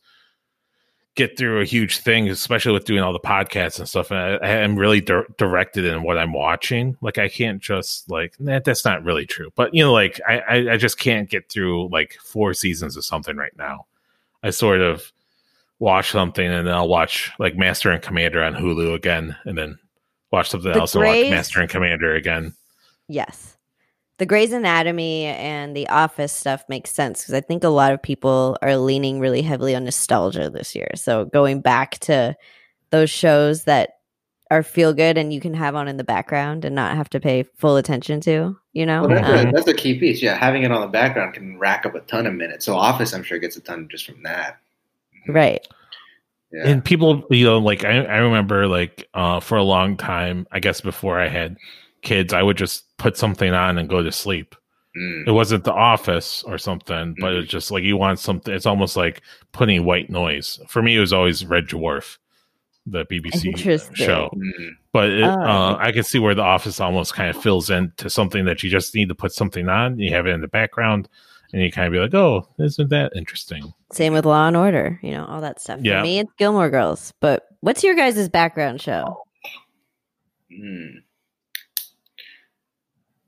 get 1.16 1.38
through 1.38 1.62
a 1.62 1.66
huge 1.66 2.00
thing, 2.00 2.28
especially 2.30 2.74
with 2.74 2.86
doing 2.86 3.02
all 3.02 3.14
the 3.14 3.20
podcasts 3.20 3.78
and 3.78 3.88
stuff. 3.88 4.10
And 4.12 4.20
I, 4.20 4.34
I 4.36 4.50
am 4.58 4.76
really 4.76 5.02
dir- 5.02 5.28
directed 5.38 5.86
in 5.86 6.04
what 6.04 6.18
I'm 6.18 6.34
watching. 6.34 6.98
Like 7.02 7.18
I 7.18 7.30
can't 7.30 7.62
just 7.62 8.10
like 8.10 8.40
nah, 8.40 8.60
that's 8.64 8.86
not 8.86 9.04
really 9.04 9.26
true. 9.26 9.52
But 9.56 9.74
you 9.74 9.84
know, 9.84 9.94
like 9.94 10.20
I, 10.28 10.40
I 10.40 10.74
I 10.74 10.78
just 10.78 10.98
can't 10.98 11.30
get 11.30 11.52
through 11.52 11.90
like 11.90 12.18
four 12.24 12.54
seasons 12.54 12.98
of 12.98 13.06
something 13.06 13.38
right 13.38 13.56
now. 13.58 13.86
I 14.42 14.50
sort 14.50 14.82
of 14.82 15.12
watch 15.80 16.12
something 16.12 16.46
and 16.46 16.68
then 16.68 16.74
I'll 16.74 16.88
watch 16.88 17.32
like 17.40 17.56
Master 17.56 17.92
and 17.92 18.02
Commander 18.02 18.44
on 18.44 18.56
Hulu 18.56 18.94
again, 18.96 19.36
and 19.46 19.58
then 19.58 19.78
watch 20.32 20.50
something 20.50 20.72
The 20.72 20.80
else 20.80 20.96
and 20.96 21.04
watch 21.04 21.30
Master 21.30 21.62
and 21.62 21.70
Commander 21.70 22.16
again. 22.16 22.54
Yes. 23.08 23.53
The 24.24 24.28
Grey's 24.28 24.54
Anatomy 24.54 25.26
and 25.26 25.76
The 25.76 25.90
Office 25.90 26.32
stuff 26.32 26.64
makes 26.70 26.92
sense 26.92 27.20
because 27.24 27.34
I 27.34 27.42
think 27.42 27.62
a 27.66 27.68
lot 27.68 27.92
of 27.92 28.02
people 28.02 28.58
are 28.62 28.78
leaning 28.78 29.20
really 29.20 29.42
heavily 29.42 29.76
on 29.76 29.84
nostalgia 29.84 30.50
this 30.50 30.74
year. 30.74 30.88
So 30.96 31.26
going 31.26 31.60
back 31.60 32.00
to 32.00 32.34
those 32.92 33.10
shows 33.10 33.66
that 33.66 33.98
are 34.50 34.64
feel 34.64 34.94
good 34.94 35.18
and 35.18 35.34
you 35.34 35.42
can 35.42 35.54
have 35.54 35.76
on 35.76 35.90
in 35.90 35.98
the 35.98 36.06
background 36.06 36.64
and 36.64 36.74
not 36.74 36.96
have 36.96 37.10
to 37.10 37.20
pay 37.20 37.44
full 37.44 37.76
attention 37.76 38.22
to, 38.22 38.56
you 38.72 38.86
know? 38.86 39.02
Well, 39.02 39.10
that's, 39.10 39.28
Um, 39.28 39.50
a, 39.50 39.52
that's 39.52 39.68
a 39.68 39.74
key 39.74 40.00
piece. 40.00 40.22
Yeah, 40.24 40.38
having 40.38 40.64
it 40.64 40.72
on 40.72 40.80
the 40.80 40.88
background 40.88 41.34
can 41.34 41.60
rack 41.60 41.86
up 41.86 41.94
a 41.94 42.00
ton 42.00 42.26
of 42.26 42.34
minutes. 42.34 42.64
So 42.66 42.76
Office, 42.78 43.14
I'm 43.14 43.24
sure, 43.24 43.40
gets 43.40 43.58
a 43.58 43.60
ton 43.60 43.90
just 43.92 44.06
from 44.06 44.24
that. 44.24 44.58
right. 45.28 45.68
Yeah. 46.54 46.70
and 46.70 46.86
people 46.86 47.26
you 47.30 47.44
know 47.46 47.58
like 47.58 47.84
I, 47.84 48.06
I 48.06 48.18
remember 48.20 48.68
like 48.68 49.10
uh 49.16 49.40
for 49.40 49.58
a 49.58 49.64
long 49.64 49.98
time 49.98 50.46
i 50.52 50.60
guess 50.60 50.82
before 50.82 51.20
i 51.20 51.28
had 51.28 51.58
kids 52.04 52.32
i 52.32 52.44
would 52.44 52.58
just 52.58 52.93
put 53.04 53.18
something 53.18 53.54
on 53.54 53.78
and 53.78 53.90
go 53.90 54.02
to 54.02 54.12
sleep 54.12 54.56
Mm. 54.96 55.28
it 55.28 55.32
wasn't 55.32 55.64
the 55.64 55.74
office 55.74 56.44
or 56.44 56.60
something 56.60 57.16
but 57.20 57.34
it's 57.34 57.50
just 57.50 57.72
like 57.72 57.82
you 57.84 57.98
want 57.98 58.20
something 58.20 58.54
it's 58.54 58.68
almost 58.68 58.96
like 58.96 59.24
putting 59.52 59.86
white 59.86 60.08
noise 60.12 60.60
for 60.68 60.84
me 60.84 60.96
it 60.96 61.00
was 61.00 61.12
always 61.12 61.44
red 61.48 61.66
dwarf 61.68 62.20
the 62.86 63.04
bbc 63.06 63.96
show 63.96 64.30
Mm. 64.36 64.70
but 64.92 65.10
it, 65.10 65.24
Oh. 65.24 65.30
uh, 65.32 65.78
i 65.80 65.92
can 65.92 66.04
see 66.04 66.20
where 66.20 66.36
the 66.36 66.44
office 66.44 66.80
almost 66.80 67.16
kind 67.16 67.36
of 67.36 67.42
fills 67.42 67.72
into 67.72 68.08
something 68.08 68.46
that 68.46 68.62
you 68.62 68.70
just 68.70 68.94
need 68.94 69.10
to 69.10 69.16
put 69.16 69.32
something 69.32 69.68
on 69.68 69.98
you 69.98 70.12
have 70.14 70.28
it 70.28 70.30
in 70.38 70.42
the 70.42 70.48
background 70.48 71.10
and 71.54 71.64
you 71.64 71.72
kind 71.72 71.88
of 71.88 71.92
be 71.94 71.98
like 72.00 72.14
oh 72.14 72.48
isn't 72.60 72.90
that 72.92 73.12
interesting 73.16 73.74
Same 73.92 74.14
with 74.14 74.26
Law 74.26 74.48
and 74.48 74.56
Order, 74.58 75.00
you 75.04 75.12
know, 75.12 75.26
all 75.26 75.42
that 75.42 75.60
stuff. 75.62 75.80
Yeah. 75.84 76.00
For 76.02 76.04
me, 76.04 76.18
it's 76.20 76.32
Gilmore 76.40 76.70
Girls. 76.72 77.14
But 77.20 77.46
what's 77.62 77.84
your 77.84 77.94
guys' 77.96 78.28
background 78.28 78.82
show? 78.82 79.22
Mm. 80.52 81.03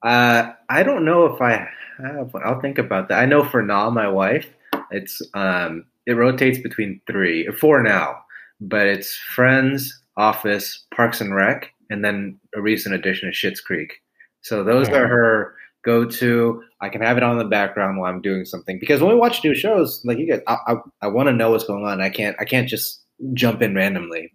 Uh, 0.06 0.54
I 0.70 0.84
don't 0.84 1.04
know 1.06 1.26
if 1.26 1.42
I 1.42 1.68
have 1.98 2.34
one. 2.34 2.44
I'll 2.46 2.62
think 2.62 2.78
about 2.78 3.10
that. 3.10 3.20
I 3.20 3.26
know 3.26 3.44
for 3.44 3.62
now, 3.62 3.90
my 3.90 4.08
wife, 4.08 4.48
it's 4.92 5.22
um, 5.34 5.86
it 6.06 6.14
rotates 6.14 6.60
between 6.60 7.02
three 7.08 7.48
four 7.60 7.82
now, 7.82 8.24
but 8.62 8.86
it's 8.86 9.16
Friends, 9.18 10.00
Office, 10.18 10.86
Parks 10.94 11.22
and 11.22 11.34
Rec, 11.34 11.72
and 11.90 12.06
then 12.06 12.40
a 12.56 12.62
recent 12.62 12.94
addition 12.96 13.30
is 13.30 13.36
Schitt's 13.36 13.62
Creek. 13.62 13.94
So 14.42 14.64
those 14.64 14.90
Yeah. 14.90 14.98
are 15.00 15.08
her 15.08 15.56
go-to. 15.84 16.64
I 16.82 16.90
can 16.90 17.02
have 17.02 17.18
it 17.18 17.24
on 17.24 17.34
in 17.34 17.38
the 17.40 17.46
background 17.46 17.98
while 17.98 18.12
I'm 18.12 18.22
doing 18.22 18.46
something 18.46 18.80
because 18.80 19.02
when 19.02 19.12
we 19.12 19.20
watch 19.20 19.44
new 19.44 19.56
shows, 19.56 20.02
like 20.06 20.20
you 20.20 20.30
guys, 20.30 20.42
I 20.48 20.58
I, 20.68 20.76
I 21.02 21.08
want 21.08 21.28
to 21.30 21.34
know 21.34 21.52
what's 21.52 21.66
going 21.66 21.84
on. 21.86 22.00
I 22.02 22.10
can't 22.10 22.36
I 22.40 22.46
can't 22.46 22.68
just 22.70 23.02
jump 23.34 23.62
in 23.64 23.74
randomly. 23.74 24.32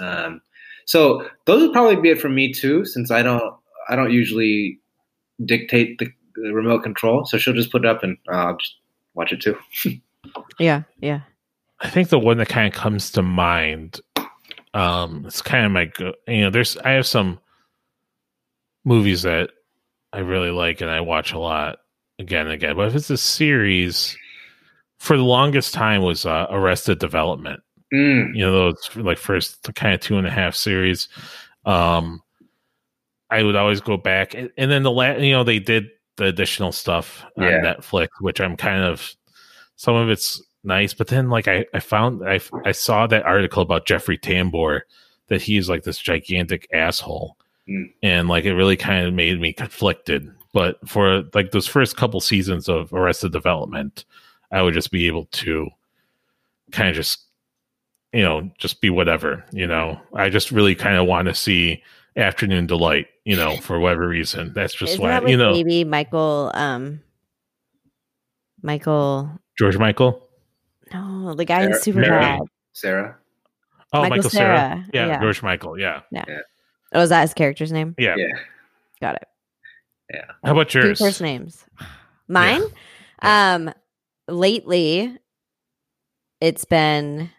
Um, 0.00 0.40
so 0.86 1.28
those 1.44 1.62
would 1.62 1.72
probably 1.72 1.96
be 1.96 2.10
it 2.10 2.20
for 2.20 2.28
me 2.28 2.52
too, 2.52 2.84
since 2.84 3.12
I 3.12 3.22
don't 3.22 3.54
I 3.88 3.94
don't 3.94 4.12
usually 4.12 4.80
dictate 5.44 5.98
the, 5.98 6.08
the 6.36 6.52
remote 6.52 6.82
control. 6.82 7.24
So 7.24 7.38
she'll 7.38 7.54
just 7.54 7.70
put 7.72 7.84
it 7.84 7.88
up 7.88 8.02
and 8.02 8.16
uh, 8.30 8.36
I'll 8.36 8.56
just 8.56 8.76
watch 9.14 9.32
it 9.32 9.40
too. 9.40 9.56
Yeah, 10.60 10.82
yeah. 11.00 11.22
I 11.80 11.90
think 11.90 12.08
the 12.08 12.18
one 12.18 12.38
that 12.38 12.48
kind 12.48 12.72
of 12.72 12.78
comes 12.78 13.10
to 13.12 13.22
mind, 13.22 14.00
um, 14.72 15.24
it's 15.26 15.42
kind 15.42 15.66
of 15.66 15.72
my, 15.72 15.86
go- 15.86 16.14
you 16.28 16.42
know, 16.42 16.50
there's, 16.50 16.76
I 16.78 16.92
have 16.92 17.06
some 17.08 17.40
movies 18.84 19.22
that 19.22 19.50
I 20.12 20.20
really 20.20 20.50
like 20.50 20.80
and 20.80 20.90
I 20.90 21.00
watch 21.00 21.32
a 21.32 21.38
lot 21.38 21.78
again 22.18 22.42
and 22.46 22.52
again. 22.52 22.76
But 22.76 22.88
if 22.88 22.94
it's 22.94 23.10
a 23.10 23.16
series, 23.16 24.16
for 24.98 25.16
the 25.16 25.24
longest 25.24 25.74
time 25.74 26.02
was 26.02 26.24
uh, 26.24 26.46
Arrested 26.50 26.98
Development. 27.00 27.60
Mm, 27.92 28.34
You 28.36 28.44
know, 28.46 28.52
those 28.52 28.90
like 28.96 29.18
first 29.18 29.68
kind 29.74 29.92
of 29.94 30.00
two 30.00 30.16
and 30.18 30.26
a 30.26 30.30
half 30.30 30.54
series. 30.54 31.08
Um, 31.64 32.22
I 33.32 33.42
would 33.42 33.56
always 33.56 33.80
go 33.80 33.96
back, 33.96 34.34
and, 34.34 34.50
and 34.56 34.70
then 34.70 34.82
the 34.82 34.90
last, 34.90 35.20
you 35.20 35.32
know, 35.32 35.44
they 35.44 35.58
did 35.58 35.88
the 36.16 36.24
additional 36.26 36.72
stuff 36.72 37.24
on 37.38 37.44
Yeah. 37.44 37.60
Netflix, 37.74 38.08
which 38.20 38.40
I'm 38.40 38.56
kind 38.56 38.82
of 38.84 39.14
some 39.76 39.94
of 39.96 40.10
it's 40.10 40.40
nice, 40.64 40.92
but 40.94 41.08
then 41.08 41.30
like 41.30 41.48
I 41.48 41.64
I 41.74 41.80
found 41.80 42.28
I 42.28 42.40
I 42.64 42.72
saw 42.72 43.06
that 43.06 43.24
article 43.24 43.62
about 43.62 43.86
Jeffrey 43.86 44.18
Tambor 44.18 44.82
that 45.28 45.42
he's 45.42 45.68
like 45.68 45.82
this 45.84 45.98
gigantic 45.98 46.68
asshole, 46.72 47.36
Mm. 47.68 47.92
and 48.02 48.28
like 48.28 48.44
it 48.44 48.54
really 48.54 48.76
kind 48.76 49.06
of 49.06 49.14
made 49.14 49.40
me 49.40 49.52
conflicted. 49.52 50.30
But 50.52 50.76
for 50.88 51.22
like 51.32 51.52
those 51.52 51.66
first 51.66 51.96
couple 51.96 52.20
seasons 52.20 52.68
of 52.68 52.92
Arrested 52.92 53.32
Development, 53.32 54.04
I 54.50 54.60
would 54.62 54.74
just 54.74 54.90
be 54.90 55.06
able 55.06 55.24
to 55.26 55.68
kind 56.72 56.90
of 56.90 56.94
just 56.96 57.20
you 58.12 58.22
know 58.22 58.50
just 58.58 58.80
be 58.82 58.90
whatever 58.90 59.44
you 59.52 59.66
know. 59.66 59.98
I 60.14 60.28
just 60.28 60.50
really 60.50 60.74
kind 60.74 60.96
of 60.98 61.06
want 61.06 61.28
to 61.28 61.34
see 61.34 61.82
Afternoon 62.16 62.66
Delight, 62.66 63.06
you 63.24 63.36
know, 63.36 63.56
for 63.62 63.78
whatever 63.80 64.06
reason. 64.08 64.52
That's 64.54 64.74
just 64.74 64.92
Isn't 64.94 65.02
why 65.02 65.10
that 65.20 65.28
you 65.28 65.36
know 65.36 65.52
maybe 65.52 65.84
Michael 65.84 66.50
um 66.54 67.00
Michael 68.62 69.30
George 69.58 69.76
Michael. 69.78 70.26
no, 70.92 71.34
the 71.34 71.44
guy 71.44 71.62
in 71.62 71.72
Cera- 71.72 71.82
Super 71.82 72.00
Mary. 72.00 72.20
Bad. 72.20 72.40
Cera. 72.72 73.16
Oh, 73.92 74.00
Michael 74.00 74.16
Michael, 74.16 74.30
Sarah. 74.30 74.56
Cera, 74.58 74.86
Yeah, 74.94 75.06
yeah. 75.06 75.20
George 75.20 75.42
Michael. 75.42 75.78
Yeah, 75.78 76.00
Yeah. 76.10 76.24
Oh, 76.94 77.00
is 77.02 77.10
that 77.10 77.22
his 77.22 77.34
character's 77.34 77.72
name? 77.72 77.94
yeah. 77.98 78.14
Yeah. 78.16 78.38
Got 79.00 79.16
it. 79.16 79.28
Yeah. 80.14 80.24
How 80.44 80.52
about 80.52 80.72
yours? 80.74 80.98
first 80.98 81.20
names. 81.20 81.66
Mine? 82.28 82.62
Um 83.20 83.72
lately 84.28 85.18
it's 86.40 86.64
been 86.64 87.30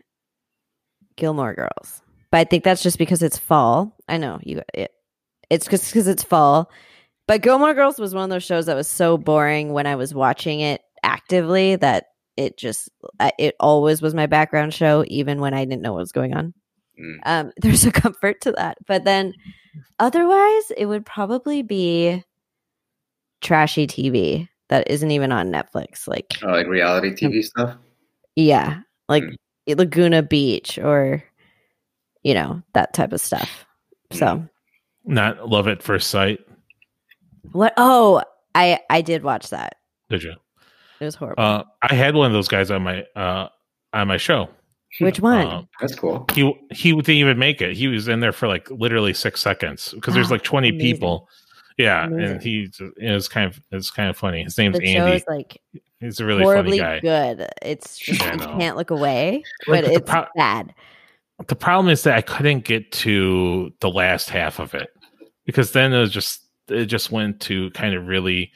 Gilmore 1.15 1.55
Girls. 1.55 2.01
But 2.33 2.39
I 2.39 2.43
think 2.45 2.63
that's 2.63 2.81
just 2.81 2.97
because 2.97 3.21
it's 3.21 3.37
fall. 3.37 3.95
I 4.07 4.17
know 4.17 4.39
you 4.41 4.63
it 4.73 4.91
it's 5.51 5.67
just 5.67 5.93
because 5.93 6.07
it's 6.07 6.23
fall. 6.23 6.71
But 7.27 7.43
Gilmore 7.43 7.75
Girls 7.75 7.99
was 7.99 8.15
one 8.15 8.23
of 8.23 8.31
those 8.31 8.43
shows 8.43 8.65
that 8.65 8.75
was 8.75 8.87
so 8.87 9.19
boring 9.19 9.71
when 9.71 9.85
I 9.85 9.95
was 9.95 10.15
watching 10.15 10.59
it 10.59 10.81
actively 11.03 11.75
that 11.75 12.05
it 12.35 12.57
just 12.57 12.89
it 13.37 13.53
always 13.59 14.01
was 14.01 14.15
my 14.15 14.25
background 14.25 14.73
show 14.73 15.05
even 15.09 15.41
when 15.41 15.53
I 15.53 15.63
didn't 15.63 15.83
know 15.83 15.93
what 15.93 15.99
was 15.99 16.11
going 16.11 16.33
on. 16.33 16.55
Mm. 16.99 17.17
Um 17.23 17.51
there's 17.61 17.85
a 17.85 17.91
comfort 17.91 18.41
to 18.41 18.51
that. 18.53 18.79
But 18.87 19.03
then 19.03 19.35
otherwise 19.99 20.71
it 20.75 20.87
would 20.87 21.05
probably 21.05 21.61
be 21.61 22.23
trashy 23.41 23.85
TV 23.85 24.49
that 24.69 24.89
isn't 24.89 25.11
even 25.11 25.31
on 25.31 25.51
Netflix. 25.51 26.07
Like 26.07 26.33
Oh, 26.41 26.47
like 26.47 26.65
reality 26.65 27.11
TV 27.11 27.43
stuff. 27.43 27.75
yeah, 28.35 28.79
like 29.07 29.21
Mm. 29.21 29.77
Laguna 29.77 30.23
Beach 30.23 30.79
or 30.79 31.23
you 32.23 32.33
know 32.33 32.61
that 32.73 32.93
type 32.93 33.13
of 33.13 33.21
stuff. 33.21 33.65
So 34.11 34.47
Not 35.05 35.49
love 35.49 35.67
at 35.67 35.83
first 35.83 36.09
sight. 36.09 36.39
what? 37.51 37.73
Oh, 37.77 38.21
I 38.55 38.79
I 38.89 39.01
did 39.01 39.23
watch 39.23 39.49
that. 39.49 39.75
Did 40.09 40.23
you? 40.23 40.33
It 40.99 41.05
was 41.05 41.15
horrible. 41.15 41.43
Uh, 41.43 41.63
I 41.81 41.93
had 41.95 42.15
one 42.15 42.27
of 42.27 42.33
those 42.33 42.47
guys 42.47 42.71
on 42.71 42.83
my 42.83 43.03
uh, 43.15 43.47
on 43.93 44.07
my 44.07 44.17
show. 44.17 44.49
Which 44.99 45.19
one? 45.19 45.47
Um, 45.47 45.67
That's 45.81 45.95
cool. 45.95 46.25
he 46.33 46.53
he 46.71 46.91
didn't 46.93 47.09
even 47.09 47.39
make 47.39 47.61
it. 47.61 47.75
He 47.75 47.87
was 47.87 48.07
in 48.07 48.19
there 48.19 48.31
for 48.31 48.47
like 48.47 48.69
literally 48.69 49.13
six 49.13 49.41
seconds 49.41 49.91
because 49.93 50.13
there's 50.13 50.29
like 50.31 50.43
20 50.43 50.69
amazing. 50.69 50.79
people. 50.95 51.27
Yeah, 51.79 52.05
Amazing. 52.05 52.31
and 52.35 52.43
he 52.43 52.69
it 53.01 53.11
was 53.11 53.27
kind 53.27 53.47
of 53.49 53.59
it's 53.71 53.89
kind 53.89 54.07
of 54.09 54.15
funny. 54.15 54.43
His 54.43 54.55
name's 54.59 54.77
the 54.77 54.95
Andy. 54.95 55.15
is 55.17 55.23
like 55.27 55.59
He's 55.99 56.19
a 56.19 56.25
really 56.25 56.43
horribly 56.43 56.77
funny 56.77 56.99
guy. 57.01 57.33
good. 57.35 57.49
It's 57.63 57.97
just 57.97 58.21
Yeah, 58.21 58.33
you 58.33 58.39
can't 58.59 58.77
look 58.77 58.91
away, 58.91 59.41
but 59.65 59.83
the 59.85 59.93
it's 59.93 60.09
pro- 60.11 60.25
bad. 60.35 60.75
The 61.47 61.55
problem 61.55 61.89
is 61.89 62.03
that 62.03 62.15
I 62.15 62.21
couldn't 62.21 62.65
get 62.65 62.91
to 62.93 63.73
the 63.79 63.89
last 63.89 64.29
half 64.29 64.59
of 64.59 64.73
it 64.73 64.89
because 65.45 65.71
then 65.71 65.93
it 65.93 65.99
was 65.99 66.11
just 66.11 66.41
it 66.69 66.85
just 66.85 67.11
went 67.11 67.41
to 67.41 67.69
kind 67.71 67.95
of 67.95 68.07
really 68.07 68.51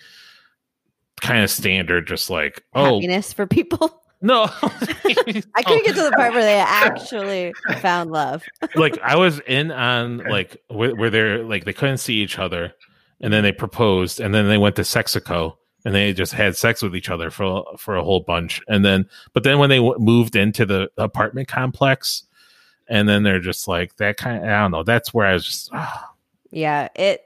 kind 1.22 1.44
of 1.44 1.50
standard, 1.50 2.08
just 2.08 2.30
like 2.30 2.64
oh 2.74 2.96
Happiness 2.96 3.34
for 3.34 3.48
people. 3.48 4.04
no, 4.22 4.44
I 4.44 5.64
couldn't 5.64 5.86
get 5.86 5.96
to 5.96 6.02
the 6.02 6.14
part 6.16 6.34
where 6.34 6.44
they 6.44 6.58
actually 6.58 7.54
found 7.82 8.10
love. 8.10 8.44
like 8.76 8.98
I 9.04 9.16
was 9.16 9.40
in 9.42 9.72
on 9.72 10.18
like 10.18 10.58
where, 10.70 10.96
where 10.96 11.12
they're 11.12 11.44
like 11.44 11.66
they 11.66 11.74
couldn't 11.74 12.00
see 12.00 12.16
each 12.16 12.40
other, 12.40 12.74
and 13.22 13.32
then 13.32 13.44
they 13.44 13.52
proposed, 13.52 14.20
and 14.20 14.34
then 14.34 14.48
they 14.48 14.58
went 14.58 14.76
to 14.78 14.82
Sexico, 14.84 15.58
and 15.86 15.94
they 15.94 16.14
just 16.14 16.34
had 16.34 16.58
sex 16.58 16.82
with 16.82 16.96
each 16.96 17.12
other 17.12 17.30
for 17.30 17.64
for 17.78 17.96
a 17.96 18.04
whole 18.04 18.22
bunch, 18.22 18.60
and 18.68 18.84
then 18.84 19.08
but 19.34 19.44
then 19.44 19.60
when 19.60 19.70
they 19.70 19.78
w- 19.78 20.00
moved 20.00 20.36
into 20.36 20.66
the 20.66 20.90
apartment 20.98 21.48
complex, 21.48 22.24
and 22.90 23.08
then 23.08 23.24
they're 23.24 23.40
just 23.40 23.68
like 23.68 23.96
that 23.98 24.18
kind. 24.18 24.38
Of, 24.38 24.44
I 24.50 24.62
don't 24.62 24.72
know. 24.72 24.84
That's 24.84 25.14
where 25.14 25.26
I 25.28 25.34
was 25.34 25.46
just. 25.46 25.70
ah, 25.74 26.14
Yeah, 26.52 26.88
it. 26.96 27.22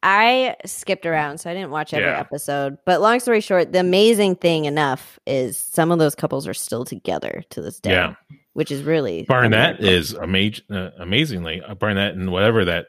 I 0.00 0.54
skipped 0.64 1.06
around, 1.06 1.38
so 1.38 1.50
I 1.50 1.54
didn't 1.54 1.70
watch 1.72 1.92
every 1.92 2.06
Yeah. 2.08 2.20
episode. 2.20 2.78
But 2.86 3.00
long 3.00 3.18
story 3.18 3.40
short, 3.40 3.72
the 3.72 3.80
amazing 3.80 4.36
thing 4.36 4.64
enough 4.66 5.18
is 5.26 5.58
some 5.58 5.90
of 5.90 5.98
those 5.98 6.14
couples 6.14 6.46
are 6.46 6.54
still 6.54 6.84
together 6.84 7.42
to 7.50 7.60
this 7.60 7.80
day, 7.80 7.90
yeah, 7.90 8.14
which 8.52 8.70
is 8.70 8.84
really 8.84 9.24
Barnett 9.24 9.80
miracle. 9.80 9.88
is 9.88 10.12
amazing. 10.14 10.64
Uh, 10.70 10.90
amazingly, 11.00 11.62
uh, 11.62 11.74
Barnett 11.74 12.14
and 12.14 12.30
whatever 12.30 12.64
that 12.66 12.86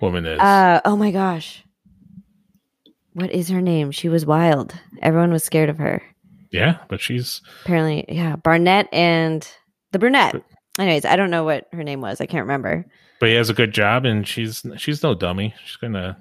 woman 0.00 0.26
is. 0.26 0.40
Uh, 0.40 0.80
oh 0.84 0.96
my 0.96 1.12
gosh, 1.12 1.62
what 3.12 3.30
is 3.30 3.48
her 3.50 3.60
name? 3.60 3.90
She 3.92 4.08
was 4.08 4.26
wild. 4.26 4.74
Everyone 5.00 5.30
was 5.32 5.44
scared 5.44 5.68
of 5.70 5.78
her. 5.78 6.02
yeah, 6.50 6.78
but 6.88 7.00
she's 7.00 7.40
Apparently, 7.64 8.04
yeah, 8.08 8.34
Barnett 8.36 8.88
and 8.92 9.46
the 9.92 9.98
brunette. 10.00 10.42
Anyways, 10.78 11.04
I 11.04 11.16
don't 11.16 11.30
know 11.30 11.44
what 11.44 11.66
her 11.72 11.82
name 11.82 12.00
was. 12.00 12.20
I 12.20 12.26
can't 12.26 12.42
remember. 12.44 12.86
but 13.20 13.28
he 13.28 13.34
has 13.34 13.50
a 13.50 13.54
good 13.54 13.72
job, 13.72 14.04
and 14.04 14.26
she's 14.26 14.64
she's 14.76 15.02
no 15.02 15.14
dummy. 15.14 15.54
She's 15.64 15.76
gonna. 15.76 16.16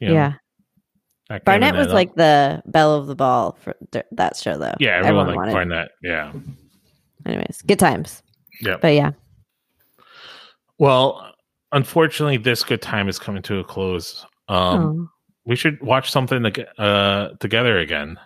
You 0.00 0.08
know, 0.08 0.14
yeah, 0.14 1.38
Barnett 1.44 1.74
was 1.76 1.86
up. 1.88 1.94
like 1.94 2.14
the 2.16 2.62
belle 2.66 2.94
of 2.96 3.06
the 3.06 3.14
ball 3.14 3.56
for 3.62 3.74
th- 3.92 4.04
that 4.12 4.36
show, 4.36 4.58
though. 4.58 4.74
Yeah, 4.80 4.98
everyone, 4.98 5.28
like 5.28 5.36
wanted- 5.36 5.52
Barnett. 5.52 5.88
Yeah. 6.02 6.32
Anyways, 7.24 7.62
good 7.62 7.78
times. 7.78 8.22
Yeah. 8.60 8.76
But 8.82 8.94
yeah, 8.94 9.12
Well, 10.78 11.32
unfortunately, 11.70 12.36
this 12.36 12.64
good 12.64 12.82
time 12.82 13.08
is 13.08 13.18
coming 13.18 13.42
to 13.42 13.58
a 13.60 13.64
close. 13.64 14.24
Um, 14.48 14.80
Oh. 14.82 15.08
we 15.44 15.56
should 15.56 15.80
watch 15.80 16.10
something 16.10 16.44
uh, 16.78 17.28
together 17.40 17.78
again. 17.78 18.18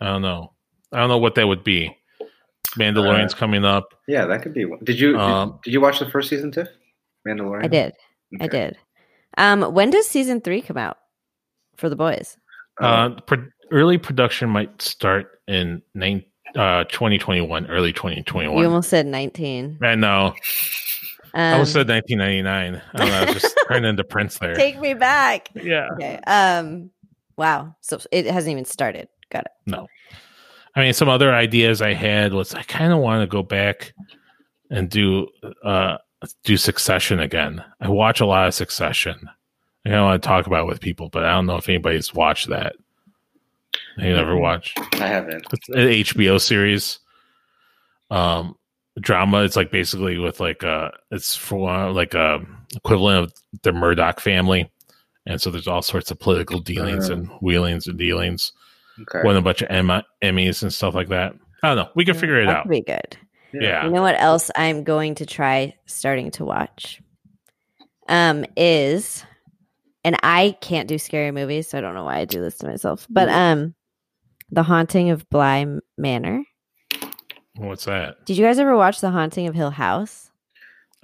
I 0.00 0.06
don't 0.06 0.22
know. 0.22 0.52
I 0.92 0.98
don't 1.00 1.08
know 1.08 1.18
what 1.18 1.34
that 1.36 1.46
would 1.46 1.64
be. 1.64 1.94
Mandalorian's 2.76 3.34
Uh, 3.34 3.36
coming 3.36 3.64
up. 3.64 3.94
Yeah, 4.08 4.26
that 4.26 4.42
could 4.42 4.54
be 4.54 4.64
one. 4.64 4.80
Did 4.82 4.98
you 4.98 5.12
did- 5.12 5.20
Um, 5.20 5.60
did, 5.62 5.72
you 5.72 5.80
watch 5.80 5.98
the 5.98 6.08
first 6.10 6.28
season, 6.28 6.50
Tiff? 6.50 6.68
Mandalorian. 7.26 7.64
I 7.64 7.68
did. 7.68 7.94
I 8.40 8.46
did. 8.48 8.76
Um, 9.38 9.62
when 9.74 9.90
does 9.90 10.06
season 10.08 10.40
three 10.40 10.60
come 10.60 10.76
out 10.76 10.98
for 11.76 11.88
the 11.88 11.96
boys? 11.96 12.36
Oh, 12.80 12.86
Uh, 12.86 13.20
pro- 13.20 13.46
early 13.70 13.98
production 13.98 14.48
might 14.50 14.80
start 14.82 15.40
in 15.46 15.82
nine, 15.94 16.24
uh, 16.56 16.84
2021, 16.84 17.66
early 17.68 17.92
2021. 17.92 18.58
You 18.58 18.64
almost 18.66 18.90
said 18.90 19.06
nineteen. 19.06 19.78
I 19.82 19.94
know. 19.94 20.34
I 21.34 21.48
Um, 21.48 21.52
almost 21.54 21.72
said 21.72 21.88
1999. 21.88 22.80
I 22.94 22.96
don't 22.98 23.08
know. 23.08 23.14
I 23.20 23.24
was 23.32 23.42
just 23.42 23.58
turned 23.68 23.86
into 23.86 24.04
Prince 24.04 24.38
there. 24.38 24.54
take 24.54 24.80
me 24.80 24.94
back. 24.94 25.48
yeah. 25.54 25.88
Okay. 25.94 26.18
Um. 26.26 26.90
Wow. 27.36 27.74
So 27.80 27.98
it 28.12 28.26
hasn't 28.26 28.52
even 28.52 28.64
started. 28.64 29.08
Got 29.30 29.46
it. 29.46 29.52
No. 29.66 29.86
I 30.76 30.80
mean, 30.80 30.92
some 30.92 31.08
other 31.08 31.32
ideas 31.32 31.80
I 31.82 31.92
had 31.94 32.32
was 32.32 32.54
I 32.54 32.62
kind 32.62 32.92
of 32.92 32.98
want 32.98 33.22
to 33.22 33.26
go 33.26 33.42
back 33.42 33.92
and 34.70 34.88
do 34.90 35.28
uh 35.62 35.98
do 36.42 36.56
Succession 36.56 37.20
again. 37.20 37.62
I 37.80 37.88
watch 37.88 38.20
a 38.20 38.26
lot 38.26 38.48
of 38.48 38.54
Succession. 38.54 39.28
I 39.86 39.90
of 39.90 40.04
want 40.04 40.22
to 40.22 40.26
talk 40.26 40.46
about 40.46 40.62
it 40.64 40.68
with 40.68 40.80
people, 40.80 41.10
but 41.10 41.24
I 41.24 41.32
don't 41.32 41.46
know 41.46 41.56
if 41.56 41.68
anybody's 41.68 42.14
watched 42.14 42.48
that. 42.48 42.76
You 43.98 44.12
never 44.14 44.36
watched 44.36 44.78
I 45.00 45.06
haven't. 45.06 45.46
it's 45.52 45.68
an 45.68 45.76
HBO 45.76 46.40
series. 46.40 46.98
Um, 48.10 48.56
drama. 49.00 49.42
It's 49.44 49.56
like 49.56 49.70
basically 49.70 50.18
with 50.18 50.40
like 50.40 50.64
uh, 50.64 50.90
it's 51.10 51.36
for 51.36 51.90
like 51.92 52.14
a 52.14 52.44
equivalent 52.74 53.24
of 53.24 53.32
the 53.62 53.72
Murdoch 53.72 54.20
family, 54.20 54.70
and 55.26 55.40
so 55.40 55.50
there's 55.50 55.68
all 55.68 55.82
sorts 55.82 56.10
of 56.10 56.18
political 56.18 56.60
dealings 56.60 57.10
Uh. 57.10 57.14
and 57.14 57.28
wheelings 57.40 57.86
and 57.86 57.98
dealings 57.98 58.52
Okay. 59.02 59.20
won 59.24 59.36
a 59.36 59.42
bunch 59.42 59.62
of 59.62 59.68
Emma, 59.70 60.04
Emmys 60.22 60.62
and 60.62 60.72
stuff 60.72 60.94
like 60.94 61.08
that. 61.08 61.34
I 61.62 61.68
don't 61.68 61.76
know. 61.76 61.90
We 61.94 62.04
can 62.04 62.14
figure 62.14 62.40
it 62.40 62.46
That 62.46 62.56
out. 62.56 62.62
could 62.64 62.70
be 62.70 62.82
good. 62.82 63.16
Yeah. 63.52 63.84
You 63.84 63.90
know 63.90 64.02
what 64.02 64.20
else 64.20 64.50
I'm 64.56 64.84
going 64.84 65.14
to 65.16 65.26
try 65.26 65.74
starting 65.86 66.30
to 66.32 66.44
watch? 66.44 67.00
Um, 68.08 68.44
is 68.56 69.24
and 70.04 70.16
I 70.22 70.56
can't 70.60 70.88
do 70.88 70.98
scary 70.98 71.30
movies, 71.30 71.68
so 71.68 71.78
I 71.78 71.80
don't 71.80 71.94
know 71.94 72.04
why 72.04 72.18
I 72.18 72.24
do 72.26 72.40
this 72.40 72.58
to 72.58 72.66
myself. 72.66 73.06
But 73.08 73.28
um, 73.30 73.74
The 74.50 74.62
Haunting 74.62 75.10
of 75.10 75.28
Bly 75.30 75.66
Manor. 75.96 76.44
What's 77.56 77.84
that? 77.86 78.26
Did 78.26 78.36
you 78.36 78.44
guys 78.44 78.58
ever 78.58 78.76
watch 78.76 79.00
The 79.00 79.10
Haunting 79.10 79.46
of 79.46 79.54
Hill 79.54 79.70
House? 79.70 80.30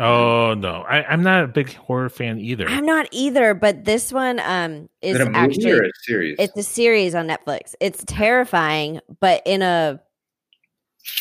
Oh 0.01 0.55
no, 0.55 0.83
I, 0.89 1.05
I'm 1.05 1.23
not 1.23 1.45
a 1.45 1.49
big 1.49 1.75
horror 1.75 2.09
fan 2.09 2.39
either. 2.39 2.67
I'm 2.67 2.87
not 2.87 3.09
either, 3.13 3.53
but 3.53 3.85
this 3.85 4.13
one 4.13 4.41
um 4.41 4.89
Is 5.03 5.21
is 5.21 5.27
a 5.27 5.31
movie 5.31 5.37
actually 5.37 5.73
or 5.73 5.83
a 5.85 5.91
series? 6.03 6.37
it's 6.39 6.57
a 6.57 6.63
series 6.63 7.15
on 7.15 7.29
Netflix. 7.29 7.75
It's 7.81 8.03
terrifying, 8.07 9.01
but 9.21 9.43
in 9.45 9.61
a 9.61 10.01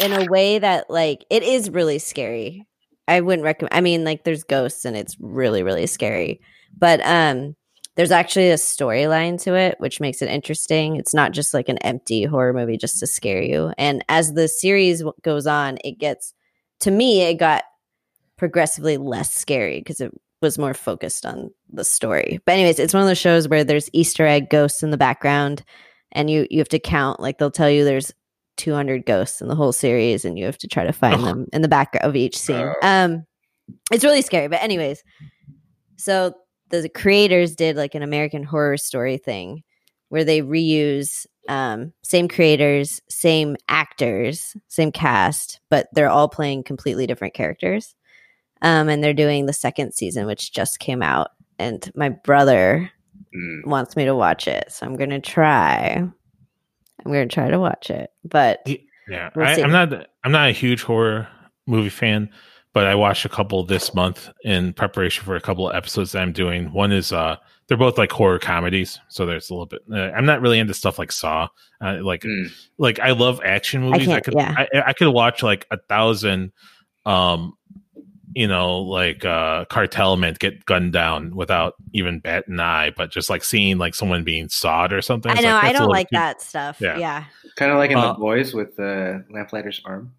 in 0.01 0.13
a 0.13 0.31
way 0.31 0.59
that 0.59 0.89
like 0.89 1.25
it 1.29 1.43
is 1.43 1.69
really 1.69 1.99
scary. 1.99 2.65
I 3.07 3.19
wouldn't 3.19 3.43
recommend 3.43 3.73
I 3.73 3.81
mean 3.81 4.05
like 4.05 4.23
there's 4.23 4.43
ghosts 4.43 4.85
and 4.85 4.95
it's 4.95 5.17
really 5.19 5.61
really 5.61 5.85
scary. 5.87 6.39
But 6.77 7.01
um 7.05 7.55
there's 7.97 8.11
actually 8.11 8.49
a 8.49 8.55
storyline 8.55 9.41
to 9.43 9.55
it 9.55 9.75
which 9.79 9.99
makes 9.99 10.21
it 10.21 10.29
interesting. 10.29 10.95
It's 10.95 11.13
not 11.13 11.33
just 11.33 11.53
like 11.53 11.67
an 11.67 11.79
empty 11.79 12.23
horror 12.23 12.53
movie 12.53 12.77
just 12.77 12.99
to 12.99 13.07
scare 13.07 13.41
you. 13.41 13.73
And 13.77 14.05
as 14.07 14.33
the 14.33 14.47
series 14.47 15.03
goes 15.21 15.47
on, 15.47 15.79
it 15.83 15.99
gets 15.99 16.33
to 16.79 16.91
me 16.91 17.23
it 17.23 17.35
got 17.35 17.63
progressively 18.39 18.97
less 18.97 19.31
scary 19.31 19.79
because 19.79 20.01
it 20.01 20.11
was 20.41 20.57
more 20.57 20.73
focused 20.73 21.25
on 21.25 21.51
the 21.69 21.83
story. 21.83 22.39
But 22.45 22.53
anyways, 22.53 22.79
it's 22.79 22.93
one 22.93 23.03
of 23.03 23.07
those 23.07 23.17
shows 23.17 23.47
where 23.47 23.65
there's 23.65 23.89
Easter 23.93 24.25
egg 24.25 24.49
ghosts 24.49 24.81
in 24.81 24.89
the 24.89 24.97
background 24.97 25.63
and 26.13 26.29
you 26.29 26.47
you 26.49 26.59
have 26.59 26.69
to 26.69 26.79
count 26.79 27.19
like 27.19 27.37
they'll 27.37 27.51
tell 27.51 27.69
you 27.69 27.83
there's 27.83 28.11
200 28.57 29.05
ghosts 29.05 29.41
in 29.41 29.47
the 29.47 29.55
whole 29.55 29.71
series 29.71 30.25
and 30.25 30.39
you 30.39 30.45
have 30.45 30.57
to 30.57 30.67
try 30.67 30.85
to 30.85 30.93
find 30.93 31.23
them 31.23 31.45
in 31.53 31.61
the 31.61 31.67
back 31.67 31.95
of 32.01 32.15
each 32.15 32.37
scene. 32.37 32.71
Um 32.81 33.25
it's 33.91 34.03
really 34.03 34.21
scary, 34.21 34.47
but 34.47 34.63
anyways. 34.63 35.03
So 35.97 36.33
the 36.69 36.89
creators 36.89 37.55
did 37.55 37.75
like 37.75 37.93
an 37.93 38.03
American 38.03 38.43
horror 38.43 38.77
story 38.77 39.17
thing 39.17 39.63
where 40.07 40.23
they 40.23 40.41
reuse 40.41 41.25
um 41.49 41.91
same 42.03 42.29
creators, 42.29 43.01
same 43.09 43.57
actors, 43.67 44.55
same 44.69 44.91
cast, 44.93 45.59
but 45.69 45.89
they're 45.91 46.09
all 46.09 46.29
playing 46.29 46.63
completely 46.63 47.05
different 47.05 47.33
characters 47.33 47.95
um, 48.61 48.89
and 48.89 49.03
they're 49.03 49.13
doing 49.13 49.45
the 49.45 49.53
second 49.53 49.93
season, 49.93 50.25
which 50.25 50.51
just 50.53 50.79
came 50.79 51.01
out. 51.01 51.29
And 51.57 51.91
my 51.95 52.09
brother 52.09 52.91
Mm. 53.35 53.67
wants 53.67 53.95
me 53.95 54.05
to 54.05 54.15
watch 54.15 54.47
it, 54.47 54.71
so 54.71 54.85
I'm 54.87 54.95
gonna 54.95 55.19
try. 55.19 55.93
I'm 55.97 56.11
gonna 57.11 57.27
try 57.27 57.49
to 57.51 57.59
watch 57.59 57.89
it, 57.91 58.09
but 58.23 58.59
Yeah, 59.07 59.29
We'll 59.35 59.45
I, 59.45 59.53
I'm 59.61 59.71
not. 59.71 60.07
I'm 60.23 60.31
not 60.31 60.49
a 60.49 60.51
huge 60.51 60.81
horror 60.83 61.27
movie 61.67 61.89
fan, 61.89 62.29
but 62.73 62.87
I 62.87 62.95
watched 62.95 63.25
a 63.25 63.29
couple 63.29 63.63
this 63.63 63.93
month 63.93 64.29
in 64.43 64.73
preparation 64.73 65.23
for 65.25 65.35
a 65.35 65.41
couple 65.41 65.69
of 65.69 65.75
episodes 65.75 66.11
that 66.13 66.21
I'm 66.23 66.31
doing. 66.31 66.71
One 66.73 66.91
is 66.91 67.11
uh, 67.13 67.35
they're 67.67 67.77
both 67.77 67.97
like 67.99 68.11
horror 68.11 68.39
comedies, 68.39 68.99
so 69.09 69.25
there's 69.27 69.49
a 69.49 69.53
little 69.53 69.65
bit. 69.67 69.81
Uh, 69.91 70.11
I'm 70.15 70.25
not 70.25 70.41
really 70.41 70.57
into 70.59 70.73
stuff 70.73 70.97
like 70.97 71.11
Saw. 71.11 71.49
Uh, 71.83 71.97
like, 72.01 72.21
Mm. 72.21 72.51
like 72.79 72.99
I 72.99 73.11
love 73.11 73.41
action 73.45 73.81
movies. 73.81 74.07
I, 74.07 74.11
can't- 74.13 74.23
could, 74.25 74.33
yeah. 74.37 74.55
I, 74.73 74.81
I 74.87 74.93
could 74.93 75.09
watch 75.13 75.43
like 75.43 75.67
a 75.71 75.77
thousand, 75.87 76.51
um, 77.05 77.53
you 78.35 78.47
know, 78.47 78.79
like 78.79 79.25
uh 79.25 79.65
cartel 79.65 80.15
men 80.17 80.35
get 80.39 80.65
gunned 80.65 80.93
down 80.93 81.35
without 81.35 81.73
even 81.93 82.19
bat 82.19 82.47
an 82.47 82.59
eye, 82.59 82.91
but 82.95 83.11
just 83.11 83.29
like 83.29 83.43
seeing 83.43 83.77
like 83.77 83.95
someone 83.95 84.23
being 84.23 84.49
sawed 84.49 84.93
or 84.93 85.01
something. 85.01 85.31
I 85.31 85.41
know. 85.41 85.53
like, 85.53 85.63
I 85.63 85.73
don't 85.73 85.89
like 85.89 86.09
too- 86.09 86.17
that 86.17 86.41
stuff. 86.41 86.79
Yeah. 86.79 86.97
Yeah. 86.97 87.23
Kind 87.55 87.71
of 87.71 87.77
like 87.77 87.91
in 87.91 87.97
Uh, 87.97 88.13
the 88.13 88.19
boys 88.19 88.53
with 88.53 88.75
the 88.75 89.25
lamplighter's 89.31 89.81
arm. 89.85 90.13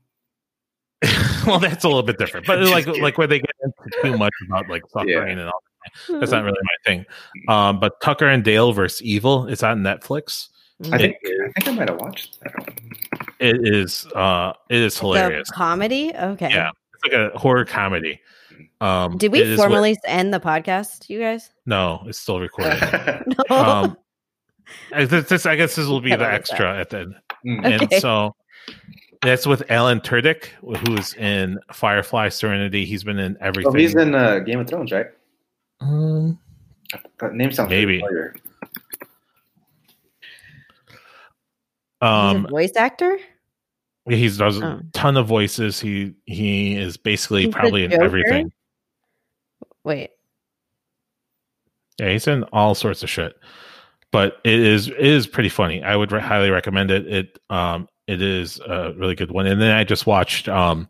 well, 1.47 1.59
that's 1.59 1.85
a 1.85 1.89
little 1.89 2.03
bit 2.03 2.19
different, 2.19 2.47
but 2.47 2.59
like 2.61 2.85
kidding. 2.85 3.03
like 3.03 3.17
where 3.17 3.27
they 3.27 3.39
get 3.39 3.51
into 3.63 4.03
too 4.03 4.19
much 4.19 4.35
about 4.47 4.69
like 4.69 4.83
suffering 4.91 5.09
Yeah. 5.09 5.27
and 5.27 5.41
all. 5.43 5.63
that. 6.09 6.21
That's 6.21 6.33
not 6.33 6.45
really 6.45 6.59
my 6.63 6.91
thing. 6.91 7.07
Um, 7.49 7.81
but 7.81 8.01
Tucker 8.03 8.27
and 8.27 8.45
Dale 8.45 8.73
versus 8.73 9.01
Evil 9.03 9.47
is 9.47 9.63
on 9.63 9.81
Netflix. 9.81 10.49
I 10.93 10.99
think 10.99 11.17
I 11.25 11.61
think 11.61 11.69
I 11.69 11.73
might 11.73 11.89
have 11.91 12.01
watched 12.01 12.39
that. 12.41 12.71
It 13.39 13.61
is 13.63 14.07
uh, 14.15 14.53
it 14.69 14.79
is 14.79 14.99
hilarious. 14.99 15.49
The 15.49 15.55
comedy. 15.55 16.13
Okay. 16.15 16.49
Yeah, 16.51 16.71
it's 17.03 17.13
like 17.13 17.33
a 17.35 17.39
horror 17.39 17.65
comedy. 17.65 18.21
Um, 18.81 19.17
Did 19.19 19.33
we 19.33 19.41
it 19.41 19.47
is 19.47 19.51
with- 19.51 19.59
formally 19.59 19.97
end 20.07 20.33
the 20.35 20.41
podcast, 20.41 21.09
you 21.09 21.19
guys? 21.21 21.51
no, 21.67 22.03
it's 22.07 22.19
still 22.19 22.41
recorded. 22.41 22.79
No. 23.51 23.57
um, 23.57 23.97
I, 24.93 25.05
this, 25.05 25.29
this- 25.29 25.47
I 25.47 25.57
guess 25.57 25.75
this 25.77 25.87
will 25.87 26.01
be 26.01 26.11
Cut 26.11 26.19
the 26.21 26.25
all 26.27 26.31
this 26.39 26.51
extra 26.51 26.79
at 26.81 26.91
the 26.91 26.99
end. 27.01 27.15
Mm. 27.47 27.81
And 27.93 28.01
so 28.01 28.35
that's 29.23 29.47
with 29.47 29.69
Alan 29.71 30.01
Tudyk, 30.01 30.45
who's 30.87 31.15
in 31.15 31.59
Firefly 31.73 32.29
Serenity. 32.29 32.85
He's 32.85 33.03
been 33.05 33.19
in 33.19 33.37
everything. 33.41 33.73
Oh, 33.73 33.77
he's 33.79 33.95
in 33.95 34.15
uh, 34.15 34.39
Game 34.41 34.61
of 34.61 34.69
Thrones, 34.69 34.93
right? 34.93 35.07
Um, 35.81 36.39
That 37.19 37.35
name 37.35 37.51
sounds 37.53 37.71
Maybe. 37.71 37.99
familiar. 38.01 38.35
He's 42.03 42.09
um, 42.09 42.47
a 42.47 42.49
voice 42.49 42.73
actor. 42.77 43.19
He 44.09 44.29
does 44.29 44.59
a 44.59 44.65
Oh. 44.67 44.81
ton 44.93 45.17
of 45.17 45.27
voices. 45.27 45.79
He 45.81 46.15
he 46.27 46.77
is 46.77 46.97
basically 46.97 47.45
He's 47.45 47.55
probably 47.55 47.85
in 47.85 47.93
everything. 47.93 48.53
Wait. 49.85 50.11
Yeah, 51.99 52.11
he's 52.11 52.27
in 52.27 52.45
all 52.45 52.75
sorts 52.75 53.03
of 53.03 53.11
shit. 53.11 53.37
But 54.13 54.39
it 54.45 54.59
is 54.59 54.89
it 54.89 54.99
is 54.99 55.27
pretty 55.27 55.49
funny. 55.51 55.83
I 55.83 55.95
would 55.97 56.13
re- 56.13 56.21
highly 56.21 56.51
recommend 56.51 56.91
it. 56.91 57.07
It 57.07 57.39
um 57.51 57.89
it 58.07 58.21
is 58.23 58.59
a 58.61 58.93
really 58.97 59.15
good 59.15 59.31
one. 59.31 59.47
And 59.47 59.61
then 59.61 59.77
I 59.77 59.85
just 59.85 60.07
watched 60.07 60.49
um 60.49 60.89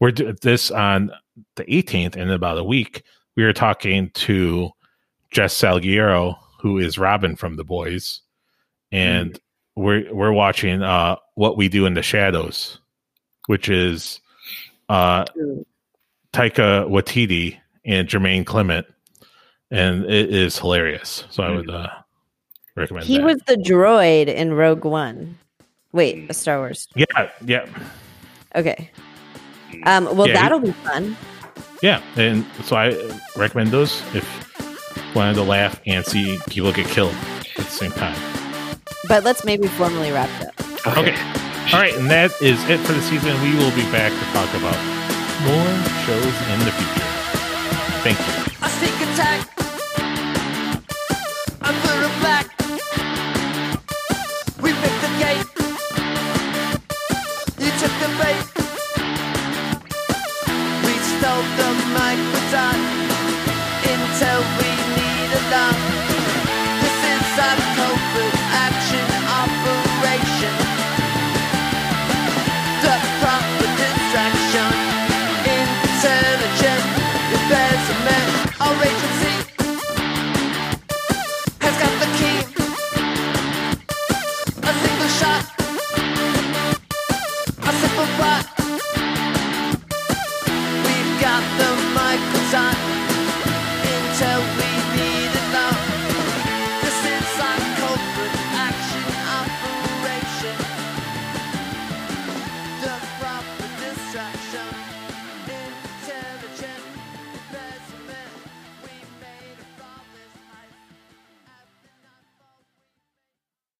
we're 0.00 0.12
do- 0.12 0.32
this 0.42 0.70
on 0.70 1.10
the 1.56 1.64
18th 1.64 2.16
in 2.16 2.30
about 2.30 2.58
a 2.58 2.64
week. 2.64 3.02
We 3.36 3.44
were 3.44 3.52
talking 3.52 4.10
to 4.10 4.70
Jess 5.30 5.54
Salgueiro, 5.60 6.36
who 6.60 6.78
is 6.78 6.96
Robin 6.98 7.36
from 7.36 7.56
The 7.56 7.64
Boys, 7.64 8.22
and 8.92 9.38
we're 9.74 10.12
we're 10.14 10.32
watching 10.32 10.82
uh 10.82 11.16
What 11.36 11.56
We 11.56 11.68
Do 11.68 11.86
in 11.86 11.94
the 11.94 12.02
Shadows, 12.02 12.78
which 13.46 13.68
is 13.68 14.20
uh 14.88 15.24
Taika 16.32 16.86
Waititi 16.90 17.56
and 17.84 18.08
Jermaine 18.08 18.44
Clement, 18.44 18.86
and 19.70 20.04
it 20.04 20.34
is 20.34 20.58
hilarious. 20.58 21.24
So 21.30 21.42
I 21.42 21.50
would 21.54 21.70
uh, 21.70 21.88
recommend. 22.74 23.06
He 23.06 23.18
that. 23.18 23.24
was 23.24 23.36
the 23.46 23.56
droid 23.56 24.26
in 24.28 24.52
Rogue 24.52 24.84
One. 24.84 25.38
Wait, 25.92 26.28
a 26.28 26.34
Star 26.34 26.58
Wars. 26.58 26.88
yeah, 26.94 27.30
yeah, 27.44 27.66
Okay. 28.54 28.90
Um, 29.84 30.04
well, 30.16 30.26
Yeah, 30.28 30.34
that'll 30.34 30.58
be 30.60 30.72
fun. 30.72 31.16
yeah, 31.82 32.02
and 32.16 32.44
so 32.64 32.76
I 32.76 32.94
recommend 33.36 33.70
those 33.70 34.02
if 34.14 34.24
you 34.96 35.02
wanted 35.14 35.34
to 35.34 35.42
laugh 35.42 35.80
and 35.86 36.04
see 36.04 36.38
people 36.50 36.70
get 36.72 36.86
killed 36.88 37.14
at 37.58 37.64
the 37.64 37.70
same 37.70 37.92
time. 37.92 38.16
But 39.08 39.24
let's 39.24 39.44
maybe 39.44 39.68
formally 39.68 40.10
wrap 40.10 40.30
it 40.40 40.48
up. 40.48 40.98
Okay, 40.98 41.14
all 41.72 41.80
right, 41.80 41.94
and 41.94 42.10
that 42.10 42.30
is 42.40 42.62
it 42.68 42.78
for 42.80 42.92
the 42.92 43.02
season. 43.02 43.34
We 43.42 43.54
will 43.56 43.74
be 43.74 43.86
back 43.90 44.12
to 44.12 44.24
talk 44.32 44.50
about 44.54 44.78
more 45.42 45.72
shows 46.06 46.36
in 46.52 46.58
the 46.64 46.72
future. 46.72 47.06
Thank 48.02 48.18
you. 48.18 49.55